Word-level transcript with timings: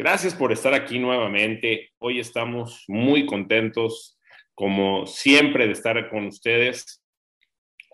Gracias 0.00 0.32
por 0.32 0.52
estar 0.52 0.74
aquí 0.74 1.00
nuevamente. 1.00 1.90
Hoy 1.98 2.20
estamos 2.20 2.84
muy 2.86 3.26
contentos, 3.26 4.16
como 4.54 5.08
siempre, 5.08 5.66
de 5.66 5.72
estar 5.72 6.08
con 6.08 6.26
ustedes. 6.26 7.02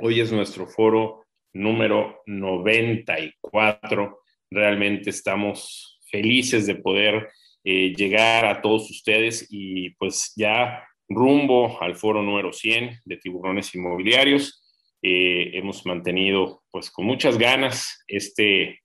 Hoy 0.01 0.20
es 0.20 0.30
nuestro 0.30 0.66
foro 0.66 1.25
número 1.55 2.20
94. 2.27 4.19
Realmente 4.51 5.09
estamos 5.09 5.98
felices 6.11 6.66
de 6.66 6.75
poder 6.75 7.30
eh, 7.64 7.95
llegar 7.97 8.45
a 8.45 8.61
todos 8.61 8.91
ustedes 8.91 9.47
y 9.48 9.89
pues 9.95 10.34
ya 10.36 10.86
rumbo 11.09 11.80
al 11.80 11.97
foro 11.97 12.23
número 12.23 12.52
100 12.52 13.00
de 13.02 13.16
tiburones 13.16 13.75
inmobiliarios. 13.75 14.62
Eh, 15.00 15.52
hemos 15.55 15.86
mantenido 15.86 16.64
pues 16.70 16.91
con 16.91 17.06
muchas 17.06 17.39
ganas 17.39 18.05
este, 18.06 18.83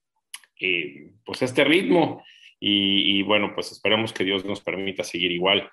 eh, 0.62 1.12
pues 1.26 1.42
este 1.42 1.66
ritmo 1.66 2.24
y, 2.60 3.22
bueno, 3.24 3.54
pues 3.54 3.72
esperamos 3.72 4.14
que 4.14 4.24
Dios 4.24 4.46
nos 4.46 4.62
permita 4.62 5.04
seguir 5.04 5.32
igual. 5.32 5.70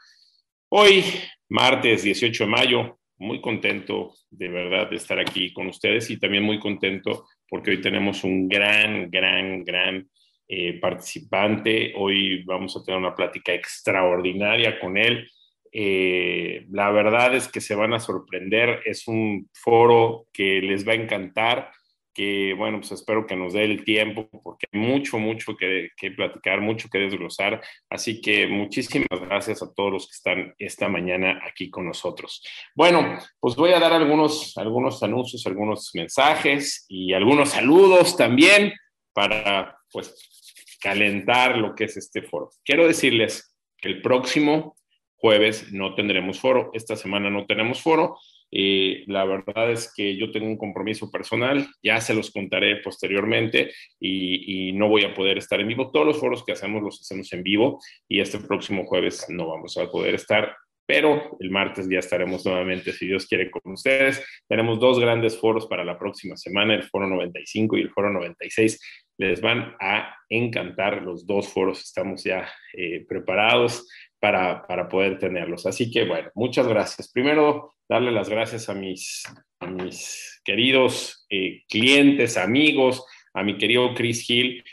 Hoy, 0.69 1.03
martes 1.49 2.03
18 2.03 2.45
de 2.45 2.51
mayo, 2.51 2.99
muy 3.19 3.41
contento 3.41 4.15
de 4.31 4.48
verdad 4.48 4.91
de 4.91 4.97
estar 4.97 5.19
aquí 5.19 5.53
con 5.53 5.69
ustedes 5.69 6.11
y 6.11 6.19
también 6.19 6.43
muy 6.43 6.59
contento 6.59 7.27
porque 7.48 7.70
hoy 7.70 7.81
tenemos 7.81 8.25
un 8.25 8.48
gran, 8.48 9.11
gran, 9.11 9.65
gran 9.65 10.09
eh, 10.48 10.78
participante. 10.78 11.93
Hoy 11.97 12.45
vamos 12.45 12.77
a 12.77 12.84
tener 12.84 13.00
una 13.00 13.15
plática 13.15 13.53
extraordinaria 13.53 14.78
con 14.78 14.97
él. 14.97 15.28
Eh, 15.73 16.67
la 16.71 16.91
verdad 16.91 17.34
es 17.34 17.48
que 17.48 17.61
se 17.61 17.75
van 17.75 17.95
a 17.95 18.00
sorprender. 18.00 18.83
Es 18.84 19.09
un 19.09 19.48
foro 19.53 20.27
que 20.33 20.61
les 20.61 20.87
va 20.87 20.93
a 20.93 20.97
encantar 20.97 21.71
que 22.17 22.55
bueno, 22.55 22.81
pues 22.81 22.92
espero 22.92 23.27
que 23.27 23.36
nos 23.36 23.53
dé 23.53 23.64
el 23.64 23.84
tiempo 23.84 24.27
porque 24.42 24.67
hay 24.72 24.81
mucho, 24.81 25.19
mucho 25.19 25.55
que, 25.55 25.91
platicar, 26.17 26.62
mucho 26.62 26.89
que 26.89 26.97
desglosar. 26.98 27.62
Así 27.91 28.22
que 28.22 28.47
muchísimas 28.47 29.20
gracias 29.20 29.62
a 29.62 29.70
todos 29.75 29.92
los 29.92 30.06
que 30.06 30.12
están 30.12 30.55
esta 30.59 30.89
mañana 30.89 31.42
aquí 31.47 31.69
con 31.69 31.84
nosotros. 31.84 32.42
Bueno, 32.75 33.19
pues 33.39 33.55
voy 33.55 33.72
a 33.72 33.81
dar 33.81 33.92
algunos, 33.92 34.56
algunos 34.56 35.03
anuncios, 35.03 35.47
algunos 35.47 35.91
mensajes 35.92 36.87
y 36.89 37.12
algunos 37.12 37.50
saludos 37.50 38.17
también 38.17 38.72
para 39.12 39.77
pues 39.92 40.78
calentar 40.81 41.59
lo 41.59 41.75
que 41.75 41.84
es 41.84 41.98
este 41.98 42.22
foro. 42.22 42.48
Quiero 42.64 42.87
decirles 42.87 43.55
que 43.77 43.89
el 43.89 44.00
próximo 44.00 44.75
jueves 45.17 45.70
no 45.70 45.94
tendremos 45.94 46.41
foro, 46.41 46.70
esta 46.72 46.97
semana 46.97 47.28
no 47.28 47.44
tenemos 47.44 47.83
foro 47.83 48.17
eh, 48.50 49.05
la 49.06 49.25
verdad 49.25 49.70
es 49.72 49.92
que 49.94 50.16
yo 50.16 50.30
tengo 50.30 50.47
un 50.47 50.56
compromiso 50.56 51.11
personal, 51.11 51.66
ya 51.83 52.00
se 52.00 52.14
los 52.14 52.30
contaré 52.30 52.77
posteriormente 52.77 53.72
y, 54.00 54.72
no 54.77 54.88
voy 54.88 55.05
a 55.05 55.14
poder 55.14 55.38
estar 55.38 55.61
en 55.61 55.69
vivo. 55.69 55.91
Todos 55.91 56.06
los 56.06 56.20
foros 56.20 56.44
que 56.44 56.53
hacemos 56.53 56.83
los 56.83 57.00
hacemos 57.00 57.33
en 57.33 57.42
vivo 57.42 57.80
y 58.08 58.20
este 58.20 58.38
próximo 58.38 58.84
jueves 58.84 59.27
no 59.28 59.48
vamos 59.48 59.77
a 59.78 59.91
poder 59.91 60.14
estar, 60.14 60.55
pero 60.86 61.36
el 61.41 61.50
martes 61.50 61.88
ya 61.88 61.98
estaremos 61.98 62.44
nuevamente, 62.44 62.92
si 62.92 63.06
Dios 63.06 63.27
quiere, 63.27 63.50
con 63.50 63.72
ustedes. 63.72 64.22
Tenemos 64.48 64.78
dos 64.78 65.00
grandes 65.00 65.38
foros 65.38 65.66
para 65.66 65.84
la 65.84 65.98
próxima 65.98 66.36
semana, 66.36 66.75
el 66.75 66.83
foro 66.83 67.06
95 67.06 67.76
y 67.78 67.81
el 67.82 67.91
foro 67.91 68.10
96. 68.10 68.81
Les 69.19 69.41
van 69.41 69.75
a 69.81 70.15
encantar 70.28 71.03
los 71.03 71.26
dos 71.26 71.48
foros, 71.48 71.81
estamos 71.81 72.22
ya 72.22 72.48
eh, 72.75 73.04
preparados 73.09 73.88
para, 74.21 74.66
para 74.66 74.88
poder 74.88 75.19
tenerlos. 75.19 75.66
Así 75.66 75.91
que 75.91 76.04
bueno, 76.04 76.31
muchas 76.34 76.66
gracias. 76.66 77.10
Primero, 77.12 77.75
darle 77.88 78.12
las 78.12 78.28
gracias 78.28 78.69
a 78.69 78.75
mis, 78.75 79.25
mis 79.69 80.41
queridos 80.44 81.27
eh, 81.31 81.62
clientes, 81.69 82.37
amigos, 82.37 83.04
a 83.34 83.43
mi 83.43 83.59
querido 83.59 83.94
Chris 83.94 84.28
Hill, 84.28 84.65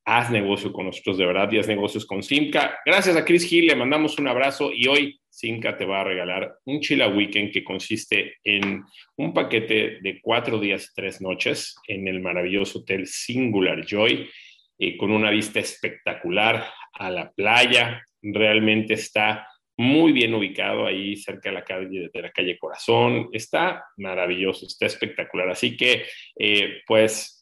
Haz 0.08 0.30
negocio 0.30 0.72
con 0.72 0.86
nosotros 0.86 1.18
de 1.18 1.26
verdad 1.26 1.52
y 1.52 1.58
haz 1.58 1.68
negocios 1.68 2.06
con 2.06 2.22
Simca. 2.22 2.78
Gracias 2.86 3.16
a 3.16 3.26
Chris 3.26 3.52
Hill, 3.52 3.68
le 3.68 3.76
mandamos 3.76 4.20
un 4.20 4.28
abrazo 4.28 4.72
y 4.72 4.88
hoy 4.88 5.20
Simca 5.28 5.76
te 5.76 5.86
va 5.86 6.02
a 6.02 6.04
regalar 6.04 6.60
un 6.66 6.80
Chila 6.80 7.08
Weekend 7.08 7.52
que 7.52 7.64
consiste 7.64 8.36
en 8.44 8.84
un 9.18 9.34
paquete 9.34 9.98
de 10.02 10.22
cuatro 10.22 10.60
días 10.60 10.90
y 10.92 10.94
tres 10.96 11.22
noches 11.22 11.76
en 11.88 12.08
el 12.08 12.22
maravilloso 12.22 12.80
hotel 12.80 13.08
Singular 13.08 13.84
Joy, 13.84 14.30
eh, 14.78 14.96
con 14.96 15.12
una 15.12 15.32
vista 15.32 15.60
espectacular 15.60 16.66
a 16.94 17.10
la 17.10 17.32
playa. 17.32 18.02
Realmente 18.22 18.94
está 18.94 19.48
muy 19.78 20.12
bien 20.14 20.34
ubicado 20.34 20.86
ahí 20.86 21.18
cerca 21.18 21.50
de 21.50 21.56
la 21.56 21.64
calle, 21.64 22.10
de 22.14 22.22
la 22.22 22.32
calle 22.32 22.58
Corazón. 22.58 23.30
Está 23.34 23.84
maravilloso, 23.98 24.66
está 24.68 24.86
espectacular. 24.86 25.50
Así 25.50 25.76
que, 25.76 26.06
eh, 26.38 26.82
pues, 26.88 27.35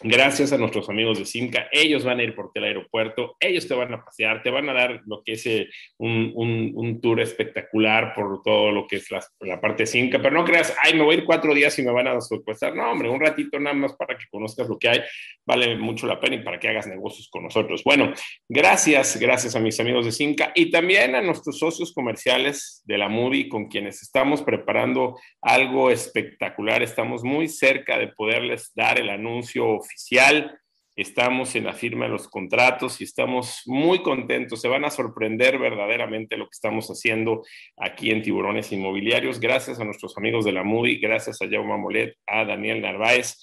gracias 0.00 0.52
a 0.52 0.58
nuestros 0.58 0.88
amigos 0.88 1.18
de 1.18 1.24
Simca, 1.24 1.68
ellos 1.72 2.04
van 2.04 2.20
a 2.20 2.22
ir 2.22 2.34
por 2.34 2.50
el 2.54 2.64
aeropuerto, 2.64 3.36
ellos 3.40 3.66
te 3.66 3.74
van 3.74 3.92
a 3.94 4.04
pasear, 4.04 4.42
te 4.42 4.50
van 4.50 4.68
a 4.68 4.72
dar 4.72 5.02
lo 5.06 5.22
que 5.24 5.32
es 5.32 5.46
eh, 5.46 5.68
un, 5.98 6.32
un, 6.74 7.00
tour 7.00 7.20
espectacular 7.20 8.14
por 8.14 8.42
todo 8.42 8.72
lo 8.72 8.86
que 8.86 8.96
es 8.96 9.08
la, 9.10 9.60
parte 9.60 9.84
de 9.84 9.86
Simca, 9.86 10.20
pero 10.20 10.34
no 10.34 10.44
creas, 10.44 10.74
ay, 10.82 10.94
me 10.94 11.02
voy 11.02 11.16
a 11.16 11.18
ir 11.18 11.24
cuatro 11.24 11.54
días 11.54 11.78
y 11.78 11.82
me 11.82 11.92
van 11.92 12.08
a 12.08 12.20
secuestrar, 12.20 12.74
no, 12.74 12.90
hombre, 12.90 13.08
un 13.08 13.20
ratito 13.20 13.58
nada 13.58 13.74
más 13.74 13.94
para 13.94 14.16
que 14.16 14.24
conozcas 14.30 14.68
lo 14.68 14.78
que 14.78 14.88
hay, 14.88 15.00
vale 15.46 15.76
mucho 15.76 16.06
la 16.06 16.20
pena 16.20 16.36
y 16.36 16.42
para 16.42 16.58
que 16.58 16.68
hagas 16.68 16.86
negocios 16.86 17.28
con 17.30 17.44
nosotros. 17.44 17.82
Bueno, 17.84 18.12
gracias, 18.48 19.18
gracias 19.18 19.56
a 19.56 19.60
mis 19.60 19.78
amigos 19.80 20.04
de 20.04 20.12
Simca 20.12 20.52
y 20.54 20.70
también 20.70 21.14
a 21.14 21.22
nuestros 21.22 21.58
socios 21.58 21.92
comerciales 21.92 22.82
de 22.86 22.98
la 22.98 23.08
Movie 23.08 23.48
con 23.48 23.68
quienes 23.68 24.02
estamos 24.02 24.42
preparando 24.42 25.18
algo 25.42 25.90
espectacular, 25.90 26.82
estamos 26.82 27.24
muy 27.24 27.48
cerca 27.48 27.98
de 27.98 28.08
poderles 28.08 28.72
dar 28.74 28.98
el 28.98 29.10
anuncio 29.10 29.80
oficial. 29.88 30.60
Estamos 30.96 31.54
en 31.54 31.64
la 31.64 31.72
firma 31.72 32.06
de 32.06 32.10
los 32.10 32.28
contratos 32.28 33.00
y 33.00 33.04
estamos 33.04 33.62
muy 33.66 34.02
contentos. 34.02 34.60
Se 34.60 34.68
van 34.68 34.84
a 34.84 34.90
sorprender 34.90 35.58
verdaderamente 35.58 36.36
lo 36.36 36.44
que 36.46 36.54
estamos 36.54 36.88
haciendo 36.88 37.44
aquí 37.76 38.10
en 38.10 38.22
Tiburones 38.22 38.72
Inmobiliarios. 38.72 39.38
Gracias 39.38 39.78
a 39.78 39.84
nuestros 39.84 40.16
amigos 40.18 40.44
de 40.44 40.52
la 40.52 40.64
MUDI, 40.64 40.98
gracias 40.98 41.40
a 41.40 41.48
Jaume 41.48 41.78
Molet, 41.78 42.16
a 42.26 42.44
Daniel 42.44 42.82
Narváez, 42.82 43.36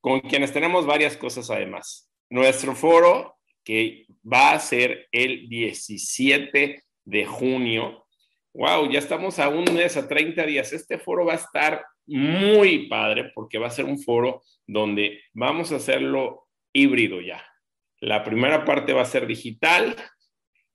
con 0.00 0.20
quienes 0.20 0.52
tenemos 0.52 0.86
varias 0.86 1.16
cosas 1.18 1.50
además. 1.50 2.10
Nuestro 2.30 2.74
foro, 2.74 3.36
que 3.62 4.06
va 4.24 4.52
a 4.52 4.58
ser 4.58 5.06
el 5.12 5.48
17 5.50 6.82
de 7.04 7.26
junio. 7.26 8.06
Wow, 8.54 8.90
ya 8.90 8.98
estamos 8.98 9.38
a 9.38 9.48
un 9.48 9.64
mes, 9.74 9.98
a 9.98 10.08
30 10.08 10.46
días. 10.46 10.72
Este 10.72 10.98
foro 10.98 11.26
va 11.26 11.34
a 11.34 11.36
estar 11.36 11.84
muy 12.06 12.88
padre 12.88 13.30
porque 13.34 13.58
va 13.58 13.68
a 13.68 13.70
ser 13.70 13.84
un 13.84 13.98
foro 13.98 14.42
donde 14.66 15.20
vamos 15.32 15.72
a 15.72 15.76
hacerlo 15.76 16.48
híbrido 16.72 17.20
ya. 17.20 17.44
La 18.00 18.24
primera 18.24 18.64
parte 18.64 18.92
va 18.92 19.02
a 19.02 19.06
ser 19.06 19.26
digital 19.26 19.94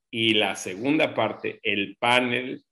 y 0.09 0.33
la 0.33 0.55
segunda 0.55 1.13
parte, 1.13 1.59
el 1.63 1.97
panel 1.99 2.63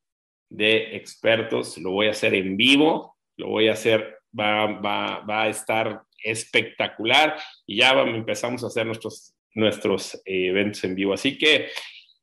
de 0.50 0.96
expertos, 0.96 1.78
lo 1.78 1.92
voy 1.92 2.07
a 2.07 2.12
hacer 2.12 2.34
en 2.34 2.56
vivo, 2.56 3.18
lo 3.38 3.50
voy 3.50 3.68
a 3.68 3.74
hacer, 3.74 4.19
va, 4.38 4.68
va, 4.80 5.19
va 5.19 5.44
a 5.44 5.50
estar 5.50 6.04
espectacular 6.24 7.38
y 7.66 7.78
ya 7.78 7.92
empezamos 8.02 8.63
a 8.63 8.68
hacer 8.68 8.86
nuestros, 8.86 9.36
nuestros 9.54 10.16
eh, 10.25 10.48
eventos 10.48 10.84
en 10.84 10.96
vivo. 10.96 11.13
Así 11.13 11.38
que 11.38 11.69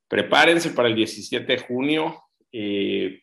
prepárense 0.09 0.71
para 0.71 0.89
el 0.89 0.95
17 0.95 1.45
de 1.45 1.59
junio, 1.59 2.23
eh, 2.53 3.22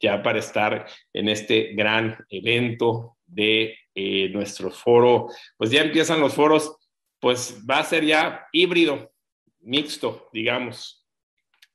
ya 0.00 0.22
para 0.22 0.38
estar 0.38 0.86
en 1.12 1.28
este 1.28 1.74
gran 1.74 2.16
evento 2.30 3.18
de 3.26 3.76
eh, 3.94 4.30
nuestro 4.30 4.70
foro. 4.70 5.28
Pues 5.56 5.70
ya 5.70 5.82
empiezan 5.82 6.20
los 6.20 6.34
foros, 6.34 6.76
pues 7.20 7.62
va 7.68 7.78
a 7.78 7.84
ser 7.84 8.04
ya 8.04 8.46
híbrido, 8.52 9.12
mixto, 9.60 10.28
digamos. 10.32 11.06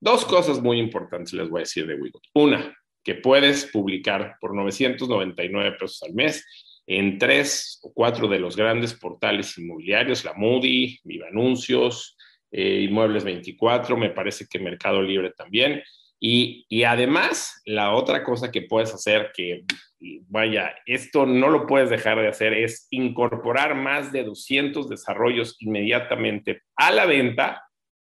Dos 0.00 0.26
cosas 0.26 0.60
muy 0.60 0.78
importantes 0.78 1.32
les 1.32 1.48
voy 1.48 1.60
a 1.60 1.62
decir 1.62 1.86
de 1.86 1.94
Wigot. 1.94 2.24
Una, 2.34 2.76
que 3.02 3.14
puedes 3.14 3.66
publicar 3.66 4.36
por 4.40 4.54
999 4.54 5.72
pesos 5.78 6.02
al 6.02 6.12
mes 6.14 6.44
en 6.86 7.18
tres 7.18 7.78
o 7.82 7.92
cuatro 7.94 8.26
de 8.26 8.40
los 8.40 8.56
grandes 8.56 8.94
portales 8.94 9.56
inmobiliarios, 9.56 10.24
la 10.24 10.34
Moody, 10.34 10.98
Viva 11.04 11.28
Anuncios, 11.28 12.16
eh, 12.50 12.86
Inmuebles 12.88 13.22
24, 13.22 13.96
me 13.96 14.10
parece 14.10 14.46
que 14.50 14.58
Mercado 14.58 15.00
Libre 15.00 15.30
también. 15.30 15.82
Y, 16.18 16.66
y, 16.68 16.82
además, 16.82 17.62
la 17.64 17.92
otra 17.94 18.24
cosa 18.24 18.50
que 18.50 18.62
puedes 18.62 18.92
hacer, 18.92 19.30
que 19.34 19.64
vaya, 20.28 20.74
esto 20.84 21.24
no 21.24 21.48
lo 21.48 21.66
puedes 21.66 21.88
dejar 21.88 22.20
de 22.20 22.28
hacer, 22.28 22.52
es 22.52 22.88
incorporar 22.90 23.74
más 23.74 24.12
de 24.12 24.24
200 24.24 24.88
desarrollos 24.88 25.56
inmediatamente 25.60 26.62
a 26.76 26.90
la 26.90 27.06
venta 27.06 27.62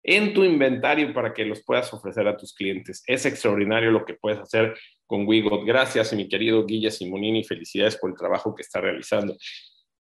en 0.08 0.32
tu 0.32 0.44
inventario 0.44 1.12
para 1.12 1.35
que 1.35 1.44
los 1.44 1.64
puedas 1.64 1.93
ofrecer 1.93 2.29
a 2.29 2.37
tus 2.37 2.55
clientes. 2.55 3.03
Es 3.08 3.26
extraordinario 3.26 3.91
lo 3.91 4.05
que 4.05 4.14
puedes 4.14 4.38
hacer 4.38 4.79
con 5.05 5.26
Wigot. 5.26 5.67
Gracias, 5.67 6.12
mi 6.12 6.29
querido 6.29 6.64
Guilla 6.64 6.93
Simonini. 6.93 7.43
Felicidades 7.43 7.97
por 7.97 8.11
el 8.11 8.17
trabajo 8.17 8.55
que 8.55 8.62
está 8.62 8.81
realizando. 8.81 9.37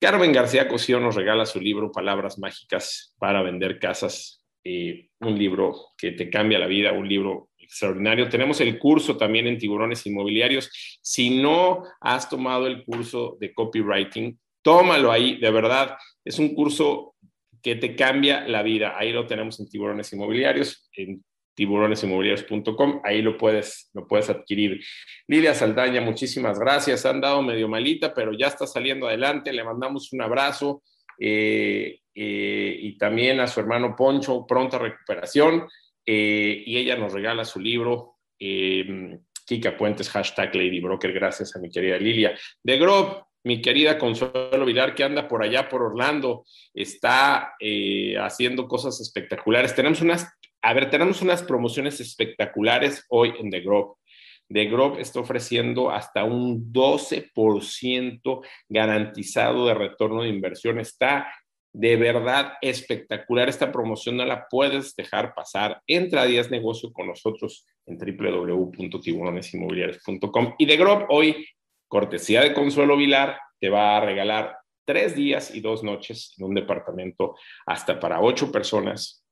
Carmen 0.01 0.33
García 0.33 0.67
Cosío 0.67 0.99
nos 0.99 1.15
regala 1.15 1.45
su 1.45 1.61
libro 1.61 1.89
Palabras 1.89 2.37
Mágicas 2.37 3.15
para 3.17 3.41
vender 3.41 3.79
casas, 3.79 4.43
eh, 4.65 5.07
un 5.21 5.39
libro 5.39 5.93
que 5.97 6.11
te 6.11 6.29
cambia 6.29 6.59
la 6.59 6.67
vida, 6.67 6.91
un 6.91 7.07
libro 7.07 7.51
extraordinario. 7.57 8.27
Tenemos 8.27 8.59
el 8.59 8.77
curso 8.79 9.15
también 9.15 9.47
en 9.47 9.57
tiburones 9.57 10.05
inmobiliarios. 10.05 10.99
Si 11.01 11.41
no 11.41 11.83
has 12.01 12.27
tomado 12.27 12.67
el 12.67 12.83
curso 12.83 13.37
de 13.39 13.53
copywriting, 13.53 14.37
tómalo 14.61 15.13
ahí, 15.13 15.37
de 15.37 15.49
verdad. 15.49 15.95
Es 16.25 16.39
un 16.39 16.53
curso 16.53 17.12
que 17.63 17.75
te 17.75 17.95
cambia 17.95 18.45
la 18.47 18.61
vida. 18.61 18.95
Ahí 18.97 19.13
lo 19.13 19.25
tenemos 19.25 19.59
en 19.59 19.69
tiburones 19.69 20.11
inmobiliarios, 20.11 20.89
en 20.97 21.23
tiburonesinmobiliarios.com, 21.55 23.01
ahí 23.03 23.21
lo 23.21 23.37
puedes, 23.37 23.89
lo 23.93 24.07
puedes 24.07 24.29
adquirir. 24.29 24.83
Lidia 25.27 25.53
Saldaña, 25.53 26.01
muchísimas 26.01 26.59
gracias. 26.59 27.05
Han 27.05 27.21
dado 27.21 27.41
medio 27.41 27.67
malita, 27.67 28.13
pero 28.13 28.33
ya 28.33 28.47
está 28.47 28.67
saliendo 28.67 29.07
adelante. 29.07 29.53
Le 29.53 29.63
mandamos 29.63 30.11
un 30.13 30.21
abrazo 30.21 30.83
eh, 31.19 31.99
eh, 32.13 32.77
y 32.79 32.97
también 32.97 33.39
a 33.39 33.47
su 33.47 33.59
hermano 33.59 33.95
Poncho, 33.95 34.45
pronta 34.47 34.77
recuperación. 34.77 35.67
Eh, 36.05 36.63
y 36.65 36.77
ella 36.77 36.97
nos 36.97 37.13
regala 37.13 37.45
su 37.45 37.59
libro. 37.59 38.17
Kika 39.45 39.77
Puentes, 39.77 40.09
hashtag 40.09 40.53
Lady 40.55 40.81
Broker. 40.81 41.13
Gracias 41.13 41.55
a 41.55 41.59
mi 41.59 41.69
querida 41.69 41.97
Lilia. 41.97 42.37
De 42.61 42.77
Grob, 42.77 43.23
mi 43.43 43.61
querida 43.61 43.97
Consuelo 43.97 44.65
Vilar, 44.65 44.95
que 44.95 45.03
anda 45.03 45.27
por 45.27 45.43
allá 45.43 45.67
por 45.69 45.81
Orlando, 45.81 46.45
está 46.73 47.53
haciendo 48.21 48.67
cosas 48.67 49.01
espectaculares. 49.01 49.75
Tenemos 49.75 50.01
unas 50.01 50.27
a 50.65 50.73
ver, 50.73 50.89
tenemos 50.89 51.21
unas 51.21 51.43
promociones 51.43 51.99
espectaculares 51.99 53.05
hoy 53.09 53.33
en 53.37 53.51
The 53.51 53.59
Grove. 53.59 53.95
The 54.47 54.63
Grove 54.65 55.01
está 55.01 55.19
ofreciendo 55.19 55.91
hasta 55.91 56.23
un 56.23 56.71
12% 56.71 58.41
garantizado 58.69 59.67
de 59.67 59.73
retorno 59.73 60.23
de 60.23 60.29
inversión. 60.29 60.79
Está 60.79 61.27
de 61.73 61.97
verdad 61.97 62.53
espectacular 62.61 63.49
esta 63.49 63.73
promoción, 63.73 64.15
no 64.15 64.23
la 64.23 64.47
puedes 64.49 64.95
dejar 64.95 65.33
pasar. 65.35 65.81
Entra 65.85 66.21
a 66.21 66.27
10 66.27 66.49
Negocio 66.49 66.93
con 66.93 67.07
nosotros 67.07 67.67
en 67.85 67.97
www.tiburonesinmobiliarios.com. 67.97 70.53
Y 70.59 70.65
The 70.65 70.77
Grove 70.77 71.07
hoy, 71.09 71.45
cortesía 71.93 72.41
de 72.41 72.55
Consuelo 72.55 72.97
Vilar, 72.97 73.37
te 73.59 73.69
va 73.69 73.95
a 73.95 73.99
regalar 73.99 74.57
tres 74.83 75.15
días 75.15 75.53
y 75.53 75.61
dos 75.61 75.83
noches 75.83 76.33
en 76.39 76.45
un 76.45 76.55
departamento 76.55 77.35
hasta 77.67 77.99
para 77.99 78.19
ocho 78.19 78.51
personas 78.51 79.23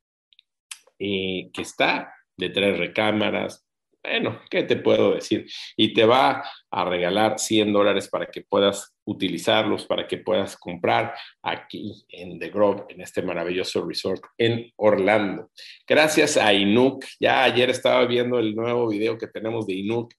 eh, 1.00 1.50
que 1.52 1.64
está 1.64 2.14
de 2.38 2.52
tres 2.52 2.78
recámaras. 2.78 3.66
Bueno, 4.04 4.42
¿qué 4.48 4.62
te 4.62 4.76
puedo 4.76 5.16
decir? 5.16 5.48
Y 5.76 5.92
te 5.96 6.06
va 6.06 6.44
a 6.70 6.86
regalar 6.86 7.40
100 7.40 7.74
dólares 7.74 8.08
para 8.08 8.28
que 8.28 8.42
puedas 8.42 8.96
utilizarlos, 9.06 9.88
para 9.88 10.08
que 10.08 10.20
puedas 10.20 10.56
comprar 10.56 11.16
aquí 11.42 12.06
en 12.10 12.38
The 12.38 12.50
Grove, 12.50 12.86
en 12.90 13.02
este 13.02 13.24
maravilloso 13.24 13.84
resort 13.88 14.24
en 14.38 14.72
Orlando. 14.76 15.50
Gracias 15.88 16.38
a 16.38 16.54
Inuk. 16.54 17.06
Ya 17.20 17.44
ayer 17.44 17.72
estaba 17.72 18.06
viendo 18.06 18.38
el 18.38 18.56
nuevo 18.56 18.88
video 18.88 19.18
que 19.18 19.28
tenemos 19.28 19.66
de 19.66 19.74
Inuk. 19.74 20.14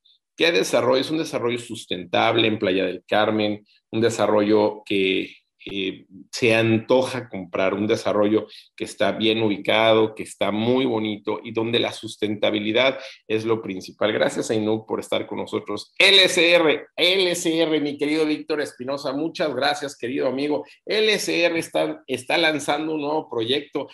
Es 0.48 1.10
un 1.10 1.18
desarrollo 1.18 1.58
sustentable 1.58 2.48
en 2.48 2.58
Playa 2.58 2.84
del 2.84 3.04
Carmen, 3.06 3.64
un 3.90 4.00
desarrollo 4.00 4.82
que 4.84 5.36
eh, 5.64 6.06
se 6.32 6.54
antoja 6.54 7.28
comprar 7.28 7.74
un 7.74 7.86
desarrollo 7.86 8.48
que 8.74 8.82
está 8.82 9.12
bien 9.12 9.40
ubicado, 9.42 10.14
que 10.14 10.24
está 10.24 10.50
muy 10.50 10.84
bonito 10.84 11.40
y 11.44 11.52
donde 11.52 11.78
la 11.78 11.92
sustentabilidad 11.92 12.98
es 13.28 13.44
lo 13.44 13.62
principal. 13.62 14.12
Gracias 14.12 14.50
a 14.50 14.54
por 14.86 14.98
estar 14.98 15.26
con 15.26 15.38
nosotros. 15.38 15.94
LSR, 15.98 16.88
LSR, 16.96 17.80
mi 17.80 17.96
querido 17.96 18.26
Víctor 18.26 18.60
Espinosa, 18.60 19.12
muchas 19.12 19.54
gracias, 19.54 19.96
querido 19.96 20.26
amigo. 20.26 20.64
LSR 20.84 21.56
está, 21.56 22.02
está 22.06 22.36
lanzando 22.38 22.94
un 22.94 23.02
nuevo 23.02 23.30
proyecto. 23.30 23.88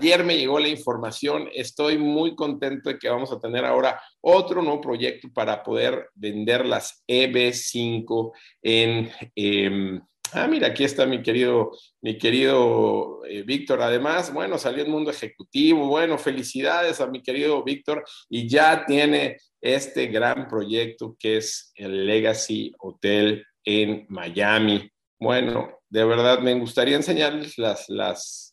Ayer 0.00 0.24
me 0.24 0.38
llegó 0.38 0.58
la 0.58 0.68
información, 0.68 1.50
estoy 1.52 1.98
muy 1.98 2.34
contento 2.34 2.88
de 2.88 2.98
que 2.98 3.10
vamos 3.10 3.30
a 3.32 3.38
tener 3.38 3.66
ahora 3.66 4.00
otro 4.22 4.62
nuevo 4.62 4.80
proyecto 4.80 5.28
para 5.30 5.62
poder 5.62 6.08
vender 6.14 6.64
las 6.64 7.04
EB5 7.06 8.32
en... 8.62 9.10
Em, 9.34 10.00
Ah, 10.32 10.46
mira, 10.46 10.68
aquí 10.68 10.84
está 10.84 11.06
mi 11.06 11.22
querido, 11.22 11.72
mi 12.02 12.16
querido 12.16 13.24
eh, 13.26 13.42
Víctor. 13.42 13.82
Además, 13.82 14.32
bueno, 14.32 14.58
salió 14.58 14.84
en 14.84 14.90
mundo 14.90 15.10
ejecutivo. 15.10 15.88
Bueno, 15.88 16.18
felicidades 16.18 17.00
a 17.00 17.08
mi 17.08 17.20
querido 17.20 17.64
Víctor 17.64 18.04
y 18.28 18.48
ya 18.48 18.86
tiene 18.86 19.38
este 19.60 20.06
gran 20.06 20.46
proyecto 20.46 21.16
que 21.18 21.38
es 21.38 21.72
el 21.74 22.06
Legacy 22.06 22.72
Hotel 22.78 23.44
en 23.64 24.06
Miami. 24.08 24.88
Bueno, 25.18 25.80
de 25.88 26.04
verdad 26.04 26.38
me 26.38 26.54
gustaría 26.54 26.94
enseñarles 26.94 27.58
las, 27.58 27.88
las, 27.88 28.49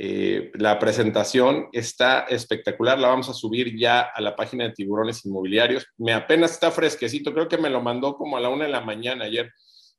eh, 0.00 0.52
la 0.54 0.78
presentación. 0.78 1.68
Está 1.72 2.20
espectacular. 2.20 3.00
La 3.00 3.08
vamos 3.08 3.28
a 3.28 3.34
subir 3.34 3.76
ya 3.76 4.02
a 4.02 4.20
la 4.20 4.36
página 4.36 4.62
de 4.64 4.72
Tiburones 4.72 5.26
Inmobiliarios. 5.26 5.86
Me 5.96 6.12
apenas 6.12 6.52
está 6.52 6.70
fresquecito. 6.70 7.34
Creo 7.34 7.48
que 7.48 7.58
me 7.58 7.68
lo 7.68 7.82
mandó 7.82 8.16
como 8.16 8.36
a 8.36 8.40
la 8.40 8.48
una 8.48 8.66
de 8.66 8.70
la 8.70 8.80
mañana 8.80 9.24
ayer. 9.24 9.50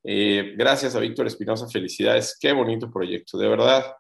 Eh, 0.02 0.54
gracias 0.56 0.96
a 0.96 1.02
Víctor 1.02 1.28
Espinosa, 1.28 1.68
felicidades, 1.68 2.38
qué 2.40 2.54
bonito 2.54 2.90
proyecto, 2.90 3.38
de 3.38 3.50
verdad. 3.50 3.94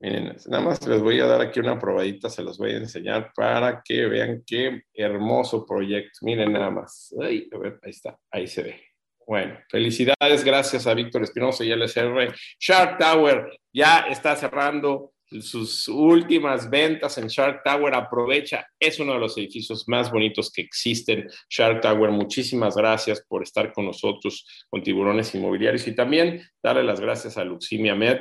nada 0.00 0.64
más 0.64 0.84
les 0.84 1.00
voy 1.00 1.20
a 1.20 1.26
dar 1.26 1.40
aquí 1.40 1.60
una 1.60 1.78
probadita, 1.78 2.28
se 2.28 2.42
los 2.42 2.58
voy 2.58 2.72
a 2.72 2.78
enseñar 2.78 3.30
para 3.32 3.82
que 3.84 4.06
vean 4.06 4.42
qué 4.44 4.82
hermoso 4.92 5.64
proyecto. 5.64 6.18
Miren 6.22 6.52
nada 6.52 6.70
más. 6.70 7.14
Ahí, 7.22 7.48
ahí 7.82 7.90
está, 7.90 8.18
ahí 8.32 8.48
se 8.48 8.62
ve. 8.64 8.82
Bueno, 9.24 9.56
felicidades, 9.68 10.44
gracias 10.44 10.88
a 10.88 10.94
Víctor 10.94 11.22
Espinosa 11.22 11.64
y 11.64 11.70
LSR. 11.70 12.34
Shark 12.58 12.98
Tower 12.98 13.48
ya 13.72 14.06
está 14.08 14.34
cerrando 14.34 15.12
sus 15.40 15.88
últimas 15.88 16.70
ventas 16.70 17.18
en 17.18 17.26
Shark 17.26 17.62
Tower, 17.64 17.94
aprovecha, 17.94 18.66
es 18.78 19.00
uno 19.00 19.14
de 19.14 19.18
los 19.18 19.36
edificios 19.36 19.88
más 19.88 20.10
bonitos 20.10 20.52
que 20.52 20.62
existen. 20.62 21.28
Shark 21.48 21.80
Tower, 21.80 22.10
muchísimas 22.10 22.76
gracias 22.76 23.24
por 23.26 23.42
estar 23.42 23.72
con 23.72 23.86
nosotros 23.86 24.46
con 24.70 24.82
tiburones 24.82 25.34
inmobiliarios 25.34 25.86
y 25.88 25.94
también 25.94 26.42
darle 26.62 26.84
las 26.84 27.00
gracias 27.00 27.36
a 27.36 27.44
Luximia 27.44 27.94
Med. 27.94 28.20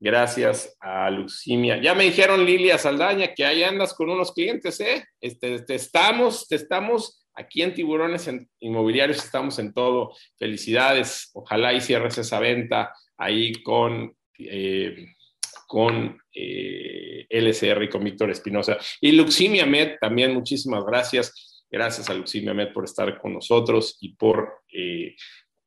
Gracias 0.00 0.76
a 0.80 1.10
Luximia. 1.10 1.82
Ya 1.82 1.92
me 1.92 2.04
dijeron 2.04 2.46
Lilia 2.46 2.78
Saldaña 2.78 3.34
que 3.34 3.44
ahí 3.44 3.64
andas 3.64 3.94
con 3.94 4.08
unos 4.08 4.32
clientes, 4.32 4.78
¿eh? 4.78 5.04
Este, 5.20 5.60
te 5.62 5.74
estamos, 5.74 6.46
te 6.46 6.54
estamos 6.54 7.26
aquí 7.34 7.62
en 7.62 7.74
Tiburones 7.74 8.30
Inmobiliarios, 8.60 9.24
estamos 9.24 9.58
en 9.58 9.72
todo. 9.72 10.12
Felicidades. 10.38 11.30
Ojalá 11.34 11.72
y 11.72 11.80
cierres 11.80 12.16
esa 12.16 12.38
venta 12.38 12.92
ahí 13.16 13.52
con 13.64 14.16
eh, 14.38 15.14
con 15.68 16.18
eh, 16.34 17.26
LCR 17.28 17.84
y 17.84 17.88
con 17.90 18.02
Víctor 18.02 18.30
Espinosa. 18.30 18.78
Y 19.02 19.12
Luximia 19.12 19.66
Med, 19.66 19.98
también 20.00 20.32
muchísimas 20.32 20.82
gracias. 20.84 21.66
Gracias 21.70 22.08
a 22.08 22.14
Luximia 22.14 22.54
Med 22.54 22.72
por 22.72 22.84
estar 22.84 23.20
con 23.20 23.34
nosotros 23.34 23.98
y 24.00 24.14
por 24.14 24.62
eh, 24.72 25.14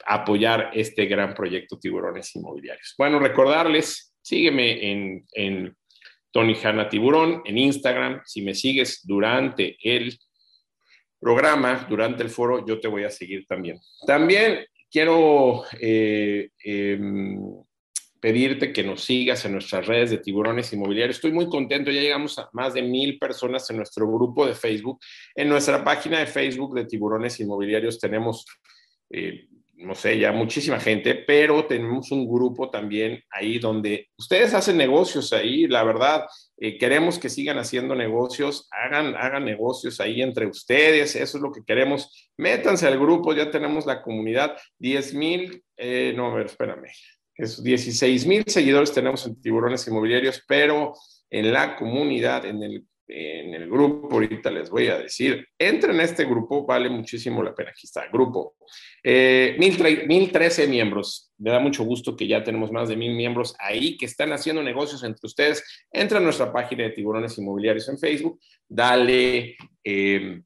apoyar 0.06 0.72
este 0.74 1.06
gran 1.06 1.36
proyecto 1.36 1.78
Tiburones 1.78 2.36
Inmobiliarios. 2.36 2.96
Bueno, 2.98 3.20
recordarles, 3.20 4.16
sígueme 4.22 4.92
en, 4.92 5.28
en 5.34 5.78
Tony 6.32 6.56
Hanna 6.62 6.90
Tiburón, 6.90 7.44
en 7.46 7.60
Instagram. 7.60 8.22
Si 8.26 8.42
me 8.42 8.56
sigues 8.56 9.02
durante 9.06 9.78
el 9.84 10.18
programa, 11.20 11.86
durante 11.88 12.24
el 12.24 12.32
foro, 12.32 12.66
yo 12.66 12.80
te 12.80 12.88
voy 12.88 13.04
a 13.04 13.12
seguir 13.12 13.46
también. 13.46 13.78
También 14.08 14.66
quiero 14.90 15.64
eh, 15.80 16.50
em, 16.64 17.40
pedirte 18.22 18.72
que 18.72 18.84
nos 18.84 19.04
sigas 19.04 19.44
en 19.46 19.54
nuestras 19.54 19.88
redes 19.88 20.12
de 20.12 20.20
tiburones 20.20 20.72
inmobiliarios. 20.72 21.18
Estoy 21.18 21.32
muy 21.32 21.50
contento, 21.50 21.90
ya 21.92 22.02
llegamos 22.02 22.38
a 22.38 22.50
más 22.54 22.76
de 22.76 22.84
mil 22.84 23.18
personas 23.18 23.68
en 23.72 23.78
nuestro 23.78 24.08
grupo 24.08 24.46
de 24.46 24.54
Facebook. 24.54 25.00
En 25.36 25.50
nuestra 25.50 25.84
página 25.84 26.20
de 26.20 26.28
Facebook 26.28 26.76
de 26.76 26.86
tiburones 26.86 27.40
inmobiliarios 27.40 28.00
tenemos, 28.00 28.46
eh, 29.10 29.48
no 29.78 29.96
sé, 29.96 30.20
ya 30.20 30.32
muchísima 30.32 30.80
gente, 30.80 31.16
pero 31.16 31.66
tenemos 31.66 32.12
un 32.12 32.32
grupo 32.32 32.70
también 32.70 33.24
ahí 33.32 33.58
donde 33.58 34.10
ustedes 34.16 34.54
hacen 34.54 34.78
negocios 34.78 35.34
ahí, 35.34 35.68
la 35.68 35.84
verdad. 35.84 36.28
Eh, 36.58 36.78
queremos 36.78 37.18
que 37.18 37.28
sigan 37.28 37.58
haciendo 37.58 37.96
negocios, 37.96 38.68
hagan, 38.70 39.16
hagan 39.16 39.46
negocios 39.46 40.00
ahí 40.00 40.22
entre 40.22 40.46
ustedes, 40.46 41.16
eso 41.16 41.38
es 41.38 41.42
lo 41.42 41.52
que 41.52 41.64
queremos. 41.66 42.30
Métanse 42.38 42.86
al 42.86 43.00
grupo, 43.00 43.34
ya 43.34 43.50
tenemos 43.50 43.88
la 43.88 44.04
comunidad, 44.04 44.56
10 44.78 45.16
mil, 45.16 45.64
eh, 45.76 46.14
no, 46.16 46.28
a 46.28 46.36
ver, 46.36 46.46
espérame, 46.46 46.86
16 47.42 48.26
mil 48.28 48.44
seguidores 48.46 48.94
tenemos 48.94 49.26
en 49.26 49.42
Tiburones 49.42 49.88
Inmobiliarios, 49.88 50.44
pero 50.48 50.94
en 51.30 51.52
la 51.52 51.76
comunidad, 51.76 52.46
en 52.46 52.62
el, 52.62 52.86
en 53.08 53.54
el 53.54 53.70
grupo, 53.70 54.10
ahorita 54.12 54.52
les 54.52 54.70
voy 54.70 54.88
a 54.88 54.98
decir, 55.00 55.48
entren 55.58 56.00
a 56.00 56.04
este 56.04 56.26
grupo, 56.26 56.66
vale 56.66 56.90
muchísimo 56.90 57.42
la 57.42 57.56
pena. 57.56 57.72
Aquí 57.72 57.88
está, 57.88 58.08
grupo. 58.12 58.56
Eh, 59.04 59.56
1013 59.60 60.68
miembros. 60.68 61.32
Me 61.38 61.52
da 61.52 61.60
mucho 61.60 61.84
gusto 61.84 62.16
que 62.16 62.28
ya 62.28 62.44
tenemos 62.44 62.72
más 62.72 62.90
de 62.90 62.96
mil 62.96 63.16
miembros 63.16 63.56
ahí 63.60 63.98
que 63.98 64.06
están 64.06 64.32
haciendo 64.32 64.62
negocios 64.62 65.04
entre 65.04 65.26
ustedes. 65.26 65.64
Entra 65.92 66.20
a 66.20 66.22
nuestra 66.22 66.54
página 66.54 66.84
de 66.84 66.92
Tiburones 66.92 67.38
Inmobiliarios 67.38 67.90
en 67.90 67.98
Facebook, 67.98 68.40
dale. 68.68 69.56
Eh, 69.84 70.42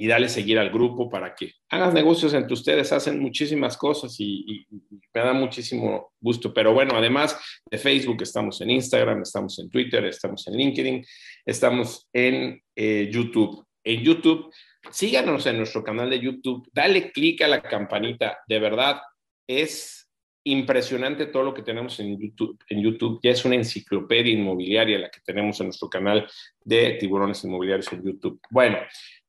y 0.00 0.06
dale 0.06 0.30
seguir 0.30 0.58
al 0.58 0.70
grupo 0.70 1.10
para 1.10 1.34
que 1.34 1.52
hagas 1.68 1.92
negocios 1.92 2.32
entre 2.32 2.54
ustedes. 2.54 2.90
Hacen 2.90 3.20
muchísimas 3.20 3.76
cosas 3.76 4.16
y, 4.18 4.66
me 5.12 5.20
da 5.20 5.34
muchísimo 5.34 6.14
gusto. 6.18 6.54
Pero 6.54 6.72
bueno, 6.72 6.94
además 6.96 7.38
de 7.70 7.76
Facebook, 7.76 8.22
estamos 8.22 8.58
en 8.62 8.70
Instagram, 8.70 9.20
estamos 9.20 9.58
en 9.58 9.68
Twitter, 9.68 10.02
estamos 10.06 10.48
en 10.48 10.56
LinkedIn, 10.56 11.04
estamos 11.44 12.08
en 12.14 12.62
eh, 12.74 13.10
YouTube. 13.12 13.62
En 13.84 14.02
YouTube, 14.02 14.50
síganos 14.90 15.44
en 15.44 15.58
nuestro 15.58 15.84
canal 15.84 16.08
de 16.08 16.18
YouTube, 16.18 16.66
dale 16.72 17.12
clic 17.12 17.42
a 17.42 17.48
la 17.48 17.60
campanita. 17.60 18.38
De 18.48 18.58
verdad, 18.58 19.02
es 19.46 20.00
impresionante 20.44 21.26
todo 21.26 21.42
lo 21.42 21.54
que 21.54 21.62
tenemos 21.62 22.00
en 22.00 22.18
YouTube. 22.18 22.58
En 22.68 22.82
YouTube 22.82 23.20
ya 23.22 23.32
es 23.32 23.44
una 23.44 23.56
enciclopedia 23.56 24.32
inmobiliaria 24.32 24.98
la 24.98 25.10
que 25.10 25.20
tenemos 25.20 25.60
en 25.60 25.66
nuestro 25.66 25.90
canal 25.90 26.26
de 26.64 26.92
tiburones 26.94 27.44
inmobiliarios 27.44 27.92
en 27.92 28.02
YouTube. 28.02 28.40
Bueno, 28.50 28.78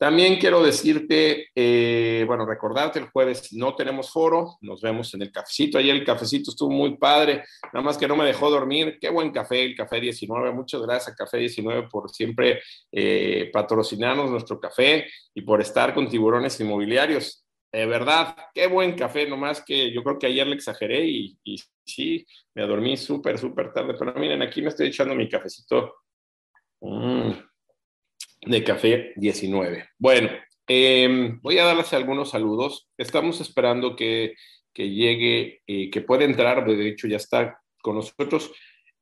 también 0.02 0.38
quiero 0.38 0.64
decirte, 0.64 1.50
eh, 1.54 2.24
bueno, 2.26 2.44
recordarte, 2.44 2.98
el 2.98 3.12
jueves 3.12 3.54
no 3.54 3.76
tenemos 3.76 4.10
foro, 4.10 4.58
nos 4.62 4.82
vemos 4.82 5.14
en 5.14 5.22
el 5.22 5.32
cafecito. 5.32 5.78
Ayer 5.78 5.96
el 5.96 6.04
cafecito 6.04 6.50
estuvo 6.50 6.72
muy 6.72 6.98
padre, 6.98 7.44
nada 7.72 7.86
más 7.86 8.00
que 8.00 8.08
no 8.08 8.16
me 8.16 8.26
dejó 8.26 8.50
dormir. 8.50 8.98
Qué 9.00 9.12
buen 9.12 9.30
café, 9.32 9.64
el 9.64 9.76
Café 9.76 10.02
19. 10.02 10.54
Muchas 10.54 10.82
gracias, 10.82 11.16
Café 11.16 11.38
19, 11.38 11.88
por 11.88 12.10
siempre 12.10 12.64
eh, 12.92 13.52
patrocinarnos 13.54 14.32
nuestro 14.32 14.60
café 14.60 15.06
y 15.36 15.44
por 15.44 15.62
estar 15.62 15.94
con 15.94 16.10
tiburones 16.10 16.60
inmobiliarios. 16.60 17.46
De 17.72 17.86
verdad, 17.86 18.36
qué 18.56 18.66
buen 18.66 18.96
café, 18.96 19.30
nomás 19.30 19.64
que 19.64 19.94
yo 19.94 20.04
creo 20.04 20.18
que 20.18 20.26
ayer 20.26 20.48
le 20.48 20.56
exageré 20.56 21.06
y, 21.06 21.38
sí, 21.86 22.26
me 22.56 22.66
dormí 22.66 22.98
súper, 22.98 23.38
súper 23.38 23.72
tarde. 23.72 23.94
Pero 24.00 24.16
miren, 24.16 24.42
aquí 24.42 24.64
me 24.64 24.70
estoy 24.70 24.88
echando 24.88 25.14
mi 25.14 25.30
cafecito 25.30 25.94
mm, 26.82 27.51
de 28.42 28.64
café 28.64 29.14
19. 29.16 29.90
Bueno, 29.98 30.30
em, 30.68 31.40
voy 31.42 31.58
a 31.58 31.66
darles 31.66 31.94
algunos 31.94 32.32
saludos. 32.32 32.90
Estamos 32.98 33.42
esperando 33.42 33.96
que, 33.96 34.34
que 34.74 34.90
llegue, 34.90 35.62
y 35.66 35.90
que 35.90 36.02
pueda 36.02 36.24
entrar, 36.24 36.66
de 36.66 36.88
hecho 36.88 37.08
ya 37.08 37.18
está 37.18 37.60
con 37.82 37.96
nosotros 37.96 38.52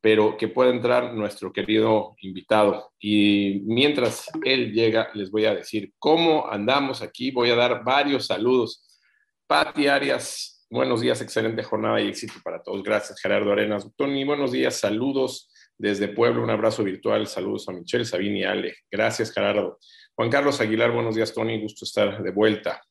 pero 0.01 0.37
que 0.37 0.47
pueda 0.47 0.71
entrar 0.71 1.13
nuestro 1.13 1.51
querido 1.51 2.15
invitado. 2.21 2.93
Y 2.99 3.63
mientras 3.65 4.29
él 4.43 4.71
llega, 4.71 5.09
les 5.13 5.29
voy 5.29 5.45
a 5.45 5.55
decir 5.55 5.93
cómo 5.99 6.49
andamos 6.49 7.01
aquí. 7.01 7.31
Voy 7.31 7.49
a 7.49 7.55
dar 7.55 7.83
varios 7.83 8.27
saludos. 8.27 8.97
Pati 9.45 9.87
Arias, 9.87 10.65
buenos 10.69 11.01
días, 11.01 11.21
excelente 11.21 11.63
jornada 11.63 11.99
y 11.99 12.07
éxito 12.07 12.35
para 12.43 12.61
todos. 12.61 12.81
Gracias, 12.81 13.19
Gerardo 13.19 13.51
Arenas. 13.51 13.89
Tony, 13.97 14.23
buenos 14.23 14.51
días, 14.51 14.79
saludos 14.79 15.48
desde 15.79 16.09
Puebla, 16.09 16.41
un 16.41 16.49
abrazo 16.49 16.83
virtual. 16.83 17.25
Saludos 17.25 17.67
a 17.69 17.71
Michelle, 17.71 18.03
Sabine 18.03 18.39
y 18.39 18.43
Ale. 18.43 18.75
Gracias, 18.91 19.31
Gerardo. 19.31 19.79
Juan 20.13 20.29
Carlos 20.29 20.59
Aguilar, 20.59 20.91
buenos 20.91 21.15
días, 21.15 21.33
Tony. 21.33 21.59
Gusto 21.61 21.85
estar 21.85 22.21
de 22.21 22.31
vuelta. 22.31 22.81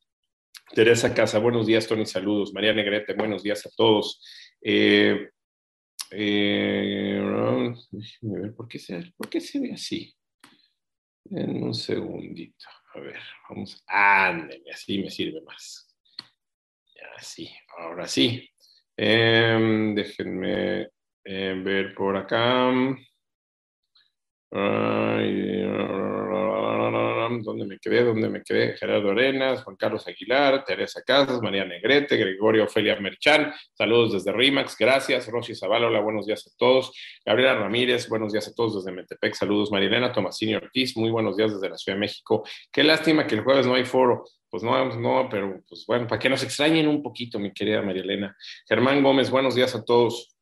Teresa 0.75 1.15
Casa, 1.15 1.39
buenos 1.39 1.67
días, 1.67 1.87
Tony. 1.87 2.07
Saludos. 2.07 2.53
María 2.55 2.73
Negrete, 2.73 3.13
buenos 3.13 3.43
días 3.43 3.65
a 3.67 3.71
todos. 3.77 4.25
Eh, 4.63 5.29
eh, 6.11 7.21
ver, 8.23 8.55
¿por 8.55 8.67
qué, 8.67 8.79
se, 8.79 9.13
¿por 9.15 9.29
qué 9.29 9.43
se 9.43 9.61
ve 9.61 9.75
así? 9.75 10.15
En 11.31 11.63
un 11.63 11.75
segundito. 11.75 12.67
A 12.95 13.01
ver, 13.01 13.21
vamos. 13.51 13.85
Ándeme, 13.87 14.71
así 14.73 14.99
me 14.99 15.11
sirve 15.11 15.43
más. 15.43 15.95
Así, 17.19 17.51
ahora 17.77 18.09
sí. 18.09 18.49
Eh, 18.97 19.93
déjenme 19.95 20.89
eh, 21.31 21.55
ver 21.63 21.95
por 21.95 22.17
acá. 22.17 22.73
¿dónde 27.43 27.67
me 27.67 27.79
quedé? 27.79 28.03
¿Dónde 28.03 28.31
me 28.31 28.43
quedé? 28.43 28.77
Gerardo 28.79 29.11
Arenas, 29.11 29.63
Juan 29.63 29.77
Carlos 29.77 30.07
Aguilar, 30.09 30.65
Teresa 30.65 31.03
Casas, 31.07 31.43
María 31.43 31.67
Negrete, 31.67 32.17
Gregorio 32.17 32.65
Ofelia 32.65 32.99
Merchán, 32.99 33.53
saludos 33.75 34.15
desde 34.15 34.33
RIMAX, 34.33 34.77
gracias. 34.79 35.29
Rosy 35.29 35.55
Zavala, 35.55 36.01
buenos 36.01 36.27
días 36.27 36.47
a 36.47 36.51
todos. 36.57 36.93
Gabriela 37.27 37.57
Ramírez, 37.57 38.09
buenos 38.09 38.33
días 38.33 38.49
a 38.49 38.55
todos 38.55 38.77
desde 38.77 38.97
Metepec, 38.97 39.35
saludos. 39.35 39.71
Marilena 39.71 40.13
Tomasini 40.13 40.55
Ortiz, 40.55 40.97
muy 40.97 41.11
buenos 41.11 41.37
días 41.37 41.53
desde 41.53 41.69
la 41.69 41.77
Ciudad 41.77 41.97
de 41.97 42.01
México. 42.01 42.43
Qué 42.73 42.83
lástima 42.83 43.27
que 43.27 43.35
el 43.35 43.43
jueves 43.43 43.67
no 43.67 43.75
hay 43.75 43.85
foro. 43.85 44.25
Pues 44.51 44.63
no, 44.63 44.97
no, 44.97 45.29
pero 45.31 45.61
pues 45.69 45.85
bueno, 45.87 46.07
para 46.07 46.19
que 46.19 46.31
nos 46.31 46.43
extrañen 46.43 46.89
un 46.89 47.03
poquito, 47.03 47.39
mi 47.39 47.53
querida 47.53 47.83
María 47.83 48.03
Elena. 48.03 48.35
Germán 48.67 49.03
Gómez, 49.03 49.31
buenos 49.31 49.55
días 49.55 49.75
a 49.75 49.85
todos. 49.85 50.38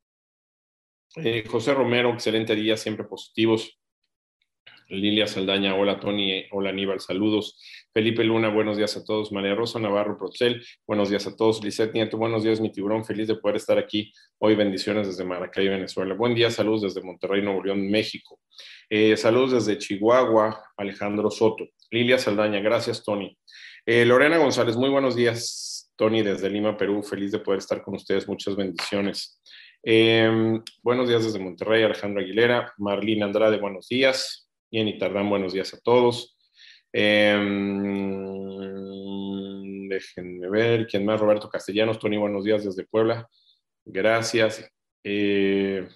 Eh, 1.17 1.45
José 1.49 1.73
Romero, 1.73 2.13
excelente 2.13 2.55
día, 2.55 2.77
siempre 2.77 3.07
positivos. 3.07 3.81
Lilia 4.89 5.27
Saldaña, 5.27 5.75
hola 5.75 5.99
Tony, 5.99 6.45
hola 6.53 6.69
Aníbal, 6.71 7.01
saludos. 7.01 7.59
Felipe 7.93 8.23
Luna, 8.23 8.51
buenos 8.51 8.77
días 8.77 8.99
a 8.99 9.03
todos. 9.03 9.33
María 9.33 9.55
Rosa 9.55 9.81
Navarro 9.81 10.19
Procel, 10.19 10.63
buenos 10.87 11.09
días 11.09 11.27
a 11.27 11.35
todos. 11.35 11.65
Lizeth 11.65 11.95
Nieto, 11.95 12.19
buenos 12.19 12.45
días, 12.45 12.61
mi 12.61 12.71
tiburón, 12.71 13.05
feliz 13.05 13.29
de 13.29 13.37
poder 13.37 13.57
estar 13.57 13.79
aquí 13.79 14.13
hoy. 14.39 14.55
Bendiciones 14.57 15.07
desde 15.07 15.25
Maracay, 15.25 15.67
Venezuela. 15.69 16.15
Buen 16.15 16.35
día, 16.35 16.51
saludos 16.51 16.83
desde 16.83 17.03
Monterrey, 17.03 17.41
Nuevo 17.41 17.65
León, 17.65 17.91
México. 17.91 18.39
Eh, 18.91 19.17
saludos 19.17 19.53
desde 19.53 19.79
Chihuahua, 19.79 20.63
Alejandro 20.77 21.31
Soto. 21.31 21.65
Lilia 21.91 22.19
Saldaña, 22.19 22.61
gracias 22.61 23.03
Tony. 23.03 23.37
Eh, 23.87 24.05
Lorena 24.05 24.37
González, 24.37 24.77
muy 24.77 24.91
buenos 24.91 25.17
días, 25.17 25.91
Tony, 25.97 26.23
desde 26.23 26.51
Lima, 26.51 26.77
Perú, 26.77 27.03
feliz 27.03 27.33
de 27.33 27.39
poder 27.39 27.59
estar 27.59 27.83
con 27.83 27.95
ustedes, 27.95 28.29
muchas 28.29 28.55
bendiciones. 28.55 29.41
Eh, 29.89 30.61
buenos 30.83 31.09
días 31.09 31.23
desde 31.23 31.39
Monterrey, 31.39 31.85
Alejandro 31.85 32.21
Aguilera. 32.21 32.75
Marlene 32.77 33.23
Andrade, 33.23 33.57
buenos 33.59 33.87
días. 33.87 34.51
Bien, 34.69 34.89
y 34.89 34.99
tardan 34.99 35.31
buenos 35.31 35.53
días 35.53 35.73
a 35.75 35.81
todos. 35.81 36.37
Em, 36.93 37.39
déjenme 39.89 40.51
ver, 40.51 40.89
¿quién 40.89 41.05
más? 41.05 41.21
Roberto 41.21 41.49
Castellanos, 41.49 42.01
Tony, 42.01 42.17
buenos 42.17 42.43
días 42.43 42.65
desde 42.65 42.85
Puebla. 42.85 43.29
Gracias. 43.85 44.69
Eh, 45.05 45.87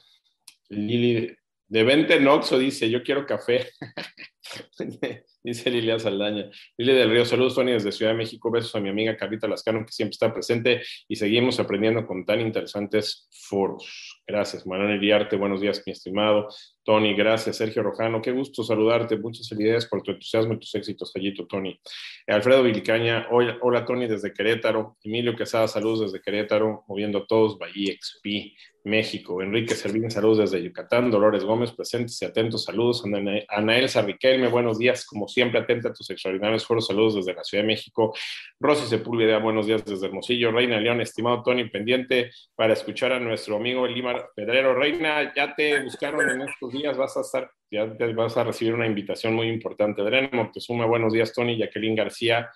Lili 0.68 1.36
De 1.66 1.82
Vente 1.82 2.20
Noxo 2.20 2.60
dice, 2.60 2.88
yo 2.88 3.02
quiero 3.02 3.26
café. 3.26 3.70
dice 5.42 5.70
Lilia 5.70 5.98
Saldaña. 5.98 6.50
Lilia 6.76 6.94
del 6.94 7.10
Río, 7.10 7.24
saludos 7.24 7.54
Tony 7.54 7.72
desde 7.72 7.92
Ciudad 7.92 8.12
de 8.12 8.18
México, 8.18 8.50
besos 8.50 8.74
a 8.74 8.80
mi 8.80 8.88
amiga 8.88 9.16
Carlita 9.16 9.48
Lascano 9.48 9.84
que 9.84 9.92
siempre 9.92 10.12
está 10.12 10.32
presente 10.32 10.82
y 11.08 11.16
seguimos 11.16 11.58
aprendiendo 11.60 12.06
con 12.06 12.24
tan 12.24 12.40
interesantes 12.40 13.28
foros. 13.30 14.22
Gracias, 14.26 14.66
Manuel 14.66 14.96
Iriarte, 14.96 15.36
buenos 15.36 15.60
días 15.60 15.82
mi 15.86 15.92
estimado. 15.92 16.48
Tony, 16.90 17.14
gracias. 17.14 17.58
Sergio 17.58 17.84
Rojano, 17.84 18.20
qué 18.20 18.32
gusto 18.32 18.64
saludarte. 18.64 19.16
Muchas 19.16 19.48
felicidades 19.48 19.86
por 19.86 20.02
tu 20.02 20.10
entusiasmo 20.10 20.54
y 20.54 20.58
tus 20.58 20.74
éxitos, 20.74 21.12
Gallito, 21.14 21.46
Tony. 21.46 21.80
Alfredo 22.26 22.64
Vilicaña, 22.64 23.28
hola, 23.30 23.84
Tony 23.84 24.08
desde 24.08 24.32
Querétaro. 24.32 24.96
Emilio 25.04 25.36
Quesada, 25.36 25.68
saludos 25.68 26.00
desde 26.00 26.20
Querétaro, 26.20 26.82
moviendo 26.88 27.18
a 27.18 27.26
todos, 27.28 27.60
Bahía 27.60 27.92
XP, 27.92 28.56
México. 28.82 29.40
Enrique 29.40 29.74
Servín, 29.74 30.10
saludos 30.10 30.38
desde 30.38 30.64
Yucatán. 30.64 31.12
Dolores 31.12 31.44
Gómez, 31.44 31.70
presentes 31.70 32.20
y 32.22 32.24
atentos, 32.24 32.64
saludos. 32.64 33.04
Anael 33.48 33.88
Sarriquelme, 33.88 34.48
buenos 34.48 34.76
días, 34.76 35.06
como 35.06 35.28
siempre, 35.28 35.60
atenta 35.60 35.90
a 35.90 35.92
tus 35.92 36.10
extraordinarios 36.10 36.66
foros, 36.66 36.88
saludos 36.88 37.14
desde 37.14 37.34
la 37.34 37.44
Ciudad 37.44 37.62
de 37.62 37.68
México. 37.68 38.12
Rosy 38.58 38.88
Sepúlveda, 38.88 39.38
buenos 39.38 39.66
días 39.66 39.84
desde 39.84 40.06
Hermosillo. 40.06 40.50
Reina 40.50 40.80
León, 40.80 41.00
estimado 41.00 41.42
Tony, 41.44 41.68
pendiente 41.68 42.32
para 42.56 42.72
escuchar 42.72 43.12
a 43.12 43.20
nuestro 43.20 43.56
amigo 43.56 43.86
Limar 43.86 44.30
Pedrero. 44.34 44.74
Reina, 44.74 45.32
ya 45.36 45.54
te 45.54 45.82
buscaron 45.82 46.28
en 46.28 46.48
estos 46.48 46.72
días, 46.72 46.79
vas 46.88 47.16
a 47.16 47.20
estar, 47.20 47.50
ya 47.70 47.84
vas 48.14 48.36
a 48.36 48.44
recibir 48.44 48.74
una 48.74 48.86
invitación 48.86 49.34
muy 49.34 49.48
importante. 49.48 50.02
Adriana 50.02 50.30
Montezuma, 50.32 50.86
buenos 50.86 51.12
días, 51.12 51.32
Tony. 51.32 51.56
Jacqueline 51.56 51.94
García, 51.94 52.50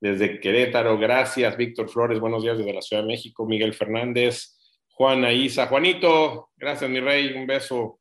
desde 0.00 0.40
Querétaro, 0.40 0.98
gracias. 0.98 1.56
Víctor 1.56 1.88
Flores, 1.88 2.20
buenos 2.20 2.42
días 2.42 2.58
desde 2.58 2.72
la 2.72 2.82
Ciudad 2.82 3.02
de 3.02 3.08
México. 3.08 3.46
Miguel 3.46 3.74
Fernández, 3.74 4.56
Juana 4.90 5.32
Isa, 5.32 5.66
Juanito, 5.66 6.50
gracias, 6.56 6.90
mi 6.90 7.00
rey, 7.00 7.32
un 7.34 7.46
beso. 7.46 7.97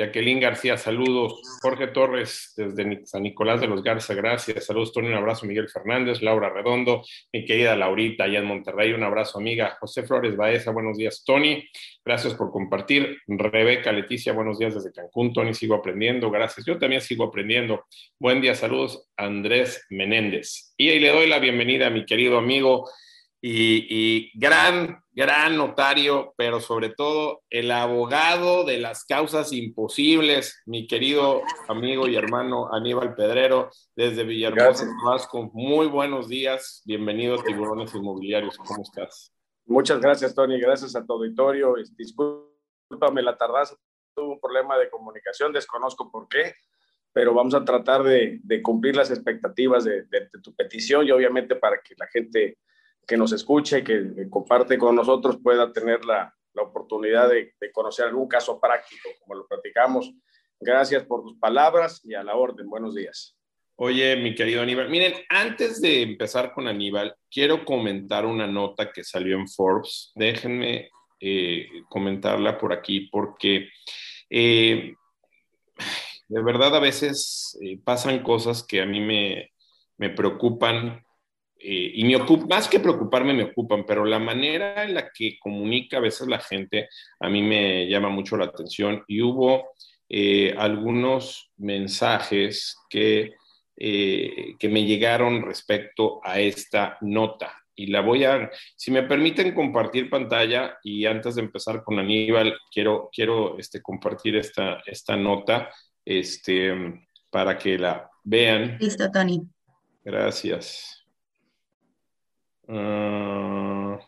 Jacqueline 0.00 0.40
García, 0.40 0.78
saludos. 0.78 1.42
Jorge 1.60 1.88
Torres, 1.88 2.54
desde 2.56 3.04
San 3.04 3.22
Nicolás 3.22 3.60
de 3.60 3.66
los 3.66 3.82
Garza, 3.82 4.14
gracias. 4.14 4.64
Saludos, 4.64 4.94
Tony, 4.94 5.08
un 5.08 5.14
abrazo. 5.14 5.44
Miguel 5.44 5.68
Fernández, 5.68 6.22
Laura 6.22 6.48
Redondo, 6.48 7.02
mi 7.30 7.44
querida 7.44 7.76
Laurita, 7.76 8.24
allá 8.24 8.38
en 8.38 8.46
Monterrey, 8.46 8.94
un 8.94 9.02
abrazo, 9.02 9.38
amiga. 9.38 9.76
José 9.78 10.04
Flores 10.04 10.38
Baeza, 10.38 10.70
buenos 10.70 10.96
días, 10.96 11.22
Tony. 11.22 11.68
Gracias 12.02 12.32
por 12.32 12.50
compartir. 12.50 13.18
Rebeca 13.26 13.92
Leticia, 13.92 14.32
buenos 14.32 14.58
días 14.58 14.74
desde 14.74 14.90
Cancún. 14.90 15.34
Tony, 15.34 15.52
sigo 15.52 15.74
aprendiendo. 15.74 16.30
Gracias. 16.30 16.64
Yo 16.64 16.78
también 16.78 17.02
sigo 17.02 17.24
aprendiendo. 17.24 17.84
Buen 18.18 18.40
día, 18.40 18.54
saludos, 18.54 19.06
Andrés 19.18 19.84
Menéndez. 19.90 20.72
Y 20.78 20.88
ahí 20.88 20.98
le 20.98 21.10
doy 21.10 21.26
la 21.26 21.40
bienvenida 21.40 21.88
a 21.88 21.90
mi 21.90 22.06
querido 22.06 22.38
amigo 22.38 22.88
y, 23.42 24.38
gran, 24.38 25.02
gran 25.12 25.56
notario, 25.56 26.34
pero 26.36 26.60
sobre 26.60 26.90
todo 26.90 27.42
el 27.48 27.70
abogado 27.70 28.64
de 28.64 28.78
las 28.78 29.04
causas 29.04 29.52
imposibles, 29.52 30.60
mi 30.66 30.86
querido 30.86 31.42
amigo 31.68 32.06
y 32.06 32.16
hermano 32.16 32.72
Aníbal 32.72 33.14
Pedrero, 33.14 33.70
desde 33.96 34.24
Villahermosa, 34.24 34.86
Vasco. 35.04 35.50
Muy 35.54 35.86
buenos 35.86 36.28
días, 36.28 36.82
bienvenido 36.84 37.40
a 37.40 37.44
Tiburones 37.44 37.94
Inmobiliarios, 37.94 38.58
¿cómo 38.58 38.82
estás? 38.82 39.32
Muchas 39.64 40.00
gracias, 40.00 40.34
Tony, 40.34 40.60
gracias 40.60 40.94
a 40.94 41.04
tu 41.06 41.14
auditorio. 41.14 41.74
Discúlpame 41.96 43.22
la 43.22 43.38
tardanza, 43.38 43.74
tuve 44.14 44.34
un 44.34 44.40
problema 44.40 44.76
de 44.76 44.90
comunicación, 44.90 45.52
desconozco 45.52 46.10
por 46.10 46.28
qué, 46.28 46.54
pero 47.12 47.32
vamos 47.32 47.54
a 47.54 47.64
tratar 47.64 48.02
de, 48.02 48.40
cumplir 48.62 48.96
las 48.96 49.10
expectativas 49.10 49.84
de 49.84 50.28
tu 50.42 50.54
petición 50.54 51.06
y 51.06 51.10
obviamente 51.10 51.56
para 51.56 51.80
que 51.80 51.94
la 51.96 52.06
gente 52.06 52.58
que 53.10 53.16
nos 53.16 53.32
escuche, 53.32 53.82
que, 53.82 54.14
que 54.14 54.30
comparte 54.30 54.78
con 54.78 54.94
nosotros, 54.94 55.38
pueda 55.42 55.72
tener 55.72 56.04
la, 56.04 56.32
la 56.54 56.62
oportunidad 56.62 57.28
de, 57.28 57.54
de, 57.60 57.72
conocer 57.72 58.06
algún 58.06 58.28
caso 58.28 58.60
práctico, 58.60 59.08
como 59.18 59.34
lo 59.34 59.48
platicamos. 59.48 60.12
Gracias 60.60 61.02
por 61.06 61.24
tus 61.24 61.36
palabras 61.36 62.00
y 62.04 62.14
a 62.14 62.22
la 62.22 62.36
orden. 62.36 62.70
Buenos 62.70 62.94
días. 62.94 63.36
Oye, 63.74 64.14
mi 64.14 64.36
querido 64.36 64.62
Aníbal, 64.62 64.88
miren, 64.90 65.14
antes 65.28 65.80
de 65.80 66.02
empezar 66.02 66.52
con 66.52 66.68
Aníbal, 66.68 67.16
quiero 67.28 67.64
comentar 67.64 68.24
una 68.24 68.46
nota 68.46 68.92
que 68.92 69.02
salió 69.02 69.36
en 69.36 69.48
Forbes. 69.48 70.12
Déjenme 70.14 70.88
eh, 71.18 71.66
comentarla 71.88 72.58
por 72.58 72.72
aquí 72.72 73.08
porque 73.10 73.70
eh, 74.30 74.94
de 76.28 76.42
verdad 76.44 76.76
a 76.76 76.80
veces 76.80 77.58
eh, 77.60 77.76
pasan 77.82 78.22
cosas 78.22 78.62
que 78.62 78.80
a 78.80 78.86
mí 78.86 79.00
me, 79.00 79.50
me 79.98 80.10
preocupan 80.10 81.04
eh, 81.62 81.92
y 81.94 82.04
me 82.04 82.16
ocupa, 82.16 82.56
más 82.56 82.68
que 82.68 82.80
preocuparme, 82.80 83.34
me 83.34 83.44
ocupan, 83.44 83.84
pero 83.86 84.06
la 84.06 84.18
manera 84.18 84.82
en 84.82 84.94
la 84.94 85.10
que 85.10 85.38
comunica 85.38 85.98
a 85.98 86.00
veces 86.00 86.26
la 86.26 86.38
gente 86.38 86.88
a 87.18 87.28
mí 87.28 87.42
me 87.42 87.86
llama 87.86 88.08
mucho 88.08 88.38
la 88.38 88.46
atención 88.46 89.04
y 89.06 89.20
hubo 89.20 89.72
eh, 90.08 90.54
algunos 90.56 91.50
mensajes 91.58 92.78
que, 92.88 93.34
eh, 93.76 94.54
que 94.58 94.68
me 94.70 94.84
llegaron 94.84 95.42
respecto 95.42 96.20
a 96.24 96.40
esta 96.40 96.96
nota. 97.02 97.54
Y 97.76 97.88
la 97.88 98.00
voy 98.00 98.24
a, 98.24 98.50
si 98.76 98.90
me 98.90 99.02
permiten 99.02 99.54
compartir 99.54 100.08
pantalla 100.08 100.78
y 100.82 101.04
antes 101.04 101.34
de 101.34 101.42
empezar 101.42 101.84
con 101.84 101.98
Aníbal, 101.98 102.56
quiero, 102.72 103.10
quiero 103.12 103.58
este, 103.58 103.82
compartir 103.82 104.36
esta, 104.36 104.82
esta 104.86 105.14
nota 105.16 105.70
este, 106.04 106.72
para 107.30 107.58
que 107.58 107.78
la 107.78 108.10
vean. 108.24 108.78
Listo, 108.80 109.10
Tony. 109.10 109.42
Gracias. 110.02 110.99
Uh, 112.70 113.98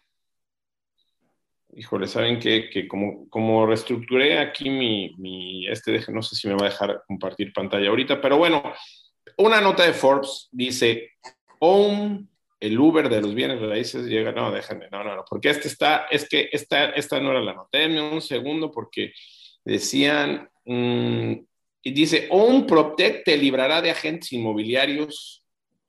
híjole, 1.75 2.07
¿saben 2.07 2.39
qué? 2.39 2.71
Que 2.71 2.87
como, 2.87 3.29
como 3.29 3.67
reestructuré 3.67 4.39
aquí 4.39 4.71
mi, 4.71 5.17
mi, 5.19 5.67
este, 5.67 6.01
no 6.13 6.23
sé 6.23 6.37
si 6.37 6.47
me 6.47 6.55
va 6.55 6.67
a 6.67 6.71
dejar 6.71 7.03
compartir 7.09 7.53
pantalla 7.53 7.89
ahorita, 7.89 8.21
pero 8.21 8.39
bueno, 8.39 8.63
una 9.39 9.61
nota 9.61 9.85
de 9.85 9.93
Forbes 9.93 10.49
dice, 10.53 11.11
OWN, 11.59 12.29
el 12.61 12.79
Uber 12.79 13.09
de 13.09 13.21
los 13.21 13.35
bienes 13.35 13.61
raíces 13.61 14.07
llega, 14.07 14.31
no, 14.31 14.53
déjenme, 14.53 14.89
no, 14.93 15.03
no, 15.03 15.17
no, 15.17 15.25
porque 15.29 15.51
este 15.51 15.67
está, 15.67 16.07
es 16.09 16.29
que 16.29 16.49
esta, 16.53 16.91
esta 16.91 17.19
no 17.19 17.33
era 17.33 17.41
la 17.41 17.55
nota, 17.55 17.79
denme 17.79 18.01
un 18.01 18.23
segundo 18.23 18.71
porque 18.71 19.13
decían, 19.65 20.49
mm, 20.65 21.33
y 21.83 21.91
dice, 21.91 22.29
Protect 22.69 23.25
te 23.25 23.37
librará 23.37 23.83
de 23.83 23.91
agentes 23.91 24.33
inmobiliarios 24.33 25.42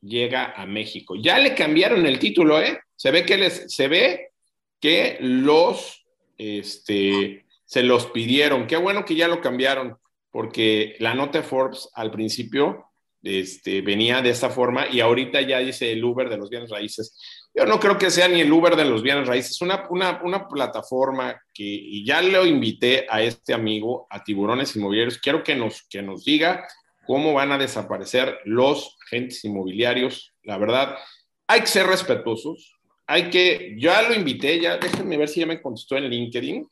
llega 0.04 0.54
a 0.56 0.66
México. 0.66 1.16
Ya 1.16 1.40
le 1.40 1.56
cambiaron 1.56 2.06
el 2.06 2.20
título, 2.20 2.62
¿eh? 2.62 2.80
Se 2.96 3.12
ve 3.12 3.26
que 3.26 3.38
les, 3.38 3.74
se 3.74 3.88
ve 3.88 4.32
que 4.80 5.18
los, 5.22 6.06
este, 6.38 7.46
se 7.66 7.84
los 7.84 8.08
pidieron. 8.08 8.68
Qué 8.68 8.78
bueno 8.78 9.06
que 9.06 9.16
ya 9.16 9.28
lo 9.28 9.42
cambiaron, 9.42 9.98
porque 10.30 10.96
la 11.00 11.14
nota 11.14 11.42
Forbes 11.42 11.90
al 11.94 12.12
principio 12.12 12.86
este, 13.24 13.82
venía 13.82 14.22
de 14.22 14.30
esta 14.32 14.50
forma 14.50 14.88
y 14.92 15.00
ahorita 15.00 15.40
ya 15.42 15.60
dice 15.60 15.92
el 15.92 16.04
Uber 16.04 16.30
de 16.30 16.38
los 16.38 16.50
bienes 16.50 16.70
raíces. 16.70 17.18
Yo 17.56 17.66
no 17.66 17.80
creo 17.80 17.98
que 17.98 18.10
sea 18.10 18.28
ni 18.28 18.42
el 18.42 18.52
Uber 18.52 18.76
de 18.76 18.84
los 18.84 19.02
bienes 19.02 19.28
raíces, 19.28 19.62
una, 19.62 19.88
una, 19.90 20.22
una 20.24 20.48
plataforma 20.48 21.40
que, 21.54 21.64
y 21.64 22.06
ya 22.06 22.22
lo 22.22 22.46
invité 22.46 23.06
a 23.10 23.22
este 23.22 23.54
amigo, 23.54 24.08
a 24.10 24.24
Tiburones 24.24 24.76
Inmobiliarios, 24.76 25.20
quiero 25.20 25.44
que 25.44 25.56
nos, 25.56 25.84
que 25.84 26.02
nos 26.02 26.26
diga 26.26 26.68
cómo 27.06 27.34
van 27.34 27.52
a 27.52 27.58
desaparecer 27.58 28.40
los 28.46 28.98
agentes 29.06 29.44
inmobiliarios. 29.46 30.34
La 30.44 30.58
verdad, 30.58 30.96
hay 31.48 31.62
que 31.62 31.68
ser 31.68 31.88
respetuosos. 31.88 32.76
Hay 33.06 33.30
que, 33.30 33.76
ya 33.78 34.02
lo 34.04 34.14
invité, 34.14 34.60
ya 34.60 34.78
déjenme 34.78 35.18
ver 35.18 35.28
si 35.28 35.42
ya 35.42 35.46
me 35.46 35.62
contestó 35.62 35.98
en 35.98 36.10
LinkedIn, 36.10 36.68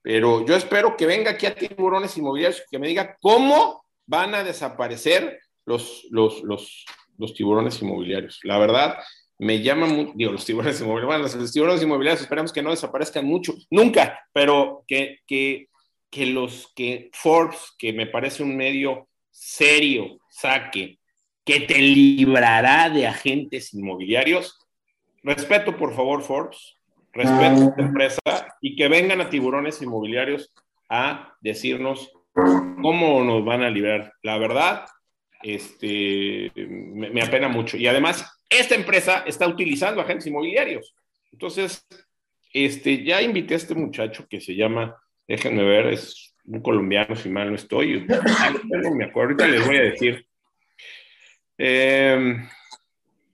pero 0.00 0.44
yo 0.46 0.56
espero 0.56 0.96
que 0.96 1.06
venga 1.06 1.32
aquí 1.32 1.46
a 1.46 1.54
Tiburones 1.54 2.16
Inmobiliarios 2.16 2.62
que 2.70 2.78
me 2.78 2.88
diga 2.88 3.16
cómo 3.20 3.84
van 4.06 4.34
a 4.34 4.42
desaparecer 4.42 5.38
los, 5.66 6.06
los, 6.10 6.42
los, 6.42 6.84
los 7.18 7.34
tiburones 7.34 7.80
inmobiliarios. 7.80 8.40
La 8.44 8.58
verdad, 8.58 8.98
me 9.38 9.62
llama 9.62 10.12
digo, 10.14 10.32
los 10.32 10.44
tiburones 10.44 10.80
inmobiliarios, 10.80 11.06
bueno, 11.06 11.40
los 11.40 11.52
tiburones 11.52 11.82
inmobiliarios 11.82 12.22
esperamos 12.22 12.52
que 12.52 12.62
no 12.62 12.70
desaparezcan 12.70 13.24
mucho, 13.24 13.54
nunca, 13.70 14.20
pero 14.32 14.84
que, 14.86 15.18
que, 15.26 15.68
que 16.10 16.26
los 16.26 16.72
que 16.74 17.10
Forbes, 17.12 17.72
que 17.78 17.92
me 17.92 18.06
parece 18.06 18.42
un 18.42 18.56
medio 18.56 19.08
serio, 19.34 20.20
saque, 20.30 20.98
que 21.44 21.60
te 21.60 21.78
librará 21.78 22.88
de 22.88 23.06
agentes 23.06 23.74
inmobiliarios. 23.74 24.58
Respeto, 25.22 25.76
por 25.76 25.94
favor, 25.94 26.22
Forbes, 26.22 26.76
respeto 27.12 27.42
a 27.42 27.68
esta 27.68 27.82
empresa 27.82 28.20
y 28.60 28.76
que 28.76 28.88
vengan 28.88 29.20
a 29.20 29.28
tiburones 29.28 29.82
inmobiliarios 29.82 30.52
a 30.88 31.34
decirnos 31.40 32.10
cómo 32.32 33.22
nos 33.24 33.44
van 33.44 33.62
a 33.62 33.70
librar. 33.70 34.12
La 34.22 34.38
verdad, 34.38 34.86
este, 35.42 36.50
me, 36.54 37.10
me, 37.10 37.22
apena 37.22 37.48
mucho. 37.48 37.76
Y 37.76 37.86
además, 37.86 38.26
esta 38.48 38.74
empresa 38.74 39.24
está 39.26 39.46
utilizando 39.46 40.00
agentes 40.00 40.26
inmobiliarios. 40.26 40.94
Entonces, 41.32 41.86
este, 42.52 43.02
ya 43.02 43.20
invité 43.20 43.54
a 43.54 43.56
este 43.58 43.74
muchacho 43.74 44.26
que 44.28 44.40
se 44.40 44.54
llama, 44.54 44.96
déjenme 45.26 45.64
ver, 45.64 45.88
es 45.88 46.33
un 46.46 46.60
colombiano, 46.60 47.16
si 47.16 47.28
mal 47.28 47.50
no 47.50 47.56
estoy. 47.56 48.06
Me 48.94 49.04
acuerdo, 49.04 49.30
ahorita 49.30 49.48
les 49.48 49.66
voy 49.66 49.76
a 49.76 49.82
decir. 49.82 50.26
Eh, 51.58 52.36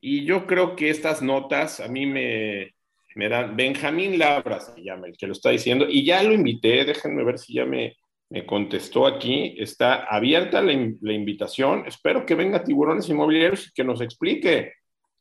y 0.00 0.24
yo 0.24 0.46
creo 0.46 0.76
que 0.76 0.90
estas 0.90 1.22
notas 1.22 1.80
a 1.80 1.88
mí 1.88 2.06
me, 2.06 2.74
me 3.14 3.28
dan. 3.28 3.56
Benjamín 3.56 4.18
Labra 4.18 4.60
se 4.60 4.82
llama 4.82 5.06
el 5.06 5.16
que 5.16 5.26
lo 5.26 5.32
está 5.32 5.50
diciendo, 5.50 5.86
y 5.88 6.04
ya 6.04 6.22
lo 6.22 6.32
invité, 6.32 6.84
déjenme 6.84 7.24
ver 7.24 7.38
si 7.38 7.54
ya 7.54 7.64
me, 7.64 7.96
me 8.30 8.46
contestó 8.46 9.06
aquí, 9.06 9.56
está 9.58 10.04
abierta 10.04 10.62
la, 10.62 10.72
la, 11.00 11.12
invitación. 11.12 11.84
Espero 11.86 12.24
que 12.24 12.34
venga 12.34 12.64
Tiburones 12.64 13.08
Inmobiliarios 13.08 13.68
y 13.68 13.72
que 13.72 13.84
nos 13.84 14.00
explique, 14.00 14.74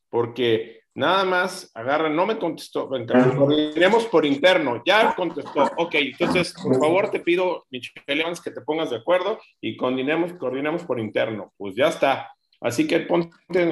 porque 0.10 0.79
nada 1.00 1.24
más 1.24 1.72
agarra, 1.74 2.10
no 2.10 2.26
me 2.26 2.38
contestó, 2.38 2.90
coordinemos 2.90 4.06
por 4.08 4.26
interno, 4.26 4.84
ya 4.86 5.16
contestó. 5.16 5.64
Ok, 5.78 5.96
entonces, 5.96 6.54
por 6.54 6.78
favor, 6.78 7.10
te 7.10 7.22
pido, 7.22 7.66
Michelle 7.72 8.22
Evans, 8.22 8.42
que 8.42 8.52
te 8.52 8.62
pongas 8.62 8.90
de 8.90 8.98
acuerdo 8.98 9.40
y 9.62 9.78
coordinemos, 9.78 10.34
coordinemos 10.34 10.84
por 10.84 11.00
interno. 11.00 11.54
Pues 11.58 11.76
ya 11.76 11.88
está. 11.88 12.32
Así 12.62 12.86
que 12.86 13.00
ponte 13.00 13.32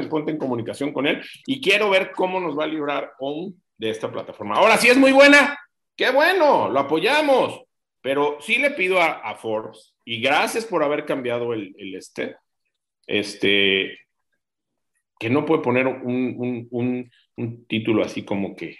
ponte 0.10 0.32
en 0.32 0.38
comunicación 0.38 0.94
con 0.94 1.06
él 1.06 1.22
y 1.46 1.60
quiero 1.60 1.90
ver 1.90 2.14
cómo 2.14 2.40
nos 2.40 2.58
va 2.58 2.64
a 2.64 2.68
librar 2.68 3.12
aún 3.20 3.62
de 3.78 3.90
esta 3.90 4.10
plataforma. 4.10 4.56
Ahora 4.56 4.78
sí 4.78 4.88
es 4.88 4.98
muy 4.98 5.12
buena. 5.12 5.60
Qué 5.98 6.12
bueno, 6.12 6.70
lo 6.70 6.80
apoyamos. 6.80 7.62
Pero 8.02 8.38
sí 8.40 8.58
le 8.58 8.72
pido 8.72 9.02
a, 9.02 9.36
Forbes, 9.36 9.94
y 10.06 10.22
gracias 10.22 10.64
por 10.64 10.82
haber 10.82 11.06
cambiado 11.06 11.52
el, 11.52 11.76
este, 11.94 12.38
este, 13.06 14.00
que 15.20 15.30
no 15.30 15.46
puede 15.46 15.62
poner 15.62 15.88
un, 15.88 16.68
un, 16.70 17.66
título 17.68 18.04
así 18.04 18.24
como 18.24 18.56
que 18.56 18.78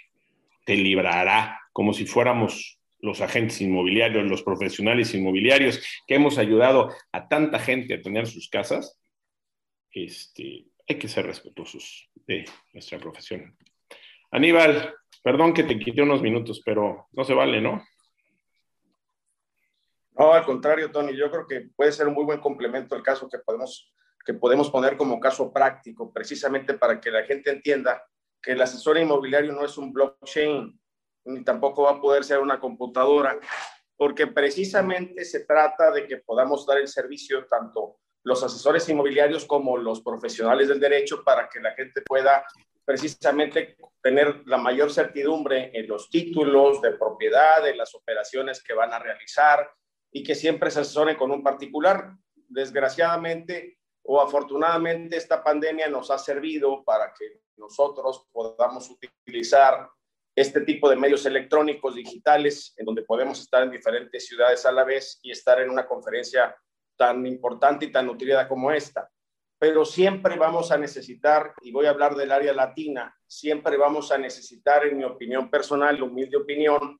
te 0.64 0.76
librará, 0.76 1.60
como 1.72 1.92
si 1.92 2.06
fuéramos 2.06 2.78
los 3.00 3.20
agentes 3.20 3.60
inmobiliarios, 3.60 4.28
los 4.28 4.42
profesionales 4.42 5.14
inmobiliarios 5.14 5.82
que 6.06 6.16
hemos 6.16 6.38
ayudado 6.38 6.92
a 7.12 7.28
tanta 7.28 7.58
gente 7.58 7.94
a 7.94 8.02
tener 8.02 8.26
sus 8.26 8.48
casas. 8.48 9.00
Este, 9.92 10.66
hay 10.88 10.98
que 10.98 11.08
ser 11.08 11.26
respetuosos 11.26 12.10
de 12.26 12.44
nuestra 12.72 12.98
profesión. 12.98 13.56
Aníbal, 14.30 14.94
perdón 15.22 15.54
que 15.54 15.64
te 15.64 15.78
quité 15.78 16.02
unos 16.02 16.22
minutos, 16.22 16.62
pero 16.64 17.06
no 17.12 17.24
se 17.24 17.34
vale, 17.34 17.60
¿no? 17.60 17.82
No, 20.18 20.32
al 20.32 20.44
contrario, 20.44 20.90
Tony, 20.90 21.16
yo 21.16 21.30
creo 21.30 21.46
que 21.46 21.68
puede 21.76 21.92
ser 21.92 22.08
un 22.08 22.14
muy 22.14 22.24
buen 22.24 22.40
complemento 22.40 22.96
el 22.96 23.02
caso 23.02 23.28
que 23.28 23.38
podemos, 23.38 23.92
que 24.28 24.34
podemos 24.34 24.70
poner 24.70 24.98
como 24.98 25.18
caso 25.18 25.50
práctico, 25.50 26.12
precisamente 26.12 26.74
para 26.74 27.00
que 27.00 27.10
la 27.10 27.22
gente 27.22 27.48
entienda 27.48 28.04
que 28.42 28.52
el 28.52 28.60
asesor 28.60 28.98
inmobiliario 28.98 29.54
no 29.54 29.64
es 29.64 29.78
un 29.78 29.90
blockchain, 29.90 30.78
ni 31.24 31.42
tampoco 31.44 31.84
va 31.84 31.92
a 31.92 32.00
poder 32.02 32.22
ser 32.24 32.40
una 32.40 32.60
computadora, 32.60 33.38
porque 33.96 34.26
precisamente 34.26 35.24
se 35.24 35.46
trata 35.46 35.90
de 35.92 36.06
que 36.06 36.18
podamos 36.18 36.66
dar 36.66 36.76
el 36.76 36.88
servicio 36.88 37.46
tanto 37.46 38.00
los 38.22 38.42
asesores 38.42 38.86
inmobiliarios 38.90 39.46
como 39.46 39.78
los 39.78 40.02
profesionales 40.02 40.68
del 40.68 40.78
derecho 40.78 41.24
para 41.24 41.48
que 41.48 41.60
la 41.60 41.70
gente 41.72 42.02
pueda 42.02 42.44
precisamente 42.84 43.78
tener 44.02 44.42
la 44.44 44.58
mayor 44.58 44.92
certidumbre 44.92 45.70
en 45.72 45.88
los 45.88 46.10
títulos 46.10 46.82
de 46.82 46.90
propiedad, 46.98 47.66
en 47.66 47.78
las 47.78 47.94
operaciones 47.94 48.62
que 48.62 48.74
van 48.74 48.92
a 48.92 48.98
realizar, 48.98 49.70
y 50.12 50.22
que 50.22 50.34
siempre 50.34 50.70
se 50.70 50.80
asesoren 50.80 51.16
con 51.16 51.30
un 51.30 51.42
particular. 51.42 52.12
Desgraciadamente 52.46 53.77
o 54.10 54.22
afortunadamente 54.22 55.18
esta 55.18 55.44
pandemia 55.44 55.86
nos 55.86 56.10
ha 56.10 56.16
servido 56.16 56.82
para 56.82 57.12
que 57.12 57.42
nosotros 57.58 58.26
podamos 58.32 58.88
utilizar 58.88 59.86
este 60.34 60.62
tipo 60.62 60.88
de 60.88 60.96
medios 60.96 61.26
electrónicos 61.26 61.94
digitales 61.94 62.72
en 62.78 62.86
donde 62.86 63.02
podemos 63.02 63.38
estar 63.38 63.62
en 63.64 63.70
diferentes 63.70 64.26
ciudades 64.26 64.64
a 64.64 64.72
la 64.72 64.84
vez 64.84 65.18
y 65.22 65.30
estar 65.30 65.60
en 65.60 65.68
una 65.68 65.86
conferencia 65.86 66.56
tan 66.96 67.26
importante 67.26 67.84
y 67.84 67.92
tan 67.92 68.06
nutrida 68.06 68.48
como 68.48 68.72
esta. 68.72 69.10
Pero 69.58 69.84
siempre 69.84 70.38
vamos 70.38 70.72
a 70.72 70.78
necesitar, 70.78 71.52
y 71.60 71.70
voy 71.70 71.84
a 71.84 71.90
hablar 71.90 72.14
del 72.14 72.32
área 72.32 72.54
latina, 72.54 73.14
siempre 73.26 73.76
vamos 73.76 74.10
a 74.10 74.16
necesitar, 74.16 74.86
en 74.86 74.96
mi 74.96 75.04
opinión 75.04 75.50
personal, 75.50 76.02
humilde 76.02 76.38
opinión, 76.38 76.98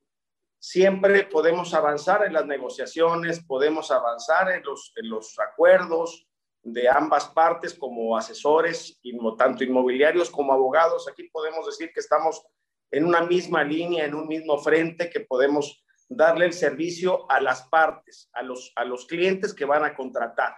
siempre 0.60 1.24
podemos 1.24 1.72
avanzar 1.72 2.26
en 2.26 2.34
las 2.34 2.44
negociaciones, 2.44 3.42
podemos 3.46 3.90
avanzar 3.90 4.50
en 4.50 4.62
los, 4.62 4.92
en 4.96 5.08
los 5.08 5.38
acuerdos 5.38 6.27
de 6.72 6.88
ambas 6.88 7.26
partes 7.28 7.74
como 7.74 8.16
asesores, 8.16 9.00
tanto 9.36 9.64
inmobiliarios 9.64 10.30
como 10.30 10.52
abogados. 10.52 11.08
Aquí 11.08 11.28
podemos 11.30 11.66
decir 11.66 11.90
que 11.92 12.00
estamos 12.00 12.42
en 12.90 13.04
una 13.04 13.22
misma 13.22 13.64
línea, 13.64 14.04
en 14.04 14.14
un 14.14 14.26
mismo 14.26 14.58
frente, 14.58 15.10
que 15.10 15.20
podemos 15.20 15.84
darle 16.08 16.46
el 16.46 16.52
servicio 16.52 17.30
a 17.30 17.40
las 17.40 17.68
partes, 17.68 18.30
a 18.32 18.42
los, 18.42 18.72
a 18.76 18.84
los 18.84 19.06
clientes 19.06 19.54
que 19.54 19.64
van 19.64 19.84
a 19.84 19.94
contratar. 19.94 20.56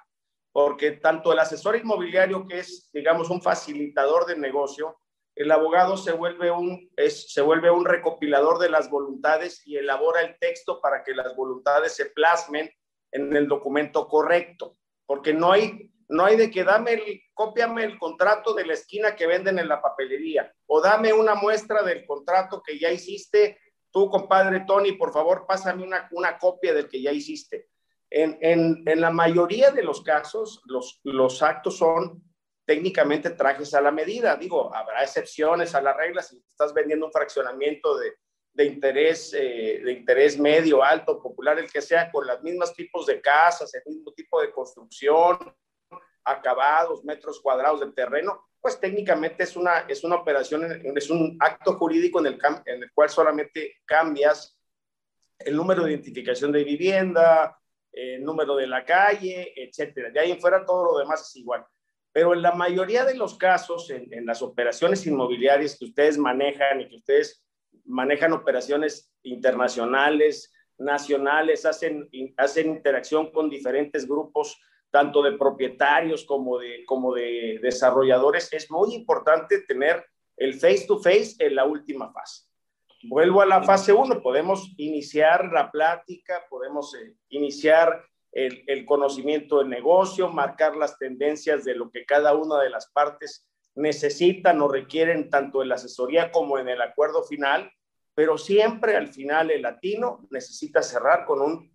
Porque 0.52 0.92
tanto 0.92 1.32
el 1.32 1.38
asesor 1.38 1.76
inmobiliario, 1.76 2.46
que 2.46 2.60
es, 2.60 2.90
digamos, 2.92 3.30
un 3.30 3.42
facilitador 3.42 4.26
de 4.26 4.36
negocio, 4.36 5.00
el 5.36 5.50
abogado 5.52 5.96
se 5.96 6.12
vuelve 6.12 6.50
un, 6.50 6.90
es, 6.96 7.32
se 7.32 7.40
vuelve 7.40 7.70
un 7.70 7.84
recopilador 7.84 8.58
de 8.58 8.68
las 8.68 8.90
voluntades 8.90 9.66
y 9.66 9.76
elabora 9.76 10.20
el 10.22 10.36
texto 10.38 10.80
para 10.80 11.02
que 11.02 11.14
las 11.14 11.34
voluntades 11.36 11.94
se 11.94 12.06
plasmen 12.06 12.70
en 13.12 13.34
el 13.34 13.48
documento 13.48 14.06
correcto, 14.06 14.76
porque 15.06 15.32
no 15.32 15.52
hay, 15.52 15.89
no 16.10 16.24
hay 16.24 16.36
de 16.36 16.50
que 16.50 16.64
dame 16.64 16.92
el, 16.94 17.22
cópiame 17.32 17.84
el 17.84 17.98
contrato 17.98 18.52
de 18.52 18.66
la 18.66 18.74
esquina 18.74 19.16
que 19.16 19.26
venden 19.26 19.58
en 19.58 19.68
la 19.68 19.80
papelería 19.80 20.52
o 20.66 20.80
dame 20.80 21.12
una 21.12 21.34
muestra 21.34 21.82
del 21.82 22.04
contrato 22.04 22.62
que 22.62 22.78
ya 22.78 22.90
hiciste. 22.90 23.58
Tú, 23.90 24.08
compadre 24.10 24.64
Tony, 24.66 24.92
por 24.92 25.12
favor, 25.12 25.46
pásame 25.46 25.82
una, 25.82 26.08
una 26.12 26.38
copia 26.38 26.74
del 26.74 26.88
que 26.88 27.00
ya 27.02 27.12
hiciste. 27.12 27.68
En, 28.10 28.38
en, 28.40 28.82
en 28.86 29.00
la 29.00 29.10
mayoría 29.10 29.70
de 29.70 29.82
los 29.82 30.02
casos, 30.02 30.60
los, 30.66 31.00
los 31.04 31.42
actos 31.42 31.78
son 31.78 32.22
técnicamente 32.66 33.30
trajes 33.30 33.72
a 33.74 33.80
la 33.80 33.90
medida. 33.90 34.36
Digo, 34.36 34.74
habrá 34.74 35.02
excepciones 35.02 35.74
a 35.74 35.80
la 35.80 35.92
regla 35.92 36.22
si 36.22 36.36
estás 36.38 36.74
vendiendo 36.74 37.06
un 37.06 37.12
fraccionamiento 37.12 37.96
de, 37.98 38.14
de 38.52 38.64
interés, 38.64 39.32
eh, 39.34 39.80
de 39.84 39.92
interés 39.92 40.38
medio, 40.38 40.82
alto, 40.82 41.20
popular, 41.22 41.58
el 41.58 41.70
que 41.70 41.80
sea, 41.80 42.10
con 42.10 42.26
los 42.26 42.42
mismos 42.42 42.74
tipos 42.74 43.06
de 43.06 43.20
casas, 43.20 43.74
el 43.74 43.82
mismo 43.86 44.12
tipo 44.12 44.40
de 44.40 44.52
construcción, 44.52 45.38
acabados, 46.24 47.04
metros 47.04 47.40
cuadrados 47.40 47.80
de 47.80 47.92
terreno, 47.92 48.48
pues 48.60 48.78
técnicamente 48.78 49.44
es 49.44 49.56
una, 49.56 49.80
es 49.88 50.04
una 50.04 50.16
operación, 50.16 50.64
es 50.96 51.10
un 51.10 51.36
acto 51.40 51.74
jurídico 51.74 52.20
en 52.20 52.26
el, 52.26 52.38
en 52.66 52.82
el 52.82 52.92
cual 52.92 53.08
solamente 53.08 53.76
cambias 53.84 54.58
el 55.38 55.56
número 55.56 55.84
de 55.84 55.92
identificación 55.92 56.52
de 56.52 56.64
vivienda, 56.64 57.58
el 57.92 58.22
número 58.22 58.56
de 58.56 58.66
la 58.66 58.84
calle, 58.84 59.52
etcétera. 59.56 60.10
De 60.10 60.20
ahí 60.20 60.30
en 60.30 60.40
fuera 60.40 60.64
todo 60.64 60.92
lo 60.92 60.98
demás 60.98 61.22
es 61.28 61.36
igual. 61.36 61.64
Pero 62.12 62.34
en 62.34 62.42
la 62.42 62.52
mayoría 62.52 63.04
de 63.04 63.14
los 63.14 63.38
casos, 63.38 63.90
en, 63.90 64.26
las 64.26 64.42
operaciones 64.42 65.06
inmobiliarias 65.06 65.78
que 65.78 65.86
ustedes 65.86 66.18
manejan 66.18 66.80
y 66.80 66.88
que 66.88 66.96
ustedes 66.96 67.44
manejan 67.84 68.32
operaciones 68.32 69.12
internacionales, 69.22 70.52
nacionales, 70.76 71.64
hacen, 71.66 72.08
hacen 72.36 72.68
interacción 72.68 73.30
con 73.32 73.48
diferentes 73.48 74.08
grupos, 74.08 74.60
tanto 74.90 75.22
de 75.22 75.32
propietarios 75.32 76.24
como 76.24 76.58
de, 76.58 76.84
como 76.84 77.14
de 77.14 77.58
desarrolladores, 77.62 78.52
es 78.52 78.70
muy 78.70 78.94
importante 78.94 79.62
tener 79.62 80.04
el 80.36 80.54
face 80.54 80.86
to 80.86 80.98
face 80.98 81.34
en 81.38 81.54
la 81.54 81.64
última 81.64 82.12
fase. 82.12 82.44
Vuelvo 83.02 83.40
a 83.40 83.46
la 83.46 83.62
fase 83.62 83.92
1, 83.92 84.20
podemos 84.20 84.74
iniciar 84.76 85.50
la 85.52 85.70
plática, 85.70 86.44
podemos 86.50 86.94
eh, 86.94 87.14
iniciar 87.30 88.04
el, 88.32 88.84
conocimiento 88.86 89.58
del 89.58 89.68
negocio, 89.68 90.28
marcar 90.28 90.76
las 90.76 90.98
tendencias 90.98 91.64
de 91.64 91.74
lo 91.74 91.90
que 91.90 92.04
cada 92.04 92.34
una 92.34 92.60
de 92.60 92.70
las 92.70 92.90
partes 92.90 93.48
necesitan 93.74 94.60
o 94.60 94.68
requieren 94.68 95.30
tanto 95.30 95.62
en 95.62 95.68
la 95.68 95.76
asesoría 95.76 96.30
como 96.30 96.58
en 96.58 96.68
el 96.68 96.80
acuerdo 96.80 97.22
final, 97.22 97.72
pero 98.14 98.36
siempre 98.38 98.96
al 98.96 99.08
final 99.08 99.50
el 99.50 99.62
latino 99.62 100.26
necesita 100.30 100.82
cerrar 100.82 101.24
con 101.24 101.40
un 101.40 101.72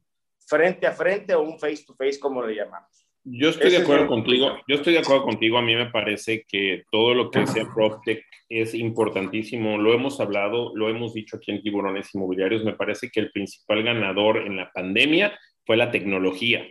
frente 0.48 0.86
a 0.86 0.92
frente 0.92 1.34
o 1.34 1.42
un 1.42 1.60
face 1.60 1.84
to 1.86 1.96
face, 1.96 2.20
como 2.20 2.42
le 2.44 2.56
llamamos. 2.56 3.05
Yo 3.26 3.50
estoy 3.50 3.72
de 3.72 3.78
acuerdo 3.78 4.08
contigo. 4.08 4.56
Yo 4.68 4.76
estoy 4.76 4.94
de 4.94 5.00
acuerdo 5.00 5.24
contigo. 5.24 5.58
A 5.58 5.62
mí 5.64 5.76
me 5.76 5.90
parece 5.90 6.46
que 6.48 6.84
todo 6.92 7.16
lo 7.16 7.32
que 7.32 7.46
sea 7.48 7.66
PropTech 7.74 8.24
es 8.50 8.76
importantísimo. 8.76 9.80
Lo 9.80 9.94
hemos 9.94 10.20
hablado, 10.20 10.76
lo 10.76 10.90
hemos 10.90 11.14
dicho 11.14 11.38
aquí 11.38 11.52
en 11.52 11.62
Tiburones 11.62 12.14
Inmobiliarios. 12.14 12.64
Me 12.64 12.76
parece 12.76 13.10
que 13.10 13.20
el 13.20 13.32
principal 13.32 13.82
ganador 13.82 14.38
en 14.38 14.56
la 14.56 14.72
pandemia 14.72 15.38
fue 15.66 15.76
la 15.76 15.90
tecnología. 15.92 16.68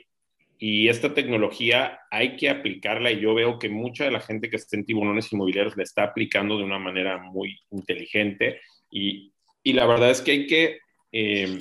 Y 0.56 0.88
esta 0.88 1.12
tecnología 1.12 1.98
hay 2.10 2.36
que 2.36 2.48
aplicarla 2.48 3.10
y 3.10 3.20
yo 3.20 3.34
veo 3.34 3.58
que 3.58 3.68
mucha 3.68 4.04
de 4.04 4.12
la 4.12 4.20
gente 4.20 4.48
que 4.48 4.56
está 4.56 4.76
en 4.76 4.84
tiburones 4.84 5.32
inmobiliarios 5.32 5.76
la 5.76 5.82
está 5.82 6.04
aplicando 6.04 6.56
de 6.56 6.64
una 6.64 6.78
manera 6.78 7.18
muy 7.18 7.58
inteligente 7.70 8.60
y, 8.88 9.32
y 9.64 9.72
la 9.72 9.86
verdad 9.86 10.10
es 10.10 10.22
que 10.22 10.30
hay 10.30 10.46
que, 10.46 10.78
eh, 11.10 11.58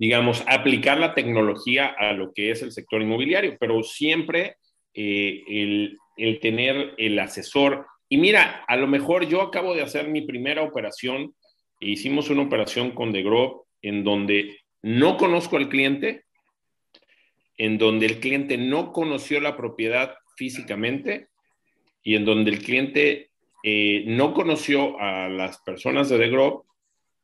digamos, 0.00 0.42
aplicar 0.46 0.98
la 0.98 1.12
tecnología 1.12 1.94
a 1.98 2.14
lo 2.14 2.32
que 2.32 2.50
es 2.50 2.62
el 2.62 2.72
sector 2.72 3.02
inmobiliario, 3.02 3.58
pero 3.60 3.82
siempre 3.82 4.56
eh, 4.94 5.42
el, 5.46 5.98
el 6.16 6.40
tener 6.40 6.94
el 6.96 7.18
asesor. 7.18 7.84
Y 8.08 8.16
mira, 8.16 8.64
a 8.66 8.76
lo 8.78 8.86
mejor 8.86 9.28
yo 9.28 9.42
acabo 9.42 9.74
de 9.74 9.82
hacer 9.82 10.08
mi 10.08 10.22
primera 10.22 10.62
operación, 10.62 11.34
e 11.80 11.90
hicimos 11.90 12.30
una 12.30 12.40
operación 12.40 12.92
con 12.92 13.12
The 13.12 13.22
Grove 13.22 13.60
en 13.82 14.02
donde 14.02 14.60
no 14.80 15.18
conozco 15.18 15.58
al 15.58 15.68
cliente, 15.68 16.24
en 17.58 17.76
donde 17.76 18.06
el 18.06 18.20
cliente 18.20 18.56
no 18.56 18.92
conoció 18.92 19.38
la 19.38 19.54
propiedad 19.54 20.14
físicamente 20.34 21.28
y 22.02 22.16
en 22.16 22.24
donde 22.24 22.52
el 22.52 22.60
cliente 22.60 23.28
eh, 23.62 24.04
no 24.06 24.32
conoció 24.32 24.98
a 24.98 25.28
las 25.28 25.58
personas 25.58 26.08
de 26.08 26.16
The 26.16 26.28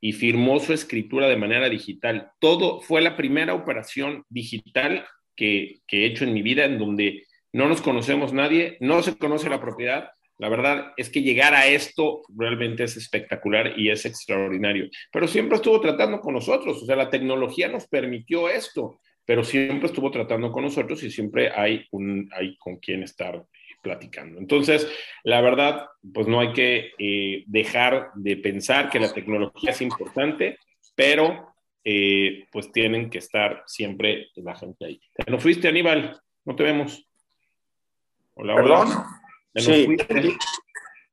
y 0.07 0.13
firmó 0.13 0.61
su 0.61 0.71
escritura 0.71 1.27
de 1.27 1.35
manera 1.35 1.67
digital. 1.67 2.31
Todo 2.39 2.79
fue 2.79 3.01
la 3.01 3.17
primera 3.17 3.53
operación 3.53 4.23
digital 4.29 5.05
que, 5.35 5.79
que 5.85 6.03
he 6.03 6.05
hecho 6.05 6.23
en 6.23 6.33
mi 6.33 6.41
vida 6.41 6.63
en 6.63 6.79
donde 6.79 7.25
no 7.51 7.67
nos 7.67 7.81
conocemos 7.81 8.31
nadie, 8.31 8.77
no 8.79 9.03
se 9.03 9.17
conoce 9.17 9.49
la 9.49 9.59
propiedad. 9.59 10.11
La 10.37 10.47
verdad 10.47 10.93
es 10.95 11.09
que 11.09 11.23
llegar 11.23 11.53
a 11.53 11.67
esto 11.67 12.21
realmente 12.33 12.85
es 12.85 12.95
espectacular 12.95 13.77
y 13.77 13.89
es 13.89 14.05
extraordinario. 14.05 14.87
Pero 15.11 15.27
siempre 15.27 15.57
estuvo 15.57 15.81
tratando 15.81 16.21
con 16.21 16.35
nosotros, 16.35 16.81
o 16.81 16.85
sea, 16.85 16.95
la 16.95 17.09
tecnología 17.09 17.67
nos 17.67 17.85
permitió 17.89 18.47
esto, 18.47 19.01
pero 19.25 19.43
siempre 19.43 19.87
estuvo 19.87 20.09
tratando 20.09 20.53
con 20.53 20.63
nosotros 20.63 21.03
y 21.03 21.11
siempre 21.11 21.51
hay, 21.53 21.85
un, 21.91 22.29
hay 22.33 22.55
con 22.59 22.77
quien 22.77 23.03
estar 23.03 23.43
platicando. 23.87 24.37
Entonces, 24.39 24.85
la 25.23 25.39
verdad, 25.39 25.87
pues 26.13 26.27
no 26.27 26.41
hay 26.41 26.51
que 26.51 26.91
eh, 26.99 27.43
dejar 27.47 28.11
de 28.15 28.35
pensar 28.35 28.89
que 28.89 28.99
la 28.99 29.13
tecnología 29.13 29.71
es 29.71 29.81
importante, 29.81 30.59
pero 30.93 31.53
eh, 31.85 32.47
pues 32.51 32.69
tienen 32.73 33.09
que 33.09 33.19
estar 33.19 33.63
siempre 33.65 34.27
la 34.35 34.55
gente 34.55 34.85
ahí. 34.85 35.01
¿Te 35.13 35.31
lo 35.31 35.39
fuiste, 35.39 35.69
Aníbal? 35.69 36.19
No 36.43 36.55
te 36.55 36.63
vemos. 36.63 37.07
Hola, 38.33 38.55
¿Perdón? 38.55 38.87
Sí, 39.55 39.95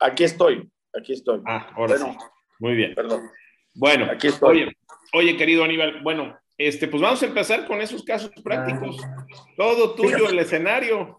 aquí, 0.01 0.25
estoy, 0.25 0.69
aquí 0.93 1.13
estoy. 1.13 1.41
Ah, 1.47 1.71
ahora 1.77 1.97
sí. 1.97 2.05
Muy 2.59 2.75
bien. 2.75 2.95
Perdón. 2.95 3.23
Bueno, 3.73 4.07
aquí 4.11 4.27
estoy. 4.27 4.65
Oye, 4.65 4.77
oye, 5.13 5.37
querido 5.37 5.63
Aníbal, 5.63 6.03
bueno, 6.03 6.37
este, 6.57 6.87
pues 6.87 7.03
vamos 7.03 7.23
a 7.23 7.27
empezar 7.27 7.67
con 7.67 7.81
esos 7.81 8.05
casos 8.05 8.31
prácticos. 8.43 8.97
Todo 9.57 9.95
tuyo, 9.95 10.29
el 10.29 10.39
escenario. 10.39 11.19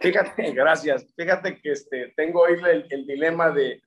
Fíjate, 0.00 0.52
gracias. 0.52 1.06
Fíjate 1.16 1.60
que 1.60 1.72
este, 1.72 2.12
tengo 2.16 2.44
ahí 2.46 2.54
el, 2.90 3.06
dilema 3.06 3.50
del, 3.50 3.82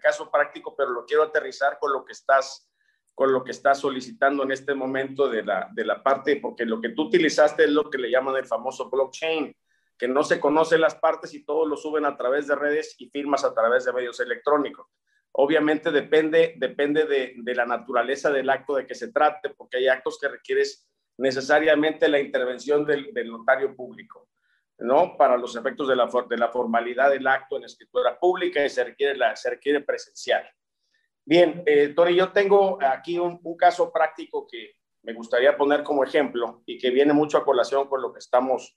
caso 0.00 0.30
práctico, 0.30 0.74
pero 0.76 0.90
lo 0.90 1.04
quiero 1.04 1.24
aterrizar 1.24 1.78
con 1.80 1.92
lo 1.92 2.04
que 2.04 2.12
estás, 2.12 2.70
con 3.14 3.32
lo 3.32 3.42
que 3.42 3.50
estás 3.50 3.80
solicitando 3.80 4.44
en 4.44 4.52
este 4.52 4.74
momento 4.74 5.28
de 5.28 5.42
la, 5.42 5.68
de 5.72 5.84
la 5.84 6.02
parte, 6.02 6.36
porque 6.36 6.64
lo 6.64 6.80
que 6.80 6.90
tú 6.90 7.04
utilizaste 7.04 7.64
es 7.64 7.70
lo 7.70 7.90
que 7.90 7.98
le 7.98 8.10
llaman 8.10 8.36
el 8.36 8.46
famoso 8.46 8.88
blockchain 8.88 9.54
que 9.98 10.08
no 10.08 10.22
se 10.22 10.38
conocen 10.38 10.80
las 10.80 10.94
partes 10.94 11.34
y 11.34 11.44
todos 11.44 11.68
lo 11.68 11.76
suben 11.76 12.04
a 12.04 12.16
través 12.16 12.46
de 12.46 12.54
redes 12.54 12.94
y 12.98 13.10
firmas 13.10 13.44
a 13.44 13.52
través 13.52 13.84
de 13.84 13.92
medios 13.92 14.20
electrónicos. 14.20 14.86
Obviamente 15.40 15.92
depende, 15.92 16.54
depende 16.56 17.06
de, 17.06 17.54
la 17.54 17.64
naturaleza 17.64 18.28
del 18.28 18.50
acto 18.50 18.74
de 18.74 18.84
que 18.84 18.96
se 18.96 19.12
trate, 19.12 19.50
porque 19.50 19.76
hay 19.76 19.86
actos 19.86 20.18
que 20.20 20.26
requieres 20.26 20.90
necesariamente 21.16 22.08
la 22.08 22.18
intervención 22.18 22.84
del, 22.84 23.12
notario 23.30 23.76
público, 23.76 24.30
¿no? 24.78 25.16
Para 25.16 25.36
los 25.36 25.54
efectos 25.54 25.86
de 25.86 25.94
la, 25.94 26.10
de 26.28 26.36
la 26.36 26.48
formalidad 26.48 27.10
del 27.10 27.24
acto 27.28 27.56
en 27.56 27.64
escritura 27.64 28.18
pública 28.18 28.64
y 28.64 28.68
se 28.68 28.82
requiere, 28.82 29.16
la, 29.16 29.36
se 29.36 29.50
requiere 29.50 29.80
presencial. 29.80 30.42
Bien, 31.24 31.62
eh, 31.66 31.90
Tori, 31.94 32.16
yo 32.16 32.32
tengo 32.32 32.76
aquí 32.82 33.16
un, 33.16 33.38
un 33.40 33.56
caso 33.56 33.92
práctico 33.92 34.44
que 34.44 34.74
me 35.04 35.12
gustaría 35.12 35.56
poner 35.56 35.84
como 35.84 36.02
ejemplo 36.02 36.64
y 36.66 36.78
que 36.78 36.90
viene 36.90 37.12
mucho 37.12 37.38
a 37.38 37.44
colación 37.44 37.86
con 37.86 38.02
lo 38.02 38.12
que 38.12 38.18
estamos 38.18 38.76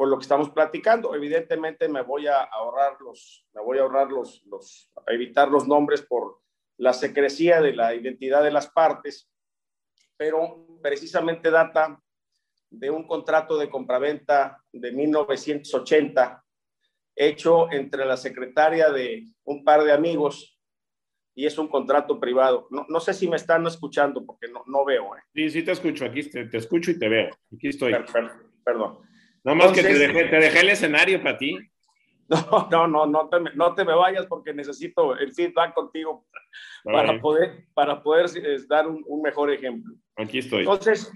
con 0.00 0.08
lo 0.08 0.16
que 0.16 0.22
estamos 0.22 0.48
platicando. 0.48 1.14
Evidentemente 1.14 1.86
me 1.86 2.00
voy 2.00 2.26
a 2.26 2.44
ahorrar 2.44 2.98
los, 3.02 3.46
me 3.52 3.60
voy 3.60 3.76
a 3.76 3.82
ahorrar 3.82 4.08
los, 4.10 4.42
los, 4.46 4.90
evitar 5.06 5.48
los 5.48 5.68
nombres 5.68 6.00
por 6.00 6.40
la 6.78 6.94
secrecía 6.94 7.60
de 7.60 7.74
la 7.74 7.94
identidad 7.94 8.42
de 8.42 8.50
las 8.50 8.70
partes, 8.70 9.30
pero 10.16 10.66
precisamente 10.80 11.50
data 11.50 12.00
de 12.70 12.88
un 12.88 13.06
contrato 13.06 13.58
de 13.58 13.68
compraventa 13.68 14.64
de 14.72 14.90
1980 14.90 16.46
hecho 17.14 17.70
entre 17.70 18.06
la 18.06 18.16
secretaria 18.16 18.88
de 18.88 19.26
un 19.44 19.62
par 19.64 19.84
de 19.84 19.92
amigos 19.92 20.58
y 21.34 21.44
es 21.44 21.58
un 21.58 21.68
contrato 21.68 22.18
privado. 22.18 22.68
No, 22.70 22.86
no 22.88 23.00
sé 23.00 23.12
si 23.12 23.28
me 23.28 23.36
están 23.36 23.66
escuchando 23.66 24.24
porque 24.24 24.48
no, 24.48 24.64
no 24.66 24.82
veo. 24.86 25.14
¿eh? 25.14 25.20
Sí, 25.34 25.50
sí 25.50 25.62
te 25.62 25.72
escucho, 25.72 26.06
aquí 26.06 26.22
te, 26.22 26.46
te, 26.46 26.56
escucho 26.56 26.90
y 26.90 26.98
te 26.98 27.06
veo. 27.06 27.28
Aquí 27.54 27.68
estoy. 27.68 27.94
perdón. 28.64 29.09
No 29.44 29.54
más 29.54 29.72
que 29.72 29.82
te 29.82 29.94
dejé, 29.94 30.24
te 30.24 30.36
dejé, 30.36 30.60
el 30.60 30.70
escenario 30.70 31.22
para 31.22 31.38
ti. 31.38 31.58
No, 32.30 32.68
no, 32.70 32.86
no, 32.86 33.06
no 33.06 33.28
te, 33.28 33.40
no 33.56 33.74
te 33.74 33.84
me 33.84 33.92
vayas 33.92 34.24
porque 34.26 34.54
necesito 34.54 35.16
el 35.16 35.34
feedback 35.34 35.74
contigo 35.74 36.24
para 36.84 37.20
poder, 37.20 37.64
para 37.74 38.00
poder 38.04 38.30
dar 38.68 38.86
un, 38.86 39.02
un, 39.08 39.20
mejor 39.20 39.50
ejemplo. 39.50 39.96
Aquí 40.14 40.38
estoy. 40.38 40.60
Entonces, 40.60 41.10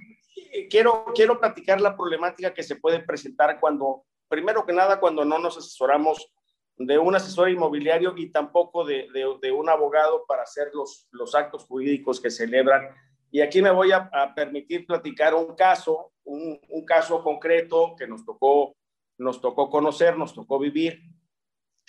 quiero, 0.68 1.04
quiero 1.14 1.38
platicar 1.38 1.80
la 1.80 1.96
problemática 1.96 2.52
que 2.52 2.64
se 2.64 2.74
puede 2.74 2.98
presentar 2.98 3.60
cuando, 3.60 4.04
primero 4.28 4.66
que 4.66 4.72
nada, 4.72 4.98
cuando 4.98 5.24
no 5.24 5.38
nos 5.38 5.56
asesoramos 5.56 6.32
de 6.76 6.98
un 6.98 7.14
asesor 7.14 7.50
inmobiliario 7.50 8.14
y 8.16 8.30
tampoco 8.30 8.84
de, 8.84 9.06
de, 9.12 9.26
de 9.40 9.52
un 9.52 9.68
abogado 9.68 10.24
para 10.26 10.42
hacer 10.42 10.68
los, 10.74 11.06
los 11.12 11.34
actos 11.34 11.64
jurídicos 11.66 12.20
que 12.20 12.30
celebran. 12.30 12.88
Y 13.34 13.40
aquí 13.40 13.60
me 13.60 13.72
voy 13.72 13.90
a, 13.90 14.08
permitir 14.36 14.86
platicar 14.86 15.34
un 15.34 15.56
caso 15.56 16.12
un, 16.22 16.60
caso 16.86 17.20
concreto 17.24 17.96
que 17.98 18.06
nos 18.06 18.24
tocó, 18.24 18.76
nos 19.18 19.40
tocó 19.40 19.68
conocer, 19.68 20.16
nos 20.16 20.32
tocó 20.32 20.56
vivir, 20.60 21.00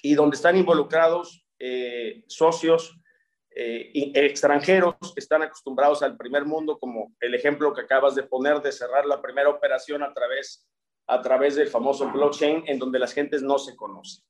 y 0.01 0.15
donde 0.15 0.38
están 0.38 0.58
involucrados 0.58 1.45
eh, 1.60 2.23
socios 2.25 2.99
eh, 3.55 3.91
extranjeros 4.15 4.95
que 5.13 5.19
están 5.19 5.43
acostumbrados 5.43 6.01
al 6.01 6.17
primer 6.17 6.45
mundo, 6.45 6.79
como 6.79 7.13
el 7.19 7.36
ejemplo 7.36 7.75
que 7.75 7.81
acabas 7.81 8.15
de 8.15 8.23
poner 8.23 8.60
de 8.63 8.71
cerrar 8.71 9.05
la 9.05 9.21
primera 9.21 9.49
operación 9.49 10.01
a 10.01 10.12
través, 10.15 10.67
a 11.05 11.21
través 11.21 11.55
del 11.55 11.67
famoso 11.67 12.12
blockchain, 12.12 12.63
en 12.65 12.79
donde 12.79 12.97
las 12.97 13.13
gentes 13.13 13.43
no 13.43 13.60
se 13.60 13.75
conocen. 13.75 14.25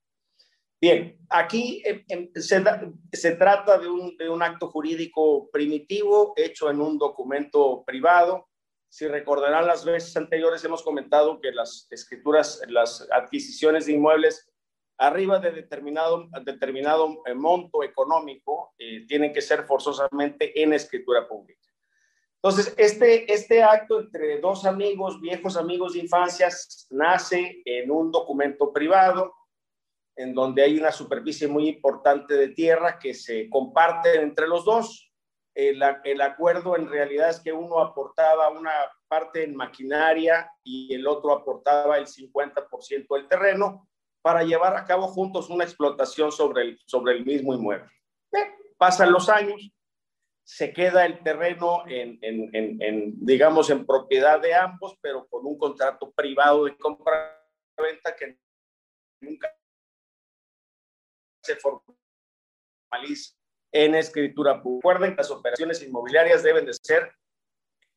Bien, 0.81 1.17
aquí 1.29 1.81
eh, 1.85 2.05
se, 2.35 2.63
se, 3.11 3.31
trata 3.35 3.77
de 3.77 3.87
un, 3.87 4.15
de 4.17 4.29
un 4.29 4.43
acto 4.43 4.69
jurídico 4.69 5.49
primitivo 5.51 6.33
hecho 6.35 6.69
en 6.69 6.81
un 6.81 6.97
documento 6.97 7.83
privado 7.85 8.47
si 8.95 9.09
recordarán 9.09 9.67
las 9.67 9.83
veces 9.83 10.15
anteriores, 10.15 10.63
hemos 10.63 10.81
comentado 10.81 11.41
que 11.41 11.51
las 11.51 11.85
escrituras, 11.91 12.61
las 12.69 13.05
adquisiciones 13.11 13.87
de 13.87 13.91
inmuebles 13.91 14.49
arriba 14.97 15.37
de 15.37 15.51
determinado, 15.51 16.29
determinado 16.45 17.21
eh, 17.25 17.33
monto 17.33 17.83
económico 17.83 18.73
eh, 18.77 19.05
tienen 19.05 19.33
que 19.33 19.41
ser 19.41 19.65
forzosamente 19.65 20.63
en 20.63 20.71
escritura 20.71 21.27
pública. 21.27 21.59
Entonces, 22.41 22.73
este, 22.77 23.29
este 23.33 23.61
acto 23.63 23.99
entre 23.99 24.39
dos 24.39 24.65
amigos, 24.65 25.19
viejos 25.19 25.57
amigos 25.57 25.91
de 25.91 25.99
infancias, 25.99 26.87
nace 26.89 27.61
en 27.65 27.91
un 27.91 28.13
documento 28.13 28.71
privado, 28.71 29.33
en 30.15 30.33
donde 30.33 30.63
hay 30.63 30.77
una 30.77 30.91
superficie 30.91 31.47
muy 31.47 31.67
importante 31.67 32.35
de 32.35 32.49
tierra 32.49 32.97
que 32.99 33.13
se 33.13 33.49
comparte 33.49 34.21
entre 34.21 34.47
los 34.47 34.65
dos 34.65 35.11
el, 35.55 36.21
acuerdo 36.21 36.75
en 36.75 36.89
realidad 36.89 37.29
es 37.29 37.39
que 37.39 37.53
uno 37.53 37.79
aportaba 37.79 38.49
una 38.49 38.73
parte 39.07 39.43
en 39.43 39.55
maquinaria 39.55 40.51
y 40.63 40.93
el 40.93 41.07
otro 41.07 41.31
aportaba 41.31 41.97
el 41.97 42.07
50% 42.07 43.07
del 43.09 43.27
terreno 43.29 43.87
para 44.21 44.43
llevar 44.43 44.75
a 44.75 44.83
cabo 44.83 45.07
juntos 45.07 45.49
una 45.49 45.63
explotación 45.63 46.31
sobre 46.31 46.63
el, 46.63 46.79
sobre 46.85 47.13
el 47.13 47.25
mismo 47.25 47.53
inmueble. 47.53 47.89
pasan 48.77 49.13
los 49.13 49.29
años, 49.29 49.71
se 50.43 50.73
queda 50.73 51.05
el 51.05 51.23
terreno 51.23 51.83
en, 51.87 52.19
en, 52.21 53.13
digamos, 53.25 53.69
en 53.69 53.85
propiedad 53.85 54.41
de 54.41 54.53
ambos, 54.53 54.97
pero 54.99 55.25
con 55.27 55.45
un 55.45 55.57
contrato 55.57 56.11
privado 56.11 56.65
de 56.65 56.77
compra-venta 56.77 58.15
que 58.15 58.37
nunca 59.21 59.49
se 61.45 61.57
formaliza 61.57 63.35
en 63.71 63.95
escritura 63.95 64.61
pública. 64.61 64.89
Recuerden 64.89 65.11
que 65.11 65.17
las 65.17 65.31
operaciones 65.31 65.83
inmobiliarias 65.83 66.43
deben 66.43 66.65
de 66.65 66.73
ser 66.73 67.13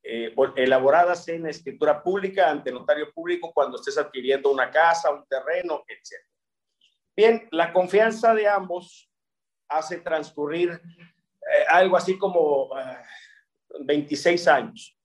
eh, 0.03 0.35
elaboradas 0.57 1.29
en 1.29 1.47
escritura 1.47 2.03
pública 2.03 2.51
ante 2.51 2.73
notario 2.73 3.13
público 3.13 3.53
cuando 3.53 3.77
estés 3.77 3.99
adquiriendo 3.99 4.51
una 4.51 4.71
casa, 4.71 5.11
un 5.11 5.27
terreno, 5.27 5.85
etc. 5.87 6.25
Bien, 7.17 7.49
la 7.51 7.73
confianza 7.73 8.35
de 8.35 8.49
ambos 8.49 9.11
hace 9.69 9.99
transcurrir 9.99 10.71
eh, 10.71 11.65
algo 11.69 11.97
así 11.97 12.17
como 12.17 12.71
26 13.81 14.47
eh, 14.47 14.51
años. 14.51 14.97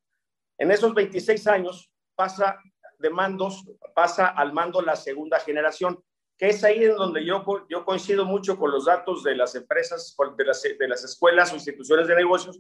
En 0.58 0.72
esos 0.72 0.94
26 0.94 1.48
años 1.48 1.92
pasa 2.16 2.60
de 3.00 3.10
mandos, 3.10 3.66
pasa 3.94 4.28
al 4.28 4.54
mando 4.54 4.82
la 4.82 4.96
segunda 4.96 5.40
generación 5.40 6.02
que 6.38 6.50
es 6.50 6.64
ahí 6.64 6.84
en 6.84 6.96
donde 6.96 7.26
yo, 7.26 7.44
yo 7.70 7.86
coincido 7.86 8.26
mucho 8.26 8.58
con 8.58 8.72
los 8.72 8.86
datos 8.86 9.24
de 9.24 9.36
las 9.36 9.56
empresas, 9.56 10.16
de 10.38 10.46
las, 10.46 10.62
de 10.62 10.88
las 10.88 11.04
escuelas 11.04 11.52
o 11.52 11.56
instituciones 11.56 12.08
de 12.08 12.16
negocios, 12.16 12.60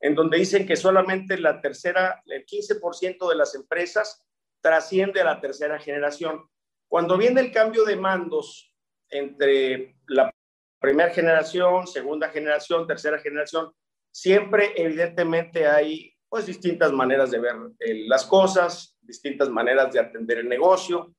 en 0.00 0.14
donde 0.14 0.38
dicen 0.38 0.66
que 0.66 0.76
solamente 0.76 1.38
la 1.38 1.60
tercera, 1.60 2.22
el 2.26 2.44
15% 2.44 3.28
de 3.28 3.34
las 3.34 3.54
empresas 3.54 4.24
trasciende 4.60 5.20
a 5.20 5.24
la 5.24 5.40
tercera 5.40 5.78
generación. 5.78 6.48
Cuando 6.88 7.16
viene 7.16 7.40
el 7.40 7.52
cambio 7.52 7.84
de 7.84 7.96
mandos 7.96 8.74
entre 9.08 9.96
la 10.08 10.30
primera 10.78 11.10
generación, 11.10 11.86
segunda 11.86 12.28
generación, 12.28 12.86
tercera 12.86 13.18
generación, 13.18 13.72
siempre 14.12 14.72
evidentemente 14.76 15.66
hay 15.66 16.12
pues 16.28 16.46
distintas 16.46 16.92
maneras 16.92 17.30
de 17.30 17.38
ver 17.38 17.54
eh, 17.78 18.04
las 18.06 18.26
cosas, 18.26 18.96
distintas 19.00 19.48
maneras 19.48 19.92
de 19.92 20.00
atender 20.00 20.38
el 20.38 20.48
negocio, 20.48 21.15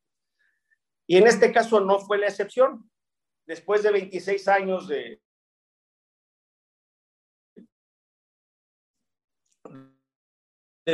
y 1.08 1.18
en 1.18 1.28
este 1.28 1.52
caso 1.52 1.80
no 1.80 2.00
fue 2.00 2.18
la 2.18 2.28
excepción. 2.28 2.90
Después 3.48 3.82
de 3.82 3.92
26 3.92 4.48
años 4.50 4.88
de, 4.90 5.22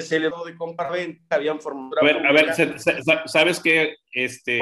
se 0.01 0.19
le 0.19 0.29
de 0.29 0.55
compra-venta, 0.55 1.35
habían 1.35 1.59
formado... 1.59 2.01
A 2.01 2.05
ver, 2.05 2.25
a 2.25 2.31
ver, 2.31 2.79
¿sabes 3.25 3.59
qué? 3.59 3.95
Este, 4.11 4.57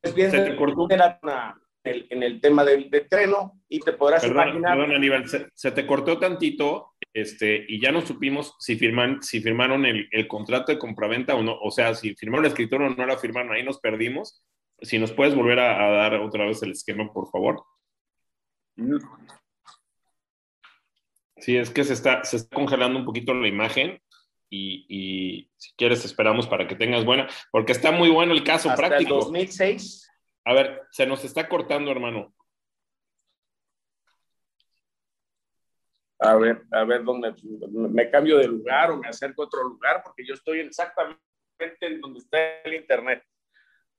pues, 0.00 0.14
bien, 0.14 0.30
se 0.30 0.40
te 0.40 0.56
cortó. 0.56 0.88
en 1.84 2.22
el 2.22 2.40
tema 2.40 2.64
del, 2.64 2.90
de 2.90 3.02
treno 3.02 3.60
y 3.68 3.80
te 3.80 3.92
podrás 3.92 4.24
imaginar... 4.24 4.76
Perdón, 4.76 4.96
Aníbal, 4.96 5.24
se, 5.54 5.70
te 5.70 5.86
cortó 5.86 6.18
tantito 6.18 6.92
este, 7.12 7.64
y 7.68 7.80
ya 7.80 7.92
no 7.92 8.00
supimos 8.02 8.56
si, 8.58 8.76
firman, 8.76 9.22
si 9.22 9.40
firmaron 9.40 9.84
el, 9.84 10.08
el 10.10 10.28
contrato 10.28 10.72
de 10.72 10.78
compraventa 10.78 11.34
o 11.34 11.42
no, 11.42 11.58
o 11.60 11.70
sea, 11.70 11.94
si 11.94 12.14
firmaron 12.14 12.44
la 12.44 12.48
escritura 12.48 12.86
o 12.86 12.90
no 12.90 13.06
la 13.06 13.18
firmaron, 13.18 13.52
ahí 13.52 13.62
nos 13.62 13.80
perdimos. 13.80 14.42
Si 14.82 14.98
nos 14.98 15.12
puedes 15.12 15.34
volver 15.34 15.60
a, 15.60 15.86
a 15.86 15.90
dar 15.90 16.14
otra 16.14 16.46
vez 16.46 16.62
el 16.62 16.72
esquema, 16.72 17.12
por 17.12 17.30
favor. 17.30 17.64
Sí, 21.36 21.56
es 21.56 21.70
que 21.70 21.84
se 21.84 21.92
está, 21.92 22.24
se 22.24 22.36
está 22.36 22.54
congelando 22.54 22.98
un 22.98 23.04
poquito 23.04 23.34
la 23.34 23.48
imagen 23.48 24.00
y, 24.48 25.50
si 25.56 25.72
quieres 25.76 26.04
esperamos 26.04 26.46
para 26.46 26.68
que 26.68 26.76
tengas 26.76 27.04
buena, 27.04 27.26
porque 27.50 27.72
está 27.72 27.90
muy 27.90 28.10
bueno 28.10 28.32
el 28.32 28.44
caso 28.44 28.70
Hasta 28.70 28.88
práctico. 28.88 29.14
El 29.14 29.20
2006. 29.24 30.08
A 30.44 30.52
ver, 30.52 30.82
se 30.90 31.06
nos 31.06 31.24
está 31.24 31.48
cortando, 31.48 31.90
hermano. 31.90 32.34
A 36.20 36.36
ver, 36.36 36.62
a 36.70 36.84
ver 36.84 37.02
dónde 37.02 37.34
me 37.72 38.08
cambio 38.10 38.38
de 38.38 38.46
lugar 38.46 38.92
o 38.92 38.98
me 38.98 39.08
acerco 39.08 39.42
a 39.42 39.46
otro 39.46 39.64
lugar, 39.64 40.02
porque 40.04 40.24
yo 40.24 40.34
estoy 40.34 40.60
exactamente 40.60 41.18
en 41.80 42.00
donde 42.00 42.20
está 42.20 42.60
el 42.60 42.74
internet. 42.74 43.24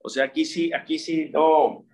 O 0.06 0.10
sea, 0.10 0.24
aquí 0.24 0.44
sí, 0.44 0.70
aquí 0.70 0.98
sí, 0.98 1.30
no, 1.32 1.86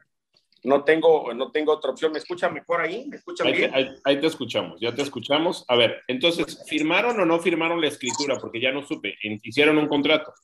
no 0.64 0.82
tengo, 0.82 1.32
no 1.32 1.52
tengo 1.52 1.72
otra 1.72 1.92
opción. 1.92 2.10
¿Me 2.10 2.18
escuchan 2.18 2.52
mejor 2.52 2.80
ahí? 2.80 3.06
¿Me 3.08 3.16
escuchan 3.16 3.46
ahí, 3.46 3.54
bien? 3.54 3.70
Te, 3.70 4.00
ahí, 4.02 4.20
te 4.20 4.26
escuchamos, 4.26 4.80
ya 4.80 4.92
te 4.92 5.02
escuchamos. 5.02 5.64
A 5.68 5.76
ver, 5.76 6.02
entonces, 6.08 6.60
¿firmaron 6.66 7.20
o 7.20 7.24
no 7.24 7.38
firmaron 7.38 7.80
la 7.80 7.86
escritura? 7.86 8.36
Porque 8.40 8.60
ya 8.60 8.72
no 8.72 8.84
supe. 8.84 9.14
¿Hicieron 9.22 9.78
un 9.78 9.86
contrato? 9.86 10.34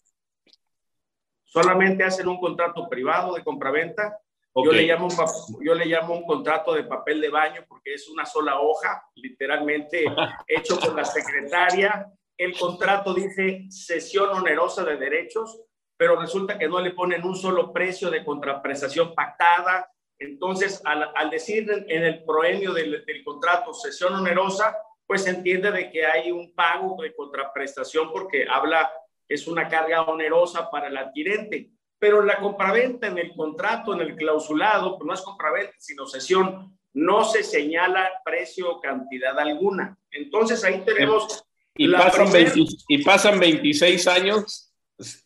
Solamente 1.42 2.04
hacen 2.04 2.28
un 2.28 2.38
contrato 2.38 2.88
privado 2.88 3.34
de 3.34 3.42
compraventa. 3.42 4.16
Okay. 4.52 4.70
Yo, 4.70 4.72
le 4.72 4.86
llamo 4.86 5.08
un, 5.08 5.66
yo 5.66 5.74
le 5.74 5.86
llamo 5.86 6.14
un 6.14 6.24
contrato 6.24 6.72
de 6.72 6.84
papel 6.84 7.20
de 7.20 7.30
baño 7.30 7.64
porque 7.66 7.94
es 7.94 8.08
una 8.08 8.24
sola 8.24 8.60
hoja, 8.60 9.02
literalmente 9.16 10.04
hecho 10.46 10.78
por 10.78 10.94
la 10.94 11.04
secretaria. 11.04 12.06
El 12.38 12.56
contrato 12.56 13.12
dice 13.12 13.66
sesión 13.70 14.30
onerosa 14.30 14.84
de 14.84 14.96
derechos, 14.98 15.62
pero 15.96 16.20
resulta 16.20 16.58
que 16.58 16.68
no 16.68 16.80
le 16.80 16.90
ponen 16.90 17.24
un 17.24 17.36
solo 17.36 17.72
precio 17.72 18.10
de 18.10 18.24
contraprestación 18.24 19.14
pactada, 19.14 19.90
entonces, 20.18 20.80
al, 20.84 21.10
al 21.14 21.30
decir 21.30 21.70
en, 21.70 22.04
el 22.04 22.24
proemio 22.24 22.72
del, 22.72 23.04
del, 23.04 23.24
contrato 23.24 23.74
sesión 23.74 24.14
onerosa, 24.14 24.76
pues 25.06 25.24
se 25.24 25.30
entiende 25.30 25.70
de 25.70 25.90
que 25.90 26.06
hay 26.06 26.30
un 26.30 26.54
pago 26.54 27.02
de 27.02 27.14
contraprestación 27.14 28.10
porque 28.10 28.46
habla, 28.48 28.90
es 29.28 29.46
una 29.46 29.68
carga 29.68 30.02
onerosa 30.02 30.70
para 30.70 30.88
el 30.88 30.96
adquirente. 30.96 31.70
Pero 31.98 32.22
la 32.22 32.38
compraventa 32.38 33.06
en 33.06 33.18
el 33.18 33.34
contrato, 33.34 33.94
en 33.94 34.00
el 34.00 34.16
clausulado, 34.16 34.96
pues 34.96 35.06
no 35.06 35.14
es 35.14 35.22
compraventa, 35.22 35.74
sino 35.78 36.06
sesión, 36.06 36.78
no 36.94 37.24
se 37.24 37.42
señala 37.42 38.10
precio 38.24 38.70
o 38.70 38.80
cantidad 38.80 39.38
alguna. 39.38 39.98
Entonces 40.10 40.62
ahí 40.64 40.82
tenemos... 40.84 41.42
Y, 41.78 41.92
pasan, 41.92 42.30
primer, 42.30 42.54
20, 42.54 42.72
y 42.88 43.04
pasan 43.04 43.38
26 43.38 44.08
años 44.08 44.72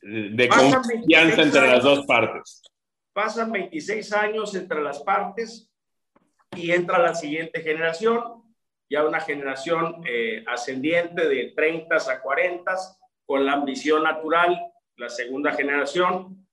de 0.02 0.48
pasan 0.48 0.82
confianza 0.82 1.42
entre 1.42 1.66
las 1.68 1.82
dos 1.82 2.06
partes. 2.06 2.62
Pasan 3.12 3.52
26 3.52 4.12
años 4.12 4.54
entre 4.54 4.82
las 4.82 5.00
partes 5.00 5.70
y 6.56 6.72
entra 6.72 6.98
la 6.98 7.14
siguiente 7.14 7.60
generación, 7.60 8.42
ya 8.88 9.04
una 9.04 9.20
generación 9.20 10.02
eh, 10.06 10.44
ascendiente 10.46 11.28
de 11.28 11.52
30 11.54 11.96
a 11.96 12.20
40, 12.20 12.74
con 13.24 13.46
la 13.46 13.52
ambición 13.52 14.02
natural, 14.02 14.58
la 14.96 15.08
segunda 15.08 15.52
generación. 15.52 16.46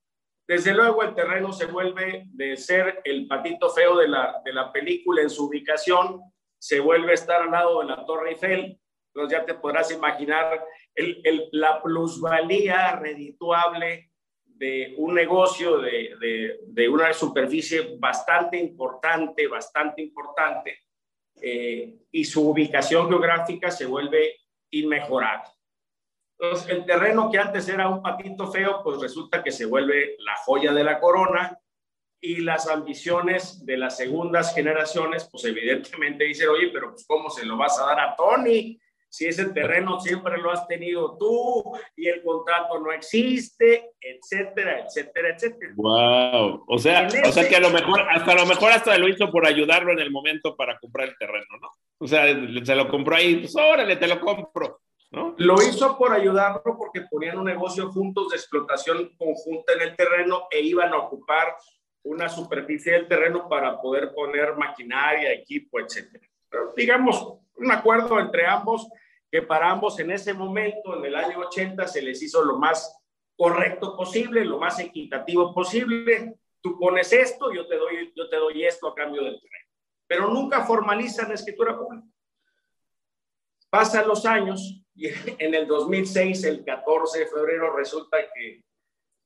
Desde 0.46 0.72
luego 0.72 1.02
el 1.02 1.14
terreno 1.14 1.52
se 1.52 1.66
vuelve 1.66 2.24
de 2.32 2.56
ser 2.56 3.00
el 3.04 3.26
patito 3.26 3.68
feo 3.70 3.96
de 3.96 4.08
la, 4.08 4.40
de 4.44 4.52
la 4.52 4.72
película 4.72 5.22
en 5.22 5.30
su 5.30 5.46
ubicación, 5.46 6.22
se 6.58 6.80
vuelve 6.80 7.12
a 7.12 7.14
estar 7.14 7.42
al 7.42 7.50
lado 7.50 7.80
de 7.80 7.86
la 7.86 8.04
Torre 8.06 8.30
Eiffel, 8.30 8.80
entonces 9.12 9.38
ya 9.38 9.44
te 9.44 9.54
podrás 9.54 9.90
imaginar 9.90 10.64
el, 10.98 11.20
el, 11.24 11.48
la 11.52 11.80
plusvalía 11.80 12.96
redituable 12.96 14.10
de 14.44 14.94
un 14.96 15.14
negocio 15.14 15.78
de, 15.78 16.16
de, 16.20 16.60
de, 16.66 16.88
una 16.88 17.12
superficie 17.12 17.96
bastante 17.96 18.58
importante, 18.58 19.46
bastante 19.46 20.02
importante, 20.02 20.80
eh, 21.40 21.94
y 22.10 22.24
su 22.24 22.50
ubicación 22.50 23.08
geográfica 23.08 23.70
se 23.70 23.86
vuelve 23.86 24.34
inmejorable. 24.70 25.48
Entonces, 26.40 26.68
el 26.70 26.84
terreno 26.84 27.30
que 27.30 27.38
antes 27.38 27.68
era 27.68 27.88
un 27.88 28.02
patito 28.02 28.50
feo, 28.50 28.80
pues 28.82 29.00
resulta 29.00 29.42
que 29.42 29.52
se 29.52 29.66
vuelve 29.66 30.16
la 30.18 30.36
joya 30.44 30.72
de 30.72 30.84
la 30.84 30.98
corona 30.98 31.56
y 32.20 32.40
las 32.40 32.68
ambiciones 32.68 33.64
de 33.64 33.76
las 33.76 33.96
segundas 33.96 34.52
generaciones, 34.52 35.28
pues 35.30 35.44
evidentemente 35.44 36.24
dicen, 36.24 36.48
oye, 36.48 36.70
pero 36.72 36.90
pues 36.90 37.04
¿cómo 37.06 37.30
se 37.30 37.46
lo 37.46 37.56
vas 37.56 37.78
a 37.78 37.86
dar 37.86 38.00
a 38.00 38.16
Tony? 38.16 38.80
Si 39.08 39.26
ese 39.26 39.46
terreno 39.46 40.00
siempre 40.00 40.38
lo 40.38 40.50
has 40.50 40.66
tenido 40.66 41.16
tú 41.18 41.72
y 41.96 42.08
el 42.08 42.22
contrato 42.22 42.78
no 42.78 42.92
existe, 42.92 43.92
etcétera, 44.00 44.84
etcétera, 44.84 45.34
etcétera. 45.34 45.72
Wow, 45.76 46.64
o 46.66 46.78
sea, 46.78 47.08
o 47.24 47.32
sea 47.32 47.48
que 47.48 47.56
a 47.56 47.60
lo 47.60 47.70
mejor 47.70 48.00
hasta 48.02 48.32
a 48.32 48.36
lo 48.36 48.46
mejor 48.46 48.72
hasta 48.72 48.98
lo 48.98 49.08
hizo 49.08 49.30
por 49.30 49.46
ayudarlo 49.46 49.92
en 49.92 50.00
el 50.00 50.10
momento 50.10 50.56
para 50.56 50.78
comprar 50.78 51.08
el 51.08 51.16
terreno, 51.18 51.46
¿no? 51.60 51.70
O 51.98 52.06
sea, 52.06 52.26
se 52.26 52.74
lo 52.74 52.88
compró 52.88 53.16
ahí, 53.16 53.36
pues 53.36 53.56
órale, 53.56 53.96
te 53.96 54.06
lo 54.06 54.20
compro. 54.20 54.80
¿No? 55.10 55.34
Lo 55.38 55.54
hizo 55.62 55.96
por 55.96 56.12
ayudarlo 56.12 56.76
porque 56.76 57.00
ponían 57.10 57.38
un 57.38 57.46
negocio 57.46 57.90
juntos 57.90 58.28
de 58.28 58.36
explotación 58.36 59.16
conjunta 59.16 59.72
en 59.72 59.80
el 59.80 59.96
terreno 59.96 60.48
e 60.50 60.60
iban 60.60 60.92
a 60.92 60.98
ocupar 60.98 61.56
una 62.02 62.28
superficie 62.28 62.92
del 62.92 63.08
terreno 63.08 63.48
para 63.48 63.80
poder 63.80 64.12
poner 64.14 64.54
maquinaria, 64.56 65.32
equipo, 65.32 65.80
etcétera. 65.80 66.26
Pero 66.50 66.72
digamos, 66.76 67.38
un 67.58 67.70
acuerdo 67.70 68.18
entre 68.20 68.46
ambos 68.46 68.88
que 69.30 69.42
para 69.42 69.70
ambos 69.70 69.98
en 70.00 70.10
ese 70.10 70.32
momento, 70.32 70.96
en 70.96 71.04
el 71.04 71.14
año 71.14 71.40
80, 71.40 71.86
se 71.86 72.02
les 72.02 72.22
hizo 72.22 72.42
lo 72.42 72.58
más 72.58 72.98
correcto 73.36 73.96
posible, 73.96 74.44
lo 74.44 74.58
más 74.58 74.80
equitativo 74.80 75.54
posible. 75.54 76.34
Tú 76.60 76.78
pones 76.78 77.12
esto, 77.12 77.52
yo 77.52 77.66
te 77.66 77.76
doy, 77.76 78.12
yo 78.16 78.28
te 78.28 78.36
doy 78.36 78.64
esto 78.64 78.88
a 78.88 78.94
cambio 78.94 79.22
del. 79.22 79.40
Pero 80.06 80.28
nunca 80.28 80.64
formalizan 80.64 81.28
la 81.28 81.34
escritura 81.34 81.78
pública. 81.78 82.06
Pasan 83.70 84.08
los 84.08 84.24
años 84.24 84.82
y 84.94 85.06
en 85.38 85.54
el 85.54 85.66
2006, 85.66 86.44
el 86.44 86.64
14 86.64 87.20
de 87.20 87.26
febrero, 87.26 87.76
resulta 87.76 88.16
que, 88.34 88.62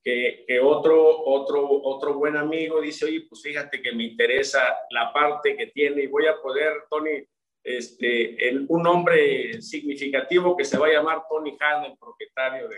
que, 0.02 0.44
que 0.46 0.60
otro, 0.60 1.24
otro, 1.24 1.64
otro 1.84 2.14
buen 2.14 2.36
amigo 2.36 2.80
dice, 2.80 3.06
oye, 3.06 3.24
pues 3.28 3.40
fíjate 3.40 3.80
que 3.80 3.92
me 3.92 4.04
interesa 4.04 4.60
la 4.90 5.12
parte 5.12 5.56
que 5.56 5.68
tiene 5.68 6.02
y 6.02 6.06
voy 6.08 6.26
a 6.26 6.40
poder, 6.42 6.84
Tony, 6.90 7.24
este, 7.64 8.48
el, 8.48 8.66
un 8.68 8.86
hombre 8.86 9.60
significativo 9.62 10.56
que 10.56 10.64
se 10.64 10.78
va 10.78 10.88
a 10.88 10.92
llamar 10.92 11.22
Tony 11.28 11.56
Han, 11.60 11.84
el 11.84 11.96
propietario 11.96 12.68
de, 12.68 12.76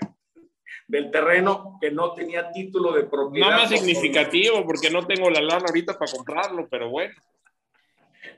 del 0.86 1.10
terreno, 1.10 1.78
que 1.80 1.90
no 1.90 2.12
tenía 2.12 2.50
título 2.52 2.92
de 2.92 3.04
propiedad. 3.04 3.50
No 3.50 3.56
más 3.56 3.68
significativo, 3.70 4.64
porque 4.64 4.90
no 4.90 5.06
tengo 5.06 5.30
la 5.30 5.40
lana 5.40 5.64
ahorita 5.66 5.98
para 5.98 6.12
comprarlo, 6.12 6.68
pero 6.70 6.90
bueno. 6.90 7.14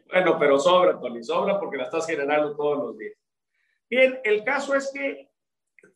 Bueno, 0.09 0.39
pero 0.39 0.59
sobra, 0.59 1.01
Tony, 1.01 1.23
sobra 1.23 1.59
porque 1.59 1.77
la 1.77 1.85
estás 1.85 2.07
generando 2.07 2.55
todos 2.57 2.79
los 2.79 2.99
días. 2.99 3.15
Bien, 3.89 4.21
el 4.25 4.45
caso 4.45 4.75
es 4.75 4.91
que 4.93 5.29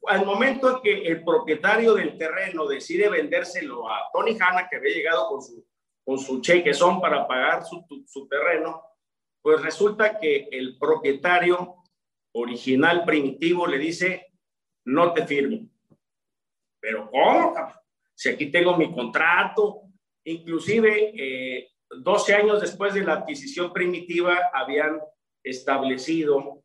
al 0.06 0.24
momento 0.24 0.76
en 0.76 0.82
que 0.82 1.08
el 1.08 1.24
propietario 1.24 1.94
del 1.94 2.16
terreno 2.16 2.66
decide 2.66 3.08
vendérselo 3.08 3.88
a 3.88 4.08
Tony 4.12 4.36
Hanna, 4.40 4.68
que 4.68 4.76
había 4.76 4.94
llegado 4.94 5.28
con 5.28 5.42
su, 5.42 5.64
con 6.04 6.18
su 6.18 6.40
cheque 6.40 6.72
son 6.72 7.00
para 7.00 7.26
pagar 7.26 7.64
su, 7.64 7.84
su 8.06 8.28
terreno, 8.28 8.82
pues 9.42 9.62
resulta 9.62 10.18
que 10.18 10.48
el 10.50 10.78
propietario 10.78 11.76
original 12.32 13.04
primitivo 13.04 13.66
le 13.66 13.78
dice, 13.78 14.32
no 14.84 15.12
te 15.12 15.26
firmo. 15.26 15.68
Pero 16.80 17.10
¿cómo? 17.10 17.54
Si 18.14 18.28
aquí 18.28 18.50
tengo 18.50 18.76
mi 18.76 18.92
contrato, 18.92 19.82
inclusive 20.24 21.12
eh, 21.16 21.70
12 21.90 22.34
años 22.34 22.60
después 22.60 22.94
de 22.94 23.02
la 23.02 23.14
adquisición 23.14 23.72
primitiva 23.72 24.50
habían 24.52 25.00
establecido 25.42 26.62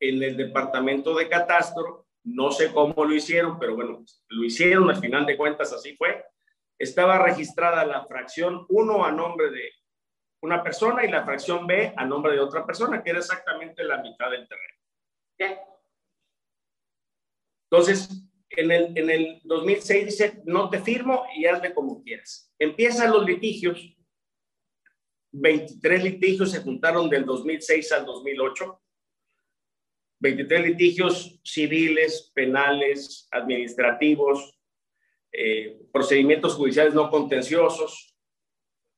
en 0.00 0.22
el 0.22 0.36
departamento 0.36 1.14
de 1.14 1.28
catastro, 1.28 2.06
no 2.24 2.50
sé 2.50 2.72
cómo 2.72 3.04
lo 3.04 3.14
hicieron, 3.14 3.58
pero 3.58 3.74
bueno, 3.74 4.04
lo 4.28 4.44
hicieron, 4.44 4.88
al 4.90 4.96
final 4.96 5.26
de 5.26 5.36
cuentas 5.36 5.72
así 5.72 5.96
fue, 5.96 6.24
estaba 6.78 7.18
registrada 7.18 7.84
la 7.84 8.04
fracción 8.06 8.66
1 8.68 9.04
a 9.04 9.12
nombre 9.12 9.50
de 9.50 9.70
una 10.42 10.62
persona 10.62 11.04
y 11.04 11.10
la 11.10 11.24
fracción 11.24 11.66
B 11.66 11.94
a 11.96 12.04
nombre 12.04 12.32
de 12.32 12.40
otra 12.40 12.66
persona, 12.66 13.02
que 13.02 13.10
era 13.10 13.20
exactamente 13.20 13.84
la 13.84 14.02
mitad 14.02 14.30
del 14.30 14.46
terreno. 14.46 14.78
¿Qué? 15.38 15.58
Entonces, 17.70 18.10
en 18.50 18.70
el, 18.70 18.98
en 18.98 19.10
el 19.10 19.40
2006 19.44 20.04
dice, 20.04 20.42
no 20.44 20.68
te 20.68 20.80
firmo 20.80 21.24
y 21.36 21.46
hazle 21.46 21.72
como 21.72 22.02
quieras. 22.02 22.52
Empiezan 22.58 23.12
los 23.12 23.24
litigios. 23.24 23.96
23 25.30 26.04
litigios 26.04 26.50
se 26.50 26.60
juntaron 26.60 27.08
del 27.08 27.24
2006 27.24 27.92
al 27.92 28.04
2008. 28.04 28.82
23 30.18 30.66
litigios 30.66 31.40
civiles, 31.42 32.30
penales, 32.34 33.28
administrativos, 33.30 34.58
eh, 35.32 35.80
procedimientos 35.92 36.54
judiciales 36.54 36.94
no 36.94 37.10
contenciosos. 37.10 38.11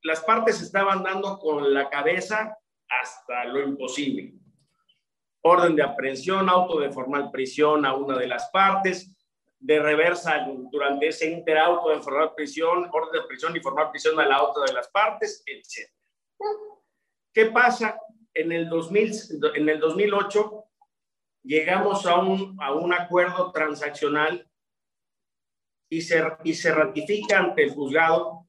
Las 0.05 0.21
partes 0.21 0.61
estaban 0.61 1.03
dando 1.03 1.39
con 1.39 1.73
la 1.73 1.89
cabeza 1.89 2.59
hasta 2.89 3.45
lo 3.47 3.63
imposible. 3.63 4.35
Orden 5.43 5.75
de 5.75 5.83
aprehensión, 5.83 6.49
auto 6.51 6.79
de 6.79 6.93
formal 6.93 7.31
prisión 7.31 7.87
a 7.87 7.95
una 7.95 8.19
de 8.19 8.27
las 8.27 8.51
partes, 8.51 9.17
de 9.59 9.81
reversa 9.81 10.47
durante 10.71 11.09
ese 11.09 11.31
interauto 11.31 11.89
de 11.89 12.03
formal 12.03 12.35
prisión, 12.35 12.87
orden 12.93 13.23
de 13.23 13.27
prisión 13.27 13.57
y 13.57 13.61
formal 13.61 13.91
prisión 13.91 14.21
a 14.21 14.27
la 14.27 14.43
otra 14.43 14.67
de 14.67 14.75
las 14.75 14.89
partes, 14.89 15.43
etc. 15.47 15.91
¿Qué 17.33 17.47
pasa? 17.47 17.99
En 18.35 18.53
el, 18.53 18.69
2000, 18.69 19.13
en 19.55 19.69
el 19.71 19.81
2008 19.81 20.65
llegamos 21.45 22.05
a 22.05 22.17
un, 22.17 22.59
a 22.61 22.75
un 22.75 22.93
acuerdo 22.93 23.53
transaccional 23.53 24.47
y 25.89 26.03
se, 26.03 26.23
y 26.43 26.53
se 26.53 26.75
ratifica 26.75 27.39
ante 27.39 27.63
el 27.63 27.71
juzgado 27.71 28.44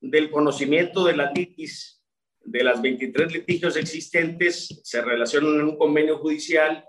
del 0.00 0.30
conocimiento 0.30 1.04
de 1.04 1.16
la 1.16 1.30
litis, 1.32 2.02
de 2.40 2.64
las 2.64 2.80
23 2.80 3.32
litigios 3.32 3.76
existentes, 3.76 4.80
se 4.82 5.02
relacionan 5.02 5.60
en 5.60 5.62
un 5.62 5.78
convenio 5.78 6.18
judicial 6.18 6.84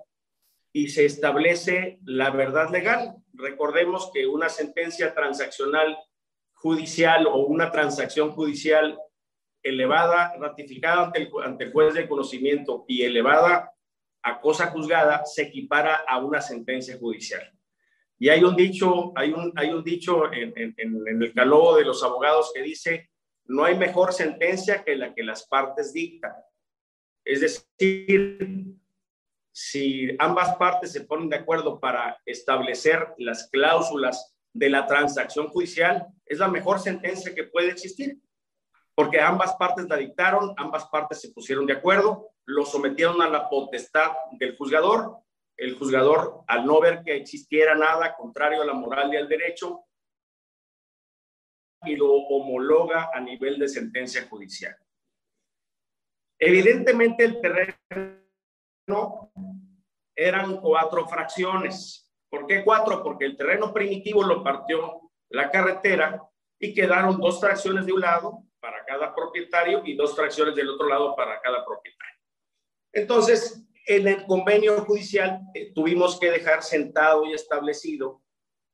y 0.74 0.90
se 0.90 1.06
establece 1.06 2.00
la 2.06 2.32
verdad 2.32 2.72
legal. 2.72 3.16
Recordemos 3.34 4.12
que 4.14 4.28
una 4.28 4.50
sentencia 4.50 5.14
transaccional 5.14 5.98
judicial 6.54 7.28
o 7.28 7.38
una 7.46 7.72
transacción 7.72 8.32
judicial 8.32 8.98
elevada, 9.64 10.34
ratificada 10.40 11.06
ante 11.06 11.24
el, 11.24 11.30
ante 11.44 11.66
el 11.66 11.72
juez 11.72 11.94
de 11.94 12.08
conocimiento 12.08 12.86
y 12.88 13.04
elevada 13.04 13.74
a 14.24 14.40
cosa 14.40 14.68
juzgada, 14.68 15.26
se 15.26 15.44
equipara 15.44 16.04
a 16.08 16.20
una 16.20 16.42
sentencia 16.42 16.98
judicial. 16.98 17.52
Y 18.22 18.30
hay 18.30 18.44
un 18.44 18.56
dicho, 18.56 19.12
hay 19.16 19.34
un, 19.34 19.52
hay 19.56 19.72
un 19.72 19.84
dicho 19.84 20.32
en, 20.32 20.54
en, 20.56 21.24
el 21.24 21.34
caló 21.34 21.76
de 21.76 21.84
los 21.84 22.04
abogados 22.04 22.52
que 22.54 22.62
dice, 22.62 23.10
no 23.46 23.64
hay 23.64 23.76
mejor 23.76 24.14
sentencia 24.14 24.84
que 24.84 24.96
la 24.96 25.16
que 25.16 25.24
las 25.24 25.48
partes 25.48 25.92
dictan. 25.92 26.32
Es 27.26 27.42
decir, 27.42 28.78
si 29.52 30.16
ambas 30.20 30.56
partes 30.58 30.92
se 30.92 31.02
ponen 31.02 31.30
de 31.30 31.38
acuerdo 31.38 31.80
para 31.80 32.22
establecer 32.24 33.08
las 33.18 33.50
cláusulas 33.50 34.36
de 34.54 34.70
la 34.70 34.86
transacción 34.86 35.48
judicial, 35.48 36.06
es 36.24 36.38
la 36.38 36.48
mejor 36.48 36.80
sentencia 36.80 37.34
que 37.34 37.46
puede 37.46 37.72
existir, 37.72 38.20
porque 38.94 39.20
ambas 39.20 39.56
partes 39.56 39.90
la 39.90 39.98
dictaron, 39.98 40.54
ambas 40.58 40.86
partes 40.90 41.22
se 41.22 41.32
pusieron 41.32 41.66
de 41.66 41.74
acuerdo, 41.74 42.30
lo 42.46 42.68
sometieron 42.68 43.20
a 43.24 43.30
la 43.30 43.50
potestad 43.50 44.12
del 44.34 44.56
juzgador 44.58 45.24
el 45.62 45.78
juzgador, 45.78 46.44
al 46.48 46.66
no 46.66 46.82
ver 46.82 47.04
que 47.04 47.16
existiera 47.16 47.76
nada 47.76 48.16
contrario 48.16 48.64
a 48.64 48.66
la 48.66 48.74
moral 48.74 49.14
y 49.14 49.18
al 49.18 49.30
derecho, 49.30 49.86
y 51.84 51.96
lo 51.96 52.12
homologa 52.12 53.12
a 53.14 53.20
nivel 53.20 53.60
de 53.60 53.70
sentencia 53.70 54.28
judicial. 54.28 54.76
Evidentemente 56.40 57.26
el 57.26 57.40
terreno 57.40 59.32
eran 60.16 60.60
cuatro 60.62 61.08
fracciones. 61.08 62.12
¿Por 62.28 62.48
qué 62.48 62.64
cuatro? 62.64 63.04
Porque 63.04 63.26
el 63.26 63.38
terreno 63.38 63.72
primitivo 63.72 64.24
lo 64.24 64.44
partió 64.44 65.12
la 65.30 65.52
carretera 65.52 66.28
y 66.60 66.74
quedaron 66.74 67.20
dos 67.20 67.40
fracciones 67.40 67.86
de 67.86 67.94
un 67.94 68.02
lado 68.02 68.48
para 68.60 68.84
cada 68.84 69.14
propietario 69.14 69.84
y 69.86 69.96
dos 69.96 70.16
fracciones 70.16 70.56
del 70.56 70.70
otro 70.70 70.88
lado 70.88 71.16
para 71.16 71.40
cada 71.40 71.64
propietario. 71.64 72.20
Entonces, 72.94 73.64
en 73.86 74.08
el 74.08 74.26
convenio 74.26 74.82
judicial 74.82 75.42
eh, 75.54 75.72
tuvimos 75.74 76.20
que 76.20 76.32
dejar 76.32 76.64
sentado 76.64 77.26
y 77.26 77.34
establecido 77.34 78.22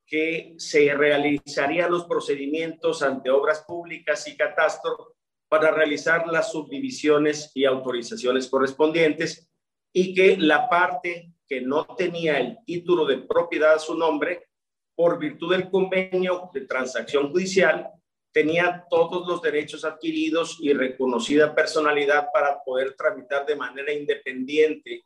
que 0.06 0.56
se 0.58 0.94
realizarían 0.94 1.92
los 1.92 2.06
procedimientos 2.06 3.04
ante 3.04 3.30
obras 3.30 3.64
públicas 3.68 4.28
y 4.28 4.38
catastro 4.38 5.16
para 5.50 5.72
realizar 5.72 6.28
las 6.28 6.52
subdivisiones 6.52 7.52
y 7.54 7.66
autorizaciones 7.66 8.48
correspondientes 8.48 9.50
y 9.94 10.14
que 10.14 10.38
la 10.38 10.70
parte 10.70 11.34
que 11.48 11.62
no 11.62 11.86
tenía 11.96 12.40
el 12.40 12.58
título 12.66 13.06
de 13.06 13.20
propiedad 13.20 13.76
a 13.76 13.80
su 13.80 13.96
nombre, 13.96 14.48
por 14.96 15.20
virtud 15.20 15.52
del 15.52 15.70
convenio 15.70 16.50
de 16.54 16.62
transacción 16.62 17.32
judicial, 17.32 17.90
tenía 18.38 18.86
todos 18.88 19.28
los 19.28 19.42
derechos 19.42 19.84
adquiridos 19.84 20.60
y 20.62 20.72
reconocida 20.72 21.56
personalidad 21.56 22.28
para 22.32 22.64
poder 22.64 22.94
tramitar 22.94 23.48
de 23.48 23.56
manera 23.56 23.92
independiente 23.92 25.02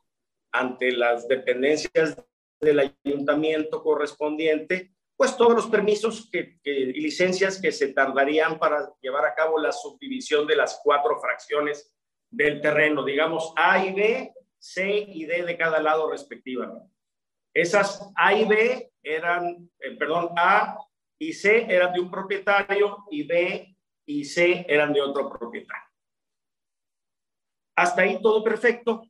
ante 0.52 0.92
las 0.92 1.26
dependencias 1.26 2.22
del 2.60 2.92
ayuntamiento 3.02 3.82
correspondiente, 3.82 4.92
pues 5.16 5.34
todos 5.34 5.54
los 5.54 5.66
permisos 5.68 6.28
que, 6.30 6.58
y 6.62 7.00
licencias 7.00 7.58
que 7.58 7.72
se 7.72 7.94
tardarían 7.94 8.58
para 8.58 8.92
llevar 9.00 9.24
a 9.24 9.34
cabo 9.34 9.58
la 9.58 9.72
subdivisión 9.72 10.46
de 10.46 10.56
las 10.56 10.82
cuatro 10.84 11.18
fracciones 11.18 11.90
del 12.30 12.60
terreno, 12.60 13.02
digamos 13.02 13.54
A 13.56 13.82
y 13.82 13.94
B, 13.94 14.34
C 14.58 15.06
y 15.08 15.24
D 15.24 15.42
de 15.42 15.56
cada 15.56 15.80
lado 15.80 16.10
respectivamente. 16.10 16.84
Esas 17.54 18.12
A 18.14 18.34
y 18.34 18.44
B 18.44 18.92
eran, 19.02 19.70
eh, 19.80 19.96
perdón, 19.96 20.32
A 20.36 20.76
y 21.22 21.32
C 21.32 21.66
eran 21.68 21.92
de 21.92 22.00
un 22.00 22.10
propietario 22.10 23.04
y 23.10 23.22
B 23.22 23.76
y 24.06 24.24
C 24.24 24.66
eran 24.68 24.92
de 24.92 25.00
otro 25.00 25.30
propietario. 25.30 25.88
Hasta 27.76 28.02
ahí 28.02 28.20
todo 28.20 28.42
perfecto. 28.42 29.02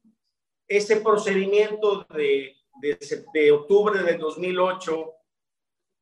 Ese 0.69 1.01
procedimiento 1.01 2.05
de, 2.15 2.55
de, 3.33 3.53
octubre 3.53 4.03
del 4.03 4.19
2008 4.19 5.13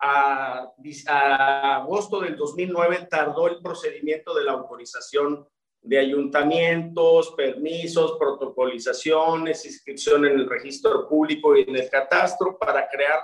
a, 0.01 0.73
a, 1.07 1.77
agosto 1.77 2.21
del 2.21 2.37
2009 2.37 3.07
tardó 3.09 3.47
el 3.47 3.63
procedimiento 3.63 4.35
de 4.35 4.45
la 4.45 4.53
autorización 4.53 5.49
de 5.83 5.99
ayuntamientos, 5.99 7.35
permisos, 7.37 8.19
protocolizaciones, 8.19 9.65
inscripción 9.65 10.27
en 10.27 10.33
el 10.33 10.49
registro 10.49 11.09
público 11.09 11.57
y 11.57 11.63
en 11.63 11.77
el 11.77 11.89
catastro 11.89 12.59
para 12.59 12.89
crear 12.89 13.21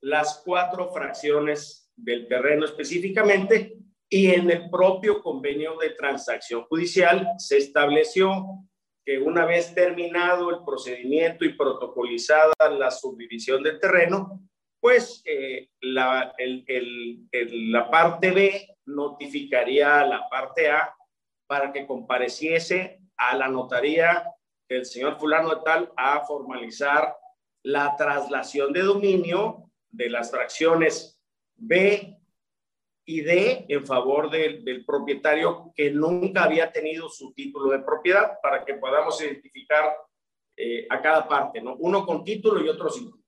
las 0.00 0.42
cuatro 0.44 0.90
fracciones 0.92 1.83
del 1.96 2.26
terreno 2.28 2.64
específicamente 2.64 3.76
y 4.08 4.30
en 4.30 4.50
el 4.50 4.70
propio 4.70 5.22
convenio 5.22 5.76
de 5.78 5.90
transacción 5.90 6.64
judicial 6.64 7.28
se 7.38 7.58
estableció 7.58 8.46
que 9.04 9.18
una 9.18 9.44
vez 9.44 9.74
terminado 9.74 10.50
el 10.50 10.64
procedimiento 10.64 11.44
y 11.44 11.54
protocolizada 11.54 12.52
la 12.70 12.90
subdivisión 12.90 13.62
del 13.62 13.78
terreno, 13.78 14.40
pues 14.80 15.22
eh, 15.24 15.70
la, 15.80 16.34
la 17.32 17.90
parte 17.90 18.30
B 18.30 18.76
notificaría 18.86 20.00
a 20.00 20.06
la 20.06 20.28
parte 20.28 20.70
A 20.70 20.94
para 21.46 21.72
que 21.72 21.86
compareciese 21.86 23.00
a 23.16 23.36
la 23.36 23.48
notaría 23.48 24.24
del 24.68 24.84
señor 24.84 25.18
fulano 25.18 25.54
de 25.54 25.60
tal 25.64 25.92
a 25.96 26.24
formalizar 26.24 27.14
la 27.62 27.94
traslación 27.96 28.72
de 28.72 28.82
dominio 28.82 29.70
de 29.90 30.10
las 30.10 30.30
fracciones 30.30 31.13
B 31.56 32.18
y 33.06 33.20
D 33.20 33.66
en 33.68 33.86
favor 33.86 34.30
del, 34.30 34.64
del, 34.64 34.84
propietario 34.84 35.72
que 35.74 35.90
nunca 35.90 36.44
había 36.44 36.72
tenido 36.72 37.08
su 37.08 37.32
título 37.34 37.70
de 37.70 37.80
propiedad 37.80 38.38
para 38.42 38.64
que 38.64 38.74
podamos 38.74 39.20
identificar 39.20 39.94
eh, 40.56 40.86
a 40.88 41.02
cada 41.02 41.28
parte, 41.28 41.60
¿no? 41.60 41.74
Uno 41.76 42.06
con 42.06 42.24
título 42.24 42.64
y 42.64 42.68
otro 42.68 42.88
sin 42.88 43.06
título. 43.06 43.24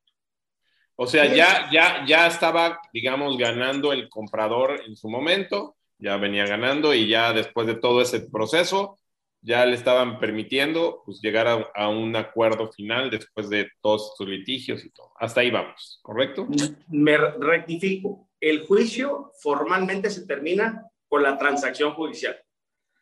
O 0.95 1.07
sea, 1.07 1.27
ya, 1.27 1.69
ya, 1.71 2.05
ya 2.07 2.27
estaba, 2.27 2.81
digamos, 2.93 3.37
ganando 3.37 3.93
el 3.93 4.09
comprador 4.09 4.81
en 4.87 4.97
su 4.97 5.11
momento, 5.11 5.77
ya 5.99 6.17
venía 6.17 6.47
ganando 6.47 6.95
y 6.95 7.07
ya 7.07 7.35
después 7.35 7.67
de 7.67 7.75
todo 7.75 8.01
ese 8.01 8.21
proceso, 8.21 8.99
ya 9.47 9.65
le 9.65 9.77
estaban 9.77 10.19
permitiendo 10.19 11.03
pues, 11.05 11.21
llegar 11.21 11.47
a, 11.47 11.71
a, 11.75 11.89
un 11.89 12.17
acuerdo 12.17 12.71
final 12.73 13.11
después 13.11 13.49
de 13.49 13.71
todos 13.81 14.17
sus 14.17 14.27
litigios 14.27 14.85
y 14.85 14.91
todo. 14.91 15.13
Hasta 15.19 15.41
ahí 15.41 15.51
vamos, 15.51 16.01
¿correcto? 16.03 16.49
Me 16.89 17.17
rectifico 17.17 18.27
el 18.41 18.67
juicio 18.67 19.33
formalmente 19.41 20.11
se 20.11 20.27
termina 20.27 20.89
con 21.09 21.23
la 21.23 21.39
transacción 21.39 21.95
judicial. 21.95 22.37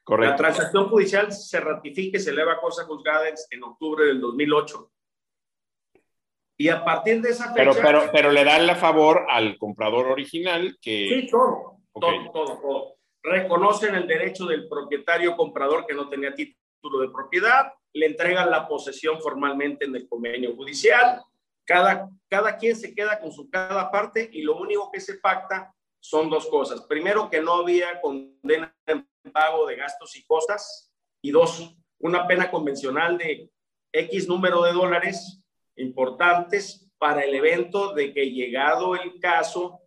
Correcto. 0.03 0.31
La 0.31 0.37
transacción 0.37 0.89
judicial 0.89 1.33
se 1.33 1.61
ratifica 1.61 2.19
y 2.19 2.21
se 2.21 2.31
eleva 2.31 2.55
a 2.55 2.61
cosa 2.61 2.85
juzgada 2.85 3.25
en 3.51 3.63
octubre 3.63 4.05
del 4.05 4.21
2008. 4.21 4.91
Y 6.57 6.69
a 6.69 6.85
partir 6.85 7.21
de 7.21 7.31
esa 7.31 7.53
fecha... 7.53 7.57
Pero, 7.57 7.75
pero, 7.75 8.11
pero 8.13 8.31
le 8.31 8.45
dan 8.45 8.67
la 8.67 8.77
favor 8.77 9.27
al 9.29 9.59
comprador 9.59 10.07
original 10.07 10.79
que... 10.81 11.09
Sí, 11.09 11.27
todo, 11.31 11.79
okay. 11.93 12.31
todo, 12.33 12.45
todo, 12.45 12.61
todo. 12.61 12.94
Reconocen 13.25 13.95
el 13.95 14.07
derecho 14.07 14.47
del 14.47 14.69
propietario 14.69 15.35
comprador 15.35 15.87
que 15.87 15.95
no 15.95 16.09
tenía 16.09 16.35
título 16.35 17.01
de 17.01 17.09
propiedad, 17.09 17.73
le 17.95 18.07
entregan 18.07 18.51
la 18.51 18.69
posesión 18.69 19.21
formalmente 19.21 19.87
en 19.87 19.97
el 19.97 20.07
convenio 20.07 20.55
judicial, 20.55 21.23
cada, 21.65 22.09
cada 22.29 22.57
quien 22.59 22.77
se 22.77 22.95
queda 22.95 23.19
con 23.19 23.33
su 23.33 23.49
cada 23.49 23.91
parte 23.91 24.29
y 24.31 24.43
lo 24.43 24.57
único 24.59 24.93
que 24.93 25.01
se 25.01 25.15
pacta 25.15 25.75
son 25.99 26.29
dos 26.29 26.47
cosas. 26.49 26.83
Primero, 26.83 27.31
que 27.31 27.41
no 27.41 27.55
había 27.55 27.99
condena 28.03 28.77
en 28.87 29.09
pago 29.33 29.67
de 29.67 29.77
gastos 29.77 30.15
y 30.17 30.25
costas. 30.27 30.93
Y 31.23 31.31
dos, 31.31 31.75
una 31.99 32.27
pena 32.27 32.51
convencional 32.51 33.17
de 33.17 33.51
X 33.91 34.29
número 34.29 34.63
de 34.63 34.73
dólares 34.73 35.41
importantes 35.77 36.91
para 36.99 37.25
el 37.25 37.35
evento 37.35 37.95
de 37.95 38.13
que 38.13 38.31
llegado 38.31 38.95
el 38.95 39.19
caso, 39.19 39.81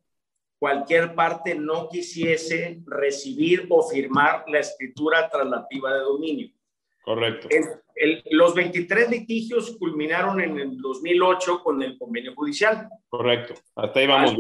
cualquier 0.60 1.14
parte 1.14 1.56
no 1.56 1.88
quisiese 1.90 2.82
recibir 2.86 3.68
o 3.70 3.88
firmar 3.88 4.44
la 4.48 4.60
escritura 4.60 5.30
traslativa 5.30 5.94
de 5.94 6.00
dominio. 6.00 6.50
Correcto. 7.04 7.48
los 8.32 8.54
23 8.54 9.10
litigios 9.10 9.78
culminaron 9.80 10.42
en 10.42 10.60
el 10.60 10.78
2008 10.78 11.64
con 11.64 11.82
el 11.82 11.98
convenio 11.98 12.36
judicial. 12.36 12.90
Correcto. 13.08 13.54
Hasta 13.76 14.00
ahí 14.00 14.08
vamos. 14.08 14.36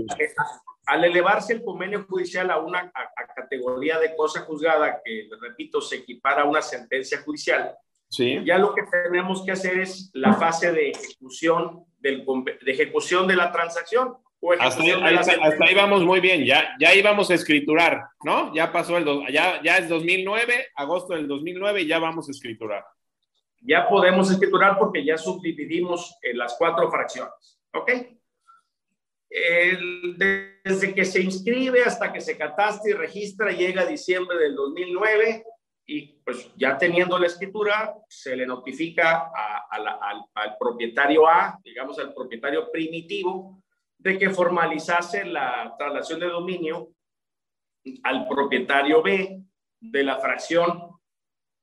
Al, 0.85 1.05
elevarse 1.05 1.53
el 1.53 1.63
convenio 1.63 2.05
judicial 2.09 2.51
a 2.51 2.59
una 2.59 2.91
categoría 3.33 3.99
de 3.99 4.13
cosa 4.17 4.41
juzgada, 4.41 5.01
que 5.03 5.29
repito, 5.39 5.79
se 5.79 5.97
equipara 5.97 6.41
a 6.41 6.45
una 6.45 6.61
sentencia 6.61 7.21
judicial, 7.21 7.73
sí. 8.09 8.41
ya 8.43 8.57
lo 8.57 8.73
que 8.73 8.83
tenemos 8.83 9.45
que 9.45 9.53
hacer 9.53 9.79
es 9.79 10.11
la 10.13 10.33
fase 10.33 10.73
de 10.73 10.89
ejecución, 10.89 11.85
del, 11.99 12.25
de 12.25 12.71
ejecución 12.71 13.27
de 13.27 13.37
la 13.37 13.49
transacción. 13.49 14.17
Hasta, 14.59 14.83
ahí, 15.65 15.75
vamos 15.75 16.03
muy 16.03 16.19
bien, 16.19 16.45
ya, 16.45 16.75
ya 16.79 16.93
íbamos 16.93 17.29
a 17.31 17.33
escriturar, 17.33 18.05
¿no? 18.23 18.53
Ya 18.53 18.71
pasó 18.71 18.97
el, 18.97 19.05
ya, 19.31 19.61
ya 19.63 19.77
es 19.77 19.89
2009, 19.89 20.67
agosto 20.75 21.13
del 21.13 21.27
2009 21.27 21.81
y 21.81 21.87
ya 21.87 21.99
vamos 21.99 22.27
a 22.27 22.31
escriturar. 22.31 22.85
Ya 23.61 23.89
podemos 23.89 24.29
escriturar 24.29 24.77
porque 24.77 25.03
ya 25.03 25.17
subdividimos 25.17 26.17
en 26.21 26.37
las 26.37 26.55
cuatro 26.57 26.89
fracciones, 26.91 27.59
¿ok? 27.73 27.91
desde 30.17 30.95
que 30.95 31.05
se 31.05 31.21
inscribe 31.21 31.83
hasta 31.83 32.11
que 32.13 32.21
se 32.21 32.37
catasta 32.37 32.89
y 32.89 32.93
registra, 32.93 33.51
llega 33.51 33.85
diciembre 33.85 34.37
del 34.37 34.55
2009 34.55 35.43
y 35.85 36.19
pues 36.23 36.51
ya 36.55 36.77
teniendo 36.77 37.17
la 37.17 37.27
escritura, 37.27 37.93
se 38.09 38.35
le 38.35 38.45
notifica 38.45 39.31
al, 39.69 40.57
propietario 40.59 41.27
A, 41.27 41.59
digamos 41.63 41.97
al 41.99 42.13
propietario 42.13 42.69
primitivo, 42.71 43.63
de 43.99 44.17
que 44.17 44.29
formalizase 44.29 45.25
la 45.25 45.75
traslación 45.77 46.19
de 46.19 46.27
dominio 46.27 46.89
al 48.03 48.27
propietario 48.27 49.01
B 49.01 49.41
de 49.79 50.03
la 50.03 50.19
fracción 50.19 50.91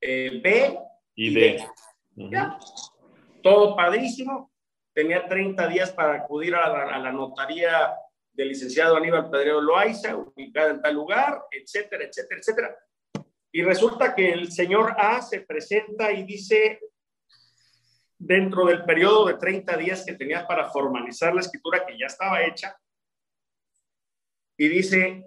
eh, 0.01 0.41
B 0.43 0.79
y, 1.15 1.33
D. 1.33 1.63
Todo 3.41 3.75
padrísimo 3.75 4.51
tenía 4.93 5.27
30 5.27 5.67
días 5.67 5.91
para 5.91 6.15
acudir 6.15 6.55
a 6.55 6.97
la, 6.99 7.11
notaría 7.11 7.93
del 8.31 8.49
licenciado 8.49 8.95
Aníbal 8.95 9.29
Pedrero 9.29 9.61
Loaiza, 9.61 10.15
ubicada 10.15 10.71
en 10.71 10.81
tal 10.81 10.95
lugar, 10.95 11.43
etcétera, 11.51 12.05
etcétera, 12.05 12.39
etcétera. 12.39 12.77
Y 13.51 13.61
resulta 13.63 14.15
que 14.15 14.31
el 14.31 14.51
señor 14.51 14.95
A 14.97 15.21
se 15.21 15.41
presenta 15.41 16.11
y 16.11 16.23
dice, 16.23 16.79
dentro 18.25 18.65
del 18.65 18.83
periodo 18.83 19.27
de 19.27 19.35
30 19.35 19.77
días 19.77 20.03
que 20.03 20.13
tenía 20.13 20.47
para 20.47 20.69
formalizar 20.71 21.33
la 21.33 21.41
escritura 21.41 21.85
que 21.85 21.97
ya 21.97 22.07
estaba 22.07 22.43
hecha, 22.43 22.75
y 24.57 24.67
dice, 24.67 25.25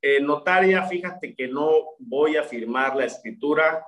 eh, 0.00 0.20
notaria, 0.20 0.82
fíjate 0.84 1.34
que 1.34 1.48
no 1.48 1.96
voy 1.98 2.36
a 2.36 2.44
firmar 2.44 2.96
la 2.96 3.04
escritura 3.04 3.84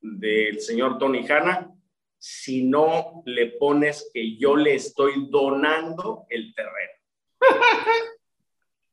del 0.00 0.60
señor 0.60 0.98
Tony 0.98 1.26
Hanna 1.28 1.72
si 2.18 2.64
no 2.64 3.22
le 3.26 3.48
pones 3.48 4.10
que 4.12 4.36
yo 4.36 4.56
le 4.56 4.74
estoy 4.74 5.28
donando 5.30 6.26
el 6.30 6.54
terreno. 6.54 6.92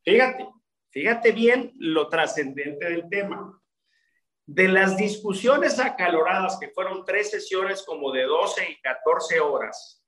fíjate, 0.04 0.48
fíjate 0.90 1.32
bien 1.32 1.72
lo 1.78 2.08
trascendente 2.08 2.88
del 2.88 3.08
tema. 3.08 3.60
De 4.50 4.66
las 4.66 4.96
discusiones 4.96 5.78
acaloradas, 5.78 6.56
que 6.58 6.70
fueron 6.70 7.04
tres 7.04 7.30
sesiones 7.30 7.82
como 7.82 8.10
de 8.12 8.22
12 8.22 8.70
y 8.70 8.80
14 8.80 9.40
horas 9.40 10.02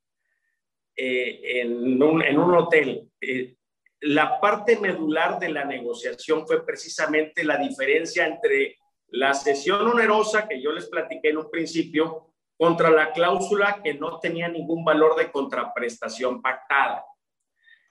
eh, 0.97 1.61
en, 1.61 2.03
un, 2.03 2.55
hotel, 2.55 3.07
eh, 3.21 3.55
la 4.01 4.41
parte 4.41 4.79
medular 4.79 5.39
de 5.39 5.51
la 5.51 5.67
negociación 5.67 6.47
fue 6.47 6.65
precisamente 6.65 7.45
la 7.45 7.59
diferencia 7.59 8.27
entre 8.27 8.79
la 9.09 9.35
sesión 9.35 9.87
onerosa 9.87 10.49
que 10.49 10.63
yo 10.63 10.73
les 10.73 10.89
platiqué 10.89 11.29
en 11.29 11.37
un 11.37 11.51
principio 11.51 12.33
contra 12.57 12.89
la 12.89 13.13
cláusula 13.13 13.83
que 13.85 13.93
no 13.93 14.21
tenía 14.21 14.49
ningún 14.49 14.87
valor 14.87 15.17
de 15.17 15.31
contraprestación 15.31 16.41
pactada. 16.41 17.05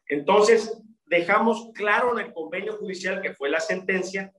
Entonces, 0.07 0.81
dejamos 1.05 1.69
claro 1.75 2.17
en 2.17 2.25
el 2.25 2.33
convenio 2.33 2.75
judicial 2.77 3.21
que 3.21 3.35
fue 3.35 3.51
la 3.51 3.59
sentencia 3.59 4.33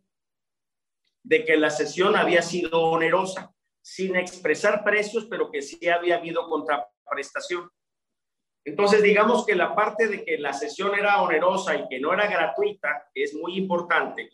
de 1.31 1.45
que 1.45 1.57
la 1.57 1.71
sesión 1.71 2.17
había 2.17 2.43
sido 2.43 2.83
onerosa, 2.83 3.55
sin 3.81 4.17
expresar 4.17 4.83
precios, 4.83 5.29
pero 5.31 5.49
que 5.49 5.63
sí 5.63 5.89
había 5.89 6.17
habido 6.17 6.49
contraprestación. 6.49 7.71
Entonces, 8.65 9.01
digamos 9.01 9.47
que 9.47 9.55
la 9.55 9.77
parte 9.77 10.09
de 10.09 10.25
que 10.25 10.39
la 10.39 10.53
sesión 10.53 10.99
era 10.99 11.23
onerosa 11.23 11.77
y 11.77 11.87
que 11.89 12.01
no 12.01 12.13
era 12.13 12.27
gratuita 12.27 13.11
es 13.15 13.33
muy 13.35 13.57
importante 13.57 14.29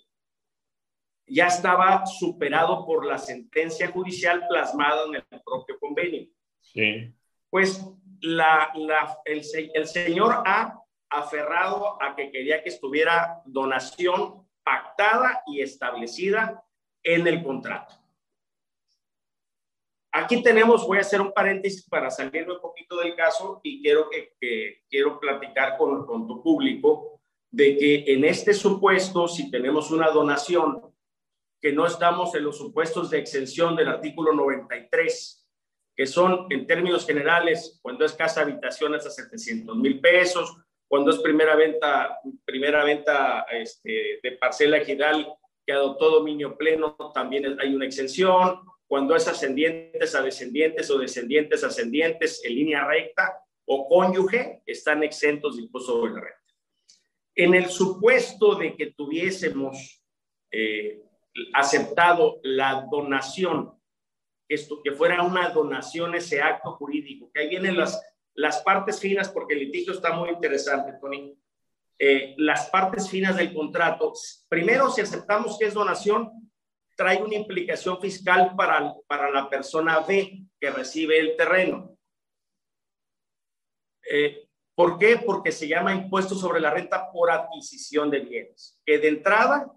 ya 1.28 1.48
estaba 1.48 2.06
superado 2.06 2.86
por 2.86 3.04
la 3.04 3.18
sentencia 3.18 3.88
judicial 3.88 4.46
plasmada 4.48 5.06
en 5.06 5.16
el 5.16 5.42
propio 5.44 5.76
convenio. 5.80 6.28
Sí. 6.60 7.12
Pues 7.50 7.84
la, 8.20 8.70
la, 8.76 9.18
el, 9.24 9.42
el 9.74 9.86
señor 9.88 10.42
A, 10.46 10.80
aferrado 11.10 12.00
a 12.00 12.14
que 12.14 12.30
quería 12.30 12.62
que 12.62 12.68
estuviera 12.68 13.42
donación 13.44 14.46
pactada 14.62 15.42
y 15.46 15.62
establecida 15.62 16.62
en 17.06 17.26
el 17.26 17.42
contrato. 17.42 17.94
Aquí 20.12 20.42
tenemos, 20.42 20.86
voy 20.86 20.98
a 20.98 21.02
hacer 21.02 21.20
un 21.20 21.32
paréntesis 21.32 21.86
para 21.88 22.10
salirme 22.10 22.54
un 22.54 22.60
poquito 22.60 22.98
del 22.98 23.14
caso 23.14 23.60
y 23.62 23.82
quiero 23.82 24.08
que, 24.10 24.82
quiero 24.88 25.20
platicar 25.20 25.76
con, 25.76 26.04
con 26.04 26.26
tu 26.26 26.42
público 26.42 27.20
de 27.50 27.76
que 27.76 28.04
en 28.12 28.24
este 28.24 28.52
supuesto, 28.52 29.28
si 29.28 29.50
tenemos 29.50 29.90
una 29.90 30.10
donación 30.10 30.82
que 31.60 31.72
no 31.72 31.86
estamos 31.86 32.34
en 32.34 32.44
los 32.44 32.58
supuestos 32.58 33.10
de 33.10 33.18
exención 33.18 33.76
del 33.76 33.88
artículo 33.88 34.32
93, 34.32 35.46
que 35.94 36.06
son 36.06 36.46
en 36.50 36.66
términos 36.66 37.06
generales, 37.06 37.78
cuando 37.82 38.04
es 38.04 38.12
casa 38.14 38.42
habitación 38.42 38.94
hasta 38.94 39.10
700 39.10 39.76
mil 39.76 40.00
pesos, 40.00 40.56
cuando 40.88 41.10
es 41.10 41.18
primera 41.18 41.56
venta, 41.56 42.20
primera 42.44 42.84
venta 42.84 43.46
este, 43.50 44.20
de 44.22 44.32
parcela 44.32 44.78
ejidal 44.78 45.26
que 45.66 45.72
adoptó 45.72 46.10
dominio 46.10 46.56
pleno, 46.56 46.96
también 47.12 47.58
hay 47.60 47.74
una 47.74 47.86
exención. 47.86 48.60
Cuando 48.86 49.16
es 49.16 49.26
ascendientes 49.26 50.14
a 50.14 50.22
descendientes 50.22 50.88
o 50.90 50.98
descendientes 50.98 51.64
ascendientes 51.64 52.44
en 52.44 52.54
línea 52.54 52.86
recta 52.86 53.42
o 53.64 53.88
cónyuge, 53.88 54.62
están 54.64 55.02
exentos 55.02 55.56
de 55.56 55.62
impuesto 55.62 55.92
sobre 55.94 56.12
la 56.12 56.20
renta. 56.20 56.40
En 57.34 57.54
el 57.54 57.66
supuesto 57.66 58.54
de 58.54 58.76
que 58.76 58.92
tuviésemos 58.92 60.02
eh, 60.52 61.02
aceptado 61.52 62.38
la 62.44 62.86
donación, 62.90 63.72
esto, 64.48 64.80
que 64.82 64.92
fuera 64.92 65.22
una 65.22 65.48
donación 65.50 66.14
ese 66.14 66.40
acto 66.40 66.72
jurídico, 66.76 67.30
que 67.34 67.40
ahí 67.40 67.48
vienen 67.48 67.76
las, 67.76 68.00
las 68.34 68.62
partes 68.62 69.00
finas, 69.00 69.28
porque 69.28 69.54
el 69.54 69.60
litigio 69.60 69.92
está 69.92 70.12
muy 70.12 70.30
interesante, 70.30 70.92
Tony. 71.00 71.36
Eh, 71.98 72.34
las 72.36 72.68
partes 72.68 73.08
finas 73.08 73.36
del 73.36 73.54
contrato, 73.54 74.12
primero, 74.48 74.90
si 74.90 75.00
aceptamos 75.00 75.58
que 75.58 75.66
es 75.66 75.74
donación, 75.74 76.30
trae 76.94 77.22
una 77.22 77.36
implicación 77.36 78.00
fiscal 78.00 78.54
para, 78.56 78.94
para 79.06 79.30
la 79.30 79.48
persona 79.48 80.00
B 80.00 80.46
que 80.60 80.70
recibe 80.70 81.18
el 81.18 81.36
terreno. 81.36 81.96
Eh, 84.10 84.46
¿Por 84.74 84.98
qué? 84.98 85.16
Porque 85.16 85.52
se 85.52 85.68
llama 85.68 85.94
impuesto 85.94 86.34
sobre 86.34 86.60
la 86.60 86.70
renta 86.70 87.10
por 87.10 87.30
adquisición 87.30 88.10
de 88.10 88.20
bienes, 88.20 88.78
que 88.84 88.98
de 88.98 89.08
entrada 89.08 89.72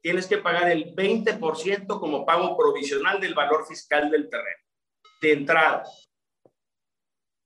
tienes 0.00 0.26
que 0.26 0.38
pagar 0.38 0.70
el 0.70 0.94
20% 0.94 1.98
como 1.98 2.24
pago 2.24 2.56
provisional 2.56 3.20
del 3.20 3.34
valor 3.34 3.66
fiscal 3.66 4.10
del 4.10 4.30
terreno. 4.30 4.62
De 5.20 5.32
entrada, 5.32 5.84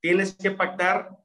tienes 0.02 0.36
que 0.36 0.50
pactar 0.50 1.16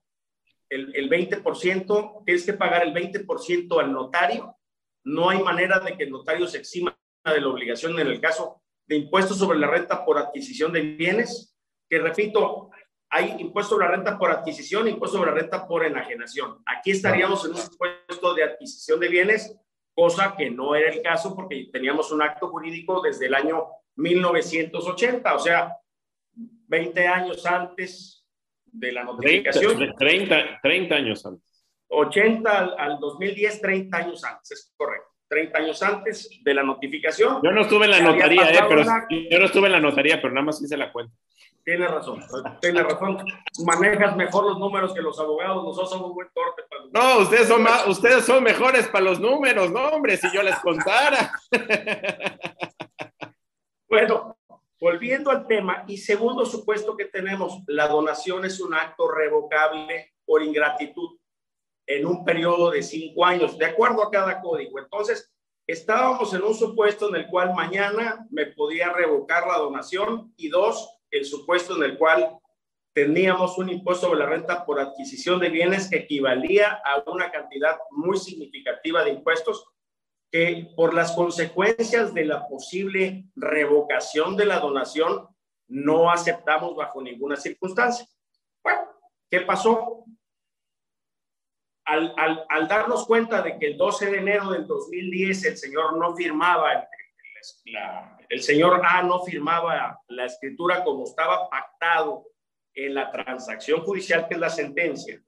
el, 0.70 0.96
el 0.96 1.10
20%, 1.10 2.24
tienes 2.26 2.46
que 2.46 2.54
pagar 2.54 2.84
el 2.84 2.94
20% 2.94 3.80
al 3.80 3.92
notario. 3.92 4.56
No 5.04 5.30
hay 5.30 5.42
manera 5.42 5.80
de 5.80 5.98
que 5.98 6.04
el 6.04 6.12
notario 6.12 6.48
se 6.48 6.58
exima 6.58 6.98
de 7.26 7.42
la 7.42 7.48
obligación 7.48 7.98
en 8.00 8.08
el 8.08 8.22
caso 8.22 8.62
de 8.86 8.98
impuestos 8.98 9.38
sobre 9.38 9.60
la 9.60 9.68
renta 9.68 10.06
por 10.06 10.18
adquisición 10.18 10.72
de 10.72 10.82
bienes, 10.82 11.56
que 11.90 12.00
repito, 12.00 12.70
hay 13.10 13.36
impuesto 13.40 13.76
sobre 13.76 13.86
la 13.86 13.92
renta 13.92 14.18
por 14.18 14.32
adquisición, 14.32 14.88
impuesto 14.88 15.18
sobre 15.18 15.32
la 15.32 15.38
renta 15.38 15.68
por 15.68 15.86
enajenación. 15.86 16.62
Aquí 16.66 16.92
estaríamos 16.92 17.46
en 17.46 17.52
un 17.52 17.60
impuesto 17.60 18.34
de 18.34 18.44
adquisición 18.44 19.00
de 19.00 19.08
bienes 19.08 19.58
cosa 19.98 20.36
que 20.38 20.52
no 20.52 20.76
era 20.76 20.92
el 20.92 21.02
caso 21.02 21.36
porque 21.36 21.70
teníamos 21.74 22.12
un 22.12 22.22
acto 22.22 22.50
jurídico 22.50 23.02
desde 23.02 23.26
el 23.26 23.34
año 23.34 23.66
1980, 23.96 25.34
o 25.34 25.40
sea, 25.40 25.76
20 26.36 27.08
años 27.08 27.44
antes 27.48 28.17
de 28.72 28.92
la 28.92 29.04
notificación. 29.04 29.96
30, 29.98 30.60
30, 30.62 30.96
años 30.96 31.26
antes. 31.26 31.66
80 31.90 32.76
al, 32.78 33.00
2010, 33.00 33.62
30 33.62 33.98
años 33.98 34.24
antes, 34.24 34.52
es 34.52 34.74
correcto. 34.76 35.08
30 35.30 35.58
años 35.58 35.84
antes 35.84 36.30
de 36.42 36.54
la 36.54 36.64
notificación. 36.64 37.42
Yo 37.44 37.52
no 37.52 37.62
estuve 37.62 37.86
en 37.86 37.92
la 37.92 38.00
notaría, 38.00 38.50
eh, 38.50 38.60
pero 38.68 38.84
yo 38.84 39.40
no 39.40 39.46
estuve 39.46 39.68
en 39.68 39.74
la 39.74 39.80
notaría, 39.80 40.22
pero 40.22 40.34
nada 40.34 40.46
más 40.46 40.62
hice 40.62 40.78
la 40.78 40.92
cuenta. 40.92 41.14
Tienes 41.68 41.92
razón, 41.92 42.24
tienes 42.62 42.82
razón. 42.82 43.26
Manejas 43.66 44.16
mejor 44.16 44.46
los 44.46 44.58
números 44.58 44.94
que 44.94 45.02
los 45.02 45.20
abogados, 45.20 45.66
nosotros 45.66 45.90
somos 45.90 46.14
muy 46.14 46.26
torpes. 46.34 46.66
Para 46.70 46.84
no, 46.94 47.24
ustedes 47.24 47.46
son, 47.50 47.62
más, 47.62 47.86
ustedes 47.88 48.24
son 48.24 48.42
mejores 48.42 48.88
para 48.88 49.04
los 49.04 49.20
números, 49.20 49.70
no, 49.70 49.90
hombre, 49.90 50.16
si 50.16 50.32
yo 50.32 50.42
les 50.44 50.58
contara. 50.60 51.30
bueno, 53.90 54.37
volviendo 54.80 55.32
al 55.32 55.48
tema, 55.48 55.84
y 55.88 55.98
segundo 55.98 56.46
supuesto 56.46 56.96
que 56.96 57.06
tenemos, 57.06 57.62
la 57.68 57.88
donación 57.88 58.46
es 58.46 58.60
un 58.60 58.74
acto 58.74 59.10
revocable 59.10 60.14
por 60.26 60.44
ingratitud 60.44 61.18
en 61.88 62.06
un 62.06 62.26
periodo 62.26 62.72
de 62.72 62.84
cinco 62.84 63.26
años, 63.26 63.58
de 63.58 63.66
acuerdo 63.66 64.04
a 64.04 64.12
cada 64.12 64.42
código. 64.42 64.78
Entonces, 64.80 65.32
estábamos 65.66 66.34
en 66.34 66.44
un 66.44 66.54
supuesto 66.54 67.10
en 67.10 67.16
el 67.16 67.28
cual 67.28 67.54
mañana 67.54 68.28
me 68.30 68.48
podía 68.48 68.92
revocar 68.92 69.48
la 69.48 69.58
donación 69.58 70.34
y 70.38 70.50
dos, 70.50 71.00
el 71.12 71.26
supuesto 71.26 71.76
en 71.78 71.84
el 71.84 71.98
cual 71.98 72.38
teníamos 72.94 73.58
un 73.58 73.70
impuesto 73.70 74.08
sobre 74.08 74.20
la 74.20 74.26
renta 74.26 74.66
por 74.66 74.80
adquisición 74.80 75.40
de 75.40 75.50
bienes 75.50 75.90
que 75.90 75.98
equivalía 75.98 76.82
a 76.84 77.04
una 77.10 77.32
cantidad 77.32 77.78
muy 77.92 78.18
significativa 78.18 79.04
de 79.04 79.12
impuestos 79.12 79.66
que 80.32 80.72
por 80.76 80.94
las 80.94 81.14
consecuencias 81.14 82.14
de 82.14 82.26
la 82.26 82.48
posible 82.48 83.26
revocación 83.36 84.36
de 84.36 84.46
la 84.46 84.60
donación 84.60 85.28
no 85.68 86.12
aceptamos 86.12 86.76
bajo 86.76 87.02
ninguna 87.02 87.36
circunstancia. 87.36 88.06
Bueno, 88.64 88.82
¿qué 89.30 89.42
pasó? 89.42 90.06
Al, 91.86 92.14
al, 92.50 92.68
darnos 92.68 93.06
cuenta 93.06 93.42
de 93.42 93.58
que 93.58 93.68
el 93.68 93.78
12 93.78 94.12
de 94.12 94.18
enero 94.18 94.52
del 94.52 94.68
2010 94.68 95.46
el 95.46 95.58
señor 95.58 95.98
no 95.98 96.14
firmaba 96.16 96.86
el 98.30 98.42
señor 98.42 98.82
A 98.86 99.04
no 99.04 99.24
firmaba 99.24 100.02
la 100.08 100.26
escritura 100.26 100.84
como 100.84 101.04
estaba 101.04 101.50
pactado 101.50 102.26
en 102.74 102.94
la 102.94 103.12
transacción 103.12 103.82
judicial, 103.82 104.28
que 104.28 104.36
es 104.36 104.40
la 104.40 104.50
sentencia, 104.50 105.22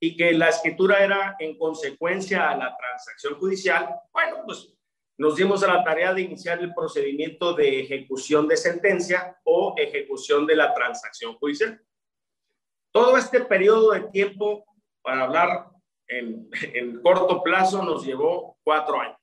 y 0.00 0.16
que 0.16 0.32
la 0.32 0.48
escritura 0.48 1.02
era 1.02 1.36
en 1.38 1.58
consecuencia 1.58 2.50
a 2.50 2.56
la 2.56 2.76
transacción 2.76 3.34
judicial, 3.38 3.94
bueno, 4.12 4.42
pues 4.44 4.74
nos 5.18 5.36
dimos 5.36 5.62
a 5.62 5.74
la 5.74 5.84
tarea 5.84 6.14
de 6.14 6.22
iniciar 6.22 6.60
el 6.60 6.72
procedimiento 6.72 7.52
de 7.54 7.80
ejecución 7.80 8.46
de 8.46 8.56
sentencia 8.56 9.36
o 9.44 9.74
ejecución 9.76 10.46
de 10.46 10.56
la 10.56 10.72
transacción 10.72 11.34
judicial. 11.38 11.80
Todo 12.92 13.16
este 13.16 13.40
periodo 13.40 13.92
de 13.92 14.02
tiempo, 14.10 14.64
para 15.02 15.24
hablar 15.24 15.66
en, 16.06 16.48
en 16.74 17.02
corto 17.02 17.42
plazo, 17.42 17.82
nos 17.82 18.06
llevó 18.06 18.56
cuatro 18.62 19.00
años 19.00 19.18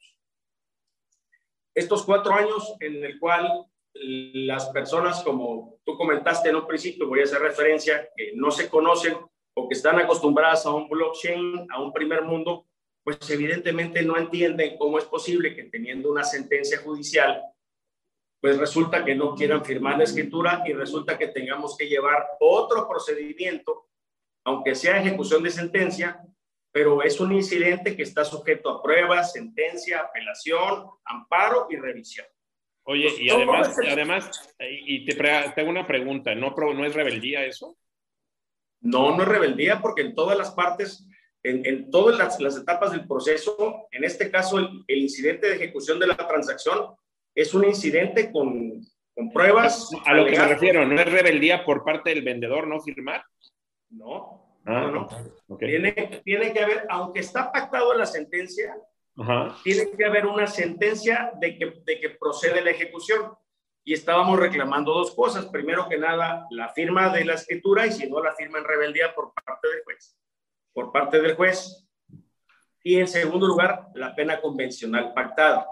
estos 1.76 2.03
cuatro 2.03 2.34
años 2.34 2.73
en 2.80 3.03
el 3.03 3.19
cual 3.19 3.65
las 3.93 4.69
personas, 4.69 5.21
como 5.23 5.78
tú 5.86 5.97
comentaste 5.97 6.49
en 6.49 6.55
un 6.55 6.67
principio, 6.67 7.07
voy 7.07 7.19
a 7.19 7.23
hacer 7.23 7.41
referencia, 7.41 8.09
que 8.15 8.32
no 8.36 8.49
se 8.49 8.69
conocen 8.69 9.17
o 9.56 9.68
que 9.68 9.74
están 9.74 9.97
acostumbradas 9.99 10.66
a 10.66 10.74
un 10.74 10.88
blockchain, 10.88 11.68
a 11.72 11.82
un 11.82 11.91
primer 11.91 12.24
mundo, 12.24 12.68
pues 13.03 13.18
evidentemente 13.30 14.01
no 14.03 14.18
entienden 14.18 14.78
cómo 14.78 14.97
es 14.97 15.06
posible 15.06 15.56
que 15.56 15.64
teniendo 15.64 16.12
una 16.12 16.24
sentencia 16.24 16.80
judicial, 16.80 17.41
pues 18.41 18.58
resulta 18.58 19.03
que 19.06 19.16
no 19.16 19.34
quieran 19.34 19.64
firmar 19.64 19.97
la 19.97 20.03
escritura 20.03 20.64
y 20.66 20.74
resulta 20.74 21.18
que 21.18 21.28
tengamos 21.28 21.78
que 21.78 21.88
llevar 21.88 22.26
otro 22.39 22.88
procedimiento, 22.88 23.88
aunque 24.43 24.76
sea 24.76 24.99
ejecución 24.99 25.41
de 25.43 25.51
sentencia, 25.51 26.22
pero 26.72 27.01
es 27.01 27.20
un 27.20 27.32
incidente 27.32 27.95
que 27.95 28.03
está 28.03 28.26
sujeto 28.26 28.70
a 28.70 28.84
pruebas, 28.84 29.32
sentencia, 29.32 30.01
apelación, 30.01 30.86
amparo 31.06 31.68
y 31.70 31.78
revisión. 31.78 32.28
Oye, 32.84 33.08
y 33.20 33.30
además, 33.30 33.76
además, 33.80 34.56
y 34.60 35.06
te, 35.06 35.16
tengo 35.56 35.70
una 35.70 35.88
pregunta, 35.88 36.36
¿no, 36.36 36.53
¿no 36.56 36.86
es 36.86 36.93
rebeldía 36.93 37.45
eso? 37.45 37.78
No, 38.86 39.15
no 39.15 39.23
es 39.23 39.29
rebeldía 39.29 39.81
porque 39.81 40.01
en 40.01 40.15
todas 40.15 40.38
las 40.38 40.51
partes, 40.51 41.05
en, 41.43 41.91
todas 41.91 42.39
las, 42.39 42.57
etapas 42.57 42.91
del 42.91 43.07
proceso, 43.07 43.88
en 43.91 44.03
este 44.03 44.31
caso 44.31 44.57
el, 44.59 44.83
incidente 44.88 45.47
de 45.47 45.55
ejecución 45.55 45.99
de 45.99 46.07
la 46.07 46.15
transacción 46.15 46.95
es 47.33 47.53
un 47.53 47.65
incidente 47.65 48.31
con, 48.31 48.81
con 49.13 49.31
pruebas. 49.31 49.89
A 50.05 50.13
lo 50.13 50.25
que 50.25 50.38
me 50.38 50.47
refiero, 50.47 50.86
¿no 50.86 50.99
es 50.99 51.11
rebeldía 51.11 51.65
por 51.65 51.83
parte 51.83 52.11
del 52.11 52.23
vendedor 52.23 52.67
no 52.67 52.79
firmar? 52.79 53.23
No, 53.89 54.45
Ah, 54.65 54.89
no, 54.91 55.07
no. 55.47 55.57
Tiene, 55.57 56.21
tiene, 56.23 56.51
que 56.51 56.59
haber, 56.59 56.88
aunque 56.89 57.19
está 57.19 57.51
pactado 57.51 57.93
en 57.93 57.99
la 57.99 58.05
sentencia, 58.07 58.75
tiene 59.63 59.91
que 59.95 60.05
haber 60.05 60.25
una 60.25 60.47
sentencia 60.47 61.31
de 61.39 61.57
que, 61.57 61.73
de 61.86 61.99
que 61.99 62.09
procede 62.09 62.63
la 62.63 62.71
ejecución. 62.71 63.31
Y 63.88 63.93
estábamos 63.93 64.39
reclamando 64.39 64.93
dos 64.93 65.13
cosas. 65.13 65.45
Primero 65.45 65.88
que 65.88 65.97
nada, 65.97 66.47
la 66.49 66.69
firma 66.69 67.09
de 67.09 67.23
la 67.23 67.36
escritura 67.36 67.86
y 67.86 67.91
si 67.91 68.09
no, 68.09 68.21
la 68.21 68.33
firma 68.33 68.57
en 68.57 68.65
rebeldía 68.65 69.13
por 69.13 69.31
parte 69.33 69.67
del 69.69 69.83
juez. 69.83 70.17
Por 70.73 70.91
parte 70.91 71.21
del 71.21 71.36
juez. 71.36 71.88
Y 72.83 72.99
en 72.99 73.07
segundo 73.07 73.45
lugar, 73.45 73.88
la 73.93 74.15
pena 74.15 74.41
convencional 74.41 75.13
pactada. 75.13 75.67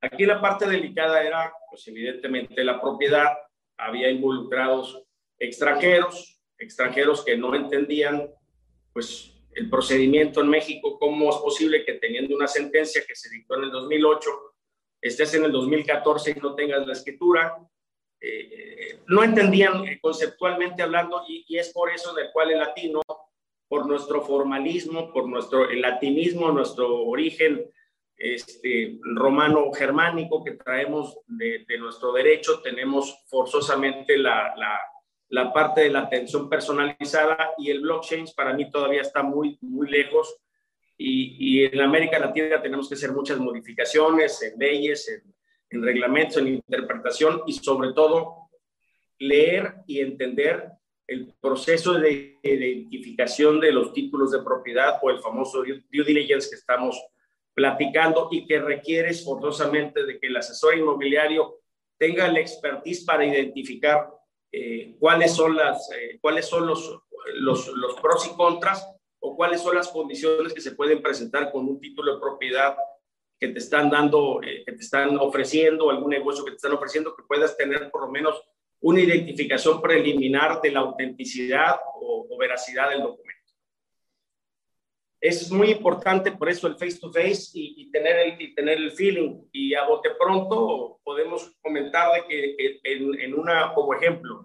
Aquí 0.00 0.24
la 0.24 0.40
parte 0.40 0.68
delicada 0.68 1.22
era, 1.22 1.52
pues 1.68 1.86
evidentemente, 1.88 2.62
la 2.62 2.80
propiedad. 2.80 3.36
Había 3.76 4.08
involucrados 4.08 5.02
extranjeros, 5.38 6.40
extranjeros 6.56 7.24
que 7.24 7.36
no 7.36 7.54
entendían 7.54 8.30
pues 8.92 9.36
el 9.52 9.68
procedimiento 9.68 10.40
en 10.40 10.48
México, 10.48 10.98
cómo 10.98 11.30
es 11.30 11.36
posible 11.36 11.84
que 11.84 11.94
teniendo 11.94 12.36
una 12.36 12.46
sentencia 12.46 13.02
que 13.06 13.14
se 13.14 13.28
dictó 13.28 13.56
en 13.56 13.64
el 13.64 13.70
2008, 13.70 14.30
estés 15.00 15.34
en 15.34 15.44
el 15.44 15.52
2014 15.52 16.34
y 16.36 16.40
no 16.40 16.54
tengas 16.54 16.86
la 16.86 16.92
escritura. 16.92 17.56
Eh, 18.20 19.00
no 19.06 19.22
entendían 19.22 19.84
conceptualmente 20.00 20.82
hablando 20.82 21.22
y, 21.28 21.56
es 21.56 21.72
por 21.72 21.90
eso 21.90 22.14
del 22.14 22.30
cual 22.32 22.50
el 22.50 22.58
latino, 22.58 23.02
por 23.68 23.86
nuestro 23.86 24.22
formalismo, 24.22 25.12
por 25.12 25.28
nuestro 25.28 25.68
el 25.68 25.80
latinismo, 25.80 26.50
nuestro 26.50 27.02
origen 27.04 27.70
este, 28.16 28.98
romano-germánico 29.02 30.42
que 30.42 30.52
traemos 30.52 31.18
de, 31.26 31.64
de, 31.68 31.78
nuestro 31.78 32.12
derecho, 32.12 32.60
tenemos 32.62 33.24
forzosamente 33.28 34.16
la, 34.16 34.54
la 34.56 34.80
la 35.28 35.52
parte 35.52 35.82
de 35.82 35.90
la 35.90 36.00
atención 36.00 36.48
personalizada 36.48 37.52
y 37.58 37.70
el 37.70 37.80
blockchain 37.80 38.26
para 38.36 38.52
mí 38.52 38.70
todavía 38.70 39.02
está 39.02 39.22
muy, 39.22 39.58
muy 39.60 39.88
lejos. 39.88 40.36
Y, 40.98 41.64
en 41.64 41.80
América 41.80 42.18
Latina 42.18 42.60
tenemos 42.62 42.88
que 42.88 42.94
hacer 42.94 43.12
muchas 43.12 43.38
modificaciones 43.38 44.42
en 44.42 44.58
leyes, 44.58 45.08
en, 45.08 45.34
en 45.70 45.82
reglamentos, 45.82 46.38
en 46.38 46.48
interpretación 46.48 47.42
y 47.46 47.52
sobre 47.52 47.92
todo 47.92 48.48
leer 49.18 49.74
y 49.86 50.00
entender 50.00 50.70
el 51.06 51.34
proceso 51.40 51.94
de 51.94 52.38
identificación 52.42 53.60
de 53.60 53.72
los 53.72 53.92
títulos 53.92 54.32
de 54.32 54.42
propiedad 54.42 54.98
o 55.02 55.10
el 55.10 55.20
famoso 55.20 55.62
due 55.62 56.04
diligence 56.04 56.50
que 56.50 56.56
estamos 56.56 57.00
platicando 57.54 58.28
y 58.30 58.46
que 58.46 58.60
requiere 58.60 59.14
forzosamente 59.14 60.04
de 60.04 60.18
que 60.18 60.26
el 60.26 60.36
asesor 60.36 60.76
inmobiliario 60.76 61.60
tenga 61.96 62.28
la 62.28 62.40
expertise 62.40 63.04
para 63.04 63.24
identificar 63.24 64.10
eh, 64.52 64.96
cuáles 64.98 65.32
son, 65.32 65.56
las, 65.56 65.90
eh, 65.92 66.18
cuáles 66.20 66.46
son 66.46 66.66
los, 66.66 66.98
los, 67.34 67.68
los, 67.68 67.94
pros 68.00 68.30
y 68.30 68.36
contras 68.36 68.86
o 69.26 69.36
cuáles 69.36 69.60
son 69.60 69.74
las 69.74 69.88
condiciones 69.88 70.52
que 70.52 70.60
se 70.60 70.72
pueden 70.72 71.02
presentar 71.02 71.50
con 71.52 71.66
un 71.68 71.80
título 71.80 72.14
de 72.14 72.20
propiedad 72.20 72.76
que 73.38 73.48
te 73.48 73.58
están 73.58 73.90
dando, 73.90 74.40
eh, 74.42 74.62
que 74.64 74.72
te 74.72 74.82
están 74.82 75.16
ofreciendo, 75.18 75.90
algún 75.90 76.10
negocio 76.10 76.44
que 76.44 76.52
te 76.52 76.56
están 76.56 76.72
ofreciendo, 76.72 77.14
que 77.14 77.22
puedas 77.22 77.56
tener 77.56 77.90
por 77.90 78.02
lo 78.02 78.08
menos 78.08 78.42
una 78.80 79.00
identificación 79.00 79.80
preliminar 79.82 80.60
de 80.60 80.70
la 80.70 80.80
autenticidad 80.80 81.76
o, 82.00 82.26
o 82.30 82.38
veracidad 82.38 82.90
del 82.90 83.02
documento 83.02 83.26
es 85.20 85.50
muy 85.50 85.70
importante 85.70 86.32
por 86.32 86.48
eso 86.48 86.66
el 86.66 86.76
face 86.76 86.98
to 87.00 87.12
face 87.12 87.50
y, 87.54 87.90
tener, 87.90 88.16
el, 88.16 88.40
y 88.40 88.54
tener 88.54 88.78
el 88.78 88.92
feeling. 88.92 89.42
Y 89.50 89.74
a 89.74 89.86
bote 89.86 90.10
pronto 90.18 91.00
podemos 91.02 91.52
comentar 91.62 92.12
de 92.14 92.28
que 92.28 92.80
en, 92.84 93.20
en 93.20 93.34
una, 93.34 93.72
como 93.74 93.94
ejemplo, 93.94 94.44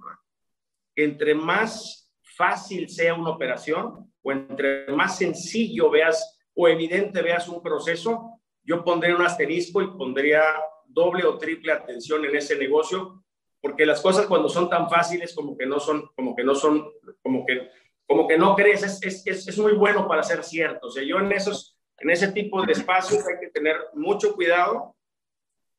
entre 0.95 1.35
más 1.35 2.11
fácil 2.23 2.89
sea 2.89 3.13
una 3.13 3.31
operación 3.31 4.10
o 4.23 4.31
entre 4.31 4.87
más 4.87 5.17
sencillo 5.17 5.89
veas 5.89 6.39
o 6.53 6.67
evidente 6.67 7.21
veas 7.21 7.47
un 7.47 7.61
proceso, 7.61 8.39
yo 8.63 8.83
pondría 8.83 9.15
un 9.15 9.21
asterisco 9.21 9.81
y 9.81 9.87
pondría 9.87 10.43
doble 10.85 11.23
o 11.23 11.37
triple 11.37 11.71
atención 11.71 12.25
en 12.25 12.35
ese 12.35 12.57
negocio, 12.57 13.23
porque 13.61 13.85
las 13.85 14.01
cosas 14.01 14.25
cuando 14.25 14.49
son 14.49 14.69
tan 14.69 14.89
fáciles 14.89 15.33
como 15.33 15.57
que 15.57 15.65
no 15.65 15.79
son, 15.79 16.07
como 16.15 16.35
que 16.35 16.43
no 16.43 16.55
son, 16.55 16.91
como 17.21 17.45
que 17.45 17.69
como 18.11 18.27
que 18.27 18.37
no 18.37 18.55
crees, 18.55 18.83
es, 18.83 19.25
es, 19.25 19.47
es, 19.47 19.57
muy 19.57 19.71
bueno 19.71 20.05
para 20.05 20.21
ser 20.21 20.43
cierto. 20.43 20.87
O 20.87 20.91
sea, 20.91 21.01
yo 21.01 21.19
en, 21.19 21.31
esos, 21.31 21.77
en 21.97 22.09
ese 22.09 22.29
tipo 22.33 22.61
de 22.61 22.73
espacios 22.73 23.25
hay 23.25 23.39
que 23.39 23.47
tener 23.47 23.77
mucho 23.93 24.35
cuidado, 24.35 24.97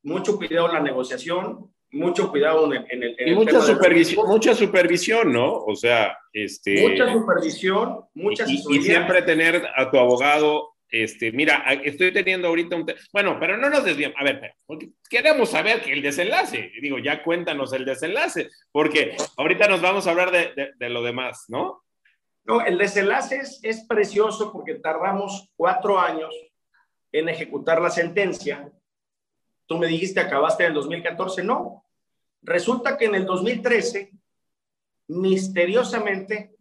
mucho 0.01 0.35
cuidado 0.35 0.67
en 0.69 0.73
la 0.73 0.79
negociación, 0.79 1.71
mucho 1.93 2.29
cuidado 2.29 2.71
en 2.73 2.85
el... 2.89 3.15
En 3.17 3.27
y 3.29 3.35
mucha, 3.35 3.61
supervisión, 3.61 4.27
mucha 4.27 4.53
supervisión, 4.53 5.31
¿no? 5.31 5.63
O 5.63 5.75
sea, 5.75 6.17
este... 6.33 6.89
Mucha 6.89 7.11
supervisión, 7.11 8.05
mucha 8.13 8.45
y, 8.47 8.61
y, 8.69 8.81
siempre 8.81 9.21
tener 9.21 9.65
a 9.75 9.89
tu 9.89 9.97
abogado 9.97 10.73
Este, 10.89 11.31
mira, 11.31 11.63
estoy 11.83 12.11
teniendo 12.11 12.47
ahorita 12.47 12.75
un... 12.75 12.85
Bueno, 13.11 13.37
pero 13.39 13.57
no 13.57 13.69
nos 13.69 13.83
desviamos. 13.83 14.15
A 14.19 14.23
ver, 14.23 14.55
porque 14.65 14.89
queremos 15.09 15.49
saber 15.49 15.81
que 15.81 15.93
el 15.93 16.01
desenlace. 16.01 16.71
Digo, 16.81 16.99
ya 16.99 17.23
cuéntanos 17.23 17.73
el 17.73 17.85
desenlace, 17.85 18.49
porque 18.71 19.15
ahorita 19.37 19.67
nos 19.67 19.81
vamos 19.81 20.05
a 20.05 20.11
hablar 20.11 20.31
de, 20.31 20.73
de, 20.77 20.89
lo 20.89 21.01
demás, 21.01 21.45
¿no? 21.47 21.83
No, 22.45 22.61
el 22.65 22.77
desenlace 22.77 23.37
es, 23.37 23.59
es 23.63 23.85
precioso 23.87 24.51
porque 24.51 24.75
tardamos 24.75 25.49
cuatro 25.55 25.99
años 25.99 26.33
en 27.11 27.29
ejecutar 27.29 27.81
la 27.81 27.89
sentencia. 27.89 28.71
Tú 29.65 29.77
me 29.77 29.87
dijiste, 29.87 30.19
acabaste 30.19 30.63
en 30.63 30.69
el 30.69 30.73
2014. 30.75 31.43
No. 31.43 31.82
Resulta 32.43 32.97
que 32.97 33.05
en 33.05 33.15
el 33.15 33.25
2013, 33.25 34.11
misteriosamente, 35.07 36.55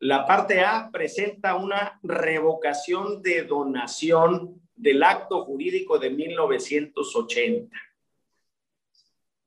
la 0.00 0.26
parte 0.26 0.60
A 0.60 0.90
presenta 0.92 1.54
una 1.54 1.98
revocación 2.02 3.22
de 3.22 3.42
donación 3.44 4.60
del 4.74 5.02
acto 5.02 5.44
jurídico 5.44 5.98
de 5.98 6.10
1980. 6.10 7.76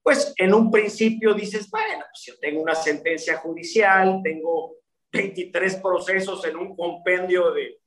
Pues 0.01 0.33
en 0.37 0.53
un 0.53 0.71
principio 0.71 1.33
dices, 1.33 1.69
bueno, 1.69 2.05
pues 2.11 2.25
yo 2.25 2.39
tengo 2.39 2.61
una 2.61 2.73
sentencia 2.73 3.37
judicial, 3.37 4.21
tengo 4.23 4.77
23 5.11 5.75
procesos 5.75 6.43
en 6.45 6.55
un 6.55 6.75
compendio 6.75 7.51
de 7.51 7.79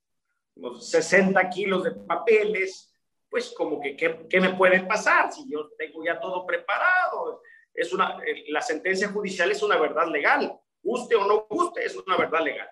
60 0.78 1.48
kilos 1.48 1.84
de 1.84 1.92
papeles, 1.92 2.92
pues 3.28 3.52
como 3.56 3.80
que, 3.80 3.96
¿qué, 3.96 4.40
me 4.40 4.54
puede 4.54 4.80
pasar 4.84 5.32
si 5.32 5.50
yo 5.50 5.70
tengo 5.78 6.04
ya 6.04 6.20
todo 6.20 6.44
preparado? 6.46 7.40
Es 7.74 7.92
una, 7.92 8.18
eh, 8.26 8.44
la 8.48 8.62
sentencia 8.62 9.08
judicial 9.08 9.50
es 9.50 9.62
una 9.62 9.78
verdad 9.78 10.06
legal 10.06 10.58
guste 10.82 11.14
o 11.14 11.26
no 11.26 11.46
guste, 11.48 11.84
es 11.84 11.96
una 11.96 12.16
verdad 12.16 12.42
legal. 12.42 12.68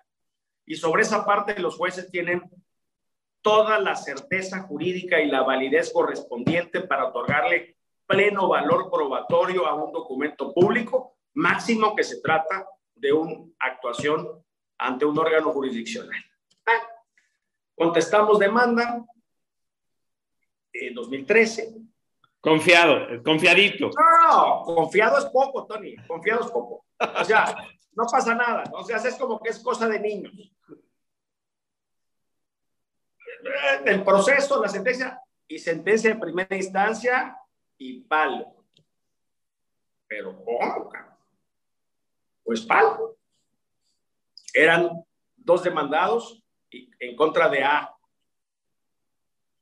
Y 0.67 0.77
sobre 0.77 1.03
esa 1.03 1.25
parte 1.25 1.59
los 1.59 1.77
jueces 1.77 2.11
tienen 2.11 2.43
toda 3.41 3.79
la 3.79 3.97
certeza 3.97 4.61
jurídica 4.63 5.21
y 5.21 5.31
la 5.31 5.43
validez 5.43 5.93
correspondiente 5.93 6.81
para 6.83 7.07
otorgarle 7.07 7.77
pleno 8.07 8.49
valor 8.49 8.91
probatorio 8.91 9.67
a 9.67 9.75
un 9.75 9.93
documento 9.93 10.53
público, 10.53 11.17
máximo 11.35 11.95
que 11.95 12.03
se 12.03 12.21
trata 12.21 12.67
de 12.95 13.13
una 13.13 13.47
actuación 13.59 14.45
ante 14.77 15.05
un 15.05 15.19
órgano 15.19 15.53
jurisdiccional. 15.53 16.21
Ah, 16.67 16.87
contestamos 17.75 18.39
demanda 18.39 19.05
en 20.73 20.95
2013. 20.95 21.75
Confiado, 22.41 23.23
confiadito. 23.23 23.91
No, 23.91 24.63
confiado 24.65 25.19
es 25.19 25.27
poco, 25.27 25.67
Tony, 25.67 25.95
confiado 26.07 26.45
es 26.47 26.51
poco. 26.51 26.87
O 26.99 27.25
sea, 27.25 27.55
no 27.93 28.05
pasa 28.11 28.35
nada. 28.35 28.65
O 28.73 28.83
sea, 28.83 28.97
es 28.97 29.17
como 29.17 29.39
que 29.41 29.51
es 29.51 29.59
cosa 29.63 29.87
de 29.87 30.01
niños. 30.01 30.33
El 33.85 34.03
proceso, 34.05 34.61
la 34.61 34.69
sentencia 34.69 35.21
y 35.47 35.59
sentencia 35.59 36.15
de 36.15 36.21
primera 36.21 36.57
instancia 36.57 37.37
y 37.77 38.01
palo. 38.01 38.65
Pero 40.07 40.43
¿cómo? 40.45 40.91
Pues 42.43 42.63
palo. 42.63 43.17
Eran 44.53 44.91
dos 45.37 45.63
demandados 45.63 46.43
en 46.71 47.17
contra 47.17 47.49
de 47.49 47.65
A. 47.65 47.95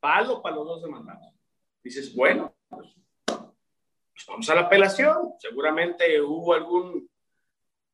Palo 0.00 0.40
para 0.40 0.56
los 0.56 0.66
dos 0.66 0.82
demandados. 0.82 1.34
Dices, 1.82 2.14
bueno, 2.14 2.54
pues, 2.68 4.26
vamos 4.26 4.48
a 4.50 4.54
la 4.54 4.62
apelación. 4.62 5.34
Seguramente 5.38 6.20
hubo 6.20 6.54
algún 6.54 7.08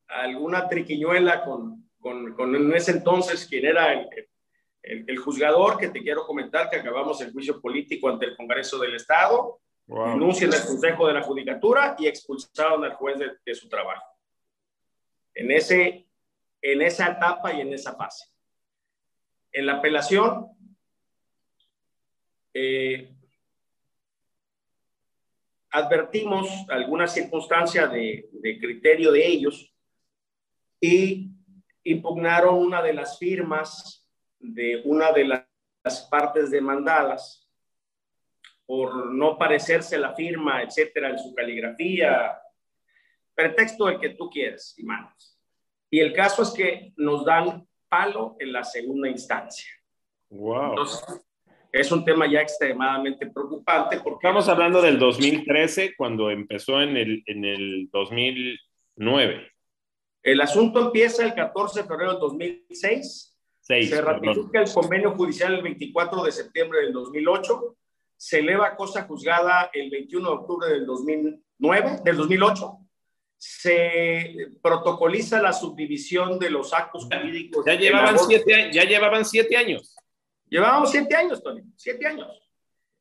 alguna 0.07 0.69
triquiñuela 0.69 1.45
con, 1.45 1.91
con, 1.99 2.35
con 2.35 2.55
en 2.55 2.73
ese 2.75 2.93
entonces 2.93 3.47
quien 3.47 3.65
era 3.65 3.93
el, 3.93 4.09
el, 4.85 5.17
juzgador, 5.19 5.79
que 5.79 5.89
te 5.89 6.03
quiero 6.03 6.27
comentar 6.27 6.69
que 6.69 6.77
acabamos 6.77 7.21
el 7.21 7.33
juicio 7.33 7.61
político 7.61 8.09
ante 8.09 8.27
el 8.27 8.37
Congreso 8.37 8.79
del 8.79 8.95
Estado, 8.95 9.61
wow. 9.87 10.11
denuncian 10.11 10.53
el 10.53 10.65
Consejo 10.65 11.07
de 11.07 11.15
la 11.15 11.23
Judicatura 11.23 11.97
y 11.99 12.07
expulsaron 12.07 12.85
al 12.85 12.95
juez 12.95 13.19
de, 13.45 13.55
su 13.55 13.69
trabajo. 13.69 14.05
En, 15.35 15.51
ese, 15.51 16.07
en 16.61 16.83
esa 16.83 17.09
etapa 17.09 17.53
y 17.53 17.63
en 17.63 17.73
esa 17.73 17.95
fase. 17.95 18.27
En 19.51 19.67
la 19.67 19.75
apelación, 19.75 20.49
eh, 22.53 23.15
advertimos 25.75 26.49
alguna 26.69 27.09
circunstancia 27.09 27.89
de, 27.89 28.29
de 28.31 28.59
criterio 28.61 29.11
de 29.11 29.27
ellos 29.27 29.75
y 30.81 31.33
impugnaron 31.83 32.55
una 32.55 32.81
de 32.81 32.93
las 32.93 33.19
firmas 33.19 34.09
de 34.39 34.83
una 34.85 35.11
de 35.11 35.25
las 35.25 36.03
partes 36.09 36.53
demandadas 36.53 37.51
por 38.67 39.13
no 39.13 39.37
parecerse 39.37 39.99
la 39.99 40.15
firma, 40.15 40.63
etcétera, 40.63 41.11
en 41.11 41.19
su 41.19 41.35
caligrafía, 41.35 42.39
pretexto 43.35 43.89
el 43.89 43.99
que 43.99 44.11
tú 44.11 44.31
quieras 44.31 44.75
y 44.79 44.85
mandas. 44.85 45.37
Y 45.91 45.99
el 45.99 46.13
caso 46.13 46.43
es 46.43 46.51
que 46.51 46.93
nos 46.97 47.25
dan 47.25 47.67
palo 47.89 48.37
en 48.39 48.53
la 48.53 48.63
segunda 48.63 49.09
instancia. 49.09 49.73
Wow. 50.31 50.71
Entonces, 50.71 51.24
es 51.75 51.91
un 51.91 52.05
tema 52.05 52.31
ya 52.31 52.41
extremadamente 52.41 53.27
preocupante 53.27 53.99
porque... 53.99 54.29
Estamos 54.29 54.49
hablando 54.49 54.81
del 54.81 54.97
2013 54.97 55.97
cuando 55.97 56.31
empezó 56.31 56.81
en 56.81 56.97
el, 56.97 57.25
en 57.27 57.45
el 57.45 57.89
2009. 57.91 59.51
El 60.23 60.41
asunto 60.41 60.81
empieza 60.81 61.25
el 61.25 61.35
14 61.35 61.83
de 61.83 61.89
febrero 61.89 62.13
del 62.13 62.21
2006. 62.21 63.37
se 63.61 64.01
ratifica 64.01 64.63
el 64.63 64.73
convenio 64.73 65.17
judicial 65.17 65.55
el 65.55 65.63
24 65.63 66.23
de 66.23 66.31
septiembre 66.31 66.81
del 66.83 66.93
2008. 66.93 67.77
Se 68.17 68.39
eleva 68.39 68.77
cosa 68.77 69.03
juzgada 69.03 69.69
el 69.73 69.91
21 69.91 70.29
de 70.29 70.35
octubre 70.35 70.69
del 70.69 70.87
2009, 70.87 72.03
del 72.05 72.17
2008. 72.17 72.79
Se 73.37 74.33
protocoliza 74.63 75.43
la 75.43 75.53
subdivisión 75.53 76.39
de 76.39 76.51
los 76.51 76.73
actos 76.73 77.09
jurídicos. 77.13 77.67
Ya 77.67 77.75
llevaban, 77.75 78.17
siete, 78.17 78.71
ya 78.73 78.85
llevaban 78.85 79.25
siete 79.25 79.57
años. 79.57 79.97
Llevábamos 80.55 80.93
siete 80.93 81.17
años, 81.17 81.43
Tony, 81.43 81.65
siete 81.75 82.07
años. 82.07 82.29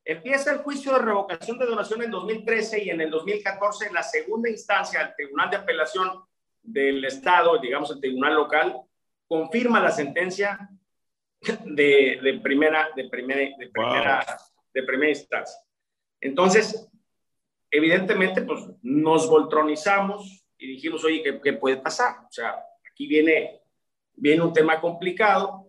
Empieza 0.04 0.50
el 0.50 0.58
juicio 0.58 0.92
de 0.92 0.98
revocación 0.98 1.56
de 1.56 1.66
donación 1.66 2.02
en 2.02 2.10
2013 2.10 2.82
y 2.82 2.90
en 2.90 3.00
el 3.00 3.10
2014 3.12 3.92
la 3.92 4.02
segunda 4.02 4.50
instancia 4.50 4.98
al 4.98 5.14
Tribunal 5.14 5.50
de 5.50 5.56
Apelación 5.58 6.24
del 6.60 7.04
Estado, 7.04 7.56
digamos 7.60 7.92
el 7.92 8.00
tribunal 8.00 8.34
local, 8.34 8.80
confirma 9.28 9.78
la 9.78 9.92
sentencia 9.92 10.68
de, 11.64 12.18
de 12.20 12.40
primera, 12.42 12.88
de, 12.96 13.08
primera, 13.08 13.42
de, 13.56 13.68
primera, 13.68 14.26
de 14.74 14.82
primera 14.82 15.10
instancia. 15.10 15.60
Entonces, 16.20 16.90
evidentemente, 17.70 18.42
pues 18.42 18.64
nos 18.82 19.30
voltronizamos 19.30 20.44
y 20.58 20.66
dijimos, 20.66 21.04
oye, 21.04 21.22
¿qué, 21.22 21.40
¿qué, 21.40 21.52
puede 21.52 21.76
pasar? 21.76 22.16
O 22.28 22.32
sea, 22.32 22.56
aquí 22.90 23.06
viene, 23.06 23.60
viene 24.16 24.42
un 24.42 24.52
tema 24.52 24.80
complicado. 24.80 25.63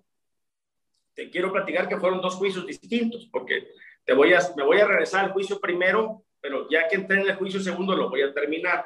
Te 1.15 1.29
quiero 1.29 1.51
platicar 1.51 1.87
que 1.87 1.97
fueron 1.97 2.21
dos 2.21 2.35
juicios 2.35 2.67
distintos, 2.67 3.27
porque 3.31 3.69
te 4.03 4.13
voy 4.13 4.33
a, 4.33 4.39
me 4.55 4.63
voy 4.63 4.79
a 4.79 4.87
regresar 4.87 5.25
al 5.25 5.31
juicio 5.31 5.59
primero, 5.59 6.23
pero 6.39 6.67
ya 6.69 6.87
que 6.87 6.95
entré 6.97 7.21
en 7.21 7.29
el 7.29 7.35
juicio 7.35 7.59
segundo, 7.59 7.95
lo 7.95 8.09
voy 8.09 8.21
a 8.21 8.33
terminar 8.33 8.85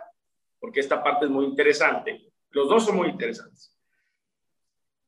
porque 0.59 0.79
esta 0.79 1.03
parte 1.03 1.25
es 1.25 1.31
muy 1.31 1.45
interesante. 1.45 2.31
Los 2.51 2.69
dos 2.69 2.85
son 2.85 2.97
muy 2.97 3.09
interesantes. 3.09 3.75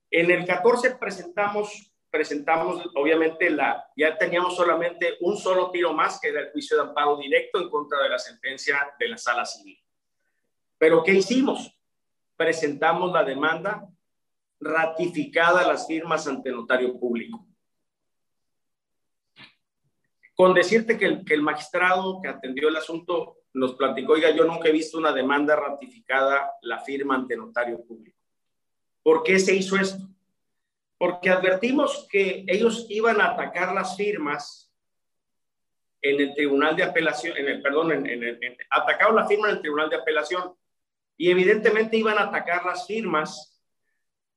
En 0.10 0.32
el 0.32 0.46
14 0.46 0.96
presentamos, 0.96 1.94
presentamos 2.10 2.90
obviamente, 2.96 3.50
la, 3.50 3.86
ya 3.96 4.18
teníamos 4.18 4.56
solamente 4.56 5.18
un 5.22 5.38
solo 5.38 5.72
tiro 5.72 5.94
más, 5.94 6.20
que 6.20 6.30
era 6.30 6.42
el 6.42 6.52
juicio 6.52 6.78
de 6.78 6.84
amparo 6.84 7.18
directo 7.18 7.62
en 7.62 7.70
contra 7.70 8.02
de 8.02 8.10
la 8.10 8.20
sentencia 8.20 8.94
de 9.00 9.08
la 9.08 9.18
sala 9.18 9.46
civil. 9.46 9.78
Pero 10.78 11.04
¿qué 11.04 11.14
hicimos? 11.14 11.78
Presentamos 12.36 13.12
la 13.12 13.24
demanda 13.24 13.88
ratificada 14.62 15.68
las 15.68 15.88
firmas 15.88 16.28
ante 16.28 16.52
notario 16.52 16.98
público. 17.00 17.46
Con 20.36 20.54
decirte 20.54 20.98
que 20.98 21.06
el, 21.06 21.26
que 21.26 21.34
el 21.34 21.42
magistrado 21.42 22.22
que 22.22 22.30
atendió 22.30 22.70
el 22.70 22.76
asunto 22.76 23.40
nos 23.54 23.76
platicó, 23.76 24.14
oiga, 24.14 24.30
yo 24.30 24.46
nunca 24.46 24.70
he 24.70 24.72
visto 24.72 24.98
una 24.98 25.12
demanda 25.12 25.56
ratificada 25.56 26.52
la 26.62 26.80
firma 26.80 27.16
ante 27.16 27.36
notario 27.36 27.84
público. 27.84 28.18
¿Por 29.04 29.24
qué 29.24 29.40
se 29.40 29.56
hizo 29.56 29.76
esto? 29.76 30.08
Porque 30.98 31.30
advertimos 31.30 32.08
que 32.10 32.46
ellos 32.48 32.86
iban 32.90 33.20
a 33.20 33.32
atacar 33.32 33.74
las 33.74 33.98
firmas 33.98 34.72
en 36.04 36.22
el 36.22 36.34
tribunal 36.34 36.76
de 36.76 36.84
apelación, 36.84 37.36
en 37.36 37.48
el, 37.48 37.62
perdón, 37.62 37.92
en, 37.92 38.06
en, 38.08 38.24
en, 38.24 38.58
atacaron 38.70 39.16
la 39.16 39.28
firma 39.28 39.50
en 39.50 39.56
el 39.56 39.62
tribunal 39.62 39.90
de 39.90 39.98
apelación 39.98 40.56
y 41.18 41.30
evidentemente 41.30 41.98
iban 41.98 42.18
a 42.18 42.24
atacar 42.24 42.66
las 42.66 42.88
firmas 42.88 43.51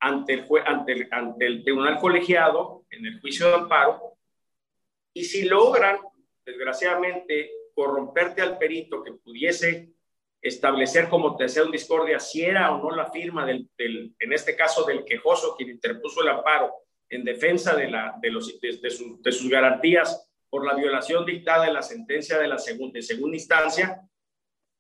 ante 0.05 0.35
el, 0.35 0.47
ante 0.67 0.93
el, 0.93 1.09
ante 1.11 1.47
el 1.47 1.65
tribunal 1.65 1.99
colegiado 1.99 2.85
en 2.91 3.07
el 3.07 3.21
juicio 3.23 3.49
de 3.49 3.55
amparo 3.55 4.19
y 5.15 5.25
si 5.25 5.45
logran, 5.45 5.99
desgraciadamente, 6.45 7.51
corromperte 7.75 8.43
al 8.43 8.59
perito 8.59 9.03
que 9.03 9.13
pudiese 9.13 9.95
establecer 10.43 11.09
como 11.09 11.37
tercero 11.37 11.71
discordia 11.71 12.21
si 12.21 12.43
era 12.43 12.71
o 12.75 12.83
no 12.83 12.95
la 12.95 13.11
firma 13.11 13.47
del, 13.47 13.71
del, 13.79 14.15
en 14.19 14.33
este 14.35 14.55
caso 14.55 14.85
del 14.85 15.07
quejoso 15.07 15.57
quien 15.57 15.71
interpuso 15.71 16.21
el 16.21 16.29
amparo 16.29 16.71
en 17.09 17.25
defensa 17.25 17.75
de, 17.75 17.89
la, 17.89 18.15
de, 18.21 18.31
los, 18.31 18.61
de, 18.61 19.33
sus 19.33 19.49
garantías 19.49 20.31
por 20.51 20.67
la 20.67 20.75
violación 20.75 21.25
dictada 21.25 21.67
en 21.67 21.73
la 21.73 21.83
sentencia 21.83 22.39
de 22.39 22.49
la 22.49 22.59
segunda, 22.59 22.99
de 22.99 23.03
segunda 23.03 23.37
instancia, 23.37 24.03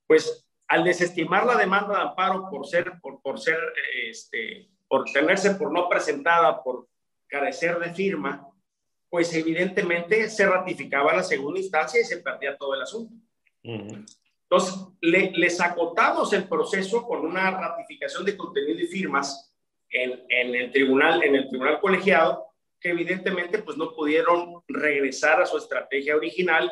pues 0.06 0.46
al 0.68 0.84
desestimar 0.84 1.46
la 1.46 1.56
demanda 1.56 1.96
de 1.96 2.02
amparo 2.02 2.50
por 2.50 2.66
ser, 2.66 2.92
por, 3.00 3.22
por 3.22 3.40
ser, 3.40 3.58
este, 4.08 4.68
por 4.94 5.10
tenerse 5.10 5.56
por 5.56 5.72
no 5.72 5.88
presentada, 5.88 6.62
por 6.62 6.86
carecer 7.26 7.80
de 7.80 7.92
firma, 7.92 8.48
pues 9.10 9.34
evidentemente 9.34 10.30
se 10.30 10.46
ratificaba 10.46 11.12
la 11.12 11.24
segunda 11.24 11.58
instancia 11.58 12.00
y 12.00 12.04
se 12.04 12.18
perdía 12.18 12.56
todo 12.56 12.74
el 12.74 12.82
asunto. 12.82 13.12
Entonces, 13.60 14.86
le, 15.00 15.32
les 15.32 15.60
acotamos 15.60 16.32
el 16.32 16.46
proceso 16.46 17.04
con 17.04 17.26
una 17.26 17.50
ratificación 17.50 18.24
de 18.24 18.36
contenido 18.36 18.78
y 18.78 18.86
firmas 18.86 19.52
en, 19.90 20.24
en, 20.28 20.54
el 20.54 20.70
tribunal, 20.70 21.24
en 21.24 21.34
el 21.34 21.48
tribunal 21.48 21.80
colegiado, 21.80 22.46
que 22.78 22.90
evidentemente 22.90 23.58
pues 23.58 23.76
no 23.76 23.96
pudieron 23.96 24.62
regresar 24.68 25.42
a 25.42 25.46
su 25.46 25.58
estrategia 25.58 26.14
original, 26.14 26.70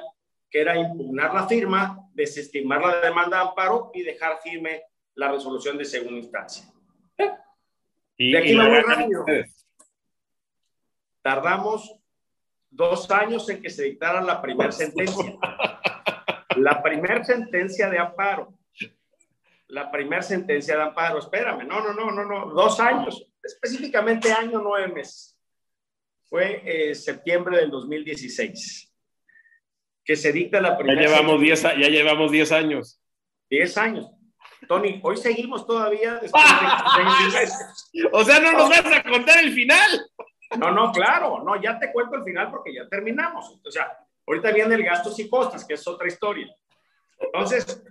que 0.49 0.61
era 0.61 0.79
impugnar 0.79 1.35
la 1.35 1.49
firma, 1.49 2.09
desestimar 2.13 2.83
la 2.83 3.01
demanda 3.01 3.39
de 3.39 3.49
amparo 3.49 3.91
y 3.93 4.03
dejar 4.03 4.39
firme 4.45 4.85
la 5.17 5.33
resolución 5.33 5.77
de 5.77 5.85
segunda 5.85 6.21
instancia. 6.21 6.73
Y, 8.17 8.37
aquí 8.37 8.55
me 8.55 8.69
voy 8.69 8.81
rápido. 8.81 9.25
Tardamos 11.23 11.97
dos 12.71 13.11
años 13.11 13.49
en 13.49 13.63
que 13.63 13.71
se 13.71 13.85
dictara 13.85 14.21
la 14.21 14.41
primera 14.41 14.73
sentencia. 14.73 15.37
La 16.57 16.83
primera 16.83 17.25
sentencia 17.25 17.89
de 17.89 17.99
amparo. 17.99 18.53
La 19.69 19.91
primera 19.91 20.23
sentencia 20.23 20.77
de 20.77 20.83
amparo. 20.83 21.19
Espérame, 21.19 21.67
no, 21.67 21.81
no, 21.83 21.95
no, 21.95 22.11
no, 22.11 22.25
no. 22.25 22.53
Dos 22.53 22.79
años. 22.81 23.27
Específicamente 23.43 24.33
año 24.33 24.61
nueve 24.63 24.93
meses. 24.93 25.39
Fue 26.29 26.63
eh, 26.65 26.95
septiembre 26.95 27.59
del 27.59 27.71
2016 27.71 28.93
que 30.05 30.17
se 30.17 30.33
dicta 30.33 30.61
la 30.61 30.77
primera. 30.77 31.03
Ya 31.03 31.09
llevamos 31.09 31.41
10 31.41 31.63
ya 31.63 31.89
llevamos 31.89 32.33
diez 32.33 32.53
años. 32.53 33.01
10 33.51 33.79
años. 33.79 34.11
Tony, 34.69 35.01
hoy 35.03 35.17
seguimos 35.17 35.67
todavía 35.67 36.21
O 38.13 38.25
sea, 38.25 38.41
no 38.41 38.53
nos 38.53 38.69
vas 38.69 38.85
a 38.87 39.03
contar 39.03 39.39
el 39.39 39.53
final. 39.53 40.11
No, 40.59 40.71
no, 40.71 40.93
claro, 40.93 41.43
no, 41.45 41.61
ya 41.61 41.79
te 41.79 41.93
cuento 41.93 42.17
el 42.17 42.25
final 42.25 42.51
porque 42.51 42.75
ya 42.75 42.89
terminamos. 42.89 43.59
O 43.65 43.71
sea, 43.71 43.99
ahorita 44.27 44.53
viene 44.53 44.75
el 44.75 44.85
gastos 44.85 45.19
y 45.19 45.29
costas, 45.29 45.65
que 45.65 45.75
es 45.75 45.87
otra 45.87 46.07
historia. 46.07 46.55
Entonces, 47.19 47.83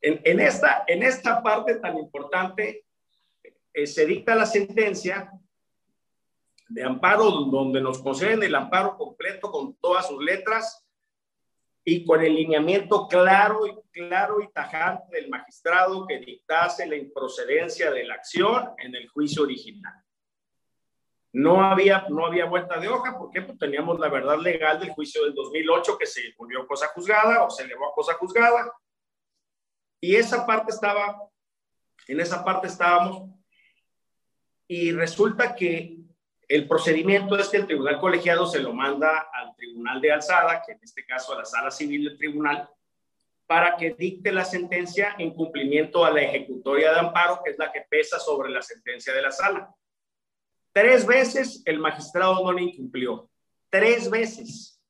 en, 0.00 0.20
en 0.24 0.40
esta, 0.40 0.84
en 0.86 1.02
esta 1.02 1.42
parte 1.42 1.76
tan 1.76 1.96
importante, 1.98 2.84
eh, 3.72 3.86
se 3.86 4.06
dicta 4.06 4.34
la 4.34 4.46
sentencia 4.46 5.30
de 6.68 6.84
amparo 6.84 7.30
donde 7.30 7.80
nos 7.80 8.02
conceden 8.02 8.42
el 8.42 8.54
amparo 8.54 8.96
completo 8.96 9.50
con 9.50 9.74
todas 9.76 10.06
sus 10.06 10.22
letras 10.22 10.87
y 11.90 12.04
con 12.04 12.22
el 12.22 12.34
lineamiento 12.34 13.08
claro 13.08 13.66
y 13.66 13.74
claro 13.90 14.42
y 14.42 14.52
tajante 14.52 15.16
del 15.16 15.30
magistrado 15.30 16.06
que 16.06 16.18
dictase 16.18 16.86
la 16.86 16.96
improcedencia 16.96 17.90
de 17.90 18.04
la 18.04 18.16
acción 18.16 18.74
en 18.76 18.94
el 18.94 19.08
juicio 19.08 19.44
original. 19.44 19.94
No 21.32 21.64
había, 21.64 22.04
no 22.10 22.26
había 22.26 22.44
vuelta 22.44 22.78
de 22.78 22.88
hoja, 22.88 23.16
porque 23.18 23.40
pues 23.40 23.58
teníamos 23.58 23.98
la 23.98 24.10
verdad 24.10 24.38
legal 24.38 24.78
del 24.78 24.90
juicio 24.90 25.24
del 25.24 25.32
2008 25.32 25.96
que 25.96 26.04
se 26.04 26.34
volvió 26.36 26.66
cosa 26.66 26.88
juzgada 26.88 27.42
o 27.42 27.48
se 27.48 27.62
elevó 27.62 27.86
a 27.86 27.94
cosa 27.94 28.12
juzgada. 28.14 28.70
Y 29.98 30.14
esa 30.14 30.44
parte 30.44 30.72
estaba, 30.72 31.22
en 32.06 32.20
esa 32.20 32.44
parte 32.44 32.66
estábamos. 32.66 33.30
Y 34.66 34.92
resulta 34.92 35.54
que 35.54 35.97
el 36.48 36.66
procedimiento 36.66 37.38
es 37.38 37.50
que 37.50 37.58
el 37.58 37.66
tribunal 37.66 37.98
colegiado 37.98 38.46
se 38.46 38.60
lo 38.60 38.72
manda 38.72 39.28
al 39.32 39.54
tribunal 39.54 40.00
de 40.00 40.12
alzada, 40.12 40.62
que 40.64 40.72
en 40.72 40.78
este 40.82 41.04
caso 41.04 41.34
a 41.34 41.38
la 41.38 41.44
sala 41.44 41.70
civil 41.70 42.04
del 42.04 42.16
tribunal, 42.16 42.68
para 43.46 43.76
que 43.76 43.92
dicte 43.92 44.32
la 44.32 44.46
sentencia 44.46 45.14
en 45.18 45.34
cumplimiento 45.34 46.06
a 46.06 46.10
la 46.10 46.22
ejecutoria 46.22 46.92
de 46.92 47.00
amparo, 47.00 47.42
que 47.44 47.50
es 47.50 47.58
la 47.58 47.70
que 47.70 47.82
pesa 47.82 48.18
sobre 48.18 48.50
la 48.50 48.62
sentencia 48.62 49.12
de 49.12 49.22
la 49.22 49.30
sala. 49.30 49.74
Tres 50.72 51.06
veces 51.06 51.62
el 51.66 51.80
magistrado 51.80 52.42
no 52.42 52.52
le 52.52 52.62
incumplió, 52.62 53.28
tres 53.68 54.08
veces. 54.08 54.80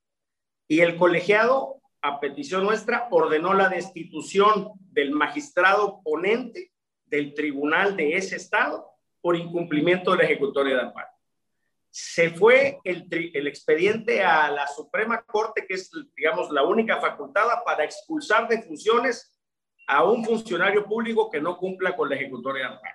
Y 0.69 0.81
el 0.81 0.97
colegiado, 0.97 1.81
a 2.03 2.21
petición 2.21 2.63
nuestra, 2.63 3.09
ordenó 3.11 3.55
la 3.55 3.69
destitución 3.69 4.71
del 4.93 5.11
magistrado 5.11 6.03
ponente 6.05 6.71
del 7.07 7.35
tribunal 7.35 7.97
de 7.97 8.17
ese 8.17 8.37
estado 8.37 8.93
por 9.21 9.35
incumplimiento 9.35 10.13
de 10.13 10.19
la 10.19 10.25
ejecutoria 10.25 10.77
de 10.77 10.83
amparo 10.83 11.18
se 11.91 12.31
fue 12.31 12.79
el, 12.85 13.47
expediente 13.47 14.23
a 14.23 14.51
la 14.51 14.67
Suprema 14.67 15.23
Corte, 15.23 15.67
que 15.67 15.75
es, 15.75 15.91
digamos, 16.15 16.51
la 16.51 16.63
única 16.63 17.01
facultada 17.01 17.63
para 17.65 17.85
expulsar 17.85 18.47
de 18.49 18.63
funciones 18.63 19.39
a 19.87 20.05
un 20.05 20.25
funcionario 20.25 20.85
público 20.85 21.31
que 21.31 21.41
no 21.41 21.57
cumpla 21.57 21.97
con 21.97 22.09
la 22.09 22.17
ejecutoria 22.17 22.65
de 22.65 22.75
amparo. 22.75 22.95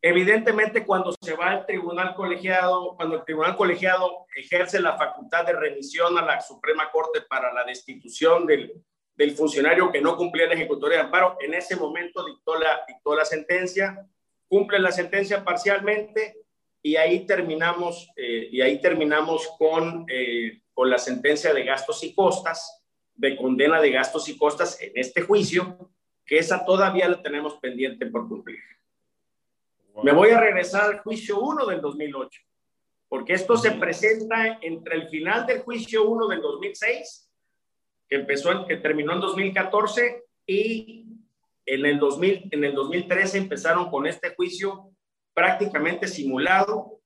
Evidentemente, 0.00 0.84
cuando 0.84 1.14
se 1.20 1.34
va 1.34 1.50
al 1.50 1.66
tribunal 1.66 2.14
colegiado, 2.14 2.96
cuando 2.96 3.16
el 3.16 3.24
tribunal 3.24 3.56
colegiado 3.56 4.26
ejerce 4.34 4.80
la 4.80 4.96
facultad 4.96 5.46
de 5.46 5.52
remisión 5.52 6.18
a 6.18 6.22
la 6.22 6.40
Suprema 6.40 6.90
Corte 6.90 7.20
para 7.20 7.52
la 7.52 7.62
destitución 7.64 8.46
del, 8.46 8.82
funcionario 9.36 9.92
que 9.92 10.00
no 10.00 10.16
cumplía 10.16 10.48
la 10.48 10.54
ejecutoria 10.54 10.98
de 10.98 11.04
amparo, 11.04 11.36
en 11.38 11.54
ese 11.54 11.76
momento 11.76 12.24
dictó 12.24 12.56
la 13.14 13.24
sentencia, 13.24 14.04
cumple 14.48 14.80
la 14.80 14.90
sentencia 14.90 15.44
parcialmente, 15.44 16.41
y 16.82 16.96
ahí 16.96 17.24
terminamos, 17.26 18.10
eh, 18.16 18.48
y 18.50 18.60
ahí 18.60 18.80
terminamos 18.80 19.48
con, 19.56 20.04
eh, 20.08 20.62
con 20.74 20.90
la 20.90 20.98
sentencia 20.98 21.54
de 21.54 21.64
gastos 21.64 22.02
y 22.02 22.12
costas, 22.12 22.84
de 23.14 23.36
condena 23.36 23.80
de 23.80 23.92
gastos 23.92 24.28
y 24.28 24.36
costas 24.36 24.80
en 24.82 24.92
este 24.96 25.22
juicio, 25.22 25.90
que 26.26 26.38
esa 26.38 26.64
todavía 26.64 27.08
la 27.08 27.22
tenemos 27.22 27.54
pendiente 27.58 28.06
por 28.06 28.28
cumplir. 28.28 28.58
Me 30.02 30.12
voy 30.12 30.30
a 30.30 30.40
regresar 30.40 30.84
al 30.84 30.98
juicio 31.00 31.38
1 31.40 31.66
del 31.66 31.80
2008, 31.80 32.40
porque 33.08 33.34
esto 33.34 33.56
se 33.56 33.72
presenta 33.72 34.58
entre 34.60 34.96
el 34.96 35.08
final 35.08 35.46
del 35.46 35.60
juicio 35.60 36.08
1 36.08 36.26
del 36.28 36.40
2006, 36.40 37.30
que 38.08 38.16
empezó, 38.16 38.66
que 38.66 38.78
terminó 38.78 39.12
en 39.12 39.20
2014, 39.20 40.24
y 40.46 41.06
en 41.66 41.86
el, 41.86 41.98
2000, 42.00 42.48
en 42.50 42.64
el 42.64 42.74
2013 42.74 43.38
empezaron 43.38 43.88
con 43.88 44.06
este 44.06 44.34
juicio 44.34 44.91
prácticamente 45.34 46.06
simulado, 46.08 47.00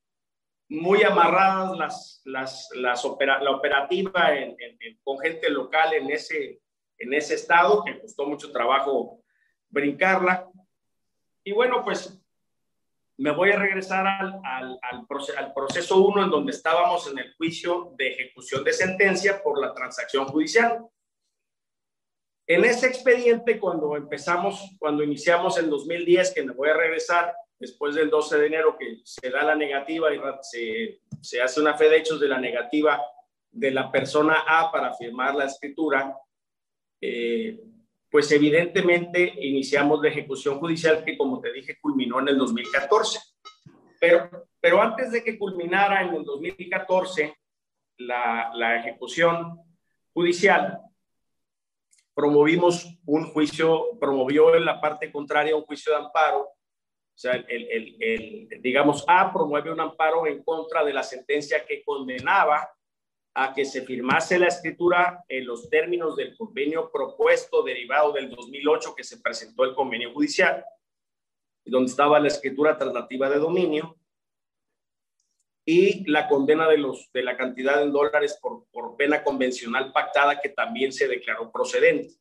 muy 0.69 1.03
amarradas 1.05 1.77
las, 1.77 2.23
las, 2.25 2.69
las 2.75 3.05
la 3.05 3.51
operativa 3.51 4.31
con 5.05 5.19
gente 5.19 5.49
local 5.49 5.95
en 5.95 6.11
ese, 6.11 6.61
en 6.99 7.15
ese 7.15 7.35
estado, 7.35 7.85
que 7.85 8.01
costó 8.01 8.27
mucho 8.27 8.51
trabajo 8.51 9.23
brincarla. 9.69 10.49
Y 11.45 11.53
bueno, 11.53 11.85
pues 11.85 12.21
me 13.19 13.31
voy 13.31 13.51
a 13.51 13.59
regresar 13.59 14.07
al, 14.07 14.41
al, 14.45 14.79
al, 14.83 15.07
al 15.39 15.55
proceso 15.55 15.99
1 15.99 16.25
en 16.25 16.31
donde 16.31 16.53
estábamos 16.53 17.11
en 17.11 17.19
el 17.19 17.35
juicio 17.37 17.95
de 17.97 18.09
ejecución 18.09 18.65
de 18.65 18.73
sentencia 18.73 19.43
por 19.43 19.61
la 19.61 19.73
transacción 19.73 20.27
judicial. 20.27 20.85
En 22.49 22.65
ese 22.65 22.87
expediente, 22.87 23.59
cuando 23.59 23.97
empezamos, 23.97 24.77
cuando 24.79 25.03
iniciamos 25.03 25.59
en 25.59 25.71
2010, 25.71 26.35
que 26.35 26.45
me 26.45 26.53
voy 26.53 26.69
a 26.69 26.75
regresar, 26.75 27.35
después 27.59 27.95
del 27.95 28.11
12 28.11 28.39
de 28.39 28.47
enero 28.47 28.77
que 28.79 29.01
se 29.05 29.31
da 29.31 29.43
la 29.43 29.55
negativa 29.55 30.15
y 30.15 30.21
se, 30.43 31.01
se 31.21 31.41
hace 31.41 31.61
una 31.61 31.75
fe 31.75 31.89
de 31.89 31.99
hechos 31.99 32.21
de 32.21 32.29
la 32.29 32.39
negativa 32.39 33.03
de 33.51 33.71
la 33.71 33.91
persona 33.91 34.45
A 34.47 34.71
para 34.71 34.93
firmar 34.95 35.35
la 35.35 35.47
escritura, 35.47 36.15
eh, 37.01 37.59
pues 38.11 38.31
evidentemente 38.33 39.33
iniciamos 39.41 40.01
la 40.03 40.09
ejecución 40.09 40.59
judicial 40.59 41.03
que, 41.05 41.17
como 41.17 41.41
te 41.41 41.53
dije, 41.53 41.79
culminó 41.81 42.21
en 42.21 42.29
el 42.29 42.39
2014. 42.39 43.19
Pero, 43.99 44.49
pero 44.61 44.83
antes 44.83 45.11
de 45.11 45.25
que 45.25 45.39
culminara 45.39 46.03
en 46.03 46.15
el 46.15 46.25
2014 46.25 47.35
la, 47.99 48.51
la 48.55 48.79
ejecución 48.79 49.59
judicial, 50.13 50.79
promovimos 52.15 52.99
un 53.07 53.25
juicio, 53.25 53.99
promovió 53.99 54.55
en 54.55 54.67
la 54.67 54.81
parte 54.81 55.11
contraria 55.11 55.57
un 55.57 55.65
juicio 55.65 55.93
de 55.93 56.05
amparo 56.05 56.56
o 57.17 57.19
sea, 57.19 57.33
el, 57.33 57.97
el, 57.99 58.49
digamos, 58.61 59.03
A 59.09 59.33
promueve 59.33 59.73
un 59.73 59.81
amparo 59.81 60.27
en 60.27 60.43
contra 60.43 60.85
de 60.85 60.93
la 60.93 61.03
sentencia 61.03 61.65
que 61.65 61.83
condenaba 61.83 62.71
a 63.33 63.55
que 63.55 63.65
se 63.65 63.87
firmase 63.87 64.39
la 64.39 64.49
escritura 64.49 65.25
en 65.27 65.47
los 65.47 65.71
términos 65.71 66.15
del 66.15 66.37
convenio 66.37 66.91
propuesto 66.93 67.63
derivado 67.63 68.13
del 68.13 68.29
2008 68.29 68.95
que 68.95 69.03
se 69.03 69.19
presentó 69.19 69.65
el 69.65 69.75
convenio 69.75 70.13
judicial, 70.13 70.63
donde 71.65 71.91
estaba 71.91 72.21
la 72.21 72.29
escritura 72.29 72.77
traslativa 72.77 73.31
de 73.31 73.39
dominio 73.39 73.97
y 75.65 76.05
la 76.11 76.29
condena 76.29 76.69
de, 76.69 76.77
los, 76.77 77.11
de 77.13 77.23
la 77.23 77.39
cantidad 77.39 77.83
en 77.83 77.93
dólares 77.93 78.39
por, 78.43 78.67
por 78.71 78.95
pena 78.97 79.25
convencional 79.25 79.91
pactada 79.91 80.39
que 80.39 80.51
también 80.51 80.93
se 80.93 81.09
declaró 81.09 81.51
procedente. 81.51 82.15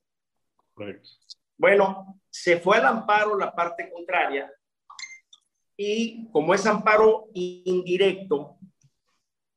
Bueno, 1.58 2.22
se 2.30 2.60
fue 2.60 2.78
al 2.78 2.86
amparo 2.86 3.38
la 3.38 3.54
parte 3.54 3.90
contraria 3.92 4.50
y 5.78 6.30
como 6.32 6.54
es 6.54 6.66
amparo 6.66 7.28
indirecto, 7.34 8.58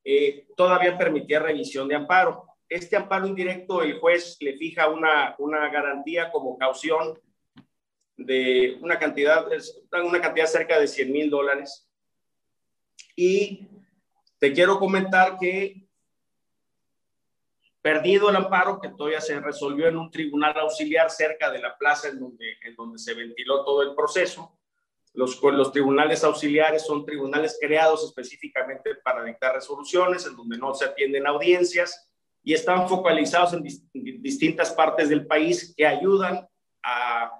eh, 0.05 0.47
todavía 0.57 0.97
permitía 0.97 1.39
revisión 1.39 1.87
de 1.89 1.95
amparo. 1.95 2.45
Este 2.69 2.97
amparo 2.97 3.27
indirecto, 3.27 3.83
el 3.83 3.99
juez 3.99 4.37
le 4.41 4.57
fija 4.57 4.89
una, 4.89 5.35
una 5.39 5.69
garantía 5.71 6.31
como 6.31 6.59
caución 6.59 7.19
de 8.16 8.79
una 8.81 8.99
cantidad, 8.99 9.47
una 10.05 10.21
cantidad 10.21 10.47
cerca 10.47 10.79
de 10.79 10.89
100 10.89 11.12
mil 11.12 11.31
dólares. 11.31 11.89
Y 13.14 13.69
te 14.39 14.53
quiero 14.53 14.79
comentar 14.79 15.39
que 15.39 15.89
perdido 17.81 18.29
el 18.29 18.37
amparo, 18.37 18.81
que 18.81 18.89
todavía 18.91 19.21
se 19.21 19.39
resolvió 19.41 19.89
en 19.89 19.97
un 19.97 20.11
tribunal 20.11 20.59
auxiliar 20.59 21.11
cerca 21.11 21.51
de 21.51 21.61
la 21.61 21.79
plaza 21.79 22.09
en 22.09 22.19
donde, 22.19 22.57
en 22.62 22.75
donde 22.75 22.99
se 22.99 23.14
ventiló 23.14 23.64
todo 23.64 23.83
el 23.83 23.95
proceso, 23.95 24.57
los, 25.14 25.72
tribunales 25.72 26.22
auxiliares 26.24 26.86
son 26.86 27.04
tribunales 27.04 27.59
creados 27.61 28.04
específicamente 28.04 28.94
para 28.96 29.24
dictar 29.24 29.54
resoluciones, 29.54 30.26
en 30.26 30.36
donde 30.36 30.59
no 30.59 30.74
se 30.74 30.84
atienden 30.84 31.26
audiencias 31.26 32.09
y 32.42 32.54
están 32.54 32.88
focalizados 32.88 33.52
en, 33.52 33.62
distintas 34.22 34.72
partes 34.72 35.09
del 35.09 35.26
país 35.26 35.74
que 35.76 35.86
ayudan 35.86 36.46
a, 36.82 37.32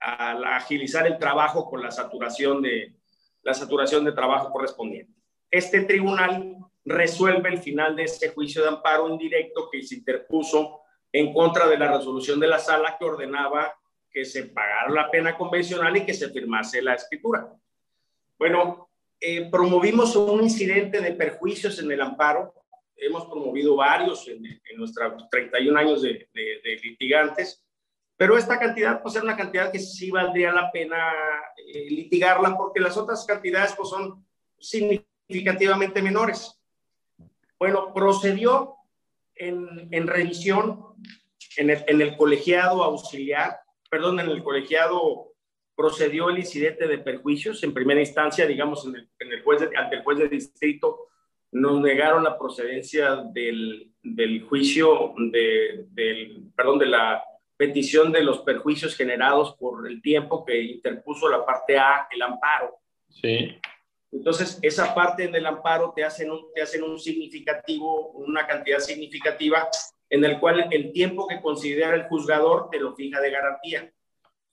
agilizar 0.00 1.06
el 1.06 1.16
trabajo 1.16 1.70
con 1.70 1.82
la 1.82 1.90
saturación 1.90 2.60
de, 2.60 2.94
la 3.42 3.54
saturación 3.54 4.04
de 4.04 4.12
trabajo 4.12 4.50
correspondiente. 4.50 5.14
Este 5.50 5.80
tribunal 5.80 6.58
resuelve 6.84 7.48
el 7.48 7.58
final 7.58 7.96
de 7.96 8.04
ese 8.04 8.28
juicio 8.28 8.62
de 8.62 8.68
amparo 8.68 9.08
indirecto 9.08 9.70
que 9.72 9.82
se 9.82 9.94
interpuso 9.94 10.80
en 11.10 11.32
contra 11.32 11.66
de 11.68 11.78
la 11.78 11.96
resolución 11.96 12.38
de 12.38 12.48
la 12.48 12.58
sala 12.58 12.96
que 12.98 13.04
ordenaba 13.06 13.74
que 14.14 14.24
se 14.24 14.44
pagara 14.44 14.88
la 14.90 15.10
pena 15.10 15.36
convencional 15.36 15.96
y 15.96 16.06
que 16.06 16.14
se 16.14 16.30
firmase 16.30 16.80
la 16.80 16.94
escritura. 16.94 17.52
Bueno, 18.38 18.88
eh, 19.20 19.50
promovimos 19.50 20.14
un 20.14 20.44
incidente 20.44 21.00
de 21.00 21.12
perjuicios 21.12 21.80
en 21.80 21.90
el 21.90 22.00
amparo. 22.00 22.54
Hemos 22.96 23.26
promovido 23.26 23.74
varios 23.74 24.28
en, 24.28 24.60
nuestros 24.76 25.28
31 25.28 25.76
años 25.76 26.02
de, 26.02 26.28
litigantes, 26.80 27.64
pero 28.16 28.38
esta 28.38 28.56
cantidad 28.56 29.02
pues 29.02 29.16
era 29.16 29.24
una 29.24 29.36
cantidad 29.36 29.72
que 29.72 29.80
sí 29.80 30.12
valdría 30.12 30.52
la 30.52 30.70
pena 30.70 31.12
eh, 31.56 31.90
litigarla 31.90 32.56
porque 32.56 32.78
las 32.78 32.96
otras 32.96 33.24
cantidades 33.26 33.74
pues 33.76 33.88
son 33.88 34.24
significativamente 34.60 36.00
menores. 36.00 36.56
Bueno, 37.58 37.92
procedió 37.92 38.76
en, 39.34 39.88
en 39.90 40.06
revisión 40.06 40.94
en 41.56 41.70
el, 41.70 41.84
en 41.88 42.00
el 42.00 42.16
colegiado 42.16 42.84
auxiliar 42.84 43.63
perdón, 43.90 44.20
en 44.20 44.28
el 44.28 44.42
colegiado 44.42 45.32
procedió 45.76 46.30
el 46.30 46.38
incidente 46.38 46.86
de 46.86 46.98
perjuicios 46.98 47.62
en 47.62 47.74
primera 47.74 48.00
instancia, 48.00 48.46
digamos, 48.46 48.86
en 48.86 48.96
el, 49.30 49.42
juez 49.42 49.68
ante 49.76 49.96
el 49.96 50.02
juez 50.02 50.18
de 50.18 50.28
distrito, 50.28 51.08
nos 51.52 51.80
negaron 51.80 52.24
la 52.24 52.38
procedencia 52.38 53.16
del, 53.32 53.92
del 54.02 54.42
juicio, 54.44 55.14
de, 55.16 55.86
del, 55.90 56.50
perdón, 56.56 56.78
de 56.78 56.86
la 56.86 57.22
petición 57.56 58.12
de 58.12 58.24
los 58.24 58.40
perjuicios 58.40 58.96
generados 58.96 59.54
por 59.56 59.88
el 59.88 60.02
tiempo 60.02 60.44
que 60.44 60.60
interpuso 60.60 61.28
la 61.28 61.44
parte 61.44 61.78
A, 61.78 62.08
el 62.10 62.22
amparo. 62.22 62.78
Sí. 63.08 63.56
Entonces, 64.10 64.58
esa 64.62 64.94
parte 64.94 65.28
del 65.28 65.46
amparo 65.46 65.92
te 65.94 66.04
hacen 66.04 66.30
un, 66.30 66.52
te 66.54 66.62
hacen 66.62 66.82
un 66.82 66.98
significativo, 66.98 68.10
una 68.10 68.46
cantidad 68.46 68.78
significativa 68.78 69.68
en 70.14 70.24
el 70.24 70.38
cual 70.38 70.68
el 70.70 70.92
tiempo 70.92 71.26
que 71.26 71.42
considera 71.42 71.92
el 71.96 72.04
juzgador 72.04 72.70
te 72.70 72.78
lo 72.78 72.94
fija 72.94 73.20
de 73.20 73.32
garantía. 73.32 73.92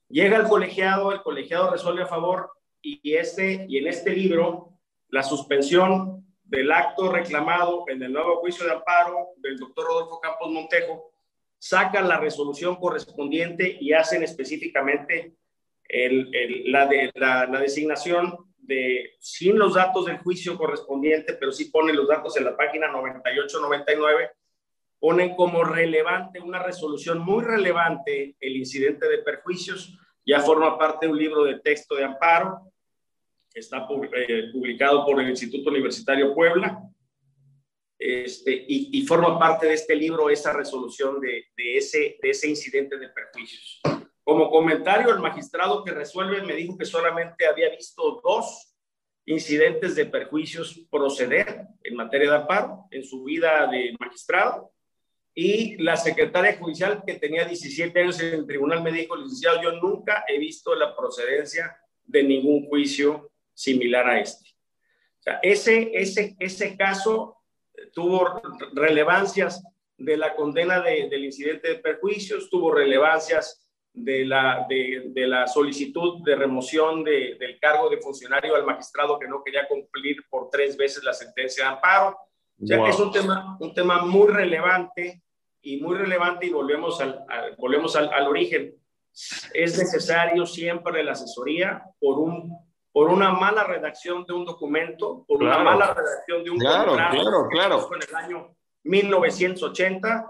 Llega 0.09 0.38
el 0.38 0.47
colegiado, 0.47 1.12
el 1.12 1.22
colegiado 1.22 1.70
resuelve 1.70 2.01
a 2.01 2.07
favor 2.07 2.51
y, 2.82 3.14
este, 3.14 3.68
y 3.70 3.78
en 3.78 3.86
este 3.86 4.09
libro 4.09 4.80
la 5.09 5.22
suspensión 5.22 6.26
del 6.43 6.72
acto 6.72 7.12
reclamado 7.12 7.86
en 7.89 8.01
el 8.01 8.12
nuevo 8.12 8.38
juicio 8.38 8.66
de 8.66 8.72
amparo 8.72 9.28
del 9.38 9.57
doctor 9.57 9.86
Rodolfo 9.86 10.20
Campos 10.20 10.49
Montejo, 10.49 11.12
sacan 11.59 12.09
la 12.09 12.18
resolución 12.18 12.78
correspondiente 12.78 13.78
y 13.80 13.93
hacen 13.93 14.24
específicamente 14.24 15.36
la, 16.66 16.88
de, 16.88 17.12
la, 17.14 17.45
la, 17.45 17.59
designación 17.59 18.51
de, 18.57 19.12
sin 19.20 19.59
los 19.59 19.76
datos 19.76 20.07
del 20.07 20.18
juicio 20.18 20.57
correspondiente, 20.57 21.34
pero 21.34 21.51
sí 21.51 21.66
ponen 21.66 21.97
los 21.97 22.07
datos 22.07 22.36
en 22.38 22.45
la 22.45 22.57
página 22.57 22.88
98-99 22.88 24.32
ponen 25.02 25.36
como 25.36 25.64
relevante, 25.64 26.39
una 26.39 26.62
resolución 26.62 27.18
muy 27.20 27.43
relevante, 27.43 28.36
el 28.39 28.56
incidente 28.56 29.10
de 29.10 29.18
perjuicios, 29.18 29.97
ya 30.24 30.39
forma 30.41 30.78
parte 30.78 31.08
de 31.08 31.12
un 31.12 31.18
libro 31.18 31.43
de 31.43 31.60
texto 31.60 31.95
de 31.95 32.04
amparo, 32.04 32.72
está 33.52 33.88
eh, 34.28 34.43
publicado 34.54 35.04
por 35.04 35.20
el 35.20 35.32
Instituto 35.32 35.72
Universitario 35.72 36.36
Puebla, 36.36 36.84
este, 37.97 38.66
y, 38.68 39.02
forma 39.06 39.38
parte 39.39 39.68
de 39.68 39.74
este 39.74 39.95
libro 39.95 40.30
esa 40.30 40.54
resolución 40.54 41.20
de, 41.20 41.45
de, 41.56 41.78
ese, 41.78 42.18
de 42.22 42.30
ese 42.30 42.47
incidente 42.47 42.97
de 42.97 43.10
perjuicios. 43.10 43.82
Como 44.24 44.49
comentario, 44.49 45.14
el 45.14 45.20
magistrado 45.20 45.84
que 45.84 45.91
resuelve 45.91 46.43
me 46.43 46.54
dijo 46.54 46.78
que 46.78 46.86
solamente 46.86 47.47
había 47.47 47.70
visto 47.70 48.22
dos 48.24 48.76
incidentes 49.26 49.95
de 49.95 50.06
perjuicios 50.06 50.88
proceder 50.91 51.68
en 51.84 51.95
materia 51.95 52.32
de 52.32 52.38
amparo 52.38 52.86
en 52.91 53.04
su 53.04 53.24
vida 53.24 53.68
de 53.68 53.95
magistrado 53.99 54.72
y 55.34 55.78
la 55.78 55.96
secretaria 55.96 56.58
judicial 56.58 57.04
que 57.06 57.16
tenía 57.16 57.46
17 57.46 57.98
años 58.00 58.20
en 58.20 58.34
el 58.34 58.48
tribunal 58.48 58.84
me 58.84 58.92
dijo, 58.92 59.16
licenciado, 59.16 59.62
yo 59.62 59.72
nunca 59.74 60.26
he 60.28 60.38
visto 60.38 60.76
la 60.76 60.96
procedencia 60.96 61.78
de 62.04 62.24
ningún 62.24 62.68
juicio 62.68 63.32
similar 63.54 64.08
a 64.10 64.20
este. 64.20 64.50
Ese, 65.42 65.92
ese, 65.94 66.36
ese 66.40 66.76
caso 66.76 67.38
tuvo 67.94 68.42
relevancias 68.74 69.64
de 69.98 70.18
la 70.18 70.36
condena 70.36 70.82
del 70.82 71.24
incidente 71.24 71.70
de 71.70 71.76
perjuicios, 71.76 72.50
tuvo 72.50 72.74
relevancias 72.74 73.70
de 73.94 74.26
la, 74.26 74.66
de, 74.68 75.28
la 75.28 75.48
solicitud 75.48 76.24
de 76.24 76.36
remoción 76.36 77.04
de, 77.04 77.36
del 77.40 77.60
cargo 77.60 77.90
de 77.90 78.00
funcionario 78.00 78.56
al 78.56 78.66
magistrado 78.66 79.20
que 79.20 79.28
no 79.28 79.44
quería 79.44 79.68
cumplir 79.68 80.26
por 80.30 80.50
tres 80.50 80.76
veces 80.76 81.04
la 81.04 81.14
sentencia 81.14 81.66
de 81.66 81.70
amparo 81.72 82.18
o 82.62 82.68
sea 82.68 82.84
que 82.84 82.89
es 82.89 82.99
un 82.99 83.12
tema, 83.12 83.57
un 83.59 83.74
tema 83.74 84.05
muy 84.05 84.28
relevante 84.28 85.24
y 85.62 85.82
muy 85.82 85.95
relevante 85.95 86.45
y 86.45 86.51
volvemos 86.51 87.01
al, 87.01 87.26
volvemos 87.57 87.95
al, 87.95 88.12
al, 88.14 88.28
origen. 88.28 88.76
Es 89.53 89.78
necesario 89.78 90.45
siempre 90.45 91.03
la 91.03 91.14
asesoría 91.14 91.84
por, 91.99 92.20
un, 92.20 92.55
por 92.91 93.09
una 93.09 93.32
mala 93.32 93.64
redacción 93.64 94.26
de 94.26 94.34
un 94.34 94.45
documento, 94.45 95.26
por 95.28 95.41
una 95.41 95.59
mala 95.59 95.93
redacción 95.93 96.43
de 96.43 96.51
un 96.51 96.57
claro, 96.57 96.93
Claro, 96.93 97.47
claro, 97.49 97.89
En 97.95 98.09
el 98.09 98.16
año 98.16 98.55
1980, 98.84 100.26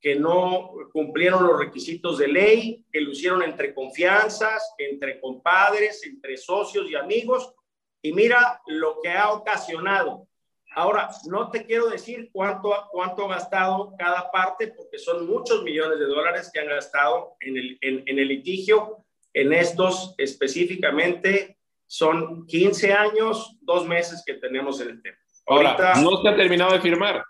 que 0.00 0.16
no 0.16 0.72
cumplieron 0.92 1.46
los 1.46 1.58
requisitos 1.58 2.18
de 2.18 2.28
ley, 2.28 2.84
que 2.92 3.00
lo 3.00 3.12
hicieron 3.12 3.42
entre 3.42 3.74
confianzas, 3.74 4.74
entre 4.78 5.20
compadres, 5.20 6.04
entre 6.04 6.36
socios 6.36 6.90
y 6.90 6.94
amigos. 6.94 7.54
Y 8.02 8.12
mira 8.12 8.60
lo 8.66 9.00
que 9.02 9.10
ha 9.10 9.32
ocasionado 9.32 10.28
Ahora, 10.74 11.08
no 11.26 11.50
te 11.50 11.64
quiero 11.64 11.88
decir 11.88 12.30
cuánto, 12.32 12.72
cuánto 12.90 13.26
ha 13.26 13.36
gastado 13.36 13.94
cada 13.96 14.30
parte, 14.30 14.68
porque 14.68 14.98
son 14.98 15.26
muchos 15.26 15.62
millones 15.62 15.98
de 15.98 16.06
dólares 16.06 16.50
que 16.52 16.60
han 16.60 16.68
gastado 16.68 17.36
en 17.40 17.56
el, 17.56 17.78
en, 17.80 18.18
el 18.18 18.28
litigio. 18.28 19.04
En 19.32 19.52
estos 19.52 20.14
específicamente 20.18 21.58
son 21.86 22.46
15 22.46 22.92
años, 22.92 23.56
dos 23.60 23.86
meses 23.86 24.22
que 24.26 24.34
tenemos 24.34 24.80
en 24.80 24.90
el 24.90 25.02
tema. 25.02 25.16
Ahora, 25.46 25.94
¿no 26.02 26.22
se 26.22 26.28
ha 26.28 26.36
terminado 26.36 26.72
de 26.72 26.80
firmar? 26.80 27.24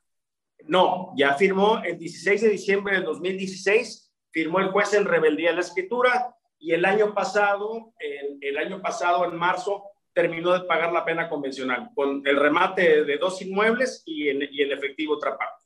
No, 0.67 1.13
ya 1.17 1.35
firmó 1.35 1.83
el 1.85 1.99
16 1.99 2.43
de 2.43 2.49
diciembre 2.49 2.95
del 2.95 3.05
2016, 3.05 4.11
firmó 4.31 4.61
el 4.61 4.71
juez 4.71 4.95
en 4.95 5.05
rebeldía 5.05 5.51
de 5.51 5.57
la 5.57 5.61
escritura 5.61 6.35
y 6.59 6.73
el 6.73 6.85
año 6.87 7.13
pasado, 7.13 7.93
el, 7.99 8.39
el 8.41 8.57
año 8.57 8.81
pasado, 8.81 9.27
en 9.27 9.37
marzo, 9.37 9.85
terminó 10.15 10.53
de 10.53 10.67
pagar 10.67 10.93
la 10.93 11.05
pena 11.05 11.29
convencional, 11.29 11.91
con 11.95 12.27
el 12.27 12.37
remate 12.37 13.05
de 13.05 13.19
dos 13.19 13.43
inmuebles 13.43 14.03
y 14.07 14.29
en, 14.29 14.43
y 14.51 14.63
efectivo 14.63 15.15
otra 15.15 15.37
parte. 15.37 15.65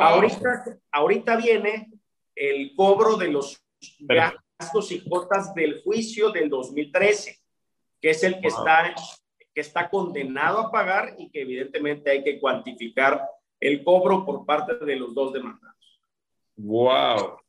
Ahorita, 0.00 0.78
ahorita 0.90 1.36
viene 1.36 1.90
el 2.34 2.74
cobro 2.74 3.16
de 3.16 3.28
los 3.28 3.62
gastos 4.00 4.92
y 4.92 5.00
cuotas 5.00 5.54
del 5.54 5.80
juicio 5.82 6.30
del 6.30 6.50
2013, 6.50 7.38
que 8.00 8.10
es 8.10 8.22
el 8.24 8.40
que, 8.40 8.48
está, 8.48 8.94
que 9.54 9.60
está 9.60 9.88
condenado 9.88 10.58
a 10.58 10.70
pagar 10.70 11.14
y 11.18 11.30
que 11.30 11.42
evidentemente 11.42 12.10
hay 12.10 12.24
que 12.24 12.40
cuantificar 12.40 13.22
el 13.60 13.84
cobro 13.84 14.26
por 14.26 14.44
parte 14.44 14.76
de 14.84 14.96
los 14.96 15.14
dos 15.14 15.32
demandados. 15.32 16.00
¡Wow! 16.56 17.41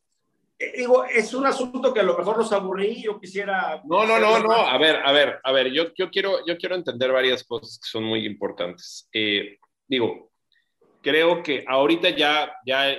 Eh, 0.63 0.73
digo, 0.77 1.03
es 1.05 1.33
un 1.33 1.45
asunto 1.45 1.93
que 1.93 1.99
a 1.99 2.03
lo 2.03 2.17
mejor 2.17 2.37
los 2.37 2.51
aburrí, 2.51 3.01
yo 3.01 3.19
quisiera... 3.19 3.81
No, 3.85 4.05
no, 4.05 4.19
no, 4.19 4.39
no, 4.39 4.51
a 4.51 4.77
ver, 4.77 4.97
a 5.03 5.11
ver, 5.11 5.39
a 5.43 5.51
ver, 5.51 5.71
yo, 5.71 5.93
yo, 5.95 6.09
quiero, 6.09 6.45
yo 6.45 6.57
quiero 6.57 6.75
entender 6.75 7.11
varias 7.11 7.43
cosas 7.43 7.79
que 7.79 7.89
son 7.89 8.03
muy 8.03 8.25
importantes. 8.25 9.09
Eh, 9.11 9.57
digo, 9.87 10.31
creo 11.01 11.43
que 11.43 11.65
ahorita 11.67 12.11
ya, 12.11 12.55
ya 12.65 12.95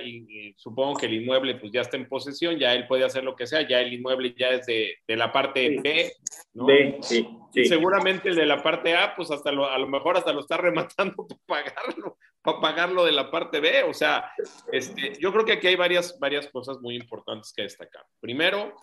supongo 0.55 0.97
que 0.97 1.07
el 1.07 1.15
inmueble 1.15 1.55
pues 1.55 1.71
ya 1.71 1.81
está 1.81 1.97
en 1.97 2.07
posesión, 2.07 2.57
ya 2.57 2.73
él 2.73 2.87
puede 2.87 3.03
hacer 3.03 3.23
lo 3.23 3.35
que 3.35 3.47
sea, 3.47 3.67
ya 3.67 3.81
el 3.81 3.93
inmueble 3.93 4.35
ya 4.37 4.49
es 4.49 4.65
de, 4.67 4.97
de 5.07 5.17
la 5.17 5.31
parte 5.31 5.79
B, 5.81 6.13
¿no? 6.53 6.67
sí, 7.01 7.27
sí. 7.51 7.65
seguramente 7.65 8.29
el 8.29 8.35
de 8.35 8.45
la 8.45 8.61
parte 8.61 8.95
A, 8.95 9.15
pues 9.15 9.31
hasta 9.31 9.51
lo, 9.51 9.69
a 9.69 9.77
lo 9.79 9.87
mejor 9.87 10.17
hasta 10.17 10.31
lo 10.31 10.41
está 10.41 10.57
rematando 10.57 11.27
para 11.47 11.65
pagarlo, 11.65 12.17
para 12.45 12.61
pagarlo 12.61 13.03
de 13.03 13.11
la 13.11 13.29
parte 13.29 13.59
B. 13.59 13.83
O 13.83 13.93
sea, 13.93 14.31
este, 14.71 15.17
yo 15.19 15.33
creo 15.33 15.43
que 15.43 15.53
aquí 15.53 15.67
hay 15.67 15.75
varias, 15.75 16.17
varias 16.19 16.47
cosas 16.47 16.79
muy 16.79 16.95
importantes 16.95 17.51
que 17.51 17.63
destacar. 17.63 18.05
Primero, 18.21 18.75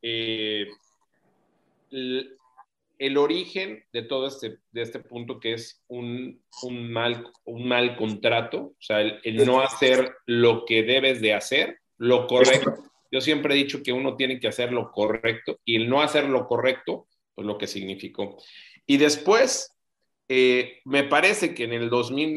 eh, 0.00 0.66
el 3.00 3.16
origen 3.16 3.82
de 3.94 4.02
todo 4.02 4.26
este, 4.26 4.58
de 4.72 4.82
este 4.82 5.00
punto 5.00 5.40
que 5.40 5.54
es 5.54 5.82
un, 5.88 6.42
un, 6.62 6.92
mal, 6.92 7.32
un 7.44 7.66
mal 7.66 7.96
contrato, 7.96 8.58
o 8.58 8.76
sea, 8.78 9.00
el, 9.00 9.46
no 9.46 9.62
hacer 9.62 10.14
lo 10.26 10.66
que 10.66 10.82
debes 10.82 11.22
de 11.22 11.32
hacer, 11.32 11.80
lo 11.96 12.26
correcto. 12.26 12.74
Yo 13.10 13.22
siempre 13.22 13.54
he 13.54 13.56
dicho 13.56 13.82
que 13.82 13.92
uno 13.92 14.16
tiene 14.16 14.38
que 14.38 14.48
hacer 14.48 14.70
lo 14.70 14.92
correcto 14.92 15.58
y 15.64 15.76
el 15.76 15.88
no 15.88 16.02
hacer 16.02 16.28
lo 16.28 16.46
correcto, 16.46 17.08
pues 17.34 17.46
lo 17.46 17.56
que 17.56 17.66
significó. 17.66 18.36
Y 18.86 18.98
después, 18.98 19.74
eh, 20.28 20.80
me 20.84 21.04
parece 21.04 21.54
que 21.54 21.64
en 21.64 21.72
el 21.72 21.88
2000, 21.88 22.36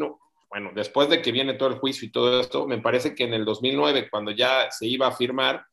bueno, 0.54 0.70
después 0.76 1.10
de 1.10 1.20
que 1.20 1.32
viene 1.32 1.56
todo 1.56 1.70
el 1.70 1.80
juicio 1.80 2.08
y 2.08 2.12
todo 2.12 2.40
esto, 2.40 2.68
me 2.68 2.78
parece 2.78 3.16
que 3.16 3.24
en 3.24 3.34
el 3.34 3.44
2009, 3.44 4.08
cuando 4.12 4.30
ya 4.30 4.70
se 4.70 4.86
iba 4.86 5.08
a 5.08 5.16
firmar, 5.16 5.66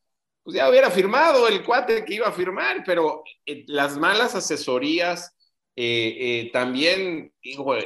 pues 0.42 0.56
ya 0.56 0.70
hubiera 0.70 0.90
firmado 0.90 1.46
el 1.48 1.62
cuate 1.62 2.02
que 2.02 2.14
iba 2.14 2.28
a 2.28 2.32
firmar, 2.32 2.82
pero 2.86 3.22
eh, 3.44 3.62
las 3.66 3.98
malas 3.98 4.34
asesorías, 4.34 5.36
eh, 5.76 6.16
eh, 6.18 6.50
también 6.50 7.30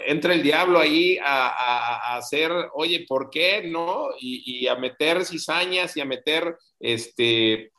entra 0.06 0.34
el 0.34 0.44
diablo 0.44 0.78
ahí 0.78 1.18
a, 1.20 2.16
hacer, 2.16 2.52
oye, 2.74 3.04
¿por 3.08 3.28
qué 3.28 3.64
no? 3.66 4.10
Y, 4.20 4.68
a 4.68 4.76
meter 4.76 5.24
cizañas 5.24 5.96
y 5.96 6.00
a 6.00 6.04
meter 6.04 6.56
este, 6.78 7.72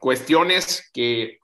cuestiones 0.00 0.90
que 0.92 1.38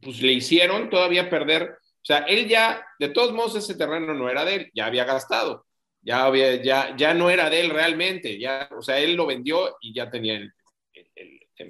pues, 0.00 0.20
le 0.20 0.32
hicieron 0.32 0.90
todavía 0.90 1.30
perder. 1.30 1.78
O 2.02 2.04
sea, 2.04 2.18
él 2.26 2.48
ya, 2.48 2.84
de 2.98 3.10
todos 3.10 3.32
modos, 3.32 3.54
ese 3.54 3.76
terreno 3.76 4.12
no 4.12 4.28
era 4.28 4.44
de 4.44 4.54
él, 4.56 4.70
ya 4.74 4.86
había 4.86 5.04
gastado, 5.04 5.66
ya, 6.02 6.24
había, 6.24 6.62
ya, 6.62 6.94
ya 6.96 7.14
no 7.14 7.30
era 7.30 7.48
de 7.48 7.60
él 7.60 7.70
realmente, 7.70 8.38
ya, 8.38 8.68
o 8.76 8.82
sea, 8.82 8.98
él 8.98 9.14
lo 9.14 9.26
vendió 9.26 9.76
y 9.80 9.94
ya 9.94 10.10
tenía 10.10 10.36
el, 10.36 10.52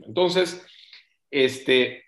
entonces, 0.01 0.65
este, 1.31 2.05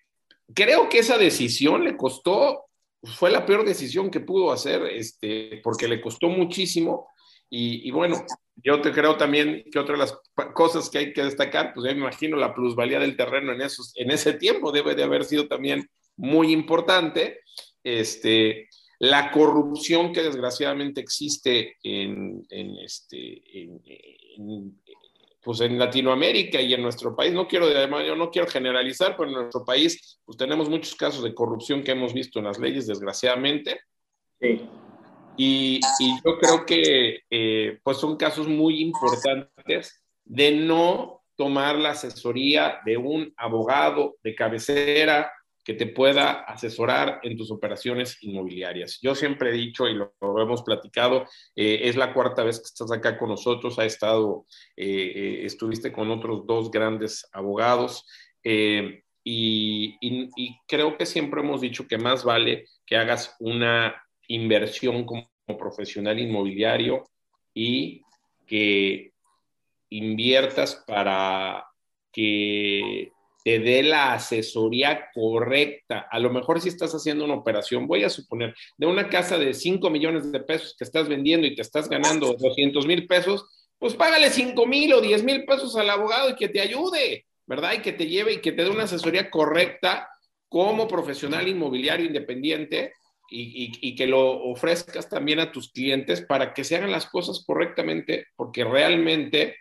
creo 0.54 0.88
que 0.88 0.98
esa 0.98 1.18
decisión 1.18 1.84
le 1.84 1.96
costó, 1.96 2.64
fue 3.02 3.30
la 3.30 3.44
peor 3.44 3.64
decisión 3.64 4.10
que 4.10 4.20
pudo 4.20 4.52
hacer, 4.52 4.82
este, 4.84 5.60
porque 5.62 5.88
le 5.88 6.00
costó 6.00 6.28
muchísimo. 6.28 7.08
Y, 7.56 7.88
bueno, 7.92 8.24
yo 8.56 8.80
te 8.80 8.90
creo 8.90 9.16
también 9.16 9.64
que 9.70 9.78
otra 9.78 9.92
de 9.92 10.00
las 10.00 10.18
cosas 10.54 10.90
que 10.90 10.98
hay 10.98 11.12
que 11.12 11.22
destacar, 11.22 11.72
pues 11.72 11.86
ya 11.86 11.92
me 11.92 12.00
imagino 12.00 12.36
la 12.36 12.52
plusvalía 12.52 12.98
del 12.98 13.16
terreno 13.16 13.52
en, 13.52 13.60
esos, 13.60 13.92
en 13.94 14.10
ese 14.10 14.32
tiempo 14.32 14.72
debe 14.72 14.96
de 14.96 15.04
haber 15.04 15.24
sido 15.24 15.46
también 15.46 15.88
muy 16.16 16.50
importante. 16.50 17.42
Este, 17.84 18.68
la 18.98 19.30
corrupción 19.30 20.12
que 20.12 20.22
desgraciadamente 20.22 21.00
existe 21.00 21.76
en, 21.82 22.46
en 22.50 22.76
este, 22.78 23.42
en, 23.60 24.80
pues 25.42 25.60
en 25.60 25.78
Latinoamérica 25.78 26.60
y 26.60 26.72
en 26.74 26.82
nuestro 26.82 27.14
país, 27.14 27.32
no 27.32 27.46
quiero, 27.46 27.68
yo 27.70 28.16
no 28.16 28.30
quiero 28.30 28.48
generalizar, 28.48 29.16
pero 29.16 29.28
en 29.28 29.34
nuestro 29.34 29.64
país 29.64 30.20
pues 30.24 30.38
tenemos 30.38 30.68
muchos 30.68 30.94
casos 30.94 31.22
de 31.22 31.34
corrupción 31.34 31.82
que 31.82 31.92
hemos 31.92 32.14
visto 32.14 32.38
en 32.38 32.46
las 32.46 32.58
leyes, 32.58 32.86
desgraciadamente. 32.86 33.80
Sí. 34.40 34.62
Y, 35.36 35.80
y 35.98 36.14
yo 36.24 36.38
creo 36.38 36.64
que 36.64 37.20
eh, 37.28 37.78
pues 37.82 37.98
son 37.98 38.16
casos 38.16 38.46
muy 38.46 38.80
importantes 38.80 40.02
de 40.24 40.52
no 40.52 41.22
tomar 41.36 41.76
la 41.76 41.90
asesoría 41.90 42.78
de 42.84 42.96
un 42.96 43.32
abogado 43.36 44.16
de 44.22 44.34
cabecera 44.34 45.30
que 45.64 45.74
te 45.74 45.86
pueda 45.86 46.42
asesorar 46.42 47.20
en 47.22 47.36
tus 47.36 47.50
operaciones 47.50 48.22
inmobiliarias. 48.22 49.00
Yo 49.00 49.14
siempre 49.14 49.48
he 49.48 49.52
dicho, 49.52 49.88
y 49.88 49.94
lo, 49.94 50.12
hemos 50.38 50.62
platicado, 50.62 51.24
eh, 51.56 51.80
es 51.84 51.96
la 51.96 52.12
cuarta 52.12 52.44
vez 52.44 52.58
que 52.58 52.66
estás 52.66 52.92
acá 52.92 53.18
con 53.18 53.30
nosotros, 53.30 53.78
ha 53.78 53.86
estado, 53.86 54.44
eh, 54.76 55.12
eh, 55.14 55.46
estuviste 55.46 55.90
con 55.90 56.10
otros 56.10 56.46
dos 56.46 56.70
grandes 56.70 57.26
abogados, 57.32 58.06
y, 59.26 59.96
y, 60.02 60.58
creo 60.68 60.98
que 60.98 61.06
siempre 61.06 61.40
hemos 61.40 61.62
dicho 61.62 61.88
que 61.88 61.96
más 61.96 62.24
vale 62.24 62.66
que 62.84 62.98
hagas 62.98 63.34
una 63.40 63.94
inversión 64.28 65.06
como 65.06 65.30
profesional 65.58 66.18
inmobiliario 66.18 67.04
y 67.54 68.02
que 68.46 69.14
inviertas 69.88 70.84
para 70.86 71.66
que 72.12 73.13
te 73.44 73.58
dé 73.58 73.82
la 73.82 74.14
asesoría 74.14 75.10
correcta. 75.12 76.08
A 76.10 76.18
lo 76.18 76.30
mejor 76.30 76.62
si 76.62 76.70
estás 76.70 76.92
haciendo 76.94 77.26
una 77.26 77.34
operación, 77.34 77.86
voy 77.86 78.02
a 78.02 78.08
suponer, 78.08 78.54
de 78.78 78.86
una 78.86 79.10
casa 79.10 79.36
de 79.36 79.52
5 79.52 79.90
millones 79.90 80.32
de 80.32 80.40
pesos 80.40 80.74
que 80.76 80.84
estás 80.84 81.08
vendiendo 81.08 81.46
y 81.46 81.54
te 81.54 81.60
estás 81.60 81.90
ganando 81.90 82.32
200 82.32 82.86
mil 82.86 83.06
pesos, 83.06 83.44
pues 83.78 83.94
págale 83.94 84.30
5 84.30 84.66
mil 84.66 84.94
o 84.94 85.00
10 85.02 85.22
mil 85.24 85.44
pesos 85.44 85.76
al 85.76 85.90
abogado 85.90 86.30
y 86.30 86.36
que 86.36 86.48
te 86.48 86.62
ayude, 86.62 87.26
¿verdad? 87.46 87.74
Y 87.74 87.82
que 87.82 87.92
te 87.92 88.06
lleve 88.06 88.32
y 88.32 88.40
que 88.40 88.52
te 88.52 88.64
dé 88.64 88.70
una 88.70 88.84
asesoría 88.84 89.30
correcta 89.30 90.08
como 90.48 90.88
profesional 90.88 91.46
inmobiliario 91.46 92.06
independiente 92.06 92.94
y, 93.30 93.72
y, 93.80 93.94
que 93.94 94.06
lo 94.06 94.44
ofrezcas 94.44 95.08
también 95.08 95.40
a 95.40 95.50
tus 95.50 95.72
clientes 95.72 96.20
para 96.20 96.54
que 96.54 96.62
se 96.62 96.76
hagan 96.76 96.92
las 96.92 97.06
cosas 97.06 97.42
correctamente, 97.44 98.26
porque 98.36 98.64
realmente 98.64 99.56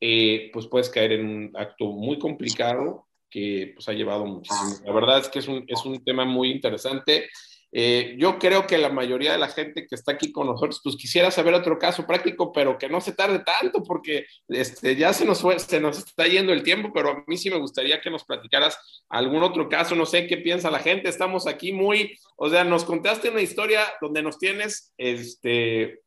eh, 0.00 0.50
pues 0.52 0.66
puedes 0.66 0.90
caer 0.90 1.12
en 1.12 1.26
un 1.26 1.50
acto 1.54 1.86
muy 1.86 2.18
complicado 2.18 3.06
que 3.30 3.72
pues 3.74 3.88
ha 3.88 3.92
llevado 3.92 4.24
muchísimo. 4.26 4.76
La 4.84 4.92
verdad 4.92 5.18
es 5.18 5.28
que 5.28 5.40
es 5.40 5.48
un, 5.48 5.64
es 5.66 5.84
un 5.84 6.04
tema 6.04 6.24
muy 6.24 6.50
interesante. 6.50 7.28
Eh, 7.76 8.14
yo 8.16 8.38
creo 8.38 8.68
que 8.68 8.78
la 8.78 8.88
mayoría 8.88 9.32
de 9.32 9.38
la 9.38 9.48
gente 9.48 9.88
que 9.88 9.96
está 9.96 10.12
aquí 10.12 10.30
con 10.30 10.46
nosotros, 10.46 10.80
pues 10.84 10.94
quisiera 10.94 11.32
saber 11.32 11.54
otro 11.54 11.76
caso 11.76 12.06
práctico, 12.06 12.52
pero 12.52 12.78
que 12.78 12.88
no 12.88 13.00
se 13.00 13.12
tarde 13.12 13.40
tanto, 13.40 13.82
porque 13.82 14.26
este, 14.46 14.94
ya 14.94 15.12
se 15.12 15.24
nos, 15.24 15.40
fue, 15.40 15.58
se 15.58 15.80
nos 15.80 15.98
está 15.98 16.28
yendo 16.28 16.52
el 16.52 16.62
tiempo, 16.62 16.92
pero 16.94 17.10
a 17.10 17.24
mí 17.26 17.36
sí 17.36 17.50
me 17.50 17.58
gustaría 17.58 18.00
que 18.00 18.10
nos 18.10 18.22
platicaras 18.22 18.78
algún 19.08 19.42
otro 19.42 19.68
caso, 19.68 19.96
no 19.96 20.06
sé 20.06 20.28
qué 20.28 20.36
piensa 20.36 20.70
la 20.70 20.78
gente, 20.78 21.08
estamos 21.08 21.48
aquí 21.48 21.72
muy, 21.72 22.16
o 22.36 22.48
sea, 22.48 22.62
nos 22.62 22.84
contaste 22.84 23.30
una 23.30 23.42
historia 23.42 23.80
donde 24.00 24.22
nos 24.22 24.38
tienes, 24.38 24.92
este, 24.96 26.03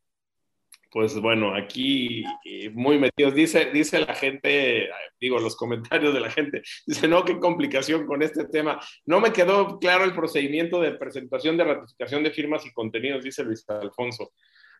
pues 0.98 1.14
bueno, 1.20 1.54
aquí 1.54 2.24
eh, 2.44 2.70
muy 2.70 2.98
metidos. 2.98 3.32
Dice, 3.32 3.70
dice 3.72 4.00
la 4.00 4.16
gente, 4.16 4.88
digo, 5.20 5.38
los 5.38 5.54
comentarios 5.54 6.12
de 6.12 6.18
la 6.18 6.28
gente, 6.28 6.60
dice, 6.88 7.06
no, 7.06 7.24
qué 7.24 7.38
complicación 7.38 8.04
con 8.04 8.20
este 8.20 8.46
tema. 8.46 8.80
No 9.06 9.20
me 9.20 9.32
quedó 9.32 9.78
claro 9.78 10.02
el 10.02 10.12
procedimiento 10.12 10.80
de 10.80 10.90
presentación 10.94 11.56
de 11.56 11.62
ratificación 11.62 12.24
de 12.24 12.32
firmas 12.32 12.66
y 12.66 12.72
contenidos, 12.72 13.22
dice 13.22 13.44
Luis 13.44 13.64
Alfonso. 13.68 14.32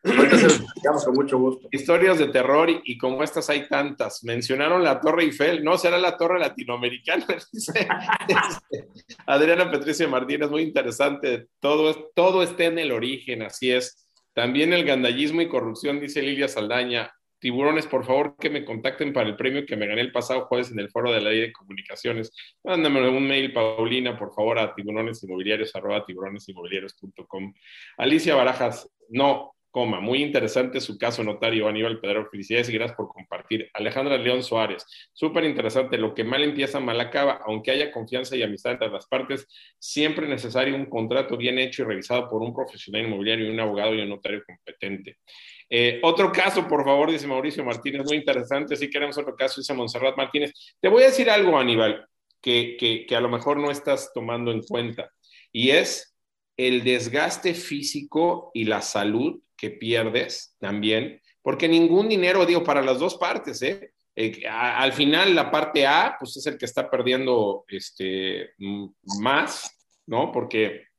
con 0.03 1.13
mucho 1.13 1.37
gusto. 1.37 1.69
Historias 1.71 2.19
de 2.19 2.27
terror 2.27 2.67
y, 2.69 2.97
como 2.97 3.23
estas 3.23 3.49
hay 3.49 3.69
tantas. 3.69 4.21
Mencionaron 4.25 4.83
la 4.83 4.99
Torre 4.99 5.23
Eiffel, 5.23 5.63
no 5.63 5.77
será 5.77 5.97
la 5.97 6.17
Torre 6.17 6.37
Latinoamericana, 6.37 7.27
dice 7.53 7.87
este, 8.27 8.89
Adriana 9.25 9.71
Patricia 9.71 10.05
Martínez, 10.09 10.49
muy 10.49 10.63
interesante. 10.63 11.47
Todo, 11.61 12.11
todo 12.13 12.43
está 12.43 12.65
en 12.65 12.77
el 12.79 12.91
origen, 12.91 13.43
así 13.43 13.71
es. 13.71 14.08
También 14.33 14.73
el 14.73 14.85
gandallismo 14.85 15.41
y 15.41 15.47
corrupción, 15.47 15.99
dice 15.99 16.21
Lilia 16.21 16.47
Saldaña. 16.47 17.11
Tiburones, 17.39 17.87
por 17.87 18.05
favor, 18.05 18.35
que 18.37 18.49
me 18.49 18.65
contacten 18.65 19.13
para 19.13 19.29
el 19.29 19.37
premio 19.37 19.65
que 19.65 19.77
me 19.77 19.87
gané 19.87 20.01
el 20.01 20.11
pasado 20.11 20.45
jueves 20.47 20.71
en 20.71 20.79
el 20.79 20.89
foro 20.89 21.11
de 21.11 21.21
la 21.21 21.29
ley 21.29 21.39
de 21.39 21.53
comunicaciones. 21.53 22.33
Mándame 22.63 23.07
un 23.07 23.25
mail, 23.25 23.53
Paulina, 23.53 24.17
por 24.17 24.33
favor, 24.33 24.59
a 24.59 24.75
tiburonesinmobiliarios, 24.75 25.73
arroba 25.73 26.05
tiburonesinmobiliarios.com. 26.05 27.53
Alicia 27.97 28.35
Barajas, 28.35 28.91
no, 29.07 29.55
coma, 29.71 29.99
muy 29.99 30.21
interesante 30.21 30.79
su 30.79 30.97
caso, 30.97 31.23
notario 31.23 31.67
Aníbal 31.67 31.99
Pedro. 31.99 32.27
Felicidades 32.29 32.69
y 32.69 32.73
gracias 32.73 32.97
por 32.97 33.09
compartir. 33.09 33.69
Alejandra 33.73 34.17
León 34.17 34.43
Suárez, 34.43 34.85
súper 35.13 35.45
interesante. 35.45 35.97
Lo 35.97 36.13
que 36.13 36.23
mal 36.23 36.43
empieza, 36.43 36.79
mal 36.79 36.99
acaba. 36.99 37.39
Aunque 37.45 37.71
haya 37.71 37.91
confianza 37.91 38.35
y 38.35 38.43
amistad 38.43 38.73
entre 38.73 38.89
las 38.89 39.07
partes, 39.07 39.47
siempre 39.77 40.25
es 40.25 40.29
necesario 40.29 40.75
un 40.75 40.85
contrato 40.85 41.37
bien 41.37 41.59
hecho 41.59 41.83
y 41.83 41.85
revisado 41.85 42.29
por 42.29 42.41
un 42.41 42.53
profesional 42.53 43.05
inmobiliario 43.05 43.51
un 43.51 43.59
abogado 43.59 43.93
y 43.95 44.01
un 44.01 44.09
notario 44.09 44.43
competente. 44.45 45.17
Eh, 45.69 45.99
otro 46.03 46.31
caso, 46.31 46.67
por 46.67 46.83
favor, 46.83 47.11
dice 47.11 47.27
Mauricio 47.27 47.63
Martínez, 47.63 48.03
muy 48.05 48.17
interesante. 48.17 48.75
Si 48.75 48.89
queremos 48.89 49.17
otro 49.17 49.35
caso, 49.35 49.61
dice 49.61 49.73
Monserrat 49.73 50.17
Martínez. 50.17 50.51
Te 50.79 50.87
voy 50.87 51.03
a 51.03 51.07
decir 51.07 51.29
algo, 51.29 51.57
Aníbal, 51.57 52.05
que, 52.41 52.75
que, 52.79 53.05
que 53.05 53.15
a 53.15 53.21
lo 53.21 53.29
mejor 53.29 53.57
no 53.57 53.69
estás 53.69 54.11
tomando 54.13 54.51
en 54.51 54.61
cuenta, 54.61 55.11
y 55.51 55.71
es 55.71 56.15
el 56.57 56.83
desgaste 56.83 57.53
físico 57.53 58.51
y 58.53 58.65
la 58.65 58.81
salud 58.81 59.39
que 59.59 59.71
pierdes 59.71 60.55
también, 60.59 61.21
porque 61.41 61.67
ningún 61.67 62.09
dinero, 62.09 62.45
digo, 62.45 62.63
para 62.63 62.81
las 62.81 62.99
dos 62.99 63.15
partes, 63.15 63.61
¿eh? 63.61 63.91
eh 64.15 64.41
al 64.47 64.93
final 64.93 65.35
la 65.35 65.51
parte 65.51 65.85
A, 65.85 66.15
pues 66.19 66.37
es 66.37 66.45
el 66.47 66.57
que 66.57 66.65
está 66.65 66.89
perdiendo 66.89 67.65
este, 67.67 68.51
más, 69.19 69.75
¿no? 70.05 70.31
Porque 70.31 70.89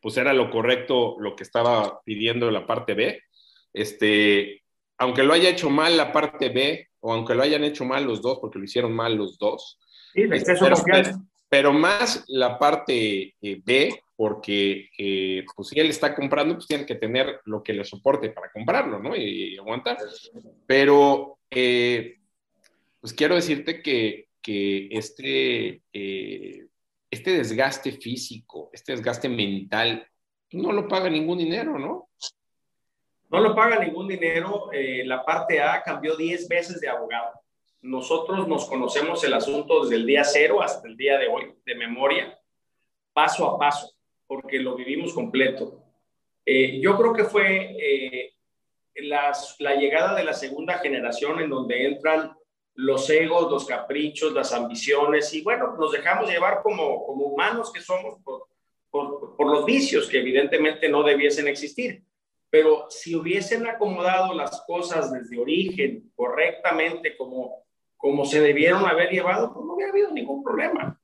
pues 0.00 0.16
era 0.16 0.32
lo 0.32 0.50
correcto 0.50 1.16
lo 1.18 1.34
que 1.34 1.42
estaba 1.42 2.00
pidiendo 2.04 2.50
la 2.50 2.66
parte 2.66 2.94
B. 2.94 3.22
Este, 3.72 4.62
aunque 4.98 5.22
lo 5.22 5.32
haya 5.32 5.50
hecho 5.50 5.70
mal 5.70 5.96
la 5.96 6.12
parte 6.12 6.48
B, 6.48 6.88
o 7.00 7.12
aunque 7.12 7.34
lo 7.34 7.42
hayan 7.42 7.64
hecho 7.64 7.84
mal 7.84 8.04
los 8.04 8.22
dos, 8.22 8.38
porque 8.40 8.58
lo 8.58 8.64
hicieron 8.64 8.92
mal 8.92 9.14
los 9.14 9.38
dos. 9.38 9.78
Sí, 10.12 10.22
exceso 10.22 10.66
pero, 10.84 11.02
pero, 11.48 11.72
más 11.72 12.24
la 12.28 12.58
parte 12.58 13.34
eh, 13.40 13.60
B, 13.64 14.02
porque 14.18 14.90
eh, 14.98 15.44
pues 15.54 15.68
si 15.68 15.78
él 15.78 15.90
está 15.90 16.12
comprando, 16.12 16.54
pues 16.54 16.66
tiene 16.66 16.84
que 16.84 16.96
tener 16.96 17.40
lo 17.44 17.62
que 17.62 17.72
le 17.72 17.84
soporte 17.84 18.30
para 18.30 18.50
comprarlo, 18.50 18.98
¿no? 18.98 19.14
Y, 19.14 19.56
aguantar. 19.56 19.96
Pero, 20.66 21.38
eh, 21.48 22.16
pues 23.00 23.12
quiero 23.12 23.36
decirte 23.36 23.80
que, 23.80 24.26
que 24.42 24.88
este, 24.90 25.82
este 25.92 27.30
desgaste 27.30 27.92
físico, 27.92 28.70
este 28.72 28.90
desgaste 28.90 29.28
mental, 29.28 30.04
no 30.50 30.72
lo 30.72 30.88
paga 30.88 31.08
ningún 31.08 31.38
dinero, 31.38 31.78
¿no? 31.78 32.08
No 33.30 33.38
lo 33.38 33.54
paga 33.54 33.78
ningún 33.78 34.08
dinero. 34.08 34.72
Eh, 34.72 35.04
la 35.04 35.24
parte 35.24 35.60
A 35.60 35.80
cambió 35.80 36.16
10 36.16 36.48
veces 36.48 36.80
de 36.80 36.88
abogado. 36.88 37.34
Nosotros 37.82 38.48
nos 38.48 38.68
conocemos 38.68 39.22
el 39.22 39.34
asunto 39.34 39.84
desde 39.84 39.94
el 39.94 40.06
día 40.06 40.24
cero 40.24 40.60
hasta 40.60 40.88
el 40.88 40.96
día 40.96 41.18
de 41.18 41.28
hoy, 41.28 41.54
de 41.64 41.76
memoria, 41.76 42.36
paso 43.12 43.48
a 43.48 43.56
paso, 43.56 43.97
porque 44.28 44.60
lo 44.60 44.76
vivimos 44.76 45.12
completo. 45.12 45.82
Eh, 46.46 46.80
yo 46.80 46.96
creo 46.96 47.12
que 47.12 47.24
fue 47.24 47.76
eh, 47.80 48.34
la 48.94 49.74
llegada 49.74 50.14
de 50.14 50.22
la 50.22 50.34
segunda 50.34 50.78
generación 50.78 51.40
en 51.40 51.50
donde 51.50 51.86
entran 51.86 52.32
los 52.74 53.10
egos, 53.10 53.50
los 53.50 53.66
caprichos, 53.66 54.32
las 54.32 54.52
ambiciones, 54.52 55.34
y 55.34 55.42
bueno, 55.42 55.76
nos 55.76 55.90
dejamos 55.90 56.30
llevar 56.30 56.62
como, 56.62 57.06
humanos 57.06 57.72
que 57.72 57.80
somos 57.80 58.20
por 58.22 59.50
los 59.50 59.66
vicios 59.66 60.08
que 60.08 60.20
evidentemente 60.20 60.88
no 60.88 61.02
debiesen 61.02 61.48
existir. 61.48 62.04
Pero 62.50 62.86
si 62.88 63.14
hubiesen 63.14 63.66
acomodado 63.66 64.32
las 64.32 64.62
cosas 64.66 65.12
desde 65.12 65.38
origen 65.38 66.10
correctamente 66.14 67.16
como, 67.16 67.64
como 67.96 68.24
se 68.24 68.40
debieron 68.40 68.86
haber 68.86 69.10
llevado, 69.10 69.52
pues 69.52 69.66
no 69.66 69.74
hubiera 69.74 69.92
habido 69.92 70.10
ningún 70.12 70.42
problema. 70.42 70.97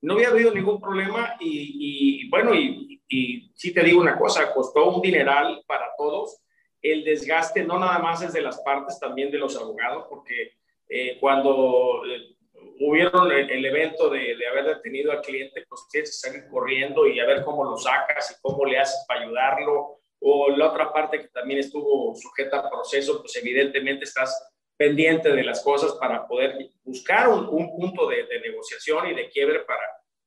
No 0.00 0.14
había 0.14 0.28
habido 0.28 0.52
ningún 0.52 0.80
problema 0.80 1.36
y, 1.40 2.22
y 2.24 2.28
bueno, 2.28 2.54
y, 2.54 3.02
y 3.08 3.50
sí 3.54 3.72
te 3.72 3.82
digo 3.82 4.00
una 4.00 4.18
cosa, 4.18 4.52
costó 4.52 4.94
un 4.94 5.02
dineral 5.02 5.62
para 5.66 5.86
todos. 5.96 6.40
El 6.80 7.04
desgaste 7.04 7.64
no 7.64 7.78
nada 7.78 7.98
más 7.98 8.22
es 8.22 8.32
de 8.32 8.42
las 8.42 8.60
partes, 8.60 9.00
también 9.00 9.30
de 9.30 9.38
los 9.38 9.56
abogados, 9.56 10.06
porque 10.08 10.52
eh, 10.88 11.18
cuando 11.18 12.02
eh, 12.06 12.36
hubieron 12.80 13.32
el, 13.32 13.64
evento 13.64 14.08
de, 14.10 14.36
de, 14.36 14.46
haber 14.46 14.76
detenido 14.76 15.10
al 15.10 15.22
cliente, 15.22 15.64
pues 15.68 15.86
tienes 15.90 16.10
que 16.10 16.28
salir 16.28 16.48
corriendo 16.50 17.06
y 17.06 17.18
a 17.18 17.26
ver 17.26 17.44
cómo 17.44 17.64
lo 17.64 17.76
sacas 17.76 18.30
y 18.30 18.40
cómo 18.40 18.64
le 18.64 18.78
haces 18.78 19.04
para 19.08 19.22
ayudarlo 19.22 19.98
o 20.20 20.50
la 20.50 20.70
otra 20.70 20.92
parte 20.92 21.20
que 21.20 21.28
también 21.28 21.60
estuvo 21.60 22.14
sujeta 22.14 22.58
a 22.58 22.70
proceso, 22.70 23.20
pues 23.20 23.36
evidentemente 23.36 24.04
estás 24.04 24.50
pendiente 24.78 25.30
de 25.30 25.42
las 25.42 25.62
cosas 25.62 25.94
para 25.94 26.26
poder 26.26 26.70
buscar 26.84 27.28
un, 27.28 27.46
punto 27.76 28.08
de, 28.08 28.26
negociación 28.40 29.08
y 29.08 29.14
de 29.14 29.28
quiebre 29.28 29.60
para 29.60 29.82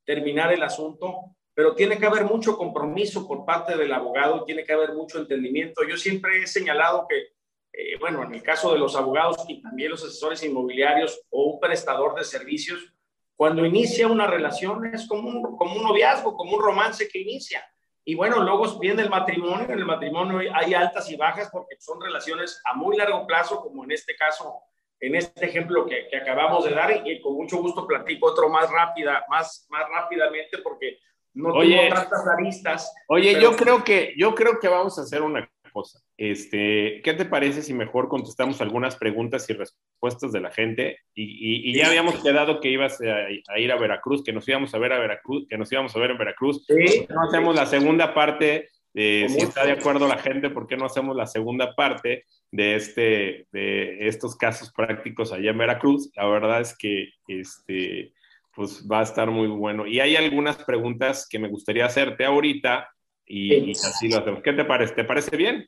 terminar 0.06 0.52
el 0.53 0.61
asunto, 0.61 1.38
pero 1.53 1.73
tiene 1.73 1.98
que 1.98 2.06
haber 2.06 2.26
mucho 2.26 2.57
compromiso 2.57 3.26
por 3.28 3.45
parte 3.45 3.78
del 3.78 3.94
abogado, 3.94 4.44
tiene 4.44 4.65
que 4.65 4.73
haber 4.73 4.94
mucho 4.94 5.19
entendimiento. 5.19 5.84
Yo 5.88 5.95
siempre 5.95 6.44
he 6.44 6.48
señalado 6.48 7.07
que, 7.07 7.30
eh, 7.72 7.98
bueno, 7.98 8.23
en 8.23 8.34
el 8.34 8.44
caso 8.44 8.73
de 8.73 8.80
los 8.80 8.95
abogados 8.98 9.38
y 9.48 9.61
también 9.61 9.91
los 9.91 10.03
asesores 10.03 10.44
inmobiliarios 10.44 11.22
o 11.30 11.45
un 11.45 11.60
prestador 11.60 12.15
de 12.15 12.26
servicios, 12.26 12.94
cuando 13.38 13.65
inicia 13.65 14.07
una 14.07 14.28
relación 14.28 14.86
es 14.94 15.07
como 15.07 15.30
un, 15.30 15.57
como 15.57 15.76
un 15.76 15.84
noviazgo, 15.84 16.36
como 16.36 16.57
un 16.57 16.61
romance 16.61 17.07
que 17.07 17.19
inicia 17.19 17.65
y 18.03 18.15
bueno, 18.15 18.41
luego 18.41 18.80
viene 18.80 19.03
el 19.03 19.10
matrimonio. 19.10 19.65
En 19.65 19.80
el 19.80 19.86
matrimonio 19.86 20.52
hay 20.53 20.73
altas 20.73 21.10
y 21.11 21.15
bajas 21.15 21.49
porque 21.52 21.76
son 21.80 22.02
relaciones 22.02 22.61
a 22.65 22.73
muy 22.73 22.98
largo 22.98 23.28
plazo, 23.28 23.61
como 23.61 23.84
en 23.84 23.91
este 23.91 24.15
caso, 24.15 24.61
en 24.99 25.15
este 25.15 25.45
ejemplo 25.45 25.86
que, 25.86 26.07
que 26.10 26.18
acabamos 26.18 26.65
de 26.65 26.72
dar. 26.72 26.91
Y, 27.06 27.22
con 27.22 27.36
mucho 27.36 27.57
gusto 27.57 27.86
platico 27.86 28.28
otro 28.28 28.49
más 28.49 28.72
rápida, 28.72 29.23
más, 29.30 29.68
más 29.69 29.88
rápidamente 29.90 30.57
porque 30.64 30.98
no 31.34 31.53
tengo 31.53 31.94
tantas 31.94 32.28
aristas. 32.28 32.94
Oye, 33.07 33.40
yo 33.40 33.56
creo 33.56 33.84
que 33.84 34.14
yo 34.18 34.34
creo 34.34 34.60
que 34.60 34.68
vamos 34.68 34.98
a 34.98 35.03
hacer 35.03 35.22
una 35.22 35.49
cosa. 35.72 35.99
Este, 36.22 37.02
¿Qué 37.03 37.15
te 37.15 37.26
parece 37.26 37.64
si 37.64 37.73
mejor 37.73 38.07
contestamos 38.07 38.61
algunas 38.61 38.95
preguntas 38.95 39.49
y 39.49 39.53
respuestas 39.53 40.31
de 40.31 40.39
la 40.39 40.52
gente? 40.52 40.99
Y, 41.15 41.76
ya 41.76 41.88
habíamos 41.88 42.22
quedado 42.22 42.60
que 42.60 42.69
ibas 42.69 42.99
a, 43.02 43.60
ir 43.60 43.72
a 43.72 43.76
Veracruz, 43.76 44.23
que 44.23 44.31
nos 44.31 44.48
íbamos 44.48 44.72
a 44.76 44.77
ver 44.77 44.93
a 44.93 44.99
Veracruz, 44.99 45.48
que 45.49 45.57
nos 45.57 45.72
íbamos 45.72 45.95
a 45.95 45.99
ver 45.99 46.11
en 46.11 46.19
Veracruz. 46.19 46.64
Sí, 46.68 47.07
no 47.10 47.23
hacemos 47.23 47.56
la 47.56 47.65
segunda 47.65 48.14
parte, 48.14 48.69
si 48.93 49.26
está 49.39 49.65
de 49.65 49.72
acuerdo 49.72 50.07
la 50.07 50.19
gente, 50.19 50.52
¿por 50.52 50.68
qué 50.68 50.77
no 50.77 50.85
hacemos 50.85 51.15
la 51.15 51.26
segunda 51.26 51.73
parte 51.73 52.26
de, 52.52 52.76
este, 52.76 53.48
de 53.52 54.07
estos 54.07 54.35
casos 54.35 54.72
prácticos 54.72 55.34
allá 55.34 55.49
en 55.49 55.57
Veracruz? 55.57 56.11
La 56.15 56.27
verdad 56.27 56.61
es 56.61 56.77
que 56.77 57.10
este, 57.27 58.14
pues 58.53 58.88
va 58.88 58.99
a 58.99 59.03
estar 59.06 59.31
muy 59.31 59.48
bueno. 59.48 59.88
Y 59.88 59.99
hay 59.99 60.15
algunas 60.15 60.57
preguntas 60.65 61.27
que 61.27 61.39
me 61.39 61.48
gustaría 61.48 61.88
hacerte 61.88 62.26
ahorita 62.26 62.91
y, 63.26 63.72
así 63.72 64.07
lo 64.07 64.19
hacemos. 64.19 64.43
¿Qué 64.43 64.53
te 64.53 64.65
parece? 64.65 64.93
¿Te 64.93 65.03
parece 65.03 65.35
bien? 65.35 65.68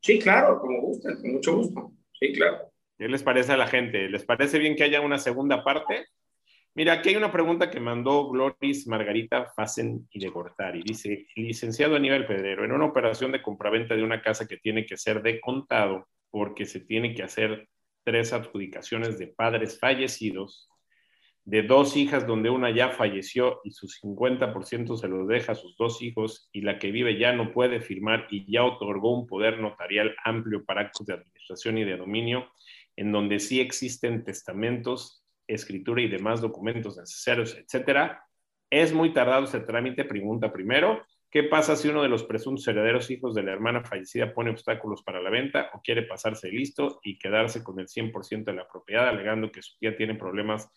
Sí, 0.00 0.18
claro, 0.18 0.60
como 0.60 0.80
gusta, 0.80 1.16
con 1.20 1.32
mucho 1.32 1.56
gusto. 1.56 1.92
Sí, 2.18 2.32
claro. 2.32 2.70
¿Qué 2.98 3.08
les 3.08 3.22
parece 3.22 3.52
a 3.52 3.56
la 3.56 3.66
gente? 3.66 4.08
¿Les 4.08 4.24
parece 4.24 4.58
bien 4.58 4.76
que 4.76 4.84
haya 4.84 5.00
una 5.00 5.18
segunda 5.18 5.62
parte? 5.62 6.06
Mira, 6.74 6.92
aquí 6.92 7.08
hay 7.08 7.16
una 7.16 7.32
pregunta 7.32 7.70
que 7.70 7.80
mandó 7.80 8.28
Gloris 8.28 8.86
Margarita 8.86 9.50
Fasen 9.54 10.06
y 10.10 10.20
de 10.20 10.28
Gortari. 10.28 10.82
Dice, 10.82 11.26
licenciado 11.34 11.96
Aníbal 11.96 12.26
Pedrero, 12.26 12.64
en 12.64 12.72
una 12.72 12.84
operación 12.84 13.32
de 13.32 13.40
compraventa 13.40 13.96
de 13.96 14.02
una 14.02 14.20
casa 14.20 14.46
que 14.46 14.58
tiene 14.58 14.84
que 14.84 14.98
ser 14.98 15.22
de 15.22 15.40
contado 15.40 16.06
porque 16.30 16.66
se 16.66 16.80
tiene 16.80 17.14
que 17.14 17.22
hacer 17.22 17.66
tres 18.04 18.34
adjudicaciones 18.34 19.18
de 19.18 19.28
padres 19.28 19.80
fallecidos, 19.80 20.68
de 21.46 21.62
dos 21.62 21.96
hijas 21.96 22.26
donde 22.26 22.50
una 22.50 22.70
ya 22.70 22.90
falleció 22.90 23.60
y 23.62 23.70
su 23.70 23.86
50% 23.86 24.96
se 24.96 25.06
lo 25.06 25.26
deja 25.26 25.52
a 25.52 25.54
sus 25.54 25.76
dos 25.76 26.02
hijos 26.02 26.50
y 26.52 26.62
la 26.62 26.80
que 26.80 26.90
vive 26.90 27.18
ya 27.18 27.32
no 27.32 27.52
puede 27.52 27.80
firmar 27.80 28.26
y 28.30 28.50
ya 28.50 28.64
otorgó 28.64 29.16
un 29.16 29.28
poder 29.28 29.60
notarial 29.60 30.16
amplio 30.24 30.64
para 30.64 30.80
actos 30.80 31.06
de 31.06 31.14
administración 31.14 31.78
y 31.78 31.84
de 31.84 31.96
dominio, 31.96 32.48
en 32.96 33.12
donde 33.12 33.38
sí 33.38 33.60
existen 33.60 34.24
testamentos, 34.24 35.24
escritura 35.46 36.02
y 36.02 36.08
demás 36.08 36.40
documentos 36.40 36.98
necesarios, 36.98 37.56
etcétera. 37.56 38.24
Es 38.68 38.92
muy 38.92 39.12
tardado 39.12 39.44
ese 39.44 39.60
trámite, 39.60 40.04
pregunta 40.04 40.52
primero. 40.52 41.06
¿Qué 41.30 41.44
pasa 41.44 41.76
si 41.76 41.88
uno 41.88 42.02
de 42.02 42.08
los 42.08 42.24
presuntos 42.24 42.66
herederos 42.66 43.08
hijos 43.10 43.36
de 43.36 43.44
la 43.44 43.52
hermana 43.52 43.84
fallecida 43.84 44.34
pone 44.34 44.50
obstáculos 44.50 45.04
para 45.04 45.22
la 45.22 45.30
venta 45.30 45.70
o 45.74 45.80
quiere 45.80 46.02
pasarse 46.02 46.50
listo 46.50 46.98
y 47.04 47.18
quedarse 47.18 47.62
con 47.62 47.78
el 47.78 47.86
100% 47.86 48.44
de 48.44 48.52
la 48.52 48.66
propiedad, 48.66 49.06
alegando 49.08 49.52
que 49.52 49.62
su 49.62 49.78
tía 49.78 49.96
tiene 49.96 50.16
problemas 50.16 50.68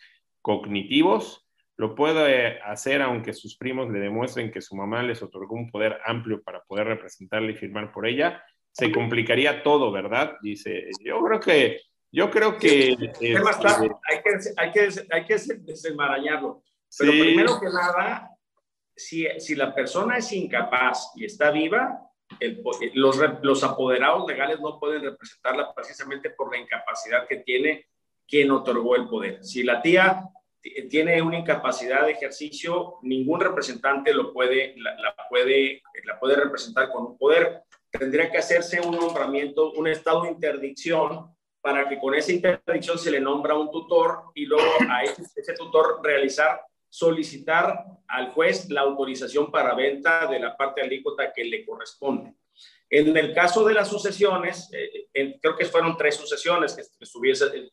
cognitivos, 0.42 1.48
lo 1.80 1.96
puede 1.96 2.60
hacer 2.62 3.02
aunque 3.02 3.32
sus 3.32 3.56
primos 3.56 3.90
le 3.90 4.00
demuestren 4.00 4.52
que 4.52 4.62
su 4.62 4.76
mamá 4.76 5.02
les 5.02 5.24
otorgó 5.24 5.56
un 5.56 5.72
poder 5.72 6.00
amplio 6.06 6.42
para 6.44 6.62
poder 6.64 6.88
representarle 6.88 7.54
y 7.54 7.56
firmar 7.56 7.94
por 7.94 8.06
ella. 8.06 8.44
Se 8.72 8.92
complicaría 8.92 9.64
todo, 9.64 9.92
¿verdad? 9.92 10.36
Dice, 10.42 10.90
yo 11.04 11.22
creo 11.24 11.40
que, 11.40 11.82
yo 12.12 12.30
creo 12.30 12.58
que... 12.58 12.90
Este, 12.90 13.38
hay, 13.38 14.22
que 14.22 14.30
hay, 14.58 14.72
que, 14.72 14.90
hay 15.10 15.26
que 15.26 15.38
desenmarañarlo. 15.60 16.64
Pero 16.98 17.12
primero 17.12 17.60
que 17.60 17.68
nada, 17.68 18.30
si, 18.96 19.26
si, 19.40 19.56
la 19.56 19.74
persona 19.74 20.18
es 20.18 20.32
incapaz 20.34 21.14
y 21.16 21.24
está 21.24 21.50
viva, 21.50 22.10
los, 22.94 23.20
los 23.42 23.64
apoderados 23.64 24.28
legales 24.28 24.60
no 24.60 24.80
pueden 24.80 25.02
representarla 25.04 25.74
precisamente 25.74 26.30
por 26.32 26.52
la 26.52 26.60
incapacidad 26.60 27.26
que 27.28 27.38
tiene 27.38 27.88
quien 28.30 28.52
otorgó 28.52 28.96
el 28.96 29.08
poder. 29.08 29.44
Si 29.44 29.64
la 29.64 29.82
tía 29.82 30.24
tiene 30.90 31.22
una 31.22 31.40
incapacidad 31.40 32.06
de 32.06 32.12
ejercicio, 32.12 32.98
ningún 33.02 33.40
representante 33.40 34.14
lo 34.14 34.32
puede, 34.34 34.76
la, 34.78 35.16
puede, 35.30 35.82
la 36.06 36.20
puede 36.20 36.36
representar 36.36 36.92
con 36.92 37.06
un 37.06 37.18
poder. 37.18 37.64
Tendría 37.92 38.30
que 38.30 38.38
hacerse 38.38 38.80
un 38.82 38.96
nombramiento, 38.96 39.72
un 39.72 39.88
estado 39.88 40.24
de 40.24 40.32
interdicción 40.32 41.34
para 41.62 41.90
que 41.90 41.98
con 41.98 42.14
esa 42.14 42.32
interdicción 42.32 42.98
se 42.98 43.12
le 43.12 43.20
nombra 43.20 43.58
un 43.58 43.72
tutor 43.72 44.26
y 44.36 44.46
luego 44.46 44.70
a 44.90 45.04
ese, 45.04 45.24
ese 45.36 45.54
tutor 45.54 46.00
realizar, 46.04 46.62
solicitar 46.88 47.84
al 48.08 48.30
juez 48.30 48.70
la 48.70 48.82
autorización 48.82 49.52
para 49.52 49.74
venta 49.74 50.28
de 50.28 50.40
la 50.40 50.56
parte 50.56 50.82
alícuota 50.82 51.34
que 51.34 51.44
le 51.44 51.66
corresponde. 51.66 52.34
En 52.90 53.16
el 53.16 53.34
caso 53.34 53.64
de 53.66 53.74
las 53.74 53.88
sucesiones, 53.88 54.70
eh, 54.74 55.40
creo 55.42 55.56
que 55.56 55.66
fueron 55.66 55.96
tres 55.96 56.16
sucesiones 56.16 56.76
que 56.76 56.82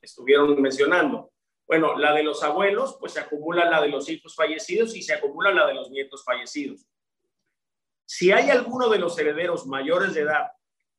estuvieron 0.02 0.60
mencionando. 0.60 1.32
Bueno, 1.66 1.98
la 1.98 2.12
de 2.12 2.22
los 2.22 2.42
abuelos, 2.42 2.96
pues 3.00 3.12
se 3.12 3.20
acumula 3.20 3.68
la 3.68 3.80
de 3.80 3.88
los 3.88 4.08
hijos 4.08 4.34
fallecidos 4.34 4.94
y 4.94 5.02
se 5.02 5.14
acumula 5.14 5.52
la 5.52 5.66
de 5.66 5.74
los 5.74 5.90
nietos 5.90 6.22
fallecidos. 6.22 6.86
Si 8.04 8.30
hay 8.30 8.50
alguno 8.50 8.88
de 8.88 8.98
los 8.98 9.18
herederos 9.18 9.66
mayores 9.66 10.14
de 10.14 10.20
edad, 10.20 10.48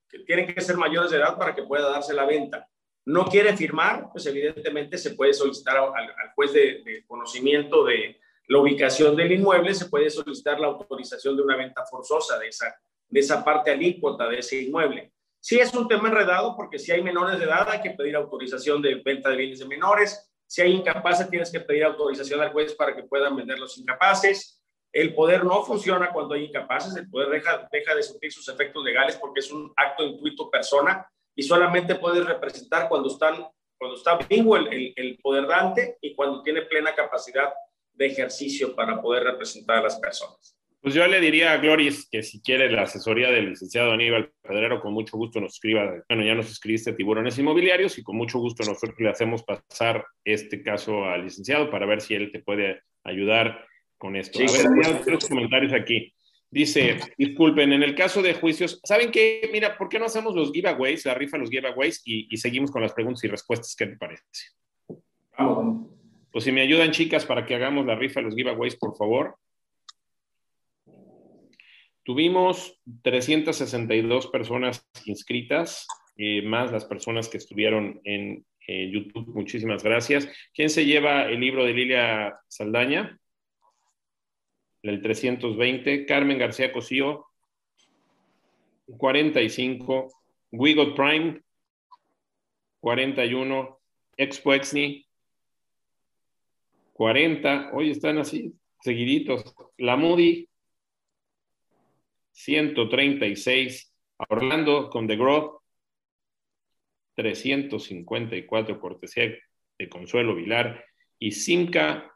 que 0.10 0.20
tienen 0.20 0.54
que 0.54 0.62
ser 0.62 0.78
mayores 0.78 1.12
de 1.12 1.18
edad 1.18 1.38
para 1.38 1.56
que 1.56 1.64
pueda 1.64 1.90
darse 1.90 2.14
la 2.14 2.26
venta, 2.26 2.68
no 3.06 3.26
quiere 3.26 3.56
firmar, 3.56 4.10
pues 4.12 4.26
evidentemente 4.26 4.98
se 4.98 5.12
puede 5.12 5.34
solicitar 5.34 5.78
al, 5.78 6.34
juez 6.36 6.52
de 6.52 7.06
conocimiento 7.08 7.86
de 7.86 8.20
la 8.48 8.60
ubicación 8.60 9.16
del 9.16 9.32
inmueble, 9.32 9.74
se 9.74 9.86
puede 9.86 10.10
solicitar 10.10 10.60
la 10.60 10.68
autorización 10.68 11.36
de 11.36 11.44
una 11.44 11.56
venta 11.56 11.86
forzosa 11.86 12.40
de 12.40 12.48
esa, 12.48 12.76
de 13.10 13.20
esa 13.20 13.44
parte 13.44 13.72
alícuota 13.72 14.28
de 14.28 14.40
ese 14.40 14.62
inmueble. 14.62 15.14
Sí 15.40 15.60
es 15.60 15.74
un 15.74 15.88
tema 15.88 16.10
enredado 16.10 16.56
porque 16.56 16.80
si 16.80 16.92
hay 16.92 17.02
menores 17.02 17.40
de 17.40 17.46
edad 17.46 17.70
hay 17.70 17.82
que 17.82 17.92
pedir 17.92 18.16
autorización 18.16 18.82
de 18.82 18.96
venta 18.96 19.30
de 19.30 19.38
bienes 19.38 19.60
de 19.60 19.66
menores. 19.66 20.30
Si 20.46 20.62
hay 20.62 20.74
incapaces 20.74 21.30
tienes 21.30 21.52
que 21.52 21.62
pedir 21.62 21.84
autorización 21.84 22.42
al 22.42 22.52
juez 22.52 22.74
para 22.76 22.96
que 22.96 23.04
puedan 23.04 23.36
vender 23.36 23.60
los 23.60 23.78
incapaces. 23.78 24.62
El 24.92 25.14
poder 25.14 25.44
no 25.44 25.64
funciona 25.64 26.12
cuando 26.12 26.34
hay 26.34 26.46
incapaces, 26.46 26.96
el 26.96 27.10
poder 27.10 27.30
deja, 27.30 27.68
deja 27.72 27.94
de 27.94 28.04
sufrir 28.04 28.32
sus 28.32 28.48
efectos 28.50 28.84
legales 28.84 29.16
porque 29.18 29.42
es 29.42 29.52
un 29.52 29.72
acto 29.76 30.04
intuito 30.04 30.50
persona 30.50 31.08
y 31.36 31.44
solamente 31.44 31.96
puede 31.96 32.24
representar 32.24 32.90
cuando, 32.90 33.10
están, 33.10 33.46
cuando 33.78 33.96
está 33.96 34.18
vivo 34.18 34.58
el, 34.58 34.68
el, 34.74 34.94
el 34.96 35.18
poder 35.20 35.46
dante 35.46 35.98
y 36.02 36.16
cuando 36.16 36.42
tiene 36.42 36.64
plena 36.64 36.96
capacidad 36.96 37.54
de 37.94 38.08
ejercicio 38.08 38.76
para 38.76 39.02
poder 39.02 39.24
representar 39.24 39.78
a 39.78 39.84
las 39.84 39.98
personas. 40.00 40.57
Pues 40.88 40.96
yo 40.96 41.06
le 41.06 41.20
diría 41.20 41.52
a 41.52 41.58
Gloris 41.58 42.08
que 42.10 42.24
si 42.24 42.42
quiere 42.42 42.72
la 42.72 42.84
asesoría 42.84 43.30
del 43.30 43.50
licenciado 43.50 43.92
Aníbal 43.92 44.32
Pedrero, 44.42 44.80
con 44.80 44.94
mucho 44.94 45.18
gusto 45.18 45.42
nos 45.42 45.56
escriba. 45.56 46.02
Bueno, 46.08 46.24
ya 46.24 46.34
nos 46.34 46.50
escribiste 46.50 46.94
tiburones 46.94 47.38
inmobiliarios 47.38 47.98
y 47.98 48.04
con 48.04 48.16
mucho 48.16 48.40
gusto 48.40 48.64
nosotros 48.64 48.98
le 48.98 49.10
hacemos 49.10 49.44
pasar 49.44 50.06
este 50.24 50.64
caso 50.64 51.04
al 51.04 51.26
licenciado 51.26 51.70
para 51.70 51.86
ver 51.86 52.00
si 52.00 52.14
él 52.14 52.32
te 52.32 52.40
puede 52.40 52.84
ayudar 53.04 53.68
con 53.98 54.16
esto. 54.16 54.40
a 54.40 54.44
ver, 54.44 54.66
hay 54.86 54.92
otros 54.94 55.28
comentarios 55.28 55.74
aquí. 55.74 56.14
Dice, 56.50 56.98
disculpen, 57.18 57.74
en 57.74 57.84
el 57.84 57.94
caso 57.94 58.22
de 58.22 58.36
juicios, 58.36 58.80
¿saben 58.82 59.12
qué? 59.12 59.50
Mira, 59.52 59.78
¿por 59.78 59.90
qué 59.90 60.00
no 60.00 60.06
hacemos 60.06 60.36
los 60.36 60.54
giveaways, 60.54 61.06
la 61.06 61.16
rifa, 61.16 61.38
los 61.38 61.50
giveaways 61.50 62.02
y, 62.06 62.34
y 62.34 62.38
seguimos 62.38 62.72
con 62.72 62.82
las 62.82 62.94
preguntas 62.94 63.22
y 63.26 63.28
respuestas? 63.28 63.76
¿Qué 63.76 63.88
te 63.88 63.98
parece? 63.98 64.24
Vamos. 65.38 65.90
Pues 66.32 66.46
si 66.46 66.54
me 66.54 66.62
ayudan, 66.62 66.92
chicas, 66.92 67.26
para 67.26 67.46
que 67.46 67.56
hagamos 67.56 67.86
la 67.86 67.96
rifa, 67.96 68.22
los 68.22 68.36
giveaways, 68.36 68.78
por 68.78 68.96
favor. 68.96 69.36
Tuvimos 72.08 72.80
362 73.02 74.28
personas 74.28 74.88
inscritas, 75.04 75.86
eh, 76.16 76.42
más 76.42 76.72
las 76.72 76.86
personas 76.86 77.28
que 77.28 77.36
estuvieron 77.36 78.00
en 78.06 78.46
eh, 78.66 78.90
YouTube. 78.90 79.28
Muchísimas 79.36 79.84
gracias. 79.84 80.26
¿Quién 80.54 80.70
se 80.70 80.86
lleva 80.86 81.26
el 81.26 81.42
libro 81.42 81.66
de 81.66 81.74
Lilia 81.74 82.40
Saldaña? 82.48 83.20
El 84.84 85.02
320. 85.02 86.06
Carmen 86.06 86.38
García 86.38 86.72
Cosío. 86.72 87.26
45. 88.98 90.08
Wigot 90.54 90.96
Prime. 90.96 91.42
41. 92.80 93.80
Expo 94.16 94.54
Exni. 94.54 95.06
40. 96.94 97.72
Hoy 97.74 97.92
están 97.92 98.18
así, 98.18 98.54
seguiditos. 98.80 99.54
La 99.78 99.98
Moody. 99.98 100.47
136. 102.38 103.94
Orlando 104.30 104.90
con 104.90 105.08
The 105.08 105.16
Growth, 105.16 105.62
354 107.16 108.80
cortesía 108.80 109.36
de 109.78 109.90
Consuelo 109.90 110.36
Vilar 110.36 110.84
y 111.20 111.32
Simca 111.32 112.16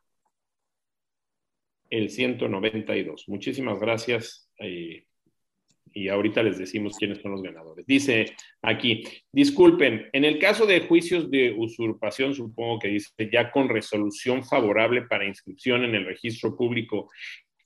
el 1.90 2.10
192. 2.10 3.28
Muchísimas 3.28 3.80
gracias. 3.80 4.50
Eh, 4.60 5.06
y 5.94 6.08
ahorita 6.08 6.42
les 6.42 6.58
decimos 6.58 6.96
quiénes 6.98 7.20
son 7.22 7.32
los 7.32 7.42
ganadores. 7.42 7.86
Dice 7.86 8.34
aquí, 8.62 9.04
disculpen, 9.32 10.08
en 10.14 10.24
el 10.24 10.40
caso 10.40 10.66
de 10.66 10.82
juicios 10.82 11.30
de 11.30 11.54
usurpación, 11.58 12.34
supongo 12.34 12.80
que 12.80 12.88
dice 12.88 13.12
ya 13.32 13.52
con 13.52 13.68
resolución 13.68 14.44
favorable 14.44 15.02
para 15.04 15.28
inscripción 15.28 15.84
en 15.84 15.96
el 15.96 16.06
registro 16.06 16.56
público, 16.56 17.10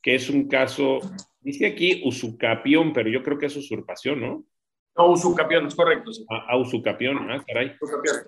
que 0.06 0.14
es 0.14 0.30
un 0.30 0.48
caso 0.48 1.00
Dice 1.46 1.68
aquí 1.68 2.02
usucapión, 2.04 2.92
pero 2.92 3.08
yo 3.08 3.22
creo 3.22 3.38
que 3.38 3.46
es 3.46 3.56
usurpación, 3.56 4.20
¿no? 4.20 4.44
No, 4.98 5.12
usucapión, 5.12 5.68
es 5.68 5.76
correcto. 5.76 6.12
Sí. 6.12 6.26
Ah, 6.28 6.44
ah, 6.48 6.58
usucapión, 6.58 7.30
ah, 7.30 7.44
caray. 7.46 7.76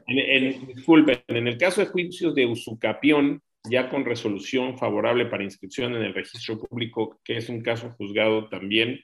En, 0.05 0.19
en, 0.19 0.67
disculpen, 0.67 1.23
en 1.27 1.47
el 1.47 1.57
caso 1.57 1.81
de 1.81 1.87
juicios 1.87 2.35
de 2.35 2.45
usucapión, 2.45 3.41
ya 3.67 3.89
con 3.89 4.05
resolución 4.05 4.77
favorable 4.77 5.25
para 5.25 5.43
inscripción 5.43 5.95
en 5.95 6.03
el 6.03 6.13
registro 6.13 6.59
público, 6.59 7.19
que 7.23 7.37
es 7.37 7.49
un 7.49 7.63
caso 7.63 7.89
juzgado 7.97 8.49
también, 8.49 8.99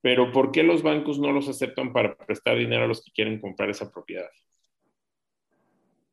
pero 0.00 0.30
¿por 0.30 0.52
qué 0.52 0.62
los 0.62 0.84
bancos 0.84 1.18
no 1.18 1.32
los 1.32 1.48
aceptan 1.48 1.92
para 1.92 2.16
prestar 2.16 2.56
dinero 2.56 2.84
a 2.84 2.86
los 2.86 3.02
que 3.04 3.10
quieren 3.10 3.40
comprar 3.40 3.68
esa 3.68 3.90
propiedad? 3.90 4.30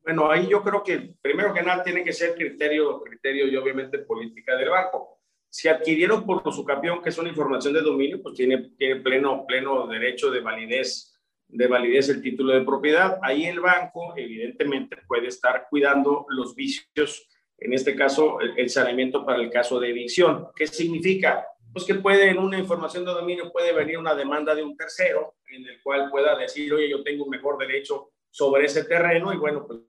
Bueno, 0.02 0.28
ahí 0.28 0.48
yo 0.48 0.60
creo 0.64 0.82
que 0.82 1.14
primero 1.22 1.54
que 1.54 1.62
nada 1.62 1.84
tiene 1.84 2.02
que 2.02 2.12
ser 2.12 2.34
criterio, 2.34 3.00
criterio 3.00 3.46
y 3.46 3.54
obviamente 3.54 4.00
política 4.00 4.56
del 4.56 4.70
banco 4.70 5.17
si 5.50 5.68
adquirieron 5.68 6.24
por 6.26 6.42
su 6.52 6.64
campeón, 6.64 7.02
que 7.02 7.08
es 7.08 7.18
una 7.18 7.30
información 7.30 7.74
de 7.74 7.80
dominio, 7.80 8.22
pues 8.22 8.34
tiene, 8.34 8.58
pleno, 9.02 9.46
pleno 9.46 9.86
derecho 9.86 10.30
de 10.30 10.40
validez, 10.40 11.18
de 11.48 11.66
validez 11.66 12.08
el 12.10 12.20
título 12.20 12.52
de 12.52 12.64
propiedad. 12.64 13.18
Ahí 13.22 13.46
el 13.46 13.60
banco, 13.60 14.14
evidentemente, 14.16 14.98
puede 15.06 15.28
estar 15.28 15.66
cuidando 15.70 16.26
los 16.28 16.54
vicios, 16.54 17.28
en 17.58 17.72
este 17.72 17.96
caso, 17.96 18.40
el, 18.40 18.58
el 18.58 18.68
saneamiento 18.68 19.24
para 19.24 19.40
el 19.40 19.50
caso 19.50 19.80
de 19.80 19.90
evicción. 19.90 20.48
¿Qué 20.54 20.66
significa? 20.66 21.46
Pues 21.72 21.84
que 21.84 21.94
puede, 21.94 22.28
en 22.30 22.38
una 22.38 22.58
información 22.58 23.04
de 23.04 23.12
dominio, 23.12 23.50
puede 23.50 23.72
venir 23.72 23.98
una 23.98 24.14
demanda 24.14 24.54
de 24.54 24.62
un 24.62 24.76
tercero, 24.76 25.36
en 25.48 25.66
el 25.66 25.82
cual 25.82 26.10
pueda 26.10 26.36
decir, 26.36 26.72
oye, 26.72 26.90
yo 26.90 27.02
tengo 27.02 27.24
un 27.24 27.30
mejor 27.30 27.58
derecho 27.58 28.10
sobre 28.30 28.66
ese 28.66 28.84
terreno, 28.84 29.32
y 29.32 29.38
bueno, 29.38 29.66
pues 29.66 29.80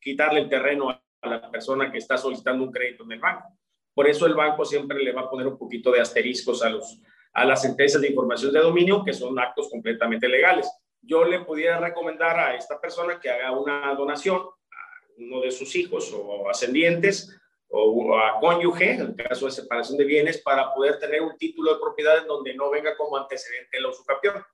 quitarle 0.00 0.40
el 0.40 0.48
terreno 0.48 0.90
a 0.90 1.28
la 1.28 1.50
persona 1.50 1.92
que 1.92 1.98
está 1.98 2.16
solicitando 2.16 2.64
un 2.64 2.72
crédito 2.72 3.04
en 3.04 3.12
el 3.12 3.20
banco. 3.20 3.48
Por 3.94 4.08
eso 4.08 4.26
el 4.26 4.34
banco 4.34 4.64
siempre 4.64 5.02
le 5.02 5.12
va 5.12 5.22
a 5.22 5.30
poner 5.30 5.46
un 5.46 5.58
poquito 5.58 5.90
de 5.90 6.00
asteriscos 6.00 6.62
a, 6.62 6.70
los, 6.70 7.00
a 7.32 7.44
las 7.44 7.62
sentencias 7.62 8.00
de 8.00 8.08
información 8.08 8.52
de 8.52 8.60
dominio, 8.60 9.04
que 9.04 9.12
son 9.12 9.38
actos 9.38 9.68
completamente 9.70 10.28
legales. 10.28 10.70
Yo 11.00 11.24
le 11.24 11.40
pudiera 11.40 11.78
recomendar 11.78 12.38
a 12.38 12.54
esta 12.54 12.80
persona 12.80 13.18
que 13.20 13.30
haga 13.30 13.52
una 13.52 13.94
donación 13.94 14.38
a 14.38 15.12
uno 15.18 15.40
de 15.40 15.50
sus 15.50 15.74
hijos 15.76 16.12
o 16.14 16.48
ascendientes 16.48 17.38
o 17.74 18.18
a 18.18 18.38
cónyuge, 18.38 18.92
en 18.92 19.14
caso 19.14 19.46
de 19.46 19.52
separación 19.52 19.96
de 19.96 20.04
bienes, 20.04 20.42
para 20.42 20.72
poder 20.74 20.98
tener 20.98 21.22
un 21.22 21.36
título 21.38 21.72
de 21.72 21.80
propiedad 21.80 22.18
en 22.18 22.26
donde 22.26 22.54
no 22.54 22.70
venga 22.70 22.94
como 22.96 23.16
antecedente 23.16 23.80
la 23.80 23.88
usucapión. 23.88 24.44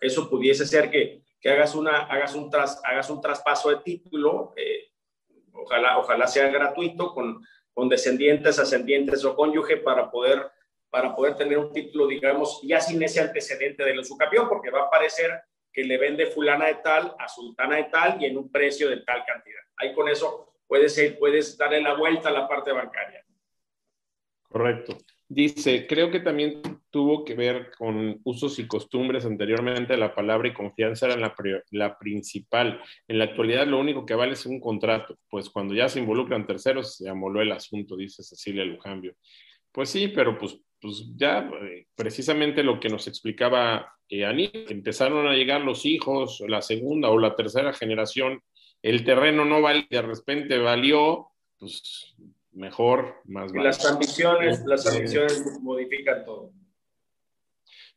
Eso 0.00 0.30
pudiese 0.30 0.64
ser 0.64 0.90
que, 0.90 1.22
que 1.40 1.50
hagas, 1.50 1.74
una, 1.74 2.06
hagas, 2.06 2.34
un 2.34 2.48
tras, 2.48 2.80
hagas 2.84 3.10
un 3.10 3.20
traspaso 3.20 3.68
de 3.68 3.76
título, 3.76 4.54
eh, 4.56 4.92
ojalá, 5.52 5.98
ojalá 5.98 6.26
sea 6.26 6.48
gratuito, 6.48 7.12
con 7.12 7.44
con 7.78 7.88
descendientes, 7.88 8.58
ascendientes 8.58 9.24
o 9.24 9.36
cónyuge 9.36 9.76
para 9.76 10.10
poder, 10.10 10.50
para 10.90 11.14
poder 11.14 11.36
tener 11.36 11.58
un 11.58 11.72
título, 11.72 12.08
digamos, 12.08 12.60
ya 12.64 12.80
sin 12.80 13.00
ese 13.04 13.20
antecedente 13.20 13.84
del 13.84 14.00
usucapión, 14.00 14.48
porque 14.48 14.68
va 14.68 14.82
a 14.82 14.90
parecer 14.90 15.30
que 15.72 15.84
le 15.84 15.96
vende 15.96 16.26
fulana 16.26 16.66
de 16.66 16.74
tal 16.82 17.14
a 17.16 17.28
sultana 17.28 17.76
de 17.76 17.84
tal 17.84 18.20
y 18.20 18.26
en 18.26 18.36
un 18.36 18.50
precio 18.50 18.90
de 18.90 18.96
tal 19.02 19.24
cantidad. 19.24 19.60
Ahí 19.76 19.94
con 19.94 20.08
eso 20.08 20.54
puedes, 20.66 21.00
puedes 21.20 21.56
darle 21.56 21.80
la 21.80 21.94
vuelta 21.94 22.30
a 22.30 22.32
la 22.32 22.48
parte 22.48 22.72
bancaria. 22.72 23.24
Correcto. 24.48 24.98
Dice, 25.30 25.86
creo 25.86 26.10
que 26.10 26.20
también 26.20 26.62
tuvo 26.90 27.22
que 27.22 27.34
ver 27.34 27.70
con 27.76 28.18
usos 28.24 28.58
y 28.58 28.66
costumbres 28.66 29.26
anteriormente. 29.26 29.96
La 29.98 30.14
palabra 30.14 30.48
y 30.48 30.54
confianza 30.54 31.06
eran 31.06 31.20
la, 31.20 31.34
la, 31.70 31.98
principal. 31.98 32.80
En 33.06 33.18
la 33.18 33.24
actualidad 33.24 33.66
lo 33.66 33.78
único 33.78 34.06
que 34.06 34.14
vale 34.14 34.32
es 34.32 34.46
un 34.46 34.58
contrato. 34.58 35.18
Pues 35.28 35.50
cuando 35.50 35.74
ya 35.74 35.88
se 35.90 35.98
involucran 35.98 36.46
terceros, 36.46 36.96
se 36.96 37.10
amoló 37.10 37.42
el 37.42 37.52
asunto, 37.52 37.94
dice 37.94 38.22
Cecilia 38.22 38.64
Lujambio. 38.64 39.14
Pues 39.70 39.90
sí, 39.90 40.08
pero 40.08 40.38
pues, 40.38 40.58
pues 40.80 41.04
ya 41.14 41.50
eh, 41.62 41.86
precisamente 41.94 42.62
lo 42.62 42.80
que 42.80 42.88
nos 42.88 43.06
explicaba 43.06 43.92
eh, 44.08 44.24
Ani, 44.24 44.50
empezaron 44.52 45.26
a 45.26 45.34
llegar 45.34 45.60
los 45.60 45.84
hijos, 45.84 46.42
la 46.48 46.62
segunda 46.62 47.10
o 47.10 47.18
la 47.18 47.36
tercera 47.36 47.74
generación, 47.74 48.42
el 48.82 49.04
terreno 49.04 49.44
no 49.44 49.60
vale, 49.60 49.86
de 49.90 50.00
repente 50.00 50.56
valió, 50.58 51.28
pues 51.58 52.16
mejor, 52.58 53.14
más 53.24 53.52
Las 53.52 53.84
ambiciones, 53.86 54.62
las 54.66 54.86
ambiciones 54.86 55.44
modifican 55.62 56.24
todo. 56.24 56.52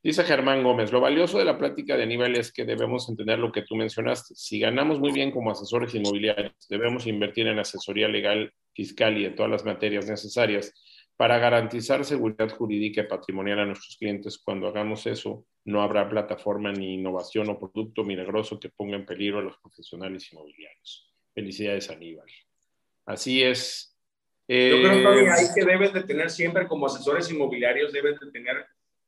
Dice 0.04 0.24
Germán 0.24 0.64
Gómez, 0.64 0.92
lo 0.92 1.00
valioso 1.00 1.38
de 1.38 1.46
la 1.46 1.60
plática 1.60 1.96
de 1.96 2.04
Aníbal 2.04 2.36
es 2.36 2.52
que 2.52 2.66
debemos 2.66 3.08
entender 3.08 3.38
lo 3.38 3.52
que 3.52 3.62
tú 3.62 3.76
mencionaste. 3.76 4.34
Si 4.36 4.60
ganamos 4.60 5.00
muy 5.00 5.12
bien 5.12 5.30
como 5.30 5.52
asesores 5.52 5.94
inmobiliarios, 5.94 6.54
debemos 6.70 7.06
invertir 7.06 7.46
en 7.48 7.60
asesoría 7.60 8.08
legal, 8.08 8.52
fiscal 8.74 9.16
y 9.18 9.26
en 9.26 9.36
todas 9.36 9.52
las 9.52 9.64
materias 9.64 10.08
necesarias 10.08 10.74
para 11.18 11.38
garantizar 11.38 12.04
seguridad 12.04 12.50
jurídica 12.50 13.02
y 13.02 13.08
patrimonial 13.08 13.60
a 13.60 13.66
nuestros 13.66 13.96
clientes. 13.98 14.40
Cuando 14.40 14.68
hagamos 14.68 15.06
eso, 15.06 15.46
no 15.66 15.84
habrá 15.84 16.10
plataforma 16.10 16.72
ni 16.72 16.96
innovación 16.96 17.50
o 17.50 17.60
producto 17.60 18.04
milagroso 18.04 18.60
que 18.60 18.70
ponga 18.70 18.96
en 18.96 19.06
peligro 19.06 19.38
a 19.38 19.44
los 19.44 19.58
profesionales 19.60 20.34
inmobiliarios. 20.34 21.14
Felicidades, 21.36 21.92
Aníbal. 21.92 22.26
Así 23.06 23.44
es, 23.44 23.91
yo 24.48 24.82
creo 24.82 25.14
que 25.14 25.30
hay 25.30 25.46
que 25.54 25.66
deben 25.66 25.94
de 25.94 26.04
tener 26.04 26.30
siempre 26.30 26.68
como 26.68 26.86
asesores 26.86 27.30
inmobiliarios, 27.32 27.94
deben 27.94 28.16
de 28.18 28.32
tener, 28.32 28.66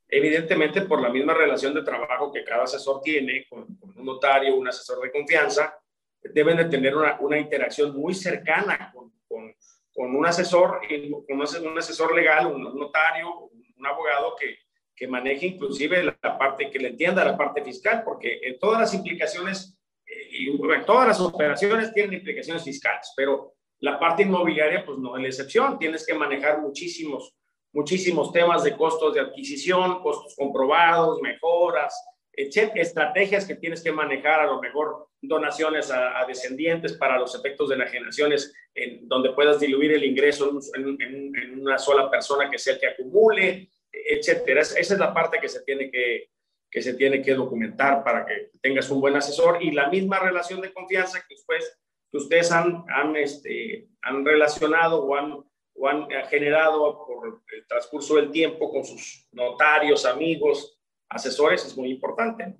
evidentemente 0.07 0.81
por 0.81 1.01
la 1.01 1.09
misma 1.09 1.33
relación 1.33 1.73
de 1.73 1.83
trabajo 1.83 2.31
que 2.31 2.43
cada 2.43 2.63
asesor 2.63 3.01
tiene 3.01 3.45
con, 3.49 3.75
con 3.77 3.97
un 3.97 4.05
notario, 4.05 4.55
un 4.55 4.67
asesor 4.67 5.01
de 5.01 5.11
confianza, 5.11 5.77
deben 6.21 6.57
de 6.57 6.65
tener 6.65 6.95
una, 6.95 7.19
una 7.19 7.37
interacción 7.37 7.95
muy 7.95 8.13
cercana 8.13 8.91
con, 8.93 9.11
con, 9.27 9.53
con 9.93 10.15
un 10.15 10.25
asesor, 10.25 10.81
con 11.27 11.67
un 11.71 11.77
asesor 11.77 12.15
legal, 12.15 12.47
un 12.47 12.63
notario, 12.77 13.49
un 13.77 13.85
abogado 13.85 14.35
que, 14.39 14.57
que 14.95 15.07
maneje 15.07 15.47
inclusive 15.47 16.03
la, 16.03 16.37
parte, 16.37 16.69
que 16.69 16.79
le 16.79 16.89
entienda 16.89 17.25
la 17.25 17.37
parte 17.37 17.63
fiscal, 17.63 18.03
porque 18.03 18.39
en 18.43 18.59
todas 18.59 18.79
las 18.79 18.93
implicaciones, 18.93 19.77
eh, 20.05 20.27
y 20.31 20.57
todas 20.85 21.07
las 21.07 21.19
operaciones 21.19 21.93
tienen 21.93 22.13
implicaciones 22.13 22.63
fiscales, 22.63 23.11
pero 23.15 23.55
la 23.83 23.99
parte 23.99 24.23
inmobiliaria, 24.23 24.85
pues 24.85 24.97
no 24.97 25.17
es 25.17 25.21
la 25.21 25.27
excepción. 25.27 25.77
Tienes 25.77 26.05
que 26.05 26.13
manejar 26.13 26.61
muchísimos, 26.61 27.35
muchísimos 27.73 28.31
temas 28.31 28.63
de 28.63 28.77
costos 28.77 29.13
de 29.13 29.19
adquisición, 29.19 30.01
costos 30.01 30.35
comprobados, 30.37 31.19
mejoras, 31.21 31.93
estrategias 32.31 33.45
que 33.45 33.55
tienes 33.55 33.83
que 33.83 33.91
manejar, 33.91 34.39
a 34.39 34.45
lo 34.45 34.61
mejor 34.61 35.09
donaciones 35.21 35.91
a, 35.91 36.23
descendientes 36.25 36.93
para 36.93 37.19
los 37.19 37.35
efectos 37.35 37.67
de 37.67 37.75
enajenaciones, 37.75 38.53
en 38.73 39.05
donde 39.09 39.33
puedas 39.33 39.59
diluir 39.59 39.91
el 39.91 40.05
ingreso 40.05 40.49
en, 40.75 40.97
en, 41.01 41.59
una 41.59 41.77
sola 41.77 42.09
persona 42.09 42.49
que 42.49 42.59
sea 42.59 42.75
el 42.75 42.79
que 42.79 42.87
acumule, 42.87 43.69
etcétera. 43.91 44.61
Esa 44.61 44.79
es 44.79 44.97
la 44.97 45.13
parte 45.13 45.39
que 45.41 45.49
se 45.49 45.61
tiene 45.63 45.91
que, 45.91 46.29
que 46.71 46.81
se 46.81 46.93
tiene 46.93 47.21
que 47.21 47.33
documentar 47.33 48.01
para 48.01 48.25
que 48.25 48.49
tengas 48.61 48.89
un 48.89 49.01
buen 49.01 49.17
asesor 49.17 49.61
y 49.61 49.71
la 49.71 49.89
misma 49.89 50.19
relación 50.19 50.61
de 50.61 50.71
confianza 50.71 51.19
que 51.19 51.35
después 51.35 51.77
que 52.13 52.17
ustedes 52.17 52.51
han, 52.51 52.85
han, 52.89 53.15
este, 53.15 53.87
han 54.03 54.23
relacionado 54.23 55.03
o 55.03 55.15
han, 55.15 55.33
o 55.73 55.87
han 55.87 56.07
generado 56.29 57.03
por 57.07 57.41
el 57.51 57.65
transcurso 57.65 58.17
del 58.17 58.29
tiempo 58.29 58.69
con 58.69 58.85
sus 58.85 59.27
notarios, 59.31 60.05
amigos, 60.05 60.79
asesores, 61.09 61.65
es 61.65 61.75
muy 61.75 61.89
importante. 61.89 62.55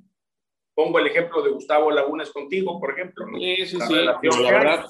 Pongo 0.73 0.97
el 0.97 1.05
ejemplo 1.05 1.43
de 1.43 1.51
Gustavo 1.51 1.91
Lagunes 1.91 2.31
contigo, 2.31 2.79
por 2.79 2.93
ejemplo. 2.93 3.27
Sí, 3.37 3.57
sí, 3.67 3.77
sí. 3.79 3.93
La 3.93 4.19
verdad, 4.51 4.85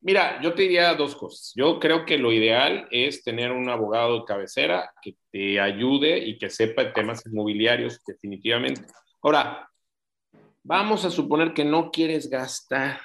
mira, 0.00 0.40
yo 0.40 0.54
te 0.54 0.62
diría 0.62 0.94
dos 0.94 1.16
cosas. 1.16 1.52
Yo 1.56 1.80
creo 1.80 2.06
que 2.06 2.16
lo 2.16 2.32
ideal 2.32 2.86
es 2.92 3.24
tener 3.24 3.50
un 3.50 3.68
abogado 3.68 4.20
de 4.20 4.26
cabecera 4.26 4.92
que 5.02 5.16
te 5.32 5.58
ayude 5.58 6.18
y 6.18 6.38
que 6.38 6.50
sepa 6.50 6.84
de 6.84 6.92
temas 6.92 7.26
inmobiliarios, 7.26 8.00
definitivamente. 8.06 8.82
Ahora, 9.20 9.68
vamos 10.62 11.04
a 11.04 11.10
suponer 11.10 11.52
que 11.52 11.64
no 11.64 11.90
quieres 11.90 12.30
gastar 12.30 13.00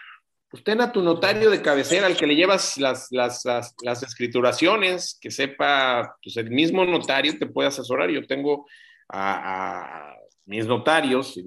ten 0.63 0.81
a 0.81 0.91
tu 0.91 1.01
notario 1.01 1.51
de 1.51 1.61
cabecera, 1.61 2.07
al 2.07 2.17
que 2.17 2.25
le 2.25 2.35
llevas 2.35 2.77
las, 2.77 3.07
las, 3.11 3.43
las, 3.45 4.03
escrituraciones, 4.03 5.17
que 5.21 5.29
sepa, 5.29 6.15
pues 6.23 6.37
el 6.37 6.49
mismo 6.49 6.83
notario 6.85 7.37
te 7.37 7.45
puede 7.45 7.67
asesorar. 7.67 8.09
Yo 8.09 8.25
tengo 8.25 8.65
a, 9.07 10.15
mis 10.45 10.65
notarios 10.65 11.39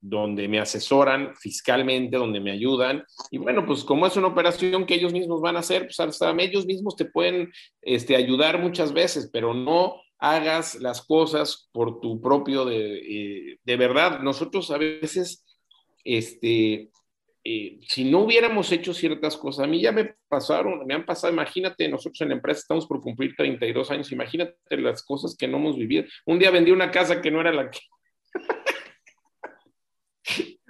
donde 0.00 0.48
me 0.48 0.58
asesoran 0.58 1.36
fiscalmente, 1.36 2.16
donde 2.16 2.40
me 2.40 2.50
ayudan. 2.50 3.04
Y 3.30 3.38
bueno, 3.38 3.64
pues 3.64 3.84
como 3.84 4.06
es 4.06 4.16
una 4.16 4.26
operación 4.26 4.84
que 4.84 4.94
ellos 4.94 5.12
mismos 5.12 5.40
van 5.40 5.54
a 5.54 5.60
hacer, 5.60 5.82
pues 5.82 6.00
hasta 6.00 6.30
ellos 6.42 6.66
mismos 6.66 6.96
te 6.96 7.04
pueden 7.04 7.52
este, 7.82 8.16
ayudar 8.16 8.60
muchas 8.60 8.92
veces, 8.92 9.30
pero 9.32 9.54
no 9.54 9.94
hagas 10.18 10.74
las 10.74 11.02
cosas 11.02 11.68
por 11.72 12.00
tu 12.00 12.20
propio 12.20 12.64
de, 12.64 12.98
eh, 12.98 13.58
de 13.62 13.76
verdad. 13.76 14.20
Nosotros 14.20 14.72
a 14.72 14.78
veces, 14.78 15.44
este, 16.02 16.90
eh, 17.42 17.80
si 17.86 18.04
no 18.10 18.20
hubiéramos 18.20 18.70
hecho 18.70 18.92
ciertas 18.92 19.36
cosas, 19.36 19.64
a 19.64 19.68
mí 19.68 19.80
ya 19.80 19.92
me 19.92 20.14
pasaron, 20.28 20.86
me 20.86 20.94
han 20.94 21.06
pasado, 21.06 21.32
imagínate, 21.32 21.88
nosotros 21.88 22.20
en 22.20 22.28
la 22.28 22.34
empresa 22.34 22.60
estamos 22.60 22.86
por 22.86 23.00
cumplir 23.00 23.34
32 23.36 23.90
años, 23.90 24.12
imagínate 24.12 24.56
las 24.70 25.02
cosas 25.02 25.34
que 25.36 25.48
no 25.48 25.56
hemos 25.56 25.76
vivido. 25.76 26.04
Un 26.26 26.38
día 26.38 26.50
vendí 26.50 26.70
una 26.70 26.90
casa 26.90 27.20
que 27.20 27.30
no 27.30 27.40
era 27.40 27.52
la 27.52 27.70
que... 27.70 27.78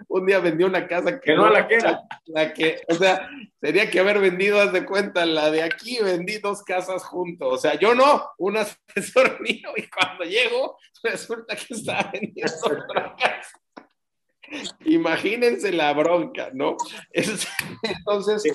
un 0.09 0.27
día 0.27 0.41
vendí 0.41 0.65
una 0.65 0.87
casa 0.87 1.21
que, 1.21 1.35
no 1.35 1.47
era 1.47 1.61
la 1.61 1.69
que 1.69 1.75
era. 1.75 2.03
La 2.27 2.53
que, 2.53 2.81
o 2.89 2.95
sea, 2.95 3.29
sería 3.61 3.91
que 3.91 4.01
haber 4.01 4.19
vendido, 4.19 4.61
haz 4.61 4.73
de 4.73 4.85
cuenta, 4.85 5.25
la 5.25 5.51
de 5.51 5.63
aquí, 5.63 5.99
vendí 6.03 6.39
dos 6.39 6.63
casas 6.63 7.05
juntos. 7.05 7.49
O 7.53 7.59
sea, 7.59 7.79
yo 7.79 7.95
no, 7.95 8.29
un 8.39 8.57
asesor 8.57 9.41
mío, 9.41 9.71
y 9.77 9.89
cuando 9.89 10.25
llego, 10.25 10.79
resulta 11.03 11.57
que 11.57 11.75
estaba 11.75 12.11
vendiendo 12.13 12.53
otra 12.65 13.15
casa. 13.17 13.60
Imagínense 14.85 15.73
la 15.73 15.93
bronca, 15.93 16.51
¿no? 16.53 16.77
Entonces, 17.13 18.53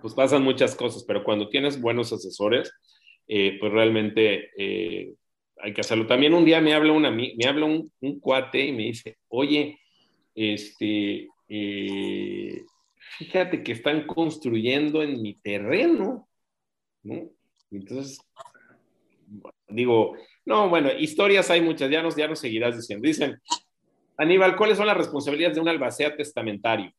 pues 0.00 0.14
pasan 0.14 0.42
muchas 0.42 0.74
cosas, 0.74 1.04
pero 1.04 1.22
cuando 1.22 1.48
tienes 1.48 1.80
buenos 1.80 2.12
asesores, 2.12 2.72
eh, 3.28 3.58
pues 3.60 3.72
realmente 3.72 4.50
eh, 4.56 5.14
hay 5.58 5.74
que 5.74 5.80
hacerlo. 5.82 6.06
También 6.06 6.34
un 6.34 6.44
día 6.44 6.60
me 6.60 6.74
habla, 6.74 6.92
una, 6.92 7.10
me 7.10 7.46
habla 7.46 7.66
un, 7.66 8.20
cuate 8.20 8.66
y 8.66 8.72
me 8.72 8.84
dice, 8.84 9.18
oye, 9.28 9.78
este, 10.34 11.28
eh, 11.48 12.62
fíjate 13.18 13.62
que 13.62 13.72
están 13.72 14.06
construyendo 14.06 15.02
en 15.02 15.20
mi 15.20 15.34
terreno, 15.34 16.28
¿no? 17.02 17.30
Entonces, 17.70 18.18
digo, 19.68 20.16
no, 20.44 20.68
bueno, 20.68 20.90
historias 20.98 21.50
hay 21.50 21.60
muchas, 21.60 21.90
ya 21.90 22.02
nos, 22.02 22.16
ya 22.16 22.26
nos 22.26 22.40
seguirás 22.40 22.76
diciendo. 22.76 23.06
Dicen, 23.06 23.40
Aníbal, 24.20 24.54
¿cuáles 24.54 24.76
son 24.76 24.86
las 24.86 24.98
responsabilidades 24.98 25.54
de 25.54 25.62
un 25.62 25.68
albacea 25.68 26.14
testamentario? 26.14 26.92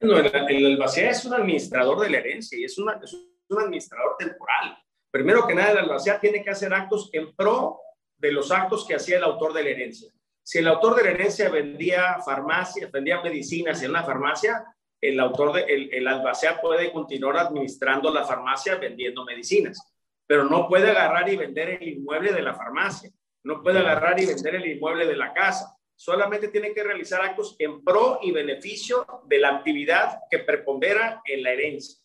el, 0.00 0.66
albacea 0.66 1.10
es 1.10 1.26
un 1.26 1.34
administrador 1.34 2.00
de 2.00 2.08
la 2.08 2.18
herencia 2.18 2.58
y 2.58 2.64
es, 2.64 2.78
un 2.78 2.88
administrador 2.88 4.16
temporal. 4.18 4.78
Primero 5.10 5.46
que 5.46 5.54
nada, 5.54 5.72
el 5.72 5.78
albacea 5.78 6.18
tiene 6.18 6.42
que 6.42 6.48
hacer 6.48 6.72
actos 6.72 7.10
en 7.12 7.34
pro 7.36 7.80
de 8.16 8.32
los 8.32 8.50
actos 8.50 8.86
que 8.86 8.94
hacía 8.94 9.18
el 9.18 9.24
autor 9.24 9.52
de 9.52 9.64
la 9.64 9.68
herencia. 9.68 10.10
Si 10.42 10.56
el 10.56 10.68
autor 10.68 10.96
de 10.96 11.04
la 11.04 11.10
herencia 11.10 11.50
vendía 11.50 12.16
farmacia, 12.24 12.88
vendía 12.90 13.20
medicinas 13.20 13.82
en 13.82 13.90
una 13.90 14.04
farmacia, 14.04 14.64
el 15.02 15.20
autor 15.20 15.52
de, 15.52 15.64
el, 15.64 15.92
el 15.92 16.08
albacea 16.08 16.62
puede 16.62 16.90
continuar 16.90 17.36
administrando 17.36 18.10
la 18.10 18.24
farmacia 18.24 18.76
vendiendo 18.76 19.22
medicinas, 19.22 19.78
pero 20.26 20.44
no 20.44 20.66
puede 20.66 20.90
agarrar 20.90 21.28
y 21.28 21.36
vender 21.36 21.68
el 21.82 21.88
inmueble 21.88 22.32
de 22.32 22.40
la 22.40 22.54
farmacia 22.54 23.10
no 23.44 23.62
puede 23.62 23.78
agarrar 23.78 24.20
y 24.20 24.26
vender 24.26 24.56
el 24.56 24.66
inmueble 24.66 25.06
de 25.06 25.16
la 25.16 25.32
casa. 25.32 25.76
Solamente 25.96 26.48
tiene 26.48 26.72
que 26.72 26.84
realizar 26.84 27.20
actos 27.22 27.56
en 27.58 27.82
pro 27.82 28.20
y 28.22 28.30
beneficio 28.30 29.06
de 29.26 29.38
la 29.38 29.56
actividad 29.56 30.18
que 30.30 30.40
prepondera 30.40 31.20
en 31.24 31.42
la 31.42 31.52
herencia. 31.52 31.98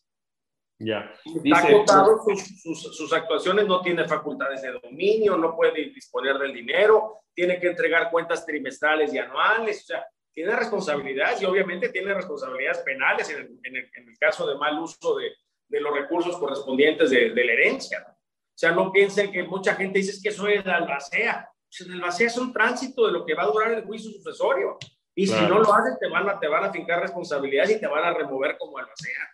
Ya. 0.80 1.14
Está 1.44 1.60
acotado 1.60 2.20
sus, 2.26 2.96
sus, 2.96 3.14
actuaciones, 3.14 3.68
no 3.68 3.82
tiene 3.82 4.08
facultades 4.08 4.62
de 4.62 4.72
dominio, 4.72 5.38
no 5.38 5.56
puede 5.56 5.92
disponer 5.92 6.38
del 6.38 6.54
dinero, 6.54 7.20
tiene 7.34 7.60
que 7.60 7.68
entregar 7.68 8.12
cuentas 8.12 8.46
trimestrales 8.46 9.14
y 9.14 9.20
anuales, 9.20 9.84
o 9.84 9.86
sea, 9.86 10.06
tiene 10.34 10.56
responsabilidades 10.56 11.42
y 11.42 11.46
obviamente 11.46 11.90
tiene 11.90 12.14
responsabilidades 12.14 12.80
penales 12.80 13.30
en 13.30 13.76
el, 13.76 14.18
caso 14.20 14.48
de 14.48 14.58
mal 14.58 14.80
uso 14.80 15.18
de, 15.18 15.32
de 15.68 15.80
los 15.80 15.94
recursos 15.94 16.38
correspondientes 16.38 17.12
de, 17.12 17.30
de 17.30 17.46
la 17.46 17.54
herencia. 17.54 18.13
O 18.54 18.58
sea, 18.58 18.72
no 18.72 18.92
piensen 18.92 19.32
que 19.32 19.44
mucha 19.44 19.74
gente 19.74 20.00
dice 20.00 20.22
que 20.22 20.32
soy 20.32 20.54
el 20.54 20.70
albacea. 20.70 21.50
Pues 21.66 21.82
el 21.82 21.96
albacea 21.96 22.28
es 22.28 22.38
un 22.38 22.54
tránsito 22.54 23.08
de 23.08 23.14
lo 23.14 23.26
que 23.26 23.34
va 23.34 23.44
a 23.44 23.48
durar 23.48 23.72
el 23.72 23.84
juicio 23.84 24.12
sucesorio. 24.12 24.78
Y 25.16 25.26
si 25.28 25.42
no 25.42 25.60
lo 25.60 25.74
haces, 25.74 25.98
te 26.00 26.08
van, 26.08 26.30
a, 26.30 26.40
te 26.40 26.48
van 26.48 26.64
a 26.66 26.72
fincar 26.72 27.02
responsabilidades 27.02 27.78
y 27.78 27.80
te 27.80 27.88
van 27.88 28.04
a 28.04 28.14
remover 28.14 28.58
como 28.58 28.78
albacea. 28.78 29.30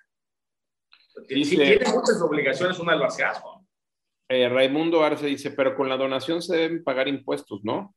si 1.27 1.57
tienes 1.57 1.93
muchas 1.93 2.21
obligaciones, 2.21 2.79
un 2.79 2.89
albaceazo. 2.89 3.65
Eh, 4.29 4.47
Raimundo 4.47 5.03
Arce 5.03 5.25
dice, 5.25 5.51
pero 5.51 5.75
con 5.75 5.89
la 5.89 5.97
donación 5.97 6.41
se 6.41 6.55
deben 6.55 6.83
pagar 6.83 7.07
impuestos, 7.07 7.61
¿no? 7.63 7.95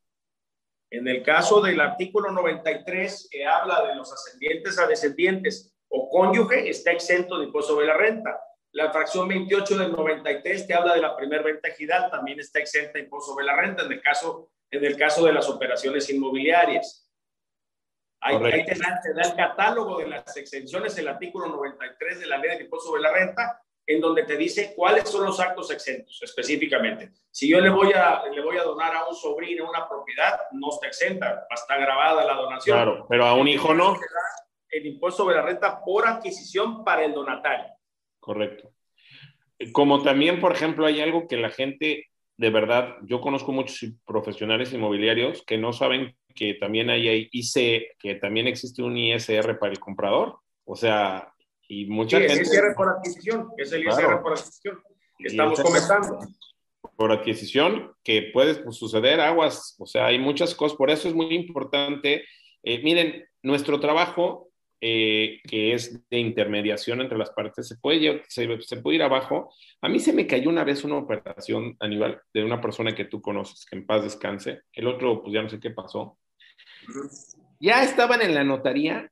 En 0.89 1.07
el 1.07 1.23
caso 1.23 1.61
del 1.61 1.79
artículo 1.79 2.31
93, 2.31 3.29
que 3.31 3.45
habla 3.45 3.85
de 3.87 3.95
los 3.95 4.11
ascendientes 4.11 4.77
a 4.77 4.87
descendientes 4.87 5.75
o 5.89 6.09
cónyuge, 6.09 6.69
está 6.69 6.91
exento 6.91 7.39
de 7.39 7.45
impuesto 7.45 7.73
sobre 7.73 7.87
la 7.87 7.97
renta. 7.97 8.39
La 8.73 8.91
fracción 8.91 9.27
28 9.27 9.77
del 9.77 9.91
93 9.91 10.65
que 10.65 10.73
habla 10.73 10.95
de 10.95 11.01
la 11.01 11.15
primer 11.15 11.43
venta 11.43 11.69
ejidal 11.69 12.09
también 12.09 12.39
está 12.39 12.59
exenta 12.59 12.93
de 12.93 13.01
impuesto 13.01 13.31
sobre 13.31 13.45
la 13.45 13.55
renta 13.55 13.83
en 13.83 13.91
el 13.91 14.01
caso, 14.01 14.49
en 14.71 14.83
el 14.83 14.97
caso 14.97 15.25
de 15.25 15.31
las 15.31 15.47
operaciones 15.47 16.09
inmobiliarias. 16.09 17.07
Ahí, 18.19 18.39
te, 18.39 18.73
da, 18.79 19.01
el 19.29 19.35
catálogo 19.35 19.99
de 19.99 20.07
las 20.07 20.35
exenciones, 20.37 20.97
el 20.97 21.07
artículo 21.07 21.49
93 21.49 22.21
de 22.21 22.25
la 22.25 22.37
ley 22.37 22.57
de 22.57 22.63
impuesto 22.63 22.87
sobre 22.87 23.03
la 23.03 23.11
renta, 23.11 23.61
en 23.85 24.01
donde 24.01 24.23
te 24.23 24.37
dice 24.37 24.73
cuáles 24.75 25.07
son 25.07 25.25
los 25.25 25.39
actos 25.39 25.69
exentos 25.69 26.19
específicamente. 26.23 27.11
Si 27.29 27.47
yo 27.47 27.59
le 27.59 27.69
voy 27.69 27.91
a, 27.93 28.23
le 28.25 28.41
voy 28.41 28.57
a 28.57 28.63
donar 28.63 28.95
a 28.95 29.07
un 29.07 29.13
sobrino 29.13 29.69
una 29.69 29.87
propiedad, 29.87 30.39
no 30.53 30.69
está 30.71 30.87
exenta, 30.87 31.45
está 31.53 31.77
grabada 31.77 32.25
la 32.25 32.33
donación. 32.33 32.75
Claro, 32.75 33.05
pero 33.07 33.25
a 33.25 33.35
un 33.35 33.47
hijo 33.47 33.73
no. 33.75 33.99
El 34.67 34.87
impuesto 34.87 35.23
sobre 35.23 35.35
la 35.35 35.43
renta 35.43 35.83
por 35.83 36.07
adquisición 36.07 36.83
para 36.83 37.03
el 37.03 37.13
donatario. 37.13 37.67
Correcto. 38.23 38.71
Como 39.73 40.01
también, 40.01 40.39
por 40.39 40.53
ejemplo, 40.53 40.85
hay 40.85 41.01
algo 41.01 41.27
que 41.27 41.35
la 41.35 41.49
gente, 41.49 42.07
de 42.37 42.49
verdad, 42.49 42.95
yo 43.03 43.19
conozco 43.19 43.51
muchos 43.51 43.91
profesionales 44.05 44.71
inmobiliarios 44.71 45.43
que 45.45 45.57
no 45.57 45.73
saben 45.73 46.15
que 46.33 46.53
también 46.53 46.89
hay 46.89 47.27
IC, 47.29 47.97
que 47.99 48.15
también 48.21 48.47
existe 48.47 48.81
un 48.81 48.97
ISR 48.97 49.59
para 49.59 49.73
el 49.73 49.79
comprador. 49.79 50.37
O 50.63 50.77
sea, 50.77 51.33
y 51.67 51.85
mucha 51.87 52.17
gente... 52.17 52.43
Es 52.43 52.53
ISR 52.53 52.73
por 52.77 52.87
adquisición, 52.87 53.49
es 53.57 53.73
el 53.73 53.85
ISR 53.87 54.21
por 54.21 54.31
adquisición 54.31 54.81
que 55.17 55.27
estamos 55.27 55.59
comentando. 55.59 56.19
Por 56.95 57.11
adquisición, 57.11 57.91
que 58.05 58.31
puede 58.31 58.55
pues, 58.55 58.77
suceder 58.77 59.19
aguas, 59.19 59.75
o 59.79 59.85
sea, 59.85 60.05
hay 60.05 60.17
muchas 60.17 60.55
cosas, 60.55 60.77
por 60.77 60.89
eso 60.89 61.09
es 61.09 61.13
muy 61.13 61.35
importante. 61.35 62.23
Eh, 62.63 62.81
miren, 62.83 63.25
nuestro 63.41 63.81
trabajo 63.81 64.52
eh, 64.85 65.39
que 65.47 65.73
es 65.73 66.09
de 66.09 66.19
intermediación 66.19 66.99
entre 66.99 67.17
las 67.17 67.29
partes, 67.29 67.69
se 67.69 67.77
puede, 67.77 68.21
se, 68.27 68.61
se, 68.63 68.81
puede 68.81 68.97
ir 68.97 69.03
abajo. 69.03 69.49
A 69.79 69.87
mí 69.87 69.97
se 69.97 70.11
me 70.11 70.27
cayó 70.27 70.49
una 70.49 70.65
vez 70.65 70.83
una 70.83 70.97
operación, 70.97 71.77
a 71.79 71.87
nivel 71.87 72.17
de 72.33 72.43
una 72.43 72.59
persona 72.59 72.93
que 72.93 73.05
tú 73.05 73.21
conoces, 73.21 73.65
que 73.65 73.77
en 73.77 73.85
paz 73.85 74.03
descanse. 74.03 74.63
El 74.73 74.87
otro, 74.87 75.23
pues 75.23 75.33
ya 75.33 75.41
no 75.41 75.47
sé 75.47 75.61
qué 75.61 75.69
pasó. 75.69 76.19
Ya 77.61 77.81
estaban 77.81 78.21
en 78.23 78.35
la 78.35 78.43
notaría, 78.43 79.09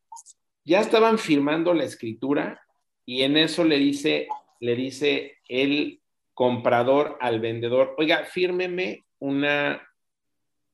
ya 0.65 0.81
estaban 0.81 1.18
firmando 1.18 1.73
la 1.73 1.85
escritura 1.85 2.61
y 3.06 3.22
en 3.22 3.38
eso 3.38 3.64
le 3.64 3.77
dice, 3.77 4.27
le 4.60 4.76
dice 4.76 5.38
el 5.48 6.02
comprador 6.34 7.18
al 7.22 7.39
vendedor, 7.39 7.95
oiga, 7.98 8.26
fírmeme 8.26 9.06
una, 9.19 9.81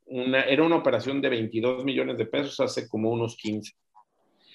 una, 0.05 0.41
era 0.41 0.63
una 0.63 0.77
operación 0.77 1.21
de 1.21 1.29
22 1.29 1.85
millones 1.85 2.17
de 2.17 2.25
pesos 2.25 2.59
hace 2.61 2.89
como 2.89 3.11
unos 3.11 3.37
15. 3.37 3.75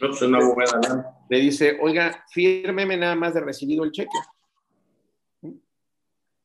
No, 0.03 0.27
una 0.27 0.45
buena, 0.45 1.16
Le 1.31 1.39
dice, 1.39 1.79
oiga, 1.81 2.24
fírmeme 2.29 2.97
nada 2.97 3.15
más 3.15 3.35
de 3.35 3.41
recibido 3.41 3.85
el 3.85 3.93
cheque. 3.93 4.19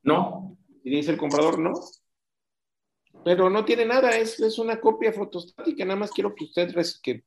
No. 0.03 0.55
Y 0.83 0.91
dice 0.91 1.11
el 1.11 1.17
comprador, 1.17 1.57
no. 1.57 1.73
Pero 3.25 3.49
no 3.49 3.65
tiene 3.65 3.83
nada, 3.83 4.11
es, 4.11 4.39
es 4.39 4.59
una 4.59 4.79
copia 4.79 5.11
fotostática, 5.11 5.83
nada 5.83 5.99
más 5.99 6.11
quiero 6.11 6.35
que 6.35 6.43
usted, 6.43 6.71
que, 7.01 7.23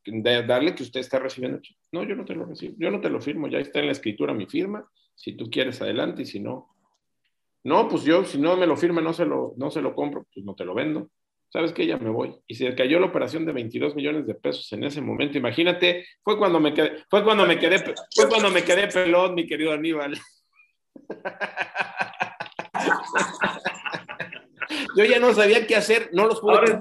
darle 0.46 0.76
que 0.76 0.84
usted 0.84 1.00
está 1.00 1.18
recibiendo 1.18 1.56
el 1.56 1.62
cheque. 1.62 1.80
No, 1.90 2.04
yo 2.04 2.14
no 2.14 2.24
te 2.24 2.36
lo 2.36 2.44
recibo, 2.44 2.76
yo 2.78 2.92
no 2.92 3.00
te 3.00 3.10
lo 3.10 3.20
firmo, 3.20 3.48
ya 3.48 3.58
está 3.58 3.80
en 3.80 3.86
la 3.86 3.92
escritura 3.92 4.32
mi 4.32 4.46
firma, 4.46 4.88
si 5.16 5.36
tú 5.36 5.50
quieres 5.50 5.82
adelante 5.82 6.22
y 6.22 6.26
si 6.26 6.38
no, 6.38 6.68
no, 7.64 7.88
pues 7.88 8.04
yo, 8.04 8.24
si 8.24 8.38
no 8.38 8.56
me 8.56 8.68
lo 8.68 8.76
firma, 8.76 9.00
no 9.00 9.12
se 9.12 9.26
lo, 9.26 9.52
no 9.56 9.70
se 9.70 9.82
lo 9.82 9.96
compro, 9.96 10.26
pues 10.32 10.46
no 10.46 10.54
te 10.54 10.64
lo 10.64 10.74
vendo. 10.74 11.10
¿Sabes 11.50 11.72
qué? 11.72 11.84
Ya 11.84 11.98
me 11.98 12.10
voy. 12.10 12.40
Y 12.46 12.54
se 12.54 12.72
cayó 12.76 13.00
la 13.00 13.06
operación 13.06 13.44
de 13.44 13.52
22 13.52 13.96
millones 13.96 14.26
de 14.26 14.34
pesos 14.34 14.72
en 14.72 14.84
ese 14.84 15.00
momento. 15.00 15.36
Imagínate, 15.36 16.06
fue 16.22 16.38
cuando 16.38 16.60
me 16.60 16.72
quedé, 16.72 17.04
fue 17.10 17.24
cuando 17.24 17.44
me 17.44 17.58
quedé, 17.58 17.78
fue 18.14 18.28
cuando 18.28 18.50
me 18.50 18.62
quedé 18.62 18.86
pelón, 18.86 19.34
mi 19.34 19.46
querido 19.46 19.72
Aníbal. 19.72 20.16
Yo 24.96 25.04
ya 25.04 25.18
no 25.18 25.34
sabía 25.34 25.66
qué 25.66 25.74
hacer, 25.74 26.10
no 26.12 26.26
los 26.26 26.40
pude, 26.40 26.80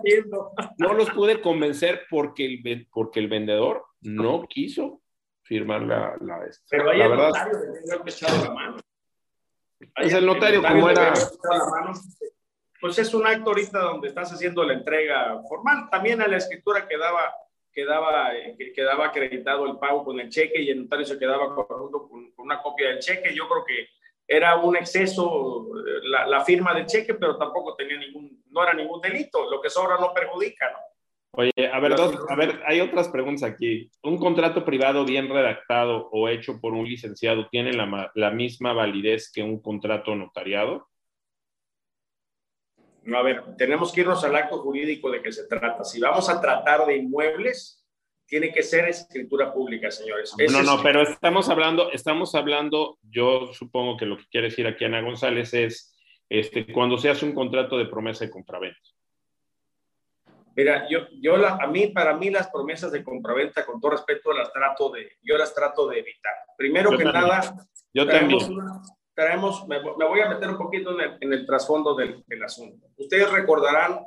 no 0.78 0.94
los 0.94 1.10
pude 1.10 1.42
convencer 1.42 2.04
porque 2.10 2.46
el, 2.46 2.88
porque 2.92 3.20
el 3.20 3.28
vendedor 3.28 3.84
no 4.02 4.46
quiso 4.48 5.02
firmar 5.42 5.82
la, 5.82 6.16
la, 6.22 6.46
este, 6.46 6.66
Pero 6.70 6.94
la 6.94 7.08
verdad. 7.08 7.30
Notario, 7.30 8.44
la 8.44 8.54
mano. 8.54 8.78
Es 9.96 10.14
el 10.14 10.26
notario, 10.26 10.62
como 10.62 10.90
era. 10.90 11.14
Pues 12.80 12.98
es 12.98 13.14
un 13.14 13.28
acto 13.28 13.50
ahorita 13.50 13.80
donde 13.80 14.08
estás 14.08 14.32
haciendo 14.32 14.64
la 14.64 14.74
entrega 14.74 15.42
formal. 15.48 15.90
También 15.90 16.22
a 16.22 16.28
la 16.28 16.38
escritura 16.38 16.88
quedaba, 16.88 17.34
quedaba, 17.74 18.32
quedaba 18.74 19.08
acreditado 19.08 19.66
el 19.66 19.78
pago 19.78 20.04
con 20.04 20.20
el 20.20 20.30
cheque 20.30 20.62
y 20.62 20.70
el 20.70 20.84
notario 20.84 21.06
se 21.06 21.20
quedaba 21.20 21.54
con, 21.54 21.92
con 21.92 22.32
una 22.38 22.62
copia 22.62 22.90
del 22.90 23.00
cheque. 23.00 23.36
Yo 23.36 23.48
creo 23.50 23.66
que 23.66 23.88
era 24.28 24.56
un 24.58 24.78
exceso 24.78 25.68
la, 26.04 26.28
la, 26.28 26.46
firma 26.46 26.74
del 26.74 26.86
cheque, 26.86 27.16
pero 27.16 27.36
tampoco 27.38 27.76
tenía 27.76 27.98
ningún, 27.98 28.44
no 28.52 28.64
era 28.64 28.74
ningún 28.74 29.02
delito. 29.02 29.50
Lo 29.50 29.60
que 29.60 29.70
sobra 29.70 29.98
no 30.00 30.14
perjudica, 30.14 30.72
¿no? 30.72 30.78
Oye, 31.32 31.52
a 31.72 31.80
ver, 31.80 31.96
dos, 31.96 32.16
a 32.28 32.36
ver, 32.36 32.62
hay 32.66 32.82
otras 32.82 33.10
preguntas 33.10 33.44
aquí. 33.44 33.90
¿Un 34.04 34.18
contrato 34.18 34.66
privado 34.66 35.06
bien 35.06 35.30
redactado 35.30 36.10
o 36.12 36.28
hecho 36.28 36.60
por 36.60 36.74
un 36.74 36.88
licenciado 36.88 37.48
tiene 37.50 37.74
la, 37.74 38.12
la 38.16 38.32
misma 38.32 38.74
validez 38.74 39.32
que 39.32 39.44
un 39.44 39.62
contrato 39.62 40.16
notariado? 40.16 40.88
A 43.16 43.22
ver, 43.22 43.44
tenemos 43.58 43.92
que 43.92 44.02
irnos 44.02 44.24
al 44.24 44.36
acto 44.36 44.60
jurídico 44.60 45.10
de 45.10 45.22
que 45.22 45.32
se 45.32 45.48
trata. 45.48 45.84
Si 45.84 46.00
vamos 46.00 46.30
a 46.30 46.40
tratar 46.40 46.86
de 46.86 46.98
inmuebles, 46.98 47.86
tiene 48.26 48.52
que 48.54 48.62
ser 48.62 48.88
escritura 48.88 49.52
pública, 49.52 49.90
señores. 49.90 50.34
no, 50.52 50.62
no, 50.62 50.82
pero 50.84 51.02
estamos 51.02 51.50
hablando, 51.50 51.92
estamos 51.92 52.36
hablando, 52.36 53.00
yo 53.02 53.52
supongo 53.54 53.98
que 53.98 54.06
lo 54.06 54.18
que 54.18 54.26
quiere 54.30 54.50
decir 54.50 54.68
aquí 54.68 54.86
Ana 54.86 55.02
González 55.02 55.54
es 55.54 55.96
este, 56.30 56.72
cuando 56.72 56.98
se 56.98 57.10
hace 57.10 57.26
un 57.26 57.34
contrato 57.34 57.78
de 57.78 57.88
promesa 57.88 58.26
de 58.26 58.32
compraventa. 58.32 58.80
Mira, 60.56 60.88
yo, 60.90 61.08
yo 61.22 61.38
la, 61.38 61.56
a 61.56 61.68
mí, 61.68 61.88
para 61.88 62.16
mí 62.18 62.30
las 62.30 62.50
promesas 62.50 62.92
de 62.92 63.04
compraventa, 63.04 63.66
con 63.66 63.80
todo 63.80 63.92
respeto, 63.92 64.32
las 64.34 64.52
trato 64.52 64.92
de, 64.92 65.18
yo 65.24 65.38
las 65.38 65.54
trato 65.56 65.88
de 65.88 66.00
evitar. 66.00 66.34
Primero 66.58 66.96
que 66.98 67.06
nada, 67.06 67.56
yo 67.94 68.08
también. 68.08 68.40
Traemos, 69.20 69.68
me, 69.68 69.80
voy 69.82 70.22
a 70.22 70.30
meter 70.30 70.50
un 70.50 70.58
poquito 70.58 70.96
en 71.20 71.34
el, 71.34 71.46
trasfondo 71.46 71.94
del, 71.94 72.24
del, 72.26 72.42
asunto. 72.42 72.88
Ustedes 72.96 73.30
recordarán 73.30 74.00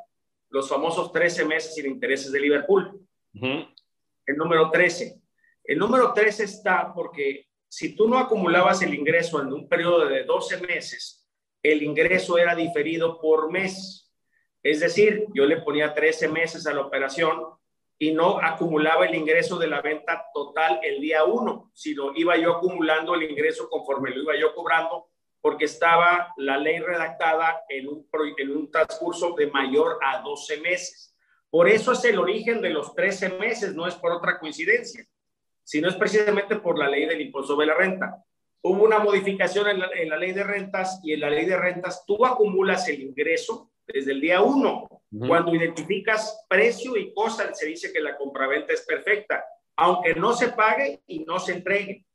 los 0.49 0.69
famosos 0.71 1.13
13 1.13 1.45
meses 1.45 1.75
sin 1.75 1.85
intereses 1.85 2.33
de 2.33 2.41
Liverpool. 2.41 2.99
El 3.35 4.37
número 4.37 4.71
13. 4.71 5.21
El 5.65 5.79
número 5.79 6.15
13 6.15 6.45
está 6.45 6.95
porque 6.95 7.47
si 7.69 7.95
tú 7.95 8.09
no 8.09 8.19
acumulabas 8.19 8.81
el 8.81 8.95
ingreso 8.95 9.43
en 9.43 9.53
un 9.53 9.69
periodo 9.69 10.07
de 10.07 10.25
12 10.25 10.67
meses, 10.67 11.29
el 11.63 11.83
ingreso 11.83 12.39
era 12.39 12.55
diferido 12.55 13.21
por 13.21 13.53
mes. 13.53 14.11
Es 14.63 14.81
decir, 14.81 15.27
yo 15.35 15.45
le 15.45 15.59
ponía 15.59 15.93
13 15.93 16.29
meses 16.29 16.67
a 16.67 16.73
la 16.73 16.81
operación 16.81 17.39
y 18.03 18.11
no 18.11 18.41
acumulaba 18.41 19.07
el 19.07 19.15
ingreso 19.15 19.61
de 19.61 19.69
la 19.69 19.81
venta 19.81 20.27
total 20.35 20.81
el 20.83 21.01
día 21.01 21.23
1, 21.23 21.71
sino 21.73 22.11
iba 22.17 22.37
yo 22.37 22.57
acumulando 22.57 23.15
el 23.15 23.31
ingreso 23.31 23.69
conforme 23.69 24.11
lo 24.11 24.23
iba 24.23 24.37
yo 24.37 24.57
cobrando 24.57 25.07
porque 25.41 25.67
estaba 25.67 26.35
la 26.37 26.59
ley 26.59 26.81
redactada 26.81 27.63
en 27.69 27.87
un, 27.87 28.09
en 28.39 28.57
un 28.57 28.73
transcurso 28.73 29.37
de 29.37 29.47
mayor 29.53 30.01
a 30.03 30.21
12 30.21 30.61
meses. 30.63 31.15
Por 31.49 31.69
eso 31.69 31.93
es 31.93 32.05
el 32.05 32.19
origen 32.19 32.61
de 32.61 32.71
los 32.71 32.93
13 32.93 33.39
meses, 33.39 33.73
no 33.73 33.87
es 33.87 33.95
por 33.95 34.11
otra 34.11 34.41
coincidencia, 34.41 35.07
sino 35.63 35.89
es 35.89 35.95
precisamente 35.95 36.57
por 36.57 36.81
la 36.81 36.89
ley 36.89 37.07
del 37.07 37.21
impuesto 37.21 37.55
sobre 37.55 37.69
la 37.69 37.75
renta. 37.75 38.21
Hubo 38.63 38.83
una 38.83 38.99
modificación 38.99 39.69
en 39.69 39.79
la, 39.79 39.89
en 39.95 40.09
la 40.09 40.17
ley 40.17 40.33
de 40.33 40.43
rentas 40.43 40.99
y 41.05 41.13
en 41.13 41.21
la 41.21 41.31
ley 41.31 41.47
de 41.47 41.57
rentas 41.57 42.05
tú 42.05 42.27
acumulas 42.27 42.89
el 42.89 43.01
ingreso 43.01 43.72
desde 43.87 44.13
el 44.13 44.21
día 44.21 44.43
uno. 44.43 44.89
Cuando 45.29 45.55
identificas 45.55 46.47
precio 46.49 46.97
y 46.97 47.13
cosa, 47.13 47.53
se 47.53 47.67
dice 47.67 47.93
que 47.93 48.01
la 48.01 48.17
compraventa 48.17 48.73
es 48.73 48.81
perfecta, 48.81 49.45
aunque 49.77 50.15
no 50.15 50.33
se 50.33 50.49
pague 50.49 51.03
y 51.07 51.19
no 51.21 51.39
se 51.39 51.53
entregue. 51.53 52.07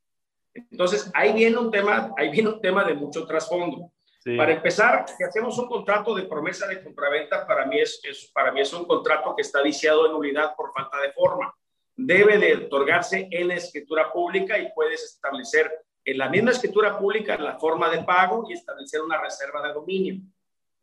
Entonces, 0.55 1.11
ahí 1.13 1.31
viene 1.31 1.57
un 1.57 1.69
tema, 1.69 2.11
ahí 2.17 2.31
viene 2.31 2.49
un 2.49 2.59
tema 2.59 2.83
de 2.83 2.95
mucho 2.95 3.27
trasfondo. 3.27 3.91
Para 4.35 4.51
empezar, 4.51 5.05
si 5.15 5.23
hacemos 5.23 5.57
un 5.59 5.67
contrato 5.67 6.13
de 6.13 6.23
promesa 6.23 6.67
de 6.67 6.83
compraventa, 6.83 7.45
para 7.47 7.65
mí 7.65 7.79
es, 7.79 8.01
es, 8.03 8.29
para 8.33 8.51
mí 8.51 8.59
es 8.59 8.73
un 8.73 8.85
contrato 8.85 9.33
que 9.35 9.43
está 9.43 9.61
viciado 9.61 10.07
en 10.07 10.11
nulidad 10.13 10.53
por 10.55 10.73
falta 10.73 10.99
de 10.99 11.13
forma. 11.13 11.53
Debe 11.95 12.37
de 12.37 12.65
otorgarse 12.65 13.27
en 13.31 13.47
la 13.47 13.55
escritura 13.55 14.11
pública 14.11 14.57
y 14.57 14.71
puedes 14.73 15.03
establecer 15.03 15.71
en 16.03 16.17
la 16.17 16.29
misma 16.29 16.51
escritura 16.51 16.97
pública 16.97 17.37
la 17.37 17.57
forma 17.59 17.89
de 17.89 18.03
pago 18.03 18.45
y 18.49 18.53
establecer 18.53 19.01
una 19.01 19.21
reserva 19.21 19.65
de 19.65 19.73
dominio 19.73 20.19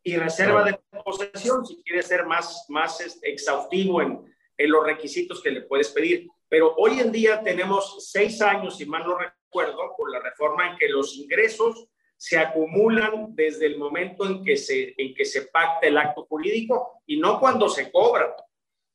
y 0.05 0.17
reserva 0.17 0.63
de 0.63 0.79
posesión 1.03 1.65
si 1.65 1.81
quieres 1.81 2.05
ser 2.05 2.27
más, 2.27 2.65
más 2.69 3.01
este, 3.01 3.27
exhaustivo 3.27 4.03
en, 4.03 4.23
en, 4.55 4.69
los 4.69 4.85
requisitos 4.85 5.41
que 5.41 5.49
le 5.49 5.61
puedes 5.61 5.89
pedir. 5.89 6.29
Pero 6.47 6.75
hoy 6.77 6.99
en 6.99 7.11
día 7.11 7.41
tenemos 7.41 8.07
seis 8.11 8.39
años, 8.39 8.77
si 8.77 8.85
mal 8.85 9.03
no 9.03 9.17
recuerdo, 9.17 9.93
con 9.97 10.11
la 10.11 10.19
reforma 10.19 10.69
en 10.69 10.77
que 10.77 10.89
los 10.89 11.15
ingresos 11.17 11.87
se 12.17 12.37
acumulan 12.37 13.33
desde 13.35 13.65
el 13.65 13.79
momento 13.79 14.27
en 14.27 14.43
que 14.43 14.57
se, 14.57 14.93
en 14.95 15.15
que 15.15 15.25
se 15.25 15.47
pacta 15.47 15.87
el 15.87 15.97
acto 15.97 16.27
jurídico 16.29 17.01
y 17.07 17.17
no 17.17 17.39
cuando 17.39 17.67
se 17.67 17.91
cobra. 17.91 18.35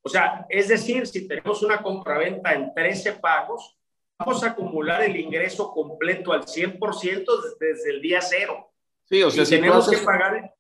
O 0.03 0.09
sea, 0.09 0.47
es 0.49 0.69
decir, 0.69 1.09
si 1.09 1.27
tenemos 1.27 1.61
una 1.65 1.83
compraventa 1.83 2.55
en 2.55 2.73
13 2.73 3.15
pagos, 3.15 3.77
vamos 4.17 4.45
a 4.45 4.51
acumular 4.51 5.03
el 5.03 5.17
ingreso 5.17 5.73
completo 5.73 6.33
al 6.33 6.45
100% 6.45 7.59
desde 7.59 7.91
el 7.91 8.01
día 8.01 8.21
cero. 8.23 8.73
Sí, 9.07 9.25
o 9.25 9.31
sea, 9.31 9.45
si 9.45 9.57
tenemos 9.57 9.91
que 9.91 9.99
pagar 9.99 10.55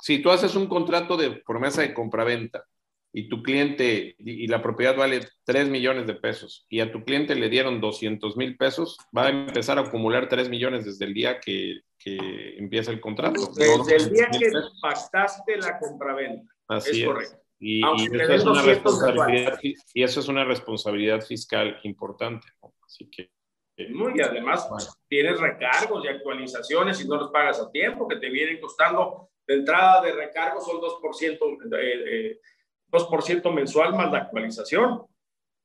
si 0.00 0.20
tú 0.20 0.30
haces 0.30 0.54
un 0.54 0.66
contrato 0.66 1.16
de 1.16 1.30
promesa 1.30 1.82
de 1.82 1.94
compraventa 1.94 2.64
y 3.12 3.28
tu 3.28 3.42
cliente 3.42 4.14
y, 4.18 4.46
la 4.46 4.62
propiedad 4.62 4.96
vale 4.96 5.20
3 5.44 5.68
millones 5.68 6.06
de 6.06 6.14
pesos 6.14 6.66
y 6.68 6.80
a 6.80 6.92
tu 6.92 7.04
cliente 7.04 7.34
le 7.34 7.48
dieron 7.48 7.80
200 7.80 8.36
mil 8.36 8.56
pesos, 8.56 8.98
va 9.16 9.26
a 9.26 9.30
empezar 9.30 9.78
a 9.78 9.82
acumular 9.82 10.28
3 10.28 10.48
millones 10.50 10.84
desde 10.84 11.06
el 11.06 11.14
día 11.14 11.40
que, 11.40 11.80
que 11.98 12.56
empieza 12.58 12.90
el 12.90 13.00
contrato. 13.00 13.50
Desde 13.54 13.96
el 13.96 14.10
día 14.10 14.28
que 14.30 14.50
pactaste 14.82 15.56
la 15.56 15.78
compraventa. 15.78 16.52
Así 16.68 17.02
es. 17.02 17.06
Correcto. 17.06 17.36
Y, 17.60 17.80
y, 17.80 18.20
eso 18.20 18.34
es 18.34 18.44
una 18.44 18.62
responsabilidad, 18.62 19.58
y 19.62 20.02
eso 20.02 20.20
es 20.20 20.28
una 20.28 20.44
responsabilidad 20.44 21.20
fiscal 21.22 21.80
importante. 21.82 22.46
Así 22.86 23.10
que 23.10 23.30
y 23.78 24.20
además 24.20 24.68
tienes 25.08 25.38
recargos 25.40 26.04
y 26.04 26.08
actualizaciones 26.08 27.00
y 27.00 27.08
no 27.08 27.16
los 27.16 27.30
pagas 27.30 27.60
a 27.60 27.70
tiempo, 27.70 28.08
que 28.08 28.16
te 28.16 28.28
vienen 28.28 28.60
costando 28.60 29.30
de 29.48 29.54
entrada 29.54 30.02
de 30.02 30.12
recargo 30.12 30.60
son 30.60 30.78
2%, 30.78 31.58
eh, 31.80 32.38
2 32.86 33.08
eh, 33.30 33.50
mensual 33.50 33.94
más 33.94 34.12
la 34.12 34.18
actualización. 34.18 35.06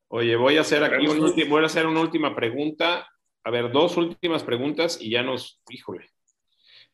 Oye, 0.08 0.34
voy 0.36 0.56
a 0.56 0.62
hacer 0.62 0.82
aquí 0.82 1.06
un 1.06 1.48
voy 1.48 1.62
a 1.62 1.66
hacer 1.66 1.86
una 1.86 2.00
última 2.00 2.34
pregunta. 2.34 3.06
A 3.44 3.50
ver, 3.50 3.70
dos 3.70 3.98
últimas 3.98 4.42
preguntas 4.42 4.98
y 5.00 5.10
ya 5.10 5.22
nos, 5.22 5.60
híjole. 5.68 6.08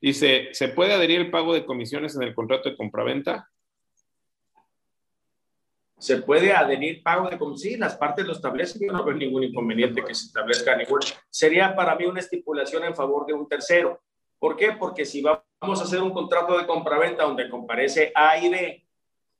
Dice, 0.00 0.48
¿se 0.52 0.68
puede 0.68 0.94
adherir 0.94 1.20
el 1.20 1.30
pago 1.30 1.54
de 1.54 1.64
comisiones 1.64 2.16
en 2.16 2.24
el 2.24 2.34
contrato 2.34 2.68
de 2.68 2.76
compraventa? 2.76 3.48
se 6.00 6.16
puede 6.16 6.52
adherir 6.52 7.02
pago 7.02 7.28
de 7.28 7.36
comisión, 7.36 7.72
sí, 7.72 7.78
las 7.78 7.94
partes 7.94 8.24
lo 8.24 8.32
establecen, 8.32 8.80
yo 8.86 8.90
no 8.90 9.04
veo 9.04 9.14
ningún 9.14 9.44
inconveniente 9.44 10.02
que 10.02 10.14
se 10.14 10.28
establezca 10.28 10.74
ningún. 10.74 11.00
Sería 11.28 11.76
para 11.76 11.94
mí 11.94 12.06
una 12.06 12.20
estipulación 12.20 12.84
en 12.84 12.96
favor 12.96 13.26
de 13.26 13.34
un 13.34 13.46
tercero. 13.46 14.00
¿Por 14.38 14.56
qué? 14.56 14.72
Porque 14.72 15.04
si 15.04 15.20
vamos 15.60 15.80
a 15.80 15.84
hacer 15.84 16.00
un 16.00 16.12
contrato 16.12 16.58
de 16.58 16.66
compraventa 16.66 17.24
donde 17.24 17.50
comparece 17.50 18.12
A 18.14 18.38
y 18.38 18.48
B, 18.48 18.86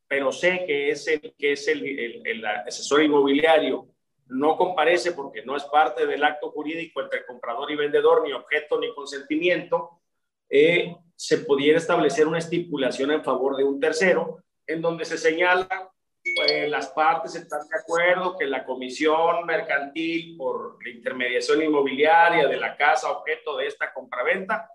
pero 0.06 0.30
sé 0.30 0.64
que 0.66 0.90
es 0.90 1.06
el, 1.08 1.34
que 1.38 1.52
es 1.52 1.66
el, 1.68 2.22
el, 2.26 2.44
asesor 2.44 3.02
inmobiliario, 3.02 3.88
no 4.26 4.56
comparece 4.56 5.12
porque 5.12 5.42
no 5.42 5.56
es 5.56 5.64
parte 5.64 6.06
del 6.06 6.22
acto 6.22 6.50
jurídico 6.50 7.00
entre 7.00 7.24
comprador 7.24 7.70
y 7.70 7.76
vendedor, 7.76 8.22
ni 8.22 8.32
objeto 8.32 8.78
ni 8.78 8.94
consentimiento, 8.94 10.00
eh, 10.48 10.94
se 11.16 11.38
pudiera 11.38 11.78
establecer 11.78 12.26
una 12.26 12.38
estipulación 12.38 13.10
en 13.12 13.24
favor 13.24 13.56
de 13.56 13.64
un 13.64 13.80
tercero, 13.80 14.42
en 14.66 14.82
donde 14.82 15.04
se 15.04 15.16
señala 15.16 15.90
pues, 16.36 16.68
las 16.68 16.88
partes 16.88 17.34
están 17.34 17.66
de 17.66 17.78
acuerdo 17.78 18.36
que 18.36 18.46
la 18.46 18.64
comisión 18.64 19.46
mercantil 19.46 20.36
por 20.36 20.84
la 20.84 20.90
intermediación 20.90 21.62
inmobiliaria 21.62 22.46
de 22.46 22.56
la 22.56 22.76
casa 22.76 23.10
objeto 23.10 23.56
de 23.56 23.66
esta 23.66 23.92
compraventa 23.92 24.70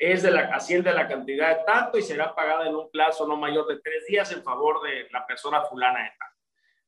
es 0.00 0.22
de 0.22 0.30
la 0.30 0.40
asciende 0.54 0.92
la 0.94 1.06
cantidad 1.06 1.58
de 1.58 1.64
tanto 1.64 1.98
y 1.98 2.02
será 2.02 2.34
pagada 2.34 2.66
en 2.66 2.74
un 2.74 2.90
plazo 2.90 3.28
no 3.28 3.36
mayor 3.36 3.66
de 3.68 3.80
tres 3.80 4.06
días 4.08 4.32
en 4.32 4.42
favor 4.42 4.80
de 4.82 5.06
la 5.10 5.26
persona 5.26 5.62
fulana 5.62 6.00
de 6.00 6.10
tanto. 6.18 6.36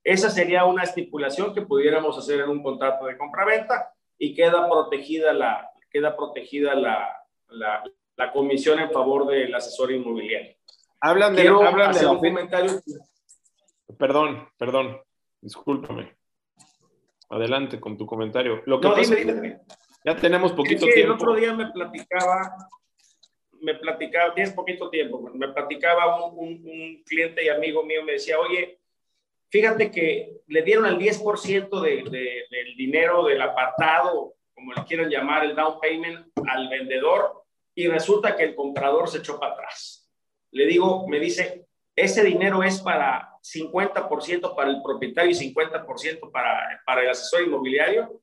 Esa 0.03 0.31
sería 0.31 0.65
una 0.65 0.83
estipulación 0.83 1.55
que 1.55 1.63
pudiéramos 1.63 2.17
hacer 2.17 2.41
en 2.41 2.49
un 2.49 2.63
contrato 2.63 3.05
de 3.05 3.19
compraventa 3.19 3.93
y 4.19 4.35
queda 4.35 4.67
protegida 4.67 5.35
la, 5.35 5.71
queda 5.91 6.17
protegida 6.17 6.75
la, 6.75 7.15
la, 7.49 7.85
la 8.17 8.33
comisión 8.33 8.81
en 8.81 8.91
favor 8.91 9.27
del 9.27 9.55
asesor 9.55 9.93
inmobiliario. 9.93 10.57
Hablan 11.01 11.37
de, 11.37 11.49
hablan 11.49 11.93
de 11.93 12.07
un 12.07 12.19
comentario 12.19 12.81
Perdón, 13.99 14.49
perdón, 14.57 15.01
discúlpame. 15.41 16.17
Adelante 17.29 17.79
con 17.79 17.97
tu 17.97 18.07
comentario. 18.07 18.63
Lo 18.67 18.81
que 18.81 18.89
no, 18.89 18.95
dime, 18.97 19.61
Ya 20.05 20.17
tenemos 20.17 20.53
poquito 20.53 20.87
tiempo. 20.87 21.01
El 21.01 21.11
otro 21.13 21.35
día 21.35 21.53
me 21.55 21.71
platicaba, 21.71 22.57
me 23.63 23.75
platicaba, 23.77 24.35
tienes 24.35 24.53
poquito 24.53 24.91
tiempo, 24.91 25.21
me 25.21 25.49
platicaba 25.49 26.27
un, 26.27 27.03
cliente 27.07 27.45
y 27.45 27.49
amigo 27.49 27.85
mío, 27.85 28.05
me 28.05 28.13
decía, 28.13 28.39
oye, 28.39 28.79
fíjate 29.51 29.91
que 29.91 30.33
le 30.49 30.63
dieron 30.63 30.87
el 30.87 30.99
10% 30.99 31.81
de, 31.81 32.47
del 32.51 32.77
dinero 32.77 33.25
del 33.25 33.41
apartado, 33.41 34.35
como 34.55 34.73
le 34.73 34.85
quieran 34.85 35.09
llamar, 35.09 35.45
el 35.45 35.55
down 35.55 35.79
payment 35.81 36.27
al 36.47 36.69
vendedor 36.69 37.45
y 37.75 37.89
resulta 37.89 38.37
que 38.37 38.45
el 38.45 38.55
comprador 38.55 39.09
se 39.09 39.19
echó 39.19 39.39
para 39.39 39.55
atrás. 39.55 40.11
Le 40.51 40.67
digo, 40.67 41.09
me 41.09 41.19
dice, 41.19 41.67
ese 41.97 42.25
dinero 42.25 42.63
es 42.63 42.81
para 42.81 43.31
50% 43.43 44.55
para 44.55 44.71
el 44.71 44.83
propietario 44.83 45.31
y 45.31 45.35
50% 45.55 46.31
para, 46.31 46.83
para 46.85 47.03
el 47.03 47.11
asesor 47.11 47.43
inmobiliario. 47.43 48.21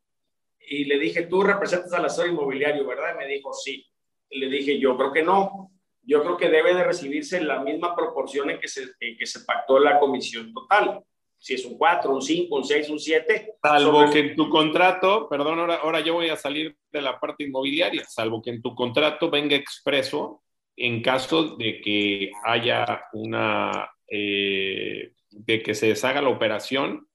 Y 0.59 0.85
le 0.85 0.99
dije, 0.99 1.23
tú 1.23 1.41
representas 1.41 1.91
al 1.93 2.05
asesor 2.05 2.29
inmobiliario, 2.29 2.85
¿verdad? 2.85 3.15
Y 3.15 3.17
me 3.17 3.27
dijo, 3.27 3.53
sí. 3.53 3.88
Le 4.31 4.49
dije, 4.49 4.79
yo 4.79 4.97
creo 4.97 5.11
que 5.11 5.23
no. 5.23 5.71
Yo 6.01 6.21
creo 6.23 6.37
que 6.37 6.49
debe 6.49 6.73
de 6.73 6.83
recibirse 6.83 7.41
la 7.41 7.61
misma 7.61 7.95
proporción 7.95 8.49
en 8.49 8.59
que 8.59 8.67
se, 8.67 8.95
que 8.99 9.25
se 9.25 9.41
pactó 9.41 9.79
la 9.79 9.99
comisión 9.99 10.53
total. 10.53 11.03
Si 11.37 11.53
es 11.53 11.65
un 11.65 11.77
4, 11.77 12.13
un 12.13 12.21
5, 12.21 12.55
un 12.55 12.63
6, 12.63 12.89
un 12.89 12.99
7. 12.99 13.55
Salvo 13.61 14.09
que 14.11 14.19
en 14.19 14.35
tu 14.35 14.49
contrato, 14.49 15.29
perdón, 15.29 15.59
ahora, 15.59 15.75
ahora 15.75 15.99
yo 16.01 16.15
voy 16.15 16.29
a 16.29 16.35
salir 16.35 16.75
de 16.91 17.01
la 17.01 17.19
parte 17.19 17.45
inmobiliaria, 17.45 18.03
salvo 18.05 18.41
que 18.41 18.49
en 18.49 18.61
tu 18.61 18.75
contrato 18.75 19.29
venga 19.29 19.55
expreso 19.55 20.43
en 20.75 21.01
caso 21.01 21.55
de 21.57 21.81
que 21.81 22.31
haya 22.43 23.03
una 23.13 23.89
eh, 24.07 25.11
de 25.29 25.61
que 25.61 25.75
se 25.75 25.87
deshaga 25.87 26.21
la 26.21 26.29
operación, 26.29 27.07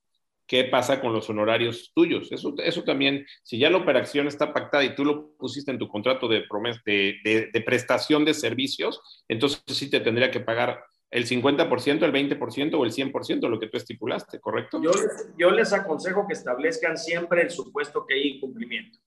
¿qué 0.46 0.64
pasa 0.64 1.00
con 1.00 1.12
los 1.12 1.28
honorarios 1.30 1.92
tuyos? 1.94 2.30
Eso, 2.30 2.54
eso 2.58 2.84
también, 2.84 3.26
si 3.42 3.58
ya 3.58 3.70
la 3.70 3.78
operación 3.78 4.26
está 4.26 4.52
pactada 4.52 4.84
y 4.84 4.94
tú 4.94 5.04
lo 5.04 5.36
pusiste 5.36 5.70
en 5.70 5.78
tu 5.78 5.88
contrato 5.88 6.28
de, 6.28 6.42
promesa, 6.42 6.80
de, 6.84 7.62
prestación 7.64 8.24
de 8.24 8.34
servicios, 8.34 9.24
entonces 9.28 9.62
sí 9.66 9.90
te 9.90 10.00
tendría 10.00 10.30
que 10.30 10.40
pagar 10.40 10.84
el 11.10 11.26
50%, 11.26 12.02
el 12.02 12.12
20% 12.12 12.74
o 12.74 12.84
el 12.84 12.92
100%, 12.92 13.48
lo 13.48 13.60
que 13.60 13.68
tú 13.68 13.76
estipulaste, 13.76 14.40
¿correcto? 14.40 14.82
Yo, 14.82 14.90
yo 15.38 15.50
les 15.50 15.72
aconsejo 15.72 16.26
que 16.26 16.34
establezcan 16.34 16.98
siempre 16.98 17.42
el 17.42 17.50
supuesto 17.50 18.04
que 18.06 18.14
hay 18.14 18.28
incumplimiento. 18.28 18.98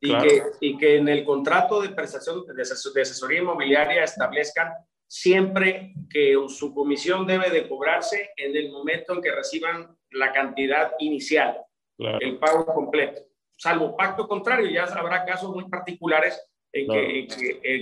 Y, 0.00 0.14
que, 0.18 0.42
y 0.60 0.76
que 0.76 0.96
en 0.96 1.08
el 1.08 1.24
contrato 1.24 1.80
de 1.80 1.88
prestación 1.88 2.44
de 2.44 2.62
asesoría 3.02 3.40
inmobiliaria 3.40 4.04
establezcan 4.04 4.70
siempre 5.06 5.94
que 6.10 6.36
su 6.48 6.74
comisión 6.74 7.26
debe 7.26 7.48
de 7.48 7.68
cobrarse 7.68 8.30
en 8.36 8.56
el 8.56 8.70
momento 8.70 9.14
en 9.14 9.22
que 9.22 9.32
reciban 9.32 9.96
la 10.14 10.32
cantidad 10.32 10.92
inicial, 10.98 11.60
el 11.98 12.38
pago 12.38 12.66
completo. 12.66 13.22
Salvo 13.56 13.96
pacto 13.96 14.26
contrario, 14.26 14.68
ya 14.68 14.84
habrá 14.84 15.24
casos 15.24 15.54
muy 15.54 15.68
particulares 15.68 16.40
en, 16.72 17.28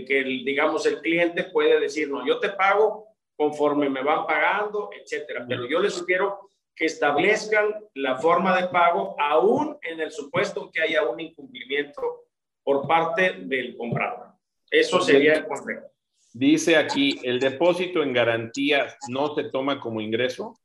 que, 0.06 0.24
digamos, 0.44 0.84
el 0.86 1.00
cliente 1.00 1.44
puede 1.44 1.80
decir, 1.80 2.10
no, 2.10 2.26
yo 2.26 2.38
te 2.38 2.50
pago 2.50 3.06
conforme 3.36 3.88
me 3.88 4.02
van 4.02 4.26
pagando, 4.26 4.90
etcétera. 4.92 5.46
Pero 5.48 5.66
yo 5.66 5.80
les 5.80 5.94
sugiero 5.94 6.50
que 6.74 6.86
establezcan 6.86 7.74
la 7.94 8.16
forma 8.16 8.60
de 8.60 8.68
pago 8.68 9.16
aún 9.18 9.78
en 9.82 10.00
el 10.00 10.10
supuesto 10.10 10.70
que 10.70 10.82
haya 10.82 11.04
un 11.04 11.20
incumplimiento 11.20 12.26
por 12.62 12.86
parte 12.86 13.32
del 13.38 13.76
comprador. 13.76 14.28
Eso 14.70 15.00
sería 15.00 15.34
el 15.34 15.46
consejo. 15.46 15.86
Dice 16.34 16.76
aquí, 16.76 17.18
¿el 17.24 17.40
depósito 17.40 18.02
en 18.02 18.14
garantía 18.14 18.96
no 19.08 19.34
se 19.34 19.44
toma 19.44 19.80
como 19.80 20.00
ingreso? 20.00 20.58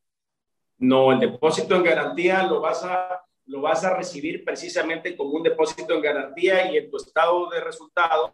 No, 0.80 1.12
el 1.12 1.20
depósito 1.20 1.76
en 1.76 1.84
garantía 1.84 2.44
lo 2.44 2.62
vas 2.62 2.84
a, 2.84 3.24
lo 3.46 3.62
vas 3.62 3.84
a 3.84 3.96
recibir 3.96 4.44
precisamente 4.44 5.16
como 5.16 5.32
un 5.32 5.44
depósito 5.44 5.94
en 5.94 6.02
garantía 6.02 6.72
y 6.72 6.78
en 6.78 6.90
tu 6.90 6.98
estado 6.98 7.50
de 7.50 7.62
resultados 7.62 8.32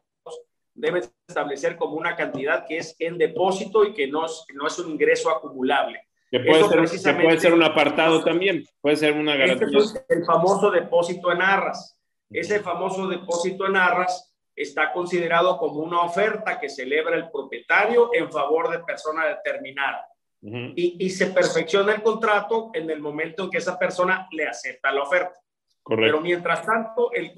debes 0.74 1.14
establecer 1.28 1.78
como 1.78 1.95
una 1.95 2.15
cantidad 2.15 2.65
que 2.68 2.78
es 2.78 2.95
en 2.99 3.18
depósito 3.18 3.86
y 3.86 3.94
que 3.94 4.07
no, 4.07 4.26
no 4.53 4.68
es 4.68 4.80
un 4.80 4.91
ingreso 4.91 5.30
acumulable. 5.30 6.02
Que 6.32 6.40
puede, 6.40 6.64
ser, 6.88 7.22
puede 7.22 7.40
ser 7.40 7.53
un 7.53 7.61
apartado 7.61 8.24
también, 8.24 8.65
puede 8.82 8.95
ser 8.95 9.14
una 9.14 9.36
garantía. 9.36 9.68
es 9.78 10.06
el 10.10 10.26
famoso 10.26 10.72
depósito 10.72 11.32
en 11.32 11.44
arras. 11.44 11.95
Ese 12.32 12.60
famoso 12.60 13.07
depósito 13.07 13.68
en 13.68 13.78
arras 13.78 14.34
está 14.56 14.91
considerado 14.91 15.57
como 15.57 15.80
una 15.80 16.02
oferta 16.02 16.60
que 16.60 16.70
celebra 16.70 17.15
el 17.15 17.30
propietario 17.30 18.10
en 18.14 18.32
favor 18.32 18.72
de 18.72 18.80
persona 18.80 19.26
determinada. 19.28 20.07
Y, 20.45 21.10
se 21.10 21.28
perfecciona 21.28 21.94
el 21.94 22.02
contrato 22.02 22.72
en 22.74 22.90
el 22.90 22.99
momento 22.99 23.44
en 23.44 23.49
que 23.49 23.60
esa 23.60 23.80
persona 23.80 24.28
le 24.32 24.45
acepta 24.45 24.91
la 24.91 25.03
oferta. 25.03 25.40
Pero 25.86 26.20
mientras 26.20 26.65
tanto, 26.65 27.11
el, 27.14 27.34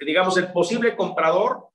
digamos, 0.00 0.36
el 0.36 0.52
posible 0.52 0.96
comprador 0.96 1.68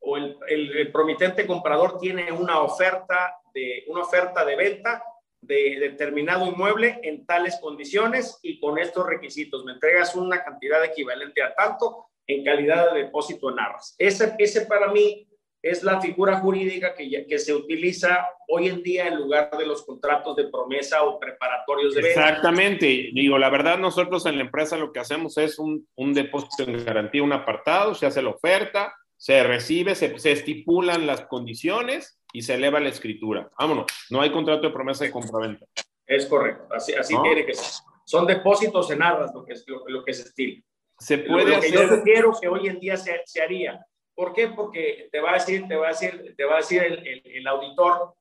o 0.00 0.16
el, 0.16 0.90
promitente 0.92 1.46
comprador 1.46 1.98
tiene 1.98 2.32
una 2.32 2.60
oferta 2.60 3.36
de, 3.52 3.84
una 3.88 4.02
oferta 4.02 4.44
de 4.44 4.56
venta 4.56 5.02
de 5.40 5.78
determinado 5.80 6.46
inmueble 6.46 7.00
en 7.02 7.26
tales 7.26 7.58
condiciones 7.60 8.38
y 8.42 8.60
con 8.60 8.78
estos 8.78 9.06
requisitos. 9.06 9.64
Me 9.64 9.72
entregas 9.72 10.14
una 10.14 10.42
cantidad 10.42 10.82
equivalente 10.84 11.42
a 11.42 11.54
tanto 11.54 12.06
en 12.26 12.44
calidad 12.44 12.92
de 12.92 13.02
depósito 13.02 13.50
en 13.50 13.58
arras. 13.58 13.94
Ese, 13.98 14.34
ese 14.38 14.66
para 14.66 14.90
mí 14.92 15.26
es 15.62 15.84
la 15.84 16.00
figura 16.00 16.40
jurídica 16.40 16.94
que, 16.94 17.24
que 17.26 17.38
se 17.38 17.54
utiliza 17.54 18.26
hoy 18.48 18.68
en 18.68 18.82
día 18.82 19.06
en 19.06 19.16
lugar 19.16 19.50
de 19.56 19.64
los 19.64 19.86
contratos 19.86 20.34
de 20.36 20.48
promesa 20.48 21.04
o 21.04 21.20
preparatorios 21.20 21.94
de 21.94 22.02
venta. 22.02 22.28
Exactamente. 22.28 23.10
Digo, 23.14 23.38
la 23.38 23.48
verdad, 23.48 23.78
nosotros 23.78 24.26
en 24.26 24.36
la 24.36 24.42
empresa 24.42 24.76
lo 24.76 24.92
que 24.92 24.98
hacemos 24.98 25.38
es 25.38 25.58
un, 25.58 25.86
un 25.94 26.12
depósito 26.14 26.64
en 26.64 26.84
garantía, 26.84 27.22
un 27.22 27.32
apartado, 27.32 27.94
se 27.94 28.06
hace 28.06 28.22
la 28.22 28.30
oferta, 28.30 28.92
se 29.16 29.44
recibe, 29.44 29.94
se, 29.94 30.18
se, 30.18 30.32
estipulan 30.32 31.06
las 31.06 31.22
condiciones 31.26 32.18
y 32.32 32.42
se 32.42 32.54
eleva 32.54 32.80
la 32.80 32.88
escritura. 32.88 33.48
Vámonos, 33.56 33.86
no 34.10 34.20
hay 34.20 34.32
contrato 34.32 34.62
de 34.62 34.72
promesa 34.72 35.04
de 35.04 35.12
compraventa. 35.12 35.64
Es 36.06 36.26
correcto, 36.26 36.66
así, 36.74 36.92
así 36.92 37.14
tiene 37.22 37.46
que 37.46 37.54
ser. 37.54 37.84
Son 38.04 38.26
depósitos 38.26 38.90
en 38.90 39.00
arras 39.00 39.32
lo 39.32 39.44
que, 39.44 39.54
lo, 39.66 39.88
lo 39.88 40.04
que 40.04 40.12
se 40.12 40.22
estila. 40.22 40.60
Se 40.98 41.18
puede 41.18 41.54
hacer. 41.54 41.72
Yo 41.72 42.02
quiero 42.02 42.32
que 42.40 42.48
hoy 42.48 42.68
en 42.68 42.78
día 42.78 42.96
se, 42.96 43.22
se, 43.24 43.42
haría. 43.42 43.84
¿Por 44.22 44.34
qué? 44.34 44.46
Porque 44.46 45.08
te 45.10 45.18
va 45.18 45.32
a 45.32 45.34
decir, 45.34 45.66
te 45.66 45.74
va 45.74 45.86
a 45.86 45.90
decir, 45.90 46.32
te 46.36 46.44
va 46.44 46.54
a 46.54 46.56
decir 46.58 46.80
el, 46.80 47.22
el, 47.24 47.44
auditor, 47.48 48.14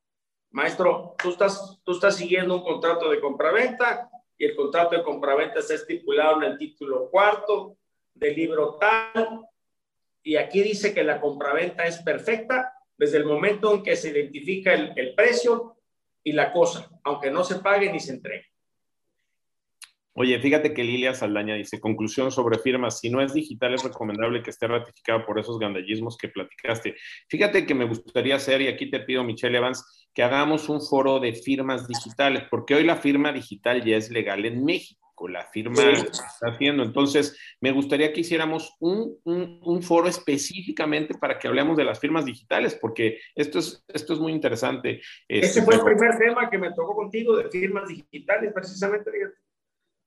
maestro, 0.50 1.14
tú 1.22 1.30
estás, 1.30 1.80
tú 1.84 1.92
estás 1.92 2.16
siguiendo 2.16 2.56
un 2.56 2.64
contrato 2.64 3.08
de 3.08 3.20
compraventa 3.20 4.10
y 4.36 4.46
el 4.46 4.56
contrato 4.56 4.98
de 4.98 5.04
compraventa 5.04 5.60
está 5.60 5.76
estipulado 5.76 6.38
en 6.38 6.54
el 6.54 6.58
título 6.58 7.08
cuarto 7.12 7.78
del 8.16 8.36
libro 8.36 8.80
tal 8.80 9.46
y 10.24 10.38
aquí 10.38 10.64
dice 10.64 10.92
que 10.92 11.04
la 11.04 11.22
compraventa 11.22 11.86
es 11.86 12.00
perfecta 12.00 12.74
desde 12.98 13.18
el 13.18 13.26
momento 13.26 13.72
en 13.72 13.84
que 13.84 13.96
se 13.96 14.10
identifica 14.10 14.74
el, 14.74 14.94
el 14.96 15.14
precio 15.14 15.78
y 16.24 16.32
la 16.32 16.52
cosa, 16.52 16.90
aunque 17.04 17.30
no 17.30 17.44
se 17.44 17.60
pague 17.60 17.94
ni 17.94 18.00
se 18.00 18.14
entregue. 18.14 18.51
Oye, 20.22 20.40
fíjate 20.40 20.72
que 20.72 20.84
Lilia 20.84 21.16
Saldaña 21.16 21.56
dice, 21.56 21.80
conclusión 21.80 22.32
sobre 22.32 22.60
firmas, 22.60 23.00
si 23.00 23.10
no 23.10 23.22
es 23.22 23.34
digital 23.34 23.74
es 23.74 23.84
recomendable 23.84 24.44
que 24.44 24.52
esté 24.52 24.68
ratificado 24.68 25.26
por 25.26 25.40
esos 25.40 25.58
gandallismos 25.58 26.16
que 26.16 26.28
platicaste. 26.28 26.96
Fíjate 27.28 27.66
que 27.66 27.74
me 27.74 27.86
gustaría 27.86 28.36
hacer, 28.36 28.62
y 28.62 28.68
aquí 28.68 28.92
te 28.92 29.00
pido, 29.00 29.24
Michelle 29.24 29.58
Evans, 29.58 30.08
que 30.14 30.22
hagamos 30.22 30.70
un 30.70 30.80
foro 30.80 31.20
de 31.20 31.34
firmas 31.34 31.88
digitales, 31.88 32.44
porque 32.52 32.76
hoy 32.76 32.84
la 32.84 32.98
firma 32.98 33.34
digital 33.34 33.84
ya 33.84 33.98
es 33.98 34.12
legal 34.12 34.46
en 34.46 34.64
México 34.64 35.02
la 35.28 35.46
firma 35.46 35.92
está 35.92 36.48
haciendo. 36.48 36.84
Entonces, 36.84 37.38
me 37.60 37.72
gustaría 37.72 38.12
que 38.14 38.22
hiciéramos 38.22 38.76
un, 38.80 39.18
un, 39.24 39.84
foro 39.84 40.08
específicamente 40.08 41.14
para 41.20 41.38
que 41.38 41.48
hablemos 41.48 41.78
de 41.78 41.84
las 41.84 42.00
firmas 42.00 42.26
digitales, 42.26 42.76
porque 42.80 43.20
esto 43.36 43.60
es, 43.60 43.84
esto 43.88 44.14
es 44.14 44.20
muy 44.20 44.32
interesante. 44.32 45.02
Este, 45.28 45.60
este 45.60 45.62
fue 45.62 45.76
el 45.76 45.82
primer 45.82 46.18
tema 46.18 46.50
que 46.50 46.58
me 46.58 46.72
tocó 46.74 46.96
contigo 46.96 47.36
de 47.36 47.50
firmas 47.50 47.88
digitales, 47.88 48.52
precisamente. 48.54 49.12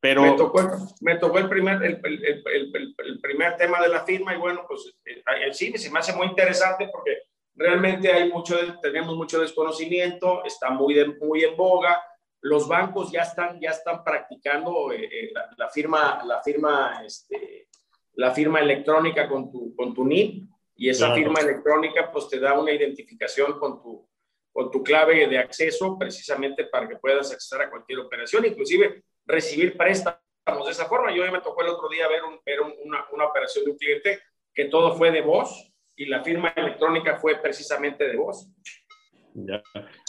Pero, 0.04 0.20
me, 0.20 0.32
tocó, 0.32 0.60
me 1.00 1.16
tocó 1.16 1.38
el 1.38 1.48
primer, 1.48 1.82
el, 1.82 1.98
el, 2.04 2.44
el, 2.74 3.20
primer 3.22 3.56
tema 3.56 3.80
de 3.80 3.88
la 3.88 4.04
firma 4.04 4.34
y 4.34 4.36
bueno, 4.36 4.66
pues 4.68 4.94
el 5.02 5.16
eh, 5.16 5.54
cine 5.54 5.78
se 5.78 5.90
me 5.90 5.98
hace 5.98 6.12
muy 6.12 6.26
interesante 6.26 6.90
porque 6.92 7.22
realmente 7.54 8.12
hay 8.12 8.30
mucho, 8.30 8.54
tenemos 8.82 9.16
mucho 9.16 9.40
desconocimiento, 9.40 10.44
está 10.44 10.68
muy, 10.68 11.02
muy 11.22 11.44
en 11.44 11.56
boga. 11.56 12.04
Los 12.42 12.68
bancos 12.68 13.10
ya 13.12 13.22
están, 13.22 13.58
ya 13.58 13.70
están 13.70 14.04
practicando 14.04 14.92
eh, 14.92 15.08
eh, 15.10 15.32
la, 15.56 15.70
firma, 15.70 16.22
la 16.26 16.42
firma, 16.42 17.00
este, 17.02 17.68
la 18.12 18.30
firma 18.32 18.60
electrónica 18.60 19.26
con 19.26 19.50
tu, 19.50 19.74
con 19.74 19.94
tu 19.94 20.04
NIP 20.04 20.44
y 20.76 20.90
esa 20.90 21.14
firma 21.14 21.40
electrónica 21.40 22.12
pues 22.12 22.28
te 22.28 22.38
da 22.38 22.52
una 22.60 22.72
identificación 22.72 23.58
con 23.58 23.80
tu, 23.80 24.06
con 24.52 24.70
tu 24.70 24.82
clave 24.82 25.26
de 25.28 25.38
acceso 25.38 25.96
precisamente 25.98 26.66
para 26.66 26.86
que 26.86 26.96
puedas 26.96 27.32
acceder 27.32 27.68
a 27.68 27.70
cualquier 27.70 28.00
operación, 28.00 28.44
inclusive 28.44 29.02
recibir 29.26 29.76
préstamos 29.76 30.18
de 30.64 30.70
esa 30.70 30.86
forma. 30.86 31.14
Yo 31.14 31.30
me 31.30 31.40
tocó 31.40 31.62
el 31.62 31.68
otro 31.68 31.88
día 31.88 32.08
ver, 32.08 32.20
ver 32.44 32.60
una, 32.60 33.04
una, 33.12 33.24
operación 33.26 33.64
de 33.64 33.70
un 33.72 33.78
cliente 33.78 34.20
que 34.52 34.66
todo 34.66 34.96
fue 34.96 35.10
de 35.10 35.22
voz 35.22 35.72
y 35.96 36.06
la 36.06 36.22
firma 36.22 36.52
electrónica 36.56 37.16
fue 37.16 37.40
precisamente 37.40 38.06
de 38.06 38.16
voz. 38.16 38.48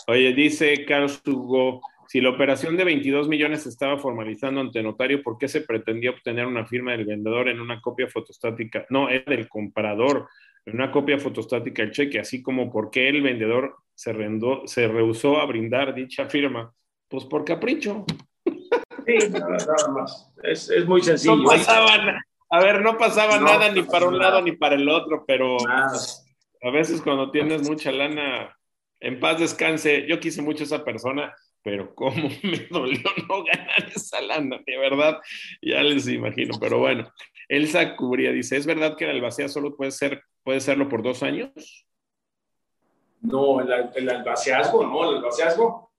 Oye, 0.08 0.34
dice 0.34 0.86
Carlos 0.86 1.22
Hugo, 1.26 1.82
si 2.08 2.22
la 2.22 2.30
operación 2.30 2.78
de 2.78 2.84
22 2.84 3.28
millones 3.28 3.64
se 3.64 3.70
estaba 3.70 3.98
formalizando 3.98 4.62
ante 4.62 4.84
notario, 4.84 5.24
¿por 5.24 5.38
qué 5.38 5.48
se 5.48 5.62
pretendía 5.62 6.12
obtener 6.12 6.46
una 6.46 6.66
firma 6.66 6.92
del 6.92 7.06
vendedor 7.06 7.50
en 7.50 7.60
una 7.60 7.82
copia 7.82 8.08
fotostática? 8.08 8.86
No, 8.90 9.10
es 9.10 9.26
del 9.26 9.50
comprador, 9.50 10.28
en 10.66 10.76
una 10.76 10.92
copia 10.92 11.18
fotostática 11.18 11.82
del 11.82 11.92
cheque, 11.92 12.20
así 12.20 12.44
como 12.44 12.72
por 12.72 12.92
qué 12.92 13.10
el 13.10 13.22
vendedor 13.22 13.76
se, 13.96 14.14
rendó, 14.14 14.68
se 14.68 14.88
rehusó 14.88 15.40
a 15.40 15.46
brindar 15.46 15.96
dicha 15.96 16.28
firma. 16.28 16.74
Pues 17.08 17.26
por 17.26 17.44
capricho. 17.44 18.06
Sí, 19.06 19.30
nada, 19.30 19.88
más. 19.90 20.32
Es, 20.44 20.69
es, 20.69 20.86
muy 20.86 21.02
sencillo. 21.02 21.36
No 21.36 21.45
pasaba, 21.45 22.22
a 22.49 22.60
ver, 22.60 22.82
no 22.82 22.98
pasaba 22.98 23.40
nada 23.40 23.72
ni 23.72 23.84
para 23.84 24.07
un 24.07 24.18
lado 24.18 24.41
ni 24.41 24.53
para 24.53 24.76
el 24.76 24.90
otro, 24.90 25.23
pero 25.27 25.57
a 25.68 26.72
veces 26.72 27.02
cuando 27.02 27.32
tienes 27.32 27.68
mucha 27.68 27.91
lana, 27.91 28.57
en 28.99 29.19
paz 29.19 29.40
descanse. 29.40 30.06
Yo 30.07 30.19
quise 30.19 30.41
mucho 30.41 30.64
a 30.64 30.65
esa 30.65 30.84
persona 30.84 31.34
pero 31.65 31.95
cómo 31.95 32.30
me 32.44 32.68
dolió 32.69 33.10
no 33.27 33.44
ganar 33.44 33.91
esa 33.94 34.22
lana, 34.22 34.61
de 34.65 34.77
verdad, 34.77 35.19
ya 35.64 35.82
les 35.82 36.07
imagino, 36.07 36.57
pero 36.60 36.77
bueno. 36.77 37.11
Elsa 37.49 37.95
Cubría 37.95 38.32
dice, 38.32 38.56
¿es 38.56 38.68
verdad 38.68 38.95
que 38.95 39.06
el 39.06 39.11
albacea 39.11 39.49
solo 39.49 39.76
puede, 39.76 39.90
ser, 39.90 40.23
puede 40.44 40.61
serlo 40.61 40.88
por 40.88 41.02
dos 41.02 41.23
años? 41.23 41.52
No, 43.22 43.61
el, 43.61 43.90
el 43.95 44.10
albaceazgo, 44.10 44.86
no, 44.86 45.10
el 45.10 45.18
albaceazgo 45.18 45.91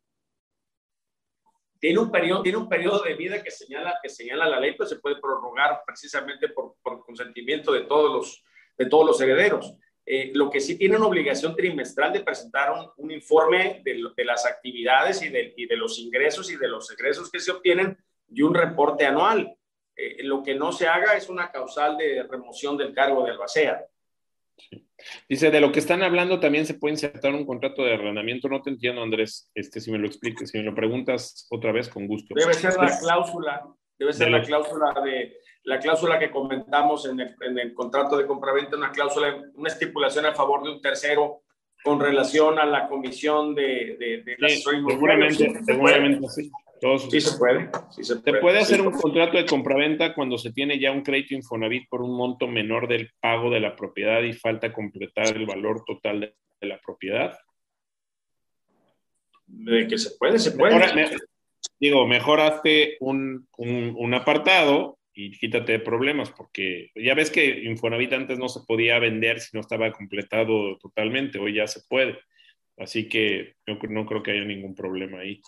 tiene 1.78 1.98
un 1.98 2.10
periodo, 2.10 2.42
tiene 2.42 2.58
un 2.58 2.68
periodo 2.68 3.02
de 3.02 3.14
vida 3.14 3.42
que 3.42 3.50
señala, 3.50 3.98
que 4.02 4.08
señala 4.08 4.48
la 4.48 4.60
ley, 4.60 4.74
pero 4.76 4.88
se 4.88 4.96
puede 4.96 5.16
prorrogar 5.20 5.82
precisamente 5.86 6.48
por, 6.48 6.76
consentimiento 7.04 7.72
de 7.72 7.82
todos 7.82 8.12
los, 8.12 8.44
de 8.76 8.86
todos 8.86 9.06
los 9.06 9.20
herederos. 9.20 9.74
Eh, 10.04 10.30
lo 10.34 10.48
que 10.50 10.60
sí 10.60 10.78
tiene 10.78 10.96
una 10.96 11.06
obligación 11.06 11.56
trimestral 11.56 12.12
de 12.12 12.20
presentar 12.20 12.72
un, 12.96 13.10
informe 13.10 13.82
de, 13.84 14.24
las 14.24 14.46
actividades 14.46 15.20
y 15.22 15.30
de, 15.30 15.52
y 15.56 15.66
de, 15.66 15.76
los 15.76 15.98
ingresos 15.98 16.50
y 16.50 16.56
de 16.56 16.68
los 16.68 16.90
egresos 16.92 17.30
que 17.30 17.40
se 17.40 17.50
obtienen 17.50 17.98
y 18.28 18.42
un 18.42 18.54
reporte 18.54 19.04
anual. 19.04 19.56
Eh, 19.96 20.22
lo 20.22 20.42
que 20.42 20.54
no 20.54 20.72
se 20.72 20.86
haga 20.86 21.16
es 21.16 21.28
una 21.28 21.50
causal 21.50 21.96
de 21.96 22.22
remoción 22.22 22.76
del 22.76 22.94
cargo 22.94 23.24
de 23.24 23.32
albacea. 23.32 23.84
Dice, 25.28 25.50
de 25.50 25.60
lo 25.60 25.72
que 25.72 25.78
están 25.78 26.02
hablando 26.02 26.40
también 26.40 26.66
se 26.66 26.74
puede 26.74 26.94
insertar 26.94 27.34
un 27.34 27.46
contrato 27.46 27.84
de 27.84 27.94
arrendamiento. 27.94 28.48
No 28.48 28.62
te 28.62 28.70
entiendo, 28.70 29.02
Andrés, 29.02 29.50
este, 29.54 29.80
si 29.80 29.90
me 29.90 29.98
lo 29.98 30.06
expliques, 30.06 30.50
si 30.50 30.58
me 30.58 30.64
lo 30.64 30.74
preguntas 30.74 31.46
otra 31.50 31.72
vez, 31.72 31.88
con 31.88 32.06
gusto. 32.06 32.34
Debe 32.34 32.54
ser 32.54 32.74
la 32.76 32.98
cláusula, 32.98 33.66
debe 33.98 34.12
ser 34.12 34.30
la 34.30 34.42
cláusula 34.42 34.94
de, 35.04 35.36
la 35.64 35.78
cláusula 35.80 36.18
que 36.18 36.30
comentamos 36.30 37.06
en 37.06 37.20
el, 37.20 37.34
en 37.40 37.58
el 37.58 37.74
contrato 37.74 38.16
de 38.16 38.26
compraventa, 38.26 38.76
una 38.76 38.90
cláusula, 38.90 39.42
una 39.54 39.68
estipulación 39.68 40.26
a 40.26 40.34
favor 40.34 40.62
de 40.62 40.70
un 40.70 40.80
tercero 40.80 41.42
con 41.82 42.00
relación 42.00 42.58
a 42.58 42.66
la 42.66 42.88
comisión 42.88 43.54
de, 43.54 43.96
de, 43.98 44.22
de 44.22 44.48
sí, 44.48 44.62
seguramente, 44.62 45.52
seguramente 45.64 46.28
sí. 46.28 46.50
Sí 47.10 47.20
se 47.20 47.38
puede. 47.38 47.70
Sí 47.90 48.04
se 48.04 48.16
puede, 48.16 48.40
puede 48.40 48.58
hacer 48.58 48.80
un 48.80 48.92
contrato 48.92 49.36
de 49.36 49.46
compraventa 49.46 50.14
cuando 50.14 50.38
se 50.38 50.52
tiene 50.52 50.78
ya 50.78 50.92
un 50.92 51.02
crédito 51.02 51.34
Infonavit 51.34 51.88
por 51.88 52.02
un 52.02 52.16
monto 52.16 52.46
menor 52.46 52.88
del 52.88 53.10
pago 53.20 53.50
de 53.50 53.60
la 53.60 53.76
propiedad 53.76 54.22
y 54.22 54.32
falta 54.32 54.72
completar 54.72 55.36
el 55.36 55.46
valor 55.46 55.84
total 55.84 56.20
de, 56.20 56.34
la 56.60 56.78
propiedad. 56.78 57.38
De 59.46 59.86
que 59.86 59.98
se 59.98 60.10
puede, 60.18 60.38
se 60.38 60.52
puede. 60.52 61.10
digo, 61.78 62.06
mejor 62.06 62.40
hazte 62.40 62.96
un, 63.00 63.46
un, 63.56 63.94
un 63.96 64.14
apartado 64.14 64.98
y 65.18 65.30
quítate 65.30 65.72
de 65.72 65.78
problemas, 65.80 66.30
porque 66.30 66.90
ya 66.94 67.14
ves 67.14 67.30
que 67.30 67.46
Infonavit 67.64 68.12
antes 68.12 68.38
no 68.38 68.50
se 68.50 68.60
podía 68.66 68.98
vender 68.98 69.40
si 69.40 69.56
no 69.56 69.60
estaba 69.60 69.90
completado 69.90 70.76
totalmente, 70.78 71.38
hoy 71.38 71.54
ya 71.54 71.66
se 71.66 71.80
puede. 71.88 72.18
Así 72.76 73.08
que 73.08 73.54
yo 73.66 73.78
no 73.88 74.04
creo 74.04 74.22
que 74.22 74.32
haya 74.32 74.44
ningún 74.44 74.74
problema 74.74 75.20
ahí. 75.20 75.40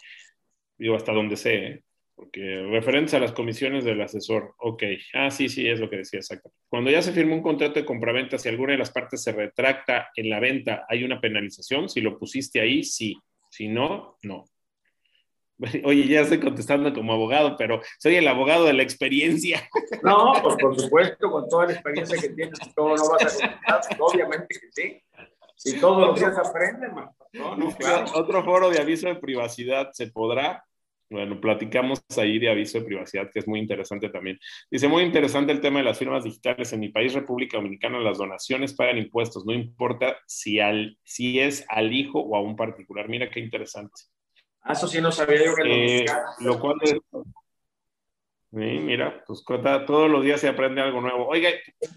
Digo, 0.78 0.96
hasta 0.96 1.12
donde 1.12 1.36
sé, 1.36 1.54
¿eh? 1.56 1.82
porque 2.18 2.66
referentes 2.68 3.14
a 3.14 3.20
las 3.20 3.30
comisiones 3.30 3.84
del 3.84 4.00
asesor, 4.00 4.54
ok, 4.58 4.82
ah, 5.14 5.30
sí, 5.30 5.48
sí, 5.48 5.68
es 5.68 5.78
lo 5.78 5.88
que 5.88 5.98
decía 5.98 6.18
exacto. 6.18 6.50
Cuando 6.68 6.90
ya 6.90 7.00
se 7.00 7.12
firmó 7.12 7.36
un 7.36 7.42
contrato 7.42 7.74
de 7.74 7.84
compraventa, 7.84 8.38
si 8.38 8.48
alguna 8.48 8.72
de 8.72 8.78
las 8.78 8.90
partes 8.90 9.22
se 9.22 9.30
retracta 9.30 10.10
en 10.16 10.28
la 10.28 10.40
venta, 10.40 10.84
¿hay 10.88 11.04
una 11.04 11.20
penalización? 11.20 11.88
Si 11.88 12.00
lo 12.00 12.18
pusiste 12.18 12.60
ahí, 12.60 12.82
sí. 12.82 13.16
Si 13.50 13.68
no, 13.68 14.16
no. 14.22 14.46
Oye, 15.84 16.08
ya 16.08 16.22
estoy 16.22 16.40
contestando 16.40 16.92
como 16.92 17.12
abogado, 17.12 17.56
pero 17.56 17.80
soy 17.98 18.16
el 18.16 18.26
abogado 18.26 18.64
de 18.64 18.72
la 18.72 18.82
experiencia. 18.82 19.68
No, 20.02 20.32
pues 20.42 20.56
por 20.56 20.78
supuesto, 20.78 21.30
con 21.30 21.48
toda 21.48 21.66
la 21.66 21.72
experiencia 21.72 22.20
que 22.20 22.30
tienes, 22.30 22.58
todo 22.74 22.96
no 22.96 23.10
vas 23.10 23.40
a 23.42 23.58
contestar, 23.60 23.96
obviamente 24.00 24.46
que 24.48 24.72
sí. 24.72 25.02
Si 25.58 25.80
todos 25.80 26.00
los 26.00 26.18
días 26.18 26.38
aprenden, 26.38 26.92
no, 27.32 27.56
no, 27.56 27.76
claro. 27.76 28.06
Otro 28.14 28.44
foro 28.44 28.70
de 28.70 28.80
aviso 28.80 29.08
de 29.08 29.16
privacidad 29.16 29.90
se 29.92 30.06
podrá. 30.06 30.64
Bueno, 31.10 31.40
platicamos 31.40 32.02
ahí 32.18 32.38
de 32.38 32.50
aviso 32.50 32.78
de 32.78 32.84
privacidad, 32.84 33.30
que 33.32 33.38
es 33.38 33.48
muy 33.48 33.60
interesante 33.60 34.10
también. 34.10 34.38
Dice, 34.70 34.88
muy 34.88 35.02
interesante 35.02 35.52
el 35.52 35.60
tema 35.60 35.78
de 35.78 35.86
las 35.86 35.98
firmas 35.98 36.22
digitales. 36.22 36.72
En 36.72 36.80
mi 36.80 36.90
país, 36.90 37.14
República 37.14 37.56
Dominicana, 37.56 37.98
las 37.98 38.18
donaciones 38.18 38.74
pagan 38.74 38.98
impuestos, 38.98 39.44
no 39.46 39.54
importa 39.54 40.16
si, 40.26 40.60
al, 40.60 40.98
si 41.04 41.40
es 41.40 41.64
al 41.68 41.92
hijo 41.92 42.20
o 42.20 42.36
a 42.36 42.42
un 42.42 42.56
particular. 42.56 43.08
Mira 43.08 43.30
qué 43.30 43.40
interesante. 43.40 44.02
Ah, 44.60 44.74
eso 44.74 44.86
sí 44.86 45.00
no 45.00 45.10
sabía 45.10 45.44
yo 45.44 45.54
que 45.54 46.00
eh, 46.00 46.06
Lo 46.40 46.60
cual 46.60 46.76
es... 46.82 46.94
Mira, 48.50 49.22
pues 49.26 49.44
todos 49.44 50.10
los 50.10 50.24
días 50.24 50.40
se 50.40 50.48
aprende 50.48 50.80
algo 50.80 51.02
nuevo. 51.02 51.26
Oiga, 51.28 51.50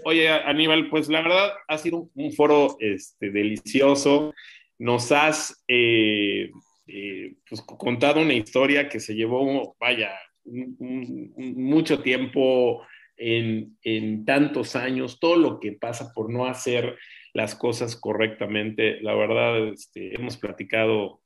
oye, 0.04 0.30
Aníbal, 0.30 0.90
pues 0.90 1.08
la 1.08 1.22
verdad 1.22 1.54
ha 1.68 1.78
sido 1.78 2.10
un, 2.14 2.34
foro 2.34 2.76
este, 2.80 3.32
delicioso. 3.32 4.34
Nos 4.78 5.12
has 5.14 5.64
eh, 5.68 6.52
eh, 6.88 7.36
pues, 7.48 7.62
contado 7.62 8.22
una 8.22 8.34
historia 8.34 8.90
que 8.90 9.00
se 9.00 9.16
llevó, 9.16 9.76
vaya, 9.80 10.12
mucho 10.44 12.02
tiempo 12.02 12.86
en, 13.16 13.78
en, 13.84 14.26
tantos 14.26 14.76
años, 14.76 15.20
todo 15.20 15.38
lo 15.38 15.60
que 15.60 15.74
pasa 15.74 16.12
por 16.14 16.30
no 16.30 16.48
hacer 16.48 16.98
las 17.34 17.56
cosas 17.56 17.96
correctamente. 17.96 19.00
La 19.02 19.16
verdad, 19.16 19.70
este, 19.70 20.16
hemos 20.16 20.36
platicado 20.36 21.22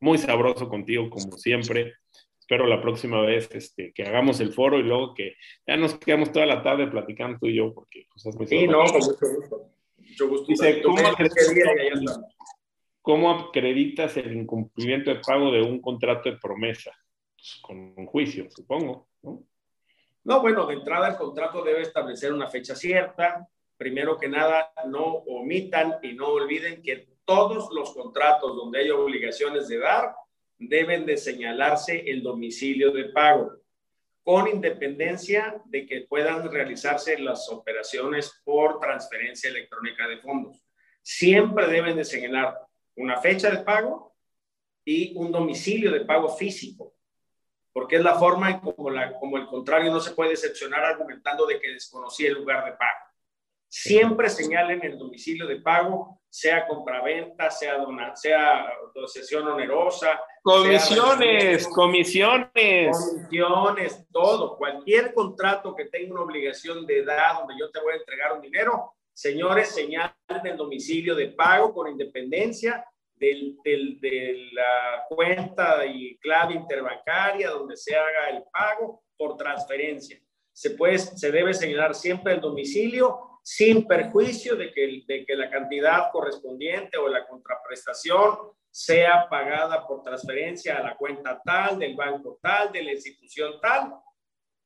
muy 0.00 0.18
sabroso 0.18 0.68
contigo, 0.68 1.08
como 1.08 1.32
siempre. 1.38 1.94
Espero 2.48 2.68
la 2.68 2.80
próxima 2.80 3.22
vez 3.22 3.48
este, 3.52 3.92
que 3.92 4.04
hagamos 4.04 4.38
el 4.38 4.52
foro 4.52 4.78
y 4.78 4.84
luego 4.84 5.14
que 5.14 5.34
ya 5.66 5.76
nos 5.76 5.98
quedamos 5.98 6.30
toda 6.30 6.46
la 6.46 6.62
tarde 6.62 6.86
platicando 6.86 7.40
tú 7.40 7.46
y 7.48 7.56
yo, 7.56 7.74
porque 7.74 8.06
pues, 8.08 8.24
es 8.24 8.36
muy 8.36 8.46
Sí, 8.46 8.68
no, 8.68 8.84
con 8.84 9.00
mucho 9.00 9.26
gusto. 9.34 9.70
Mucho 9.98 10.28
gusto. 10.28 10.46
Dice, 10.46 10.80
¿cómo, 13.02 13.30
acreditas, 13.30 14.16
el 14.16 14.36
incumplimiento 14.36 15.12
de 15.12 15.18
pago 15.26 15.50
de 15.50 15.60
un 15.60 15.80
contrato 15.80 16.30
de 16.30 16.36
promesa? 16.36 16.92
Pues, 17.34 17.58
con 17.62 17.94
un 17.96 18.06
juicio, 18.06 18.46
supongo, 18.48 19.08
¿no? 19.22 19.42
No, 20.22 20.40
bueno, 20.40 20.66
de 20.66 20.74
entrada 20.74 21.08
el 21.08 21.16
contrato 21.16 21.64
debe 21.64 21.82
establecer 21.82 22.32
una 22.32 22.46
fecha 22.46 22.76
cierta. 22.76 23.48
Primero 23.76 24.16
que 24.18 24.28
nada, 24.28 24.72
no 24.86 25.04
omitan 25.04 25.96
y 26.00 26.12
no 26.12 26.28
olviden 26.28 26.80
que 26.80 27.08
todos 27.24 27.70
los 27.72 27.92
contratos 27.92 28.54
donde 28.54 28.78
hay 28.78 28.90
obligaciones 28.90 29.66
de 29.66 29.78
dar 29.78 30.14
deben 30.58 31.06
de 31.06 31.16
señalarse 31.16 31.98
el 32.06 32.22
domicilio 32.22 32.90
de 32.92 33.06
pago. 33.10 33.52
con 34.22 34.48
independencia 34.48 35.62
de 35.66 35.86
que 35.86 36.00
puedan 36.00 36.50
realizarse 36.50 37.16
las 37.16 37.48
operaciones 37.48 38.42
por 38.44 38.80
transferencia 38.80 39.48
electrónica 39.48 40.08
de 40.08 40.18
fondos. 40.18 40.66
Siempre 41.00 41.68
deben 41.68 41.94
de 41.94 42.04
señalar 42.04 42.58
una 42.96 43.18
fecha 43.18 43.50
de 43.50 43.58
pago 43.58 44.16
y 44.84 45.16
un 45.16 45.30
domicilio 45.30 45.92
de 45.92 46.04
pago 46.04 46.28
físico, 46.36 46.96
porque 47.72 47.96
es 47.96 48.02
la 48.02 48.16
forma 48.16 48.50
en 48.50 48.58
como, 48.58 48.90
como 49.20 49.36
el 49.36 49.46
contrario 49.46 49.92
no 49.92 50.00
se 50.00 50.10
puede 50.10 50.32
excepcionar 50.32 50.84
argumentando 50.84 51.46
de 51.46 51.60
que 51.60 51.70
desconocía 51.70 52.30
el 52.30 52.34
lugar 52.34 52.64
de 52.64 52.72
pago. 52.72 53.05
Siempre 53.68 54.28
señalen 54.30 54.82
el 54.84 54.98
domicilio 54.98 55.46
de 55.46 55.60
pago, 55.60 56.20
sea 56.28 56.66
compraventa, 56.66 57.50
sea 57.50 57.78
dona, 57.78 58.14
sea 58.14 58.66
sesión 59.06 59.46
onerosa. 59.48 60.20
Comisiones, 60.42 61.66
comisiones. 61.68 62.96
Comisiones, 62.96 64.06
todo. 64.12 64.56
Cualquier 64.56 65.12
contrato 65.14 65.74
que 65.74 65.86
tenga 65.86 66.14
una 66.14 66.22
obligación 66.22 66.86
de 66.86 67.00
edad 67.00 67.38
donde 67.38 67.54
yo 67.58 67.70
te 67.70 67.80
voy 67.80 67.94
a 67.94 67.96
entregar 67.96 68.32
un 68.34 68.40
dinero, 68.40 68.92
señores, 69.12 69.68
señalen 69.68 70.14
el 70.44 70.56
domicilio 70.56 71.14
de 71.14 71.28
pago 71.28 71.72
con 71.72 71.88
independencia 71.88 72.84
del, 73.14 73.56
del, 73.64 73.98
de 74.00 74.50
la 74.52 75.04
cuenta 75.08 75.86
y 75.86 76.18
clave 76.18 76.54
interbancaria 76.54 77.50
donde 77.50 77.76
se 77.76 77.96
haga 77.96 78.28
el 78.30 78.42
pago 78.52 79.02
por 79.16 79.36
transferencia. 79.36 80.20
Se, 80.52 80.70
puede, 80.70 80.98
se 80.98 81.30
debe 81.30 81.54
señalar 81.54 81.94
siempre 81.94 82.34
el 82.34 82.40
domicilio 82.40 83.35
sin 83.48 83.86
perjuicio 83.86 84.56
de 84.56 84.72
que, 84.72 85.04
de 85.06 85.24
que 85.24 85.36
la 85.36 85.48
cantidad 85.48 86.10
correspondiente 86.10 86.98
o 86.98 87.06
la 87.06 87.28
contraprestación 87.28 88.38
sea 88.68 89.28
pagada 89.28 89.86
por 89.86 90.02
transferencia 90.02 90.76
a 90.76 90.82
la 90.82 90.96
cuenta 90.96 91.40
tal, 91.44 91.78
del 91.78 91.94
banco 91.94 92.40
tal, 92.42 92.72
de 92.72 92.82
la 92.82 92.90
institución 92.90 93.60
tal, 93.62 93.94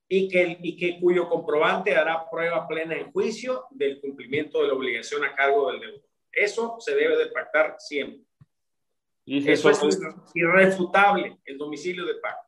y 0.09 0.31
que, 0.31 0.57
y 0.63 0.79
que 0.79 0.99
cuyo 0.99 1.29
comprobante 1.29 1.95
hará 1.95 2.25
prueba 2.31 2.67
plena 2.67 2.97
en 2.97 3.13
juicio 3.13 3.67
del 3.69 4.01
cumplimiento 4.01 4.63
de 4.63 4.69
la 4.69 4.75
obligación 4.75 5.27
a 5.27 5.35
cargo 5.35 5.71
del 5.71 5.81
deudor. 5.81 6.09
Eso 6.33 6.77
se 6.81 6.95
debe 6.95 7.19
de 7.19 7.27
pactar 7.27 7.77
siempre. 7.79 8.25
Y 9.27 9.47
eso 9.47 9.69
es 9.69 10.01
irrefutable, 10.33 11.39
el 11.45 11.59
domicilio 11.59 12.07
de 12.07 12.15
pago. 12.15 12.41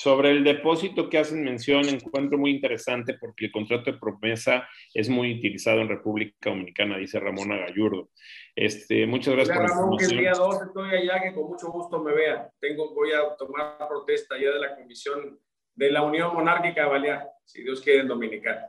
Sobre 0.00 0.30
el 0.30 0.44
depósito 0.44 1.10
que 1.10 1.18
hacen 1.18 1.42
mención, 1.42 1.88
encuentro 1.88 2.38
muy 2.38 2.52
interesante 2.52 3.14
porque 3.14 3.46
el 3.46 3.50
contrato 3.50 3.90
de 3.90 3.98
promesa 3.98 4.68
es 4.94 5.08
muy 5.08 5.36
utilizado 5.36 5.80
en 5.80 5.88
República 5.88 6.50
Dominicana, 6.50 6.98
dice 6.98 7.18
Ramón 7.18 7.50
Agayurdo. 7.50 8.08
Este, 8.54 9.08
muchas 9.08 9.34
gracias 9.34 9.58
por 9.58 9.68
Ramón, 9.68 9.98
que 9.98 10.04
el 10.04 10.18
día 10.18 10.34
2 10.34 10.62
estoy 10.68 10.90
allá, 10.90 11.20
que 11.20 11.34
con 11.34 11.48
mucho 11.48 11.72
gusto 11.72 12.00
me 12.00 12.14
vea. 12.14 12.48
Tengo, 12.60 12.94
voy 12.94 13.10
a 13.10 13.34
tomar 13.36 13.76
protesta 13.88 14.36
ya 14.40 14.52
de 14.52 14.60
la 14.60 14.76
Comisión 14.76 15.36
de 15.74 15.90
la 15.90 16.02
Unión 16.02 16.32
Monárquica 16.32 16.86
Balear, 16.86 17.28
si 17.44 17.64
Dios 17.64 17.80
quiere, 17.80 18.02
en 18.02 18.06
Dominicana. 18.06 18.68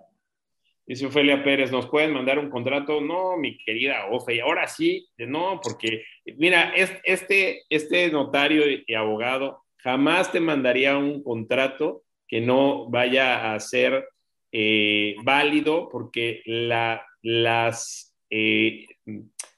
Dice 0.83 1.05
Ofelia 1.05 1.43
Pérez, 1.43 1.71
¿nos 1.71 1.85
pueden 1.85 2.11
mandar 2.11 2.39
un 2.39 2.49
contrato? 2.49 3.01
No, 3.01 3.37
mi 3.37 3.55
querida 3.55 4.07
Ofe, 4.09 4.41
ahora 4.41 4.67
sí, 4.67 5.07
no, 5.19 5.61
porque 5.61 6.05
mira, 6.37 6.73
este, 6.73 7.65
este 7.69 8.09
notario 8.09 8.63
y 8.67 8.95
abogado 8.95 9.68
jamás 9.79 10.31
te 10.31 10.39
mandaría 10.39 10.97
un 10.97 11.23
contrato 11.23 12.03
que 12.27 12.41
no 12.41 12.89
vaya 12.89 13.53
a 13.53 13.59
ser 13.59 14.07
eh, 14.51 15.15
válido 15.23 15.89
porque 15.89 16.41
la, 16.45 17.05
las, 17.21 18.15
eh, 18.29 18.85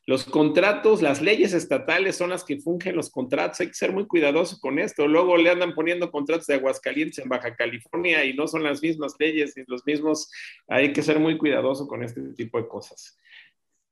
los 0.05 0.25
contratos, 0.25 1.01
las 1.01 1.21
leyes 1.21 1.53
estatales 1.53 2.15
son 2.15 2.29
las 2.29 2.43
que 2.43 2.59
fungen 2.59 2.95
los 2.95 3.09
contratos. 3.09 3.59
Hay 3.59 3.67
que 3.67 3.73
ser 3.73 3.91
muy 3.91 4.07
cuidadoso 4.07 4.57
con 4.59 4.79
esto. 4.79 5.07
Luego 5.07 5.37
le 5.37 5.49
andan 5.49 5.73
poniendo 5.73 6.11
contratos 6.11 6.47
de 6.47 6.55
Aguascalientes 6.55 7.19
en 7.19 7.29
Baja 7.29 7.55
California 7.55 8.23
y 8.23 8.33
no 8.33 8.47
son 8.47 8.63
las 8.63 8.81
mismas 8.81 9.15
leyes 9.19 9.57
y 9.57 9.63
los 9.67 9.85
mismos. 9.85 10.31
Hay 10.67 10.93
que 10.93 11.03
ser 11.03 11.19
muy 11.19 11.37
cuidadoso 11.37 11.87
con 11.87 12.03
este 12.03 12.21
tipo 12.33 12.57
de 12.57 12.67
cosas. 12.67 13.17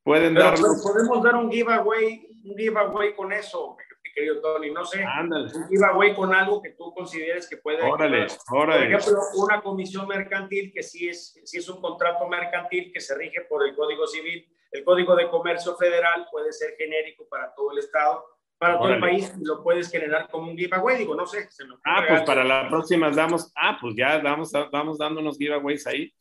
Pueden 0.04 0.34
dar. 0.34 0.56
Podemos 0.56 1.24
dar 1.24 1.36
un 1.36 1.52
giveaway, 1.52 2.28
un 2.44 2.58
giveaway 2.58 3.14
con 3.16 3.34
eso 3.34 3.78
querido 4.20 4.42
Tony. 4.42 4.72
No 4.72 4.86
sé, 4.86 5.04
Ándale. 5.04 5.50
un 5.56 5.68
giveaway 5.68 6.14
con 6.14 6.34
algo 6.34 6.62
que 6.62 6.72
tú 6.72 6.94
consideres 6.94 7.48
que 7.48 7.58
puede... 7.58 7.82
Órale, 7.82 8.28
órale. 8.52 8.92
Por 8.92 9.00
ejemplo, 9.00 9.22
una 9.36 9.62
comisión 9.62 10.08
mercantil 10.08 10.72
que 10.74 10.84
sí 10.84 11.08
es, 11.08 11.40
sí 11.44 11.58
es 11.58 11.70
un 11.70 11.82
contrato 11.82 12.28
mercantil 12.28 12.92
que 12.94 13.00
se 13.00 13.16
rige 13.16 13.42
por 13.42 13.68
el 13.68 13.76
Código 13.76 14.06
Civil. 14.08 14.48
El 14.72 14.84
Código 14.84 15.16
de 15.16 15.30
Comercio 15.30 15.76
Federal 15.76 16.28
puede 16.32 16.52
ser 16.52 16.76
genérico 16.78 17.28
para 17.30 17.54
todo 17.56 17.72
el 17.72 17.80
Estado, 17.80 18.24
para 18.58 18.78
todo 18.78 18.90
el 18.90 19.00
país, 19.00 19.34
y 19.40 19.46
lo 19.46 19.64
puedes 19.64 19.90
generar 19.90 20.30
como 20.30 20.52
un 20.52 20.58
giveaway. 20.58 20.98
Digo, 20.98 21.16
no 21.16 21.26
sé. 21.26 21.48
ah, 21.86 22.04
pues 22.08 22.22
para 22.24 22.44
la 22.44 22.68
próxima 22.70 23.10
damos, 23.10 23.52
ah, 23.56 23.78
pues 23.80 23.96
ya 23.96 24.20
vamos, 24.20 24.52
vamos 24.72 24.98
dando 24.98 25.22
unos 25.22 25.38
giveaways 25.38 25.88
ahí. 25.88 26.14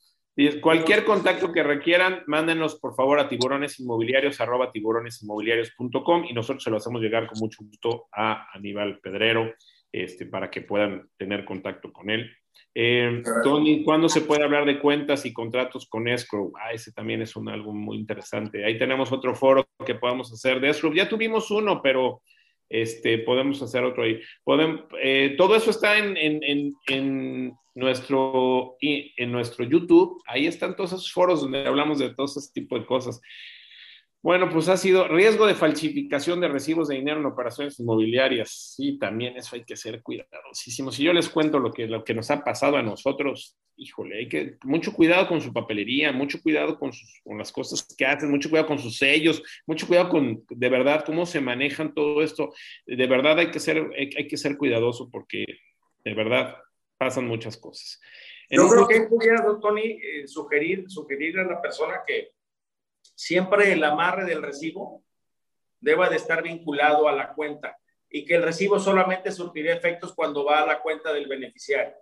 Cualquier 0.61 1.05
contacto 1.05 1.53
que 1.53 1.65
requieran, 1.65 2.23
mándenos 2.27 2.79
por 2.79 2.95
favor 2.95 3.19
a 3.19 3.29
tiburonesinmobiliarios, 3.29 4.41
arroba 4.41 4.71
tiburonesinmobiliarios.com 4.71 6.27
y 6.29 6.33
nosotros 6.33 6.63
se 6.63 6.71
lo 6.71 6.77
hacemos 6.77 7.03
llegar 7.03 7.27
con 7.27 7.41
mucho 7.41 7.65
gusto 7.65 8.07
a 8.13 8.47
Aníbal 8.53 9.01
Pedrero 9.01 9.53
este, 9.91 10.27
para 10.27 10.49
que 10.49 10.63
puedan 10.63 11.09
tener 11.17 11.45
contacto 11.45 11.93
con 11.93 12.11
él. 12.11 12.31
Eh, 12.73 13.23
Tony, 13.43 13.83
¿cuándo 13.83 14.09
se 14.09 14.21
puede 14.21 14.45
hablar 14.45 14.65
de 14.65 14.79
cuentas 14.79 15.27
y 15.27 15.33
contratos 15.33 15.89
con 15.89 16.07
escrow? 16.07 16.53
Ah, 16.61 16.73
ese 16.73 16.93
también 16.93 17.23
es 17.23 17.35
un 17.35 17.49
algo 17.49 17.73
muy 17.73 17.97
interesante. 17.97 18.65
Ahí 18.65 18.79
tenemos 18.79 19.11
otro 19.11 19.35
foro 19.35 19.67
que 19.85 19.97
podamos 19.97 20.33
hacer 20.33 20.61
de 20.61 20.69
escrow. 20.69 20.93
Ya 20.93 21.09
tuvimos 21.09 21.51
uno, 21.51 21.83
pero 21.83 22.23
este, 22.69 23.19
podemos 23.19 23.63
hacer 23.63 23.85
otro 23.85 24.03
ahí. 24.03 24.21
Eh, 25.01 25.35
todo 25.37 25.57
eso 25.57 25.71
está 25.71 25.99
en, 25.99 26.75
nuestro, 27.75 28.77
YouTube. 29.69 30.23
Ahí 30.27 30.47
están 30.47 30.77
todos 30.77 30.93
esos 30.93 31.13
foros 31.13 31.41
donde 31.41 31.67
hablamos 31.67 31.99
de 31.99 32.15
todo 32.15 32.27
ese 32.27 32.53
tipo 32.53 32.79
de 32.79 32.87
cosas. 32.87 33.21
Bueno, 34.21 34.49
pues 34.51 34.69
ha 34.69 34.77
sido 34.77 35.07
riesgo 35.07 35.47
de 35.47 35.55
falsificación 35.55 36.41
de 36.41 36.49
recibos 36.49 36.89
de 36.89 36.97
dinero 36.97 37.21
en 37.21 37.27
operaciones 37.27 37.79
inmobiliarias. 37.79 38.75
Sí, 38.75 38.99
también 38.99 39.37
eso 39.37 39.55
hay 39.55 39.65
que 39.65 39.77
ser 39.77 40.03
cuidadosísimo. 40.03 40.91
Si 40.91 41.05
yo 41.05 41.13
les 41.13 41.29
cuento 41.29 41.61
lo 41.61 41.73
que, 41.73 41.87
lo 41.87 42.03
que 42.03 42.15
nos 42.15 42.29
ha 42.33 42.43
pasado 42.43 42.77
a 42.77 42.83
nosotros, 42.83 43.57
híjole, 43.77 44.19
hay 44.19 44.29
que 44.29 44.57
mucho 44.65 44.93
cuidado 44.93 45.29
con 45.29 45.41
su 45.41 45.53
papelería, 45.53 46.11
mucho 46.11 46.43
cuidado 46.43 46.81
con, 46.81 46.93
sus, 46.93 47.21
con 47.23 47.39
las 47.39 47.53
cosas 47.53 47.87
que 47.97 48.07
hacen, 48.07 48.29
mucho 48.29 48.51
cuidado 48.51 48.67
con 48.67 48.81
sus 48.81 48.99
sellos, 48.99 49.41
mucho 49.67 49.87
cuidado 49.87 50.09
con, 50.09 50.45
de 50.49 50.69
verdad, 50.69 51.05
cómo 51.07 51.25
se 51.25 51.41
manejan 51.41 51.95
todo 51.95 52.21
esto. 52.21 52.53
De 52.87 53.07
verdad 53.07 53.39
hay 53.39 53.53
que 53.53 53.61
ser, 53.61 53.89
hay, 53.97 54.27
que 54.27 54.37
ser 54.37 54.57
cuidadoso 54.57 55.09
porque, 55.13 55.45
de 56.05 56.15
verdad, 56.15 56.57
pasan 56.99 57.29
muchas 57.29 57.57
cosas. 57.57 58.01
Yo 58.51 58.69
creo 58.69 58.89
que 58.89 59.07
cuidado, 59.09 59.61
Tony, 59.61 60.01
eh, 60.03 60.27
sugerir, 60.27 60.87
sugerir 60.89 61.39
a 61.39 61.45
la 61.45 61.63
persona 61.63 62.01
que 62.05 62.33
siempre 63.03 63.73
el 63.73 63.83
amarre 63.85 64.25
del 64.25 64.43
recibo 64.43 65.05
deba 65.81 66.09
de 66.09 66.17
estar 66.17 66.43
vinculado 66.43 67.09
a 67.09 67.13
la 67.13 67.33
cuenta 67.35 67.77
y 68.11 68.25
que 68.25 68.37
el 68.37 68.43
recibo 68.43 68.79
solamente 68.79 69.33
surtirá 69.33 69.75
efectos 69.75 70.15
cuando 70.15 70.45
va 70.45 70.63
a 70.63 70.67
la 70.67 70.81
cuenta 70.81 71.13
del 71.13 71.27
beneficiario. 71.27 71.95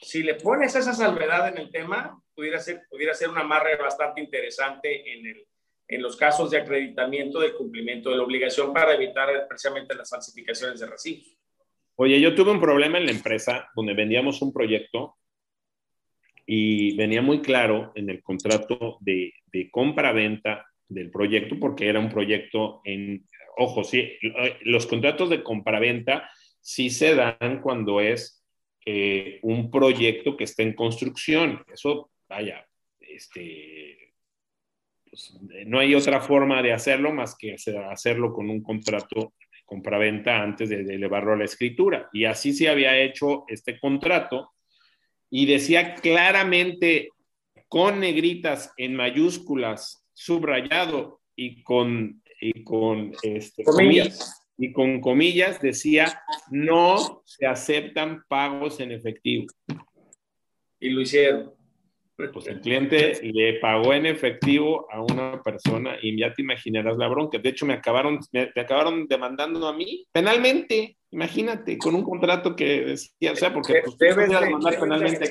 Si 0.00 0.22
le 0.22 0.34
pones 0.34 0.74
esa 0.76 0.92
salvedad 0.92 1.48
en 1.48 1.58
el 1.58 1.70
tema, 1.70 2.20
pudiera 2.34 2.60
ser, 2.60 2.82
pudiera 2.88 3.14
ser 3.14 3.30
un 3.30 3.38
amarre 3.38 3.76
bastante 3.76 4.20
interesante 4.20 5.12
en, 5.12 5.26
el, 5.26 5.46
en 5.88 6.02
los 6.02 6.16
casos 6.16 6.50
de 6.50 6.58
acreditamiento 6.58 7.40
del 7.40 7.54
cumplimiento 7.54 8.10
de 8.10 8.16
la 8.16 8.22
obligación 8.22 8.72
para 8.72 8.94
evitar 8.94 9.28
precisamente 9.48 9.94
las 9.94 10.10
falsificaciones 10.10 10.80
de 10.80 10.86
recibos. 10.86 11.36
Oye, 11.96 12.20
yo 12.20 12.34
tuve 12.34 12.50
un 12.50 12.60
problema 12.60 12.98
en 12.98 13.06
la 13.06 13.12
empresa 13.12 13.70
donde 13.74 13.94
vendíamos 13.94 14.42
un 14.42 14.52
proyecto 14.52 15.16
y 16.46 16.96
venía 16.96 17.20
muy 17.20 17.42
claro 17.42 17.90
en 17.96 18.08
el 18.08 18.22
contrato 18.22 18.98
de, 19.00 19.34
compra-venta 19.70 20.64
del 20.88 21.10
proyecto, 21.10 21.58
porque 21.58 21.88
era 21.88 21.98
un 21.98 22.08
proyecto 22.08 22.80
en, 22.84 23.26
ojo, 23.56 23.82
sí, 23.82 24.12
los 24.62 24.86
contratos 24.86 25.28
de 25.28 25.42
compra-venta 25.42 26.30
sí 26.60 26.88
se 26.90 27.16
dan 27.16 27.60
cuando 27.60 28.00
es 28.00 28.44
eh, 28.84 29.40
un 29.42 29.70
proyecto 29.70 30.36
que 30.36 30.44
está 30.44 30.62
en 30.62 30.74
construcción. 30.74 31.64
Eso, 31.72 32.10
vaya, 32.28 32.64
este, 33.00 34.14
pues, 35.10 35.36
no 35.66 35.80
hay 35.80 35.96
otra 35.96 36.20
forma 36.20 36.62
de 36.62 36.72
hacerlo 36.72 37.12
más 37.12 37.36
que 37.36 37.56
hacerlo 37.90 38.32
con 38.32 38.48
un 38.48 38.62
contrato 38.62 39.32
de 39.50 39.64
compra-venta 39.64 40.40
antes 40.40 40.68
de, 40.68 40.84
de 40.84 40.94
elevarlo 40.94 41.32
a 41.32 41.36
la 41.36 41.44
escritura. 41.44 42.08
Y 42.12 42.24
así 42.24 42.52
se 42.52 42.68
había 42.68 42.96
hecho 42.96 43.44
este 43.48 43.80
contrato 43.80 44.52
y 45.30 45.46
decía 45.46 45.94
claramente 45.94 47.10
con 47.68 48.00
negritas 48.00 48.72
en 48.76 48.94
mayúsculas, 48.94 50.04
subrayado 50.12 51.20
y 51.34 51.62
con, 51.62 52.22
y 52.40 52.64
con 52.64 53.12
este, 53.22 53.64
comillas. 53.64 54.46
y 54.56 54.72
con 54.72 55.00
comillas 55.00 55.60
decía 55.60 56.22
no 56.50 57.22
se 57.24 57.46
aceptan 57.46 58.24
pagos 58.28 58.80
en 58.80 58.92
efectivo. 58.92 59.46
Y 60.78 60.90
lo 60.90 61.00
hicieron. 61.00 61.55
Pues 62.16 62.46
el 62.46 62.62
cliente 62.62 63.20
le 63.22 63.60
pagó 63.60 63.92
en 63.92 64.06
efectivo 64.06 64.86
a 64.90 65.02
una 65.02 65.42
persona 65.42 65.96
y 66.00 66.18
ya 66.18 66.32
te 66.32 66.40
imaginarás 66.40 66.96
la 66.96 67.08
bronca. 67.08 67.36
De 67.38 67.50
hecho, 67.50 67.66
me 67.66 67.74
acabaron, 67.74 68.20
me, 68.32 68.50
acabaron 68.56 69.06
demandando 69.06 69.68
a 69.68 69.74
mí 69.74 70.06
penalmente, 70.12 70.96
imagínate, 71.10 71.76
con 71.76 71.94
un 71.94 72.02
contrato 72.02 72.56
que 72.56 72.80
decía, 72.86 73.32
o 73.32 73.36
sea, 73.36 73.52
porque 73.52 73.82
pues, 73.84 73.98
debe 73.98 74.28
demandar 74.28 74.80
penalmente. 74.80 75.30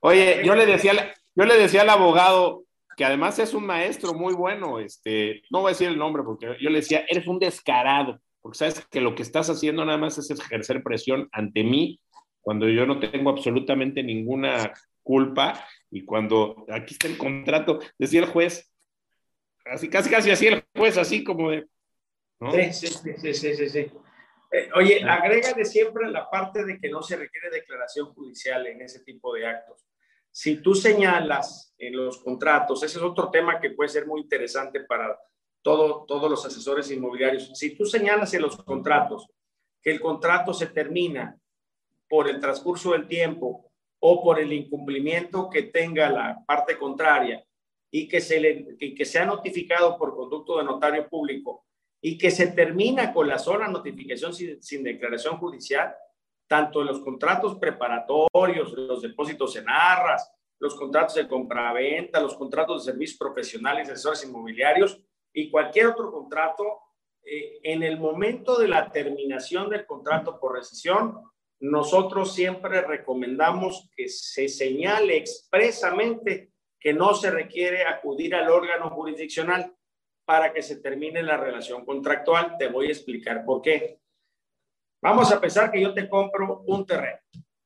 Oye, 0.00 0.42
yo 0.44 0.54
le 0.54 0.66
decía, 0.66 1.12
yo 1.34 1.44
le 1.44 1.58
decía 1.58 1.82
al 1.82 1.90
abogado, 1.90 2.62
que 2.96 3.04
además 3.04 3.40
es 3.40 3.52
un 3.52 3.66
maestro 3.66 4.14
muy 4.14 4.34
bueno, 4.34 4.78
este, 4.78 5.42
no 5.50 5.62
voy 5.62 5.70
a 5.70 5.72
decir 5.72 5.88
el 5.88 5.98
nombre 5.98 6.22
porque 6.22 6.56
yo 6.60 6.70
le 6.70 6.78
decía, 6.78 7.04
eres 7.08 7.26
un 7.26 7.40
descarado, 7.40 8.20
porque 8.40 8.58
sabes 8.58 8.86
que 8.88 9.00
lo 9.00 9.16
que 9.16 9.22
estás 9.22 9.50
haciendo 9.50 9.84
nada 9.84 9.98
más 9.98 10.18
es 10.18 10.30
ejercer 10.30 10.82
presión 10.82 11.28
ante 11.32 11.64
mí 11.64 12.00
cuando 12.40 12.68
yo 12.68 12.86
no 12.86 12.98
tengo 12.98 13.30
absolutamente 13.30 14.02
ninguna 14.02 14.72
culpa 15.02 15.66
y 15.90 16.04
cuando 16.04 16.64
aquí 16.68 16.94
está 16.94 17.08
el 17.08 17.18
contrato, 17.18 17.80
decía 17.98 18.20
el 18.20 18.26
juez, 18.26 18.72
casi 19.64 19.88
casi 19.88 20.10
casi 20.10 20.30
así 20.30 20.46
el 20.46 20.64
juez, 20.76 20.96
así 20.96 21.24
como 21.24 21.50
de... 21.50 21.66
Sí, 22.50 22.72
sí, 22.72 22.86
sí, 23.18 23.34
sí, 23.34 23.54
sí, 23.54 23.68
sí. 23.68 23.92
Eh, 24.50 24.68
oye, 24.74 25.02
agrégale 25.02 25.64
siempre 25.64 26.10
la 26.10 26.28
parte 26.28 26.64
de 26.64 26.78
que 26.78 26.90
no 26.90 27.02
se 27.02 27.16
requiere 27.16 27.50
declaración 27.50 28.12
judicial 28.12 28.66
en 28.66 28.82
ese 28.82 29.00
tipo 29.00 29.32
de 29.34 29.46
actos. 29.46 29.86
Si 30.30 30.56
tú 30.56 30.74
señalas 30.74 31.74
en 31.78 31.96
los 31.96 32.22
contratos, 32.22 32.82
ese 32.82 32.98
es 32.98 33.04
otro 33.04 33.30
tema 33.30 33.60
que 33.60 33.70
puede 33.70 33.88
ser 33.88 34.06
muy 34.06 34.20
interesante 34.20 34.80
para 34.80 35.18
todo, 35.62 36.04
todos 36.06 36.30
los 36.30 36.44
asesores 36.44 36.90
inmobiliarios. 36.90 37.50
Si 37.54 37.76
tú 37.76 37.86
señalas 37.86 38.34
en 38.34 38.42
los 38.42 38.56
contratos 38.56 39.30
que 39.80 39.90
el 39.90 40.00
contrato 40.00 40.52
se 40.52 40.66
termina 40.66 41.38
por 42.08 42.28
el 42.28 42.40
transcurso 42.40 42.92
del 42.92 43.08
tiempo 43.08 43.71
o 44.04 44.22
por 44.22 44.40
el 44.40 44.52
incumplimiento 44.52 45.48
que 45.48 45.62
tenga 45.62 46.10
la 46.10 46.44
parte 46.44 46.76
contraria 46.76 47.44
y 47.88 48.08
que 48.08 48.20
se, 48.20 48.40
le, 48.40 48.76
que 48.76 49.04
sea 49.04 49.24
notificado 49.24 49.96
por 49.96 50.16
conducto 50.16 50.58
de 50.58 50.64
notario 50.64 51.08
público 51.08 51.64
y 52.00 52.18
que 52.18 52.32
se 52.32 52.48
termina 52.48 53.12
con 53.12 53.28
la 53.28 53.38
sola 53.38 53.68
notificación 53.68 54.34
sin, 54.34 54.82
declaración 54.82 55.36
judicial, 55.36 55.94
tanto 56.48 56.82
los 56.82 56.98
contratos 57.00 57.58
preparatorios, 57.58 58.72
los 58.72 59.02
depósitos 59.02 59.54
en 59.54 59.68
arras, 59.68 60.32
los 60.58 60.74
contratos 60.74 61.14
de 61.14 61.28
compraventa, 61.28 62.20
los 62.20 62.34
contratos 62.34 62.84
de 62.84 62.92
servicios 62.92 63.18
profesionales, 63.18 63.88
asesores 63.88 64.24
inmobiliarios 64.24 65.00
y 65.32 65.48
cualquier 65.48 65.86
otro 65.86 66.10
contrato, 66.10 66.80
eh, 67.24 67.60
en 67.62 67.84
el 67.84 68.00
momento 68.00 68.58
de 68.58 68.66
la 68.66 68.90
terminación 68.90 69.70
del 69.70 69.86
contrato 69.86 70.40
por 70.40 70.56
rescisión, 70.56 71.22
nosotros 71.62 72.34
siempre 72.34 72.80
recomendamos 72.80 73.88
que 73.96 74.08
se 74.08 74.48
señale 74.48 75.16
expresamente 75.16 76.50
que 76.80 76.92
no 76.92 77.14
se 77.14 77.30
requiere 77.30 77.84
acudir 77.84 78.34
al 78.34 78.50
órgano 78.50 78.90
jurisdiccional 78.90 79.72
para 80.24 80.52
que 80.52 80.60
se 80.60 80.80
termine 80.80 81.22
la 81.22 81.36
relación 81.36 81.84
contractual. 81.84 82.56
Te 82.58 82.66
voy 82.66 82.88
a 82.88 82.90
explicar 82.90 83.44
por 83.44 83.62
qué. 83.62 84.00
Vamos 85.00 85.30
a 85.30 85.40
pensar 85.40 85.70
que 85.70 85.80
yo 85.80 85.94
te 85.94 86.08
compro 86.08 86.64
un 86.66 86.84
terreno 86.84 87.20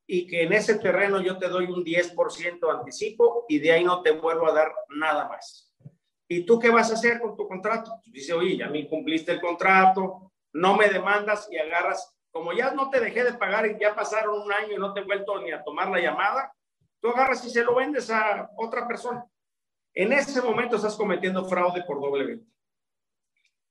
y 0.07 0.27
que 0.27 0.43
en 0.43 0.53
ese 0.53 0.79
terreno 0.79 1.23
yo 1.23 1.39
te 1.39 1.49
doy 1.49 1.65
un 1.65 1.83
10% 1.83 2.79
anticipo 2.79 3.47
y 3.49 3.59
de 3.61 3.73
ahí 3.73 3.85
no 3.85 4.03
te 4.03 4.11
vuelvo 4.11 4.47
a 4.47 4.53
dar 4.53 4.75
nada 4.91 5.27
más. 5.27 5.75
¿Y 6.29 6.45
tú 6.45 6.59
qué 6.59 6.69
vas 6.69 6.91
a 6.91 6.95
hacer 6.95 7.19
con 7.19 7.35
tu 7.35 7.49
contrato? 7.49 7.93
Pues 8.03 8.13
dice, 8.13 8.35
oye, 8.35 8.59
ya 8.59 8.69
me 8.69 8.87
cumpliste 8.87 9.33
el 9.33 9.41
contrato, 9.41 10.33
no 10.53 10.77
me 10.77 10.91
demandas 10.91 11.49
y 11.51 11.57
agarras, 11.57 12.16
como 12.37 12.53
ya 12.53 12.71
no 12.73 12.91
te 12.91 13.01
dejé 13.01 13.25
de 13.25 13.33
pagar 13.33 13.67
y 13.67 13.79
ya 13.81 13.95
pasaron 13.95 14.43
un 14.43 14.53
año 14.53 14.75
y 14.75 14.77
no 14.77 14.93
te 14.93 15.01
he 15.01 15.05
vuelto 15.05 15.41
ni 15.41 15.53
a 15.53 15.65
tomar 15.65 15.89
la 15.89 15.99
llamada, 15.99 16.53
tú 17.01 17.09
agarras 17.09 17.43
y 17.47 17.49
se 17.49 17.65
lo 17.65 17.75
vendes 17.75 18.11
a 18.11 18.51
otra 18.59 18.87
persona. 18.87 19.25
En 19.95 20.13
ese 20.13 20.43
momento 20.43 20.77
estás 20.77 20.97
cometiendo 20.97 21.47
fraude 21.47 21.83
por 21.85 21.99
doble 21.99 22.27
venta. 22.27 22.53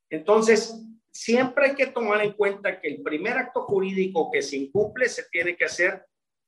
Entonces, 0.10 0.84
siempre 1.12 1.68
hay 1.68 1.76
que 1.76 1.86
tomar 1.86 2.22
en 2.22 2.32
cuenta 2.32 2.82
que 2.82 2.88
el 2.88 3.04
primer 3.04 3.38
acto 3.38 3.66
jurídico 3.66 4.32
que 4.32 4.42
se 4.42 4.58
incumple 4.58 5.10
se 5.10 5.30
tiene 5.30 5.56
que 5.56 5.66
hacer 5.66 6.04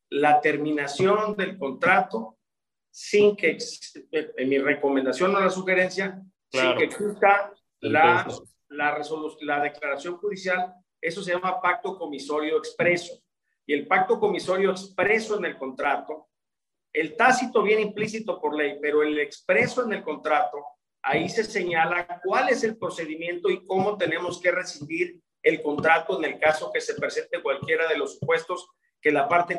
la 0.09 0.41
terminación 0.41 1.35
del 1.35 1.55
contrato 1.59 2.39
sin 2.89 3.35
que, 3.35 3.59
en 4.11 4.49
mi 4.49 4.57
recomendación 4.57 5.35
o 5.35 5.39
la 5.39 5.51
sugerencia, 5.51 6.19
sin 6.51 6.77
que 6.77 6.85
exista 6.85 7.53
la, 7.79 8.27
la, 8.69 9.05
la 9.41 9.61
declaración 9.61 10.17
judicial, 10.17 10.73
eso 11.07 11.23
se 11.23 11.33
llama 11.33 11.61
pacto 11.61 11.97
comisorio 11.97 12.57
expreso. 12.57 13.21
Y 13.65 13.73
el 13.73 13.87
pacto 13.87 14.19
comisorio 14.19 14.71
expreso 14.71 15.37
en 15.37 15.45
el 15.45 15.57
contrato, 15.57 16.29
el 16.93 17.15
tácito 17.15 17.61
viene 17.63 17.81
implícito 17.81 18.39
por 18.39 18.55
ley, 18.55 18.77
pero 18.81 19.03
el 19.03 19.19
expreso 19.19 19.83
en 19.83 19.93
el 19.93 20.03
contrato 20.03 20.63
Ahí 21.09 21.29
se 21.29 21.45
señala 21.45 22.19
cuál 22.21 22.49
es 22.49 22.65
el 22.65 22.77
procedimiento 22.77 23.49
y 23.49 23.65
cómo 23.65 23.97
tenemos 23.97 24.41
que 24.41 24.51
rescindir 24.51 25.21
el 25.41 25.61
contrato 25.61 26.17
en 26.17 26.33
el 26.33 26.37
caso 26.37 26.69
que 26.73 26.81
se 26.81 26.95
presente 26.95 27.41
cualquiera 27.41 27.87
de 27.87 27.97
los 27.97 28.19
supuestos 28.19 28.67
que 28.99 29.13
la 29.13 29.29
parte 29.29 29.57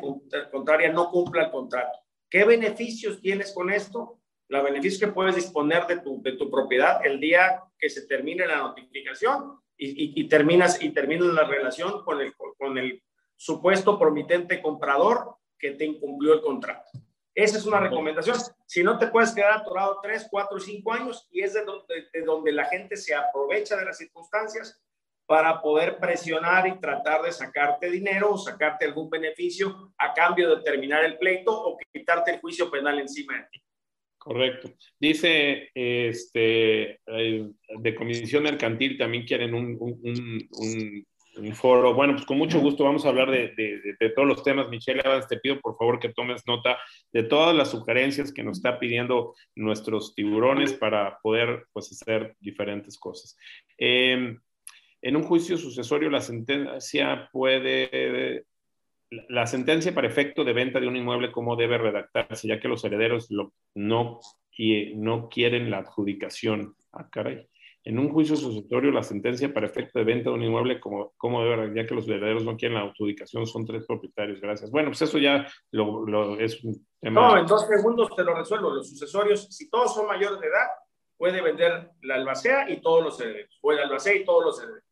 contraria 0.53 0.93
no 0.93 1.11
cumpla 1.11 1.45
el 1.45 1.51
contrato. 1.51 2.01
¿Qué 2.29 2.45
beneficios 2.45 3.23
tienes 3.23 3.53
con 3.53 3.71
esto? 3.71 4.21
La 4.49 4.61
beneficio 4.61 5.09
que 5.09 5.15
puedes 5.15 5.37
disponer 5.37 5.87
de 5.87 6.01
tu, 6.01 6.21
de 6.21 6.33
tu 6.33 6.51
propiedad 6.51 7.05
el 7.07 7.19
día 7.19 7.63
que 7.79 7.89
se 7.89 8.07
termine 8.07 8.47
la 8.47 8.59
notificación 8.59 9.59
y, 9.79 10.21
y, 10.21 10.29
terminas 10.29 10.83
y 10.83 10.91
terminas 10.91 11.29
la 11.29 11.45
relación 11.45 12.03
con 12.05 12.21
el, 12.21 12.35
con 12.35 12.77
el 12.77 13.03
supuesto 13.37 13.99
promitente 13.99 14.61
comprador 14.61 15.37
que 15.59 15.71
te 15.71 15.85
incumplió 15.85 16.35
el 16.35 16.41
contrato. 16.41 16.91
Esa 17.35 17.59
es 17.59 17.67
una 17.67 17.79
recomendación. 17.79 18.37
Si 18.67 18.83
no, 18.83 18.99
te 18.99 19.07
puedes 19.07 19.33
quedar 19.33 19.53
atorado 19.53 20.01
tres, 20.03 20.27
cuatro, 20.29 20.59
cinco 20.59 20.93
años 20.93 21.29
y 21.31 21.43
es 21.43 21.55
de 21.55 21.65
donde, 21.65 22.09
de 22.13 22.23
donde 22.23 22.51
la 22.51 22.65
gente 22.65 22.97
se 22.97 23.15
aprovecha 23.15 23.77
de 23.77 23.85
las 23.85 23.97
circunstancias 23.97 24.83
para 25.25 25.61
poder 25.61 25.99
presionar 25.99 26.67
y 26.67 26.81
tratar 26.81 27.23
de 27.23 27.31
sacarte 27.31 27.91
dinero 27.91 28.33
o 28.33 28.39
sacarte 28.39 28.87
algún 28.87 29.09
beneficio 29.09 29.93
a 29.99 30.13
cambio 30.15 30.57
de 30.57 30.63
terminar 30.63 31.05
el 31.05 31.19
pleito 31.19 31.53
o 31.53 31.77
quitarte 31.93 32.33
el 32.33 32.41
juicio 32.41 32.71
penal 32.71 32.99
encima 32.99 33.37
de 33.37 33.43
ti. 33.53 33.63
Correcto. 34.29 34.71
Dice, 35.01 35.71
este, 35.75 37.01
eh, 37.07 37.49
de 37.79 37.95
comisión 37.95 38.43
mercantil 38.43 38.99
también 38.99 39.25
quieren 39.25 39.55
un, 39.55 39.77
un 39.81 41.07
un 41.39 41.55
foro. 41.55 41.95
Bueno, 41.95 42.15
pues 42.15 42.27
con 42.27 42.39
mucho 42.39 42.61
gusto 42.61 42.85
vamos 42.85 43.05
a 43.05 43.09
hablar 43.09 43.31
de, 43.31 43.55
de, 43.99 44.11
todos 44.11 44.29
los 44.29 44.43
temas. 44.43 44.69
Michelle 44.69 45.01
Evans, 45.05 45.29
te 45.29 45.39
pido 45.39 45.61
por 45.61 45.77
favor 45.77 45.99
que 45.99 46.11
tomes 46.11 46.43
nota 46.47 46.79
de 47.13 47.23
todas 47.23 47.55
las 47.55 47.71
sugerencias 47.71 48.33
que 48.33 48.43
nos 48.43 48.59
está 48.59 48.79
pidiendo 48.79 49.35
nuestros 49.55 50.15
tiburones 50.15 50.73
para 50.73 51.19
poder 51.23 51.67
pues, 51.73 51.91
hacer 51.93 52.37
diferentes 52.41 52.99
cosas. 52.99 53.37
Em, 53.77 54.39
en 55.01 55.17
un 55.17 55.23
juicio 55.23 55.57
sucesorio, 55.57 56.11
la 56.11 56.21
sentencia 56.21 57.29
puede, 57.33 58.45
la 59.11 59.47
sentencia 59.47 59.95
para 59.95 60.09
efecto 60.09 60.45
de 60.45 60.53
venta 60.53 60.81
de 60.81 60.89
un 60.89 60.97
inmueble, 60.97 61.33
¿cómo 61.33 61.57
debe 61.57 61.79
redactarse? 61.79 62.49
Ya 62.49 62.61
que 62.61 62.69
los 62.69 62.85
herederos 62.85 63.31
no, 63.31 63.53
no 63.75 65.29
quieren 65.29 65.71
la 65.71 65.79
adjudicación. 65.79 66.75
Ah, 66.93 67.09
caray 67.11 67.49
en 67.89 67.99
un 67.99 68.13
juicio 68.13 68.37
sucesorio 68.37 68.91
la 68.91 69.03
sentencia 69.03 69.53
para 69.53 69.67
efecto 69.67 69.99
de 69.99 70.05
venta 70.05 70.29
de 70.29 70.37
un 70.37 70.43
inmueble, 70.43 70.79
como, 70.79 71.15
como 71.17 71.43
debe, 71.43 71.75
ya 71.75 71.87
que 71.87 71.95
los 71.95 72.07
herederos 72.07 72.45
no 72.45 72.55
quieren 72.55 72.77
la 72.77 72.85
adjudicación, 72.85 73.47
son 73.47 73.65
tres 73.65 73.87
propietarios. 73.87 74.43
Gracias. 74.43 74.71
Bueno, 74.71 74.91
pues 74.91 75.01
eso 75.01 75.17
ya 75.17 75.47
lo, 75.71 76.39
es 76.39 76.63
un 76.65 76.87
tema. 77.01 77.21
No, 77.21 77.39
en 77.39 77.47
dos 77.47 77.67
segundos 77.67 78.15
te 78.15 78.25
lo 78.25 78.35
resuelvo. 78.35 78.75
Los 78.75 78.91
sucesorios, 78.91 79.47
si 79.49 79.71
todos 79.71 79.95
son 79.95 80.07
mayores 80.07 80.39
de 80.39 80.49
edad, 80.49 80.67
puede 81.17 81.41
vender 81.41 81.93
la 82.03 82.17
albacea 82.17 82.69
y 82.71 82.83
todos 82.83 83.03
los 83.03 83.21
herederos, 83.23 83.59
o 83.63 83.73
el 83.73 83.79
albacea 83.79 84.17
y 84.17 84.25
todos 84.27 84.45
los 84.45 84.63
herederos. 84.63 84.85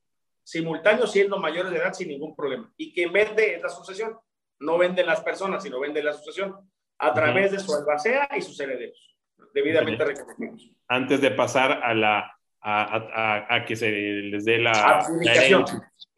Simultáneos 0.47 1.10
siendo 1.10 1.39
mayores 1.39 1.73
de 1.73 1.78
edad 1.78 1.93
sin 1.93 2.06
ningún 2.06 2.36
problema. 2.36 2.73
Y 2.77 2.93
quien 2.93 3.12
vende 3.12 3.56
es 3.56 3.62
la 3.62 3.68
sucesión. 3.68 4.16
No 4.60 4.78
venden 4.78 5.05
las 5.05 5.20
personas, 5.20 5.60
sino 5.60 5.81
vende 5.81 6.01
la 6.05 6.12
sucesión 6.12 6.55
a 6.98 7.12
través 7.12 7.51
de 7.51 7.59
su 7.59 7.74
albacea 7.74 8.28
y 8.39 8.40
sus 8.40 8.59
herederos, 8.60 9.18
debidamente 9.52 10.05
reconocidos. 10.05 10.70
Antes 10.86 11.20
de 11.20 11.32
pasar 11.32 11.82
a 11.82 11.93
la 11.94 12.32
a, 12.62 13.64
que 13.66 13.74
se 13.74 13.90
les 13.90 14.44
dé 14.44 14.59
la, 14.59 14.70
adjudicación. 14.70 15.64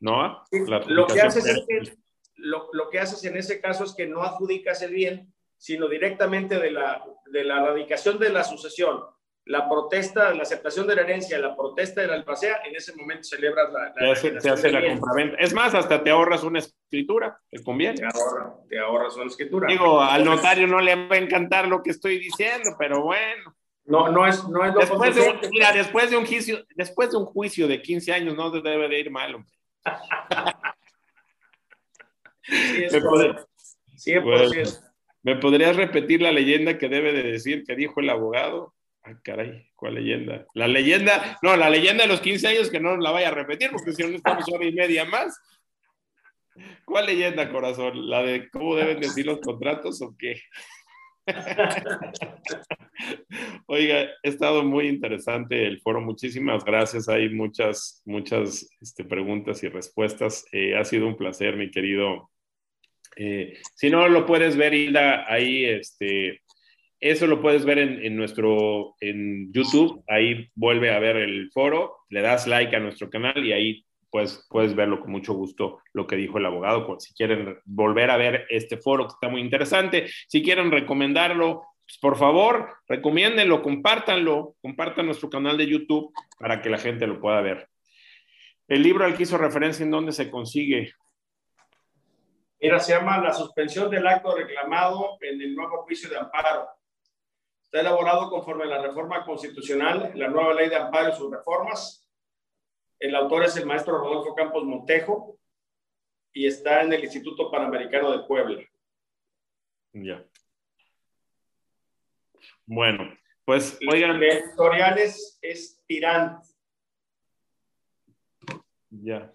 ¿no? 0.00 0.44
lo, 0.86 1.06
que 1.06 1.20
haces 1.22 1.46
es 1.46 1.64
que, 1.66 1.96
lo, 2.36 2.68
lo, 2.74 2.90
que 2.90 3.00
haces 3.00 3.24
en 3.24 3.36
ese 3.38 3.62
caso 3.62 3.84
es 3.84 3.94
que 3.94 4.06
no 4.06 4.22
adjudicas 4.22 4.82
el 4.82 4.92
bien, 4.92 5.32
sino 5.56 5.88
directamente 5.88 6.58
de 6.58 6.70
la, 6.70 7.02
de 7.32 7.44
la 7.44 7.64
radicación 7.64 8.18
de 8.18 8.28
la 8.28 8.44
sucesión, 8.44 9.00
la 9.48 9.68
protesta, 9.68 10.32
la 10.34 10.42
aceptación 10.42 10.86
de 10.86 10.94
la 10.94 11.02
herencia, 11.02 11.38
la 11.38 11.56
protesta 11.56 12.02
de 12.02 12.06
la 12.06 12.14
albacea, 12.14 12.60
en 12.66 12.76
ese 12.76 12.94
momento 12.94 13.24
celebras 13.24 13.72
la, 13.72 13.92
la 13.96 14.40
te 14.40 14.50
hace, 14.50 14.70
la 14.70 14.86
compraventa. 14.86 15.36
Es 15.38 15.54
más, 15.54 15.74
hasta 15.74 16.04
te 16.04 16.10
ahorras 16.10 16.42
una 16.42 16.58
escritura, 16.58 17.40
te 17.50 17.62
conviene. 17.62 17.94
Te, 17.94 18.04
ahorra, 18.04 18.54
te 18.68 18.78
ahorras 18.78 19.16
una 19.16 19.26
escritura. 19.26 19.66
Digo, 19.68 20.02
al 20.02 20.24
notario 20.24 20.66
no 20.66 20.80
le 20.80 20.94
va 21.08 21.16
a 21.16 21.18
encantar 21.18 21.66
lo 21.66 21.82
que 21.82 21.90
estoy 21.90 22.18
diciendo, 22.18 22.76
pero 22.78 23.02
bueno. 23.02 23.56
No, 23.86 24.10
no 24.10 24.26
es, 24.26 24.46
no 24.48 24.66
es 24.66 24.74
lo 24.74 24.80
después 24.80 25.14
de 25.14 25.22
un, 25.22 25.40
Mira, 25.50 25.72
después 25.72 26.10
de 26.10 26.18
un 26.18 26.26
juicio, 26.26 26.66
después 26.76 27.10
de 27.10 27.16
un 27.16 27.24
juicio 27.24 27.66
de 27.66 27.80
15 27.80 28.12
años 28.12 28.36
no 28.36 28.50
debe 28.50 28.86
de 28.86 29.00
ir 29.00 29.10
mal, 29.10 29.34
hombre. 29.34 29.52
sí, 32.42 32.84
es 32.84 32.92
100%. 34.06 34.84
¿Me 35.22 35.36
podrías 35.36 35.74
repetir 35.74 36.20
la 36.20 36.32
leyenda 36.32 36.76
que 36.76 36.88
debe 36.88 37.12
de 37.12 37.22
decir 37.22 37.64
que 37.64 37.74
dijo 37.74 38.00
el 38.00 38.10
abogado? 38.10 38.74
Ah, 39.08 39.18
caray, 39.22 39.70
¿cuál 39.74 39.94
leyenda? 39.94 40.46
La 40.52 40.68
leyenda, 40.68 41.38
no, 41.40 41.56
la 41.56 41.70
leyenda 41.70 42.02
de 42.02 42.08
los 42.08 42.20
15 42.20 42.48
años 42.48 42.68
que 42.68 42.78
no 42.78 42.98
la 42.98 43.10
vaya 43.10 43.28
a 43.28 43.34
repetir, 43.34 43.70
porque 43.70 43.92
si 43.92 44.02
no 44.02 44.10
estamos 44.10 44.44
hora 44.52 44.66
y 44.66 44.72
media 44.72 45.06
más. 45.06 45.40
¿Cuál 46.84 47.06
leyenda, 47.06 47.50
corazón? 47.50 48.10
¿La 48.10 48.22
de 48.22 48.50
cómo 48.50 48.76
deben 48.76 49.00
decir 49.00 49.24
los 49.24 49.40
contratos 49.40 50.02
o 50.02 50.14
qué? 50.18 50.42
Oiga, 53.66 54.02
ha 54.02 54.28
estado 54.28 54.62
muy 54.62 54.88
interesante 54.88 55.66
el 55.66 55.80
foro. 55.80 56.02
Muchísimas 56.02 56.62
gracias. 56.64 57.08
Hay 57.08 57.30
muchas, 57.30 58.02
muchas 58.04 58.68
este, 58.82 59.04
preguntas 59.04 59.62
y 59.62 59.68
respuestas. 59.68 60.44
Eh, 60.52 60.76
ha 60.76 60.84
sido 60.84 61.06
un 61.06 61.16
placer, 61.16 61.56
mi 61.56 61.70
querido. 61.70 62.30
Eh, 63.16 63.58
si 63.74 63.88
no 63.88 64.06
lo 64.08 64.26
puedes 64.26 64.54
ver, 64.54 64.74
Hilda, 64.74 65.24
ahí, 65.32 65.64
este, 65.64 66.42
eso 67.00 67.26
lo 67.26 67.40
puedes 67.40 67.64
ver 67.64 67.78
en, 67.78 68.04
en, 68.04 68.16
nuestro, 68.16 68.96
en 69.00 69.52
YouTube. 69.52 70.02
Ahí 70.08 70.50
vuelve 70.54 70.90
a 70.92 70.98
ver 70.98 71.16
el 71.16 71.50
foro, 71.52 71.98
le 72.10 72.22
das 72.22 72.46
like 72.46 72.74
a 72.74 72.80
nuestro 72.80 73.08
canal 73.10 73.44
y 73.44 73.52
ahí 73.52 73.84
pues 74.10 74.46
puedes 74.48 74.74
verlo 74.74 75.00
con 75.00 75.10
mucho 75.10 75.34
gusto 75.34 75.80
lo 75.92 76.06
que 76.06 76.16
dijo 76.16 76.38
el 76.38 76.46
abogado. 76.46 76.98
Si 76.98 77.14
quieren 77.14 77.58
volver 77.64 78.10
a 78.10 78.16
ver 78.16 78.46
este 78.48 78.78
foro 78.78 79.06
que 79.06 79.14
está 79.14 79.28
muy 79.28 79.40
interesante, 79.40 80.06
si 80.26 80.42
quieren 80.42 80.70
recomendarlo, 80.70 81.62
pues 81.84 81.98
por 81.98 82.16
favor, 82.16 82.76
recomiéndenlo, 82.86 83.62
compártanlo, 83.62 84.56
compartan 84.60 85.06
nuestro 85.06 85.30
canal 85.30 85.56
de 85.56 85.66
YouTube 85.66 86.12
para 86.38 86.60
que 86.60 86.70
la 86.70 86.78
gente 86.78 87.06
lo 87.06 87.20
pueda 87.20 87.40
ver. 87.40 87.68
El 88.66 88.82
libro 88.82 89.04
al 89.04 89.16
que 89.16 89.22
hizo 89.22 89.38
referencia, 89.38 89.84
¿en 89.84 89.90
dónde 89.90 90.12
se 90.12 90.30
consigue? 90.30 90.92
Mira, 92.60 92.80
se 92.80 92.92
llama 92.92 93.18
La 93.18 93.32
suspensión 93.32 93.90
del 93.90 94.06
acto 94.06 94.36
reclamado 94.36 95.16
en 95.20 95.40
el 95.40 95.54
nuevo 95.54 95.84
juicio 95.84 96.10
de 96.10 96.18
amparo. 96.18 96.68
Está 97.68 97.80
elaborado 97.80 98.30
conforme 98.30 98.64
a 98.64 98.68
la 98.68 98.82
reforma 98.82 99.26
constitucional, 99.26 100.12
la 100.14 100.28
nueva 100.28 100.54
ley 100.54 100.70
de 100.70 100.76
amparo 100.76 101.10
y 101.10 101.12
sus 101.12 101.30
reformas, 101.30 102.08
el 102.98 103.14
autor 103.14 103.44
es 103.44 103.56
el 103.56 103.66
maestro 103.66 103.98
Rodolfo 103.98 104.34
Campos 104.34 104.64
Montejo 104.64 105.38
y 106.32 106.46
está 106.46 106.82
en 106.82 106.92
el 106.92 107.04
Instituto 107.04 107.50
Panamericano 107.50 108.10
de 108.10 108.26
Puebla. 108.26 108.64
Ya. 109.92 110.24
Bueno, 112.64 113.16
pues 113.44 113.78
oigan. 113.90 114.16
El 114.16 114.22
editorial 114.24 114.98
es, 114.98 115.38
es 115.42 115.82
Tirant. 115.86 116.42
Ya. 118.90 119.32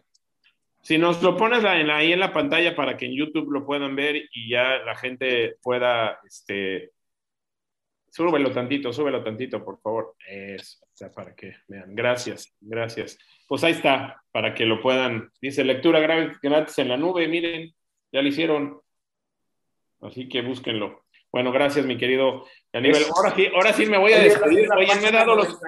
Si 0.81 0.97
nos 0.97 1.21
lo 1.21 1.37
pones 1.37 1.63
ahí 1.63 2.11
en 2.11 2.19
la 2.19 2.33
pantalla 2.33 2.75
para 2.75 2.97
que 2.97 3.05
en 3.05 3.15
YouTube 3.15 3.51
lo 3.51 3.63
puedan 3.65 3.95
ver 3.95 4.15
y 4.33 4.49
ya 4.49 4.79
la 4.79 4.95
gente 4.95 5.57
pueda 5.61 6.19
este, 6.25 6.92
Súbelo 8.13 8.51
tantito, 8.51 8.93
súbelo 8.93 9.23
tantito, 9.23 9.65
por 9.65 9.81
favor. 9.81 10.15
Eso, 10.27 10.77
para 11.15 11.33
que 11.33 11.55
vean. 11.67 11.95
Gracias, 11.95 12.55
gracias. 12.61 13.17
Pues 13.47 13.63
ahí 13.63 13.71
está, 13.71 14.21
para 14.31 14.53
que 14.53 14.67
lo 14.67 14.79
puedan. 14.79 15.31
Dice 15.41 15.63
lectura 15.63 15.99
gratis 15.99 16.77
en 16.77 16.89
la 16.89 16.97
nube, 16.97 17.27
miren, 17.27 17.73
ya 18.11 18.21
lo 18.21 18.27
hicieron. 18.27 18.79
Así 20.01 20.29
que 20.29 20.43
búsquenlo. 20.43 21.05
Bueno, 21.31 21.51
gracias, 21.51 21.87
mi 21.87 21.97
querido 21.97 22.45
Aníbal. 22.71 23.01
Ahora 23.15 23.35
sí, 23.35 23.47
ahora 23.47 23.73
sí 23.73 23.87
me 23.87 23.97
voy 23.97 24.13
a 24.13 24.19
despedir. 24.19 24.71
Oye, 24.71 24.95
me 25.01 25.07
he 25.07 25.11
dado 25.11 25.35
los. 25.35 25.59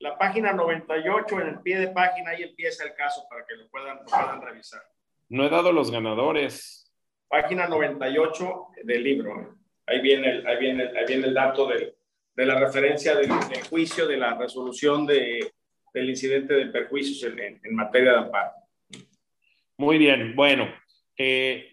La 0.00 0.18
página 0.18 0.52
98, 0.52 1.40
en 1.40 1.48
el 1.48 1.60
pie 1.60 1.78
de 1.78 1.88
página, 1.88 2.32
ahí 2.32 2.42
empieza 2.42 2.84
el 2.84 2.92
caso 2.96 3.22
para 3.30 3.46
que 3.46 3.56
lo 3.56 3.66
puedan, 3.70 4.04
puedan 4.04 4.42
revisar. 4.42 4.82
No 5.30 5.46
he 5.46 5.48
dado 5.48 5.72
los 5.72 5.90
ganadores. 5.90 6.92
Página 7.28 7.66
98 7.66 8.66
del 8.84 9.02
libro. 9.02 9.57
Ahí 9.88 10.00
viene 10.00 10.30
el, 10.30 10.46
ahí 10.46 10.58
viene, 10.58 10.84
ahí 10.84 11.06
viene 11.06 11.26
el 11.26 11.34
dato 11.34 11.66
de, 11.66 11.94
de 12.38 12.46
la 12.46 12.60
referencia 12.60 13.16
del, 13.16 13.28
juicio, 13.68 14.06
de 14.06 14.16
la 14.16 14.38
resolución 14.38 15.04
de, 15.04 15.54
del 15.92 16.08
incidente 16.08 16.54
de 16.54 16.66
perjuicios 16.66 17.34
en, 17.36 17.74
materia 17.74 18.12
de 18.12 18.18
amparo. 18.18 18.52
Muy 19.76 19.98
bien, 19.98 20.36
bueno. 20.36 20.72
Eh, 21.16 21.68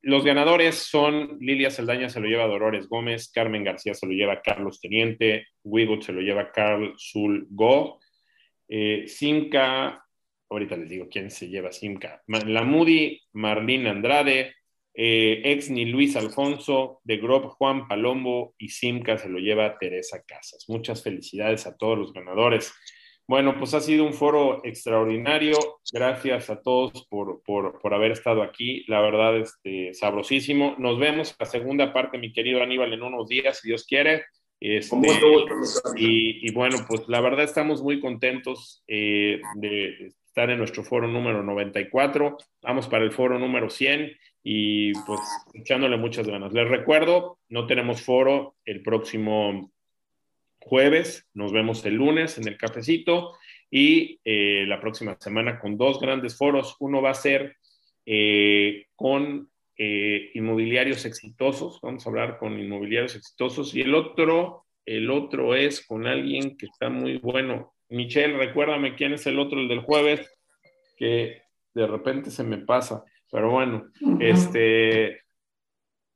los 0.00 0.24
ganadores 0.24 0.76
son 0.76 1.36
Lilia 1.40 1.70
Saldaña 1.70 2.08
se 2.08 2.20
lo 2.20 2.26
lleva 2.26 2.46
Dolores 2.46 2.88
Gómez, 2.88 3.30
Carmen 3.30 3.64
García 3.64 3.92
se 3.92 4.06
lo 4.06 4.12
lleva 4.12 4.40
Carlos 4.40 4.80
Teniente, 4.80 5.48
Wigot 5.62 6.02
se 6.02 6.14
lo 6.14 6.22
lleva 6.22 6.52
Carl 6.52 6.94
Sul 6.96 7.46
Go, 7.50 8.00
eh, 8.66 9.04
Simca, 9.08 10.02
ahorita 10.48 10.74
les 10.78 10.88
digo 10.88 11.08
quién 11.10 11.30
se 11.30 11.48
lleva 11.48 11.70
Simca, 11.70 12.22
La 12.28 12.64
Moody, 12.64 13.20
Marlene 13.32 13.90
Andrade, 13.90 14.54
eh, 15.00 15.42
Exni 15.44 15.84
Luis 15.84 16.16
Alfonso, 16.16 17.00
de 17.04 17.18
Grob 17.18 17.50
Juan 17.50 17.86
Palombo 17.86 18.56
y 18.58 18.70
Simca 18.70 19.16
se 19.16 19.28
lo 19.28 19.38
lleva 19.38 19.78
Teresa 19.78 20.24
Casas. 20.26 20.64
Muchas 20.66 21.04
felicidades 21.04 21.68
a 21.68 21.76
todos 21.76 21.96
los 21.96 22.12
ganadores. 22.12 22.74
Bueno, 23.28 23.56
pues 23.56 23.74
ha 23.74 23.80
sido 23.80 24.04
un 24.04 24.12
foro 24.12 24.60
extraordinario. 24.64 25.56
Gracias 25.92 26.50
a 26.50 26.60
todos 26.60 27.06
por, 27.08 27.44
por, 27.44 27.78
por 27.78 27.94
haber 27.94 28.10
estado 28.10 28.42
aquí. 28.42 28.84
La 28.88 29.00
verdad, 29.00 29.36
este, 29.36 29.94
sabrosísimo. 29.94 30.74
Nos 30.78 30.98
vemos 30.98 31.36
la 31.38 31.46
segunda 31.46 31.92
parte, 31.92 32.18
mi 32.18 32.32
querido 32.32 32.60
Aníbal, 32.60 32.92
en 32.92 33.02
unos 33.04 33.28
días, 33.28 33.60
si 33.60 33.68
Dios 33.68 33.84
quiere. 33.84 34.24
Este, 34.58 34.96
y, 35.96 36.44
y, 36.44 36.52
bueno, 36.52 36.78
pues 36.88 37.02
la 37.06 37.20
verdad 37.20 37.44
estamos 37.44 37.84
muy 37.84 38.00
contentos 38.00 38.82
eh, 38.88 39.40
de 39.54 40.12
estar 40.26 40.50
en 40.50 40.58
nuestro 40.58 40.82
foro 40.82 41.06
número 41.06 41.44
94. 41.44 42.36
Vamos 42.62 42.88
para 42.88 43.04
el 43.04 43.12
foro 43.12 43.38
número 43.38 43.70
100 43.70 44.10
y 44.50 44.94
pues 45.04 45.20
echándole 45.52 45.98
muchas 45.98 46.26
ganas. 46.26 46.54
Les 46.54 46.66
recuerdo, 46.66 47.38
no 47.50 47.66
tenemos 47.66 48.00
foro 48.00 48.56
el 48.64 48.82
próximo 48.82 49.70
jueves, 50.58 51.28
nos 51.34 51.52
vemos 51.52 51.84
el 51.84 51.96
lunes 51.96 52.38
en 52.38 52.48
el 52.48 52.56
cafecito 52.56 53.36
y 53.70 54.18
eh, 54.24 54.64
la 54.66 54.80
próxima 54.80 55.18
semana 55.20 55.60
con 55.60 55.76
dos 55.76 56.00
grandes 56.00 56.38
foros. 56.38 56.76
Uno 56.80 57.02
va 57.02 57.10
a 57.10 57.14
ser 57.14 57.58
eh, 58.06 58.86
con 58.96 59.50
eh, 59.76 60.30
inmobiliarios 60.32 61.04
exitosos, 61.04 61.78
vamos 61.82 62.06
a 62.06 62.08
hablar 62.08 62.38
con 62.38 62.58
inmobiliarios 62.58 63.16
exitosos 63.16 63.74
y 63.74 63.82
el 63.82 63.94
otro, 63.94 64.64
el 64.86 65.10
otro 65.10 65.54
es 65.56 65.86
con 65.86 66.06
alguien 66.06 66.56
que 66.56 66.64
está 66.64 66.88
muy 66.88 67.18
bueno. 67.18 67.74
Michelle, 67.90 68.38
recuérdame 68.38 68.94
quién 68.94 69.12
es 69.12 69.26
el 69.26 69.38
otro, 69.38 69.60
el 69.60 69.68
del 69.68 69.80
jueves, 69.80 70.26
que 70.96 71.42
de 71.74 71.86
repente 71.86 72.30
se 72.30 72.44
me 72.44 72.56
pasa. 72.56 73.04
Pero 73.30 73.50
bueno, 73.50 73.86
este, 74.20 75.22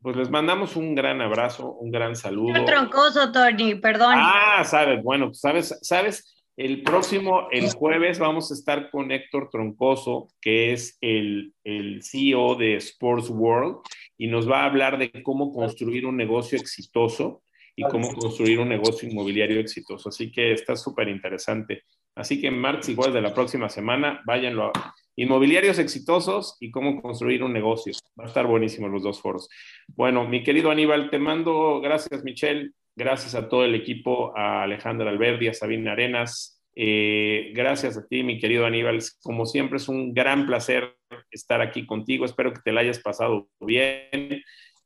pues 0.01 0.17
les 0.17 0.31
mandamos 0.31 0.77
un 0.77 0.95
gran 0.95 1.21
abrazo, 1.21 1.73
un 1.73 1.91
gran 1.91 2.17
saludo. 2.17 2.65
troncoso, 2.65 3.31
Tony, 3.33 3.77
perdón. 3.77 4.15
Ah, 4.17 4.65
sabes, 4.65 5.03
bueno, 5.03 5.27
pues, 5.27 5.41
sabes, 5.41 5.79
sabes, 5.83 6.33
el 6.57 6.83
próximo, 6.83 7.49
el 7.51 7.71
jueves, 7.73 8.19
vamos 8.19 8.51
a 8.51 8.55
estar 8.55 8.91
con 8.91 9.11
Héctor 9.11 9.49
Troncoso, 9.51 10.29
que 10.41 10.73
es 10.73 10.99
el, 11.01 11.55
el 11.65 12.03
CEO 12.03 12.57
de 12.57 12.77
Sports 12.77 13.31
World, 13.31 13.79
y 14.19 14.27
nos 14.27 14.51
va 14.51 14.63
a 14.63 14.67
hablar 14.67 14.99
de 14.99 15.23
cómo 15.23 15.53
construir 15.53 16.05
un 16.05 16.17
negocio 16.17 16.59
exitoso 16.59 17.43
y 17.75 17.85
cómo 17.85 18.13
construir 18.15 18.59
un 18.61 18.69
negocio 18.69 19.09
inmobiliario 19.09 19.61
exitoso. 19.61 20.11
Así 20.11 20.31
que 20.31 20.53
está 20.53 20.77
súper 20.77 21.09
interesante. 21.09 21.85
Así 22.15 22.41
que 22.41 22.49
en 22.49 22.59
martes, 22.59 22.91
igual 22.91 23.13
de 23.13 23.23
la 23.23 23.33
próxima 23.33 23.71
semana, 23.71 24.21
váyanlo 24.27 24.67
a 24.67 24.95
Inmobiliarios 25.17 25.79
exitosos 25.79 26.57
y 26.61 26.71
cómo 26.71 27.01
construir 27.03 27.43
un 27.43 27.53
negocio. 27.53 27.93
Va 28.19 28.25
a 28.25 28.29
estar 28.29 28.47
buenísimo 28.47 28.89
los 28.89 29.03
dos 29.03 29.21
foros. 29.21 29.49
Bueno, 29.89 30.27
mi 30.27 30.43
querido 30.43 30.71
Aníbal, 30.71 31.11
te 31.11 31.19
mando, 31.19 31.81
gracias 31.81 32.25
Michelle, 32.25 32.71
gracias 32.97 33.35
a 33.35 33.49
todo 33.49 33.65
el 33.65 33.75
equipo, 33.75 34.37
a 34.37 34.63
Alejandra 34.63 35.11
Alberdi, 35.11 35.49
a 35.49 35.55
Sabina 35.55 35.93
Arenas. 35.93 36.63
Eh, 36.75 37.53
gracias 37.55 37.99
a 37.99 38.07
ti, 38.07 38.23
mi 38.23 38.39
querido 38.39 38.65
Aníbal. 38.65 39.01
Como 39.23 39.47
siempre, 39.47 39.77
es 39.77 39.89
un 39.89 40.15
gran 40.15 40.47
placer 40.47 40.97
estar 41.31 41.61
aquí 41.61 41.87
contigo. 41.87 42.25
Espero 42.25 42.53
que 42.53 42.61
te 42.65 42.73
la 42.73 42.81
hayas 42.81 42.99
pasado 42.99 43.49
bien. 43.61 44.43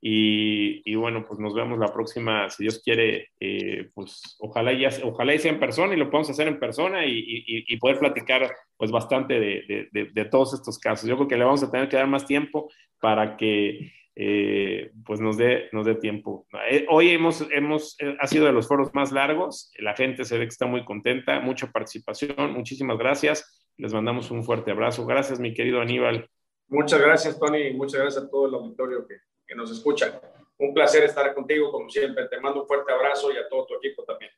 Y, 0.08 0.94
bueno, 0.94 1.24
pues 1.26 1.40
nos 1.40 1.52
vemos 1.52 1.80
la 1.80 1.92
próxima, 1.92 2.48
si 2.48 2.62
Dios 2.62 2.80
quiere, 2.80 3.30
eh, 3.40 3.90
pues 3.92 4.36
ojalá, 4.38 4.72
ya, 4.72 4.88
ojalá 5.02 5.36
sea 5.36 5.50
en 5.50 5.58
persona 5.58 5.94
y 5.94 5.96
lo 5.96 6.08
podamos 6.08 6.30
hacer 6.30 6.46
en 6.46 6.60
persona 6.60 7.04
y, 7.04 7.76
poder 7.78 7.98
platicar 7.98 8.54
pues 8.76 8.92
bastante 8.92 9.40
de, 9.40 10.28
todos 10.30 10.54
estos 10.54 10.78
casos. 10.78 11.08
Yo 11.08 11.16
creo 11.16 11.26
que 11.26 11.36
le 11.36 11.44
vamos 11.44 11.64
a 11.64 11.72
tener 11.72 11.88
que 11.88 11.96
dar 11.96 12.06
más 12.06 12.24
tiempo 12.24 12.70
para 13.00 13.36
que 13.36 13.90
eh, 14.14 14.92
pues 15.04 15.18
nos 15.18 15.38
dé, 15.38 15.68
nos 15.72 15.84
dé 15.84 15.96
tiempo. 15.96 16.46
Eh, 16.70 16.86
hoy 16.88 17.10
hemos, 17.10 17.44
hemos, 17.50 17.96
ha 18.20 18.28
sido 18.28 18.46
de 18.46 18.52
los 18.52 18.68
foros 18.68 18.94
más 18.94 19.10
largos, 19.10 19.72
la 19.80 19.96
gente 19.96 20.24
se 20.24 20.38
ve 20.38 20.44
que 20.44 20.50
está 20.50 20.66
muy 20.66 20.84
contenta, 20.84 21.40
mucha 21.40 21.72
participación, 21.72 22.52
muchísimas 22.52 22.96
gracias, 22.96 23.68
les 23.76 23.92
mandamos 23.92 24.30
un 24.30 24.44
fuerte 24.44 24.70
abrazo. 24.70 25.04
Gracias, 25.04 25.40
mi 25.40 25.52
querido 25.52 25.80
Aníbal. 25.80 26.30
Muchas 26.68 27.00
gracias, 27.00 27.40
Tony, 27.40 27.72
muchas 27.72 28.00
gracias 28.00 28.22
a 28.22 28.30
todo 28.30 28.46
el 28.46 28.54
auditorio 28.54 29.04
que 29.04 29.16
que 29.46 29.54
nos 29.54 29.70
escuchan. 29.70 30.12
Un 30.58 30.72
placer 30.72 31.04
estar 31.04 31.34
contigo, 31.34 31.70
como 31.70 31.88
siempre. 31.88 32.28
Te 32.28 32.40
mando 32.40 32.62
un 32.62 32.66
fuerte 32.66 32.92
abrazo 32.92 33.32
y 33.32 33.36
a 33.36 33.48
todo 33.48 33.66
tu 33.66 33.74
equipo 33.76 34.04
también. 34.04 34.30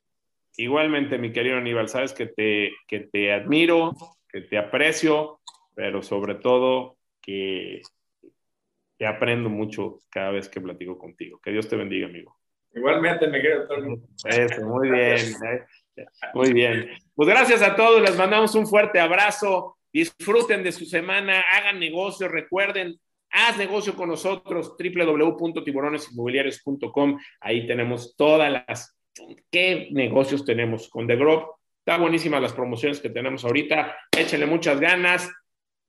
Igualmente, 0.57 1.19
mi 1.19 1.33
querido 1.33 1.57
Aníbal, 1.57 1.89
sabes 1.89 2.13
que 2.13 2.27
te, 2.27 2.73
que 2.87 3.01
te 3.01 3.33
admiro, 3.33 3.93
que 4.29 4.41
te 4.41 4.59
aprecio, 4.59 5.41
pero 5.75 6.03
sobre 6.03 6.35
todo 6.35 6.97
que, 7.23 7.83
que 8.99 9.07
aprendo 9.07 9.49
mucho 9.49 9.99
cada 10.11 10.33
vez 10.33 10.49
que 10.49 10.61
platico 10.61 10.99
contigo. 10.99 11.41
Que 11.41 11.53
Dios 11.53 11.69
te 11.69 11.77
bendiga, 11.77 12.07
amigo. 12.07 12.37
Igualmente, 12.75 13.29
me 13.29 13.41
quiero 13.41 13.67
Tony. 13.67 14.03
Eso, 14.25 14.67
muy 14.67 14.91
bien. 14.91 15.17
¿eh? 15.17 15.67
Muy 16.35 16.53
bien. 16.53 16.91
Pues 17.15 17.29
gracias 17.29 17.63
a 17.63 17.75
todos, 17.77 18.03
les 18.03 18.17
mandamos 18.17 18.55
un 18.55 18.67
fuerte 18.67 19.01
abrazo. 19.01 19.77
Disfruten 19.93 20.63
de 20.63 20.73
su 20.73 20.85
semana, 20.85 21.41
hagan 21.41 21.81
negocio, 21.81 22.29
recuerden, 22.29 22.99
haz 23.31 23.57
negocio 23.57 23.95
con 23.95 24.09
nosotros, 24.09 24.75
www.tiburonesinmobiliarios.com. 24.79 27.19
Ahí 27.41 27.65
tenemos 27.67 28.17
todas 28.17 28.53
las, 28.53 28.99
qué 29.51 29.89
negocios 29.91 30.45
tenemos 30.45 30.89
con 30.89 31.07
The 31.07 31.17
Grove. 31.17 31.47
Está 31.79 31.99
buenísimas 31.99 32.43
las 32.43 32.53
promociones 32.53 33.01
que 33.01 33.11
tenemos 33.11 33.45
ahorita. 33.45 33.97
Échenle 34.17 34.47
muchas 34.47 34.81
ganas. 34.81 35.31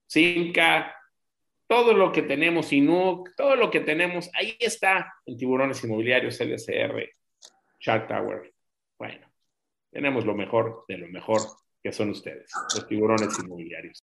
Cinca, 0.08 0.96
todo 1.70 1.94
lo 1.94 2.12
que 2.12 2.24
tenemos, 2.24 2.74
Inuk, 2.74 3.30
todo 3.38 3.56
lo 3.56 3.70
que 3.70 3.82
tenemos, 3.82 4.28
ahí 4.34 4.58
está 4.60 5.14
en 5.24 5.38
Tiburones 5.38 5.84
Inmobiliarios, 5.84 6.40
LSR, 6.40 7.08
Shark 7.80 8.08
Tower. 8.08 8.52
Bueno, 8.98 9.28
tenemos 9.92 10.26
lo 10.26 10.34
mejor 10.34 10.84
de 10.88 10.98
lo 10.98 11.08
mejor 11.10 11.42
que 11.84 11.92
son 11.92 12.10
ustedes, 12.10 12.52
los 12.74 12.88
tiburones 12.88 13.38
inmobiliarios. 13.40 14.04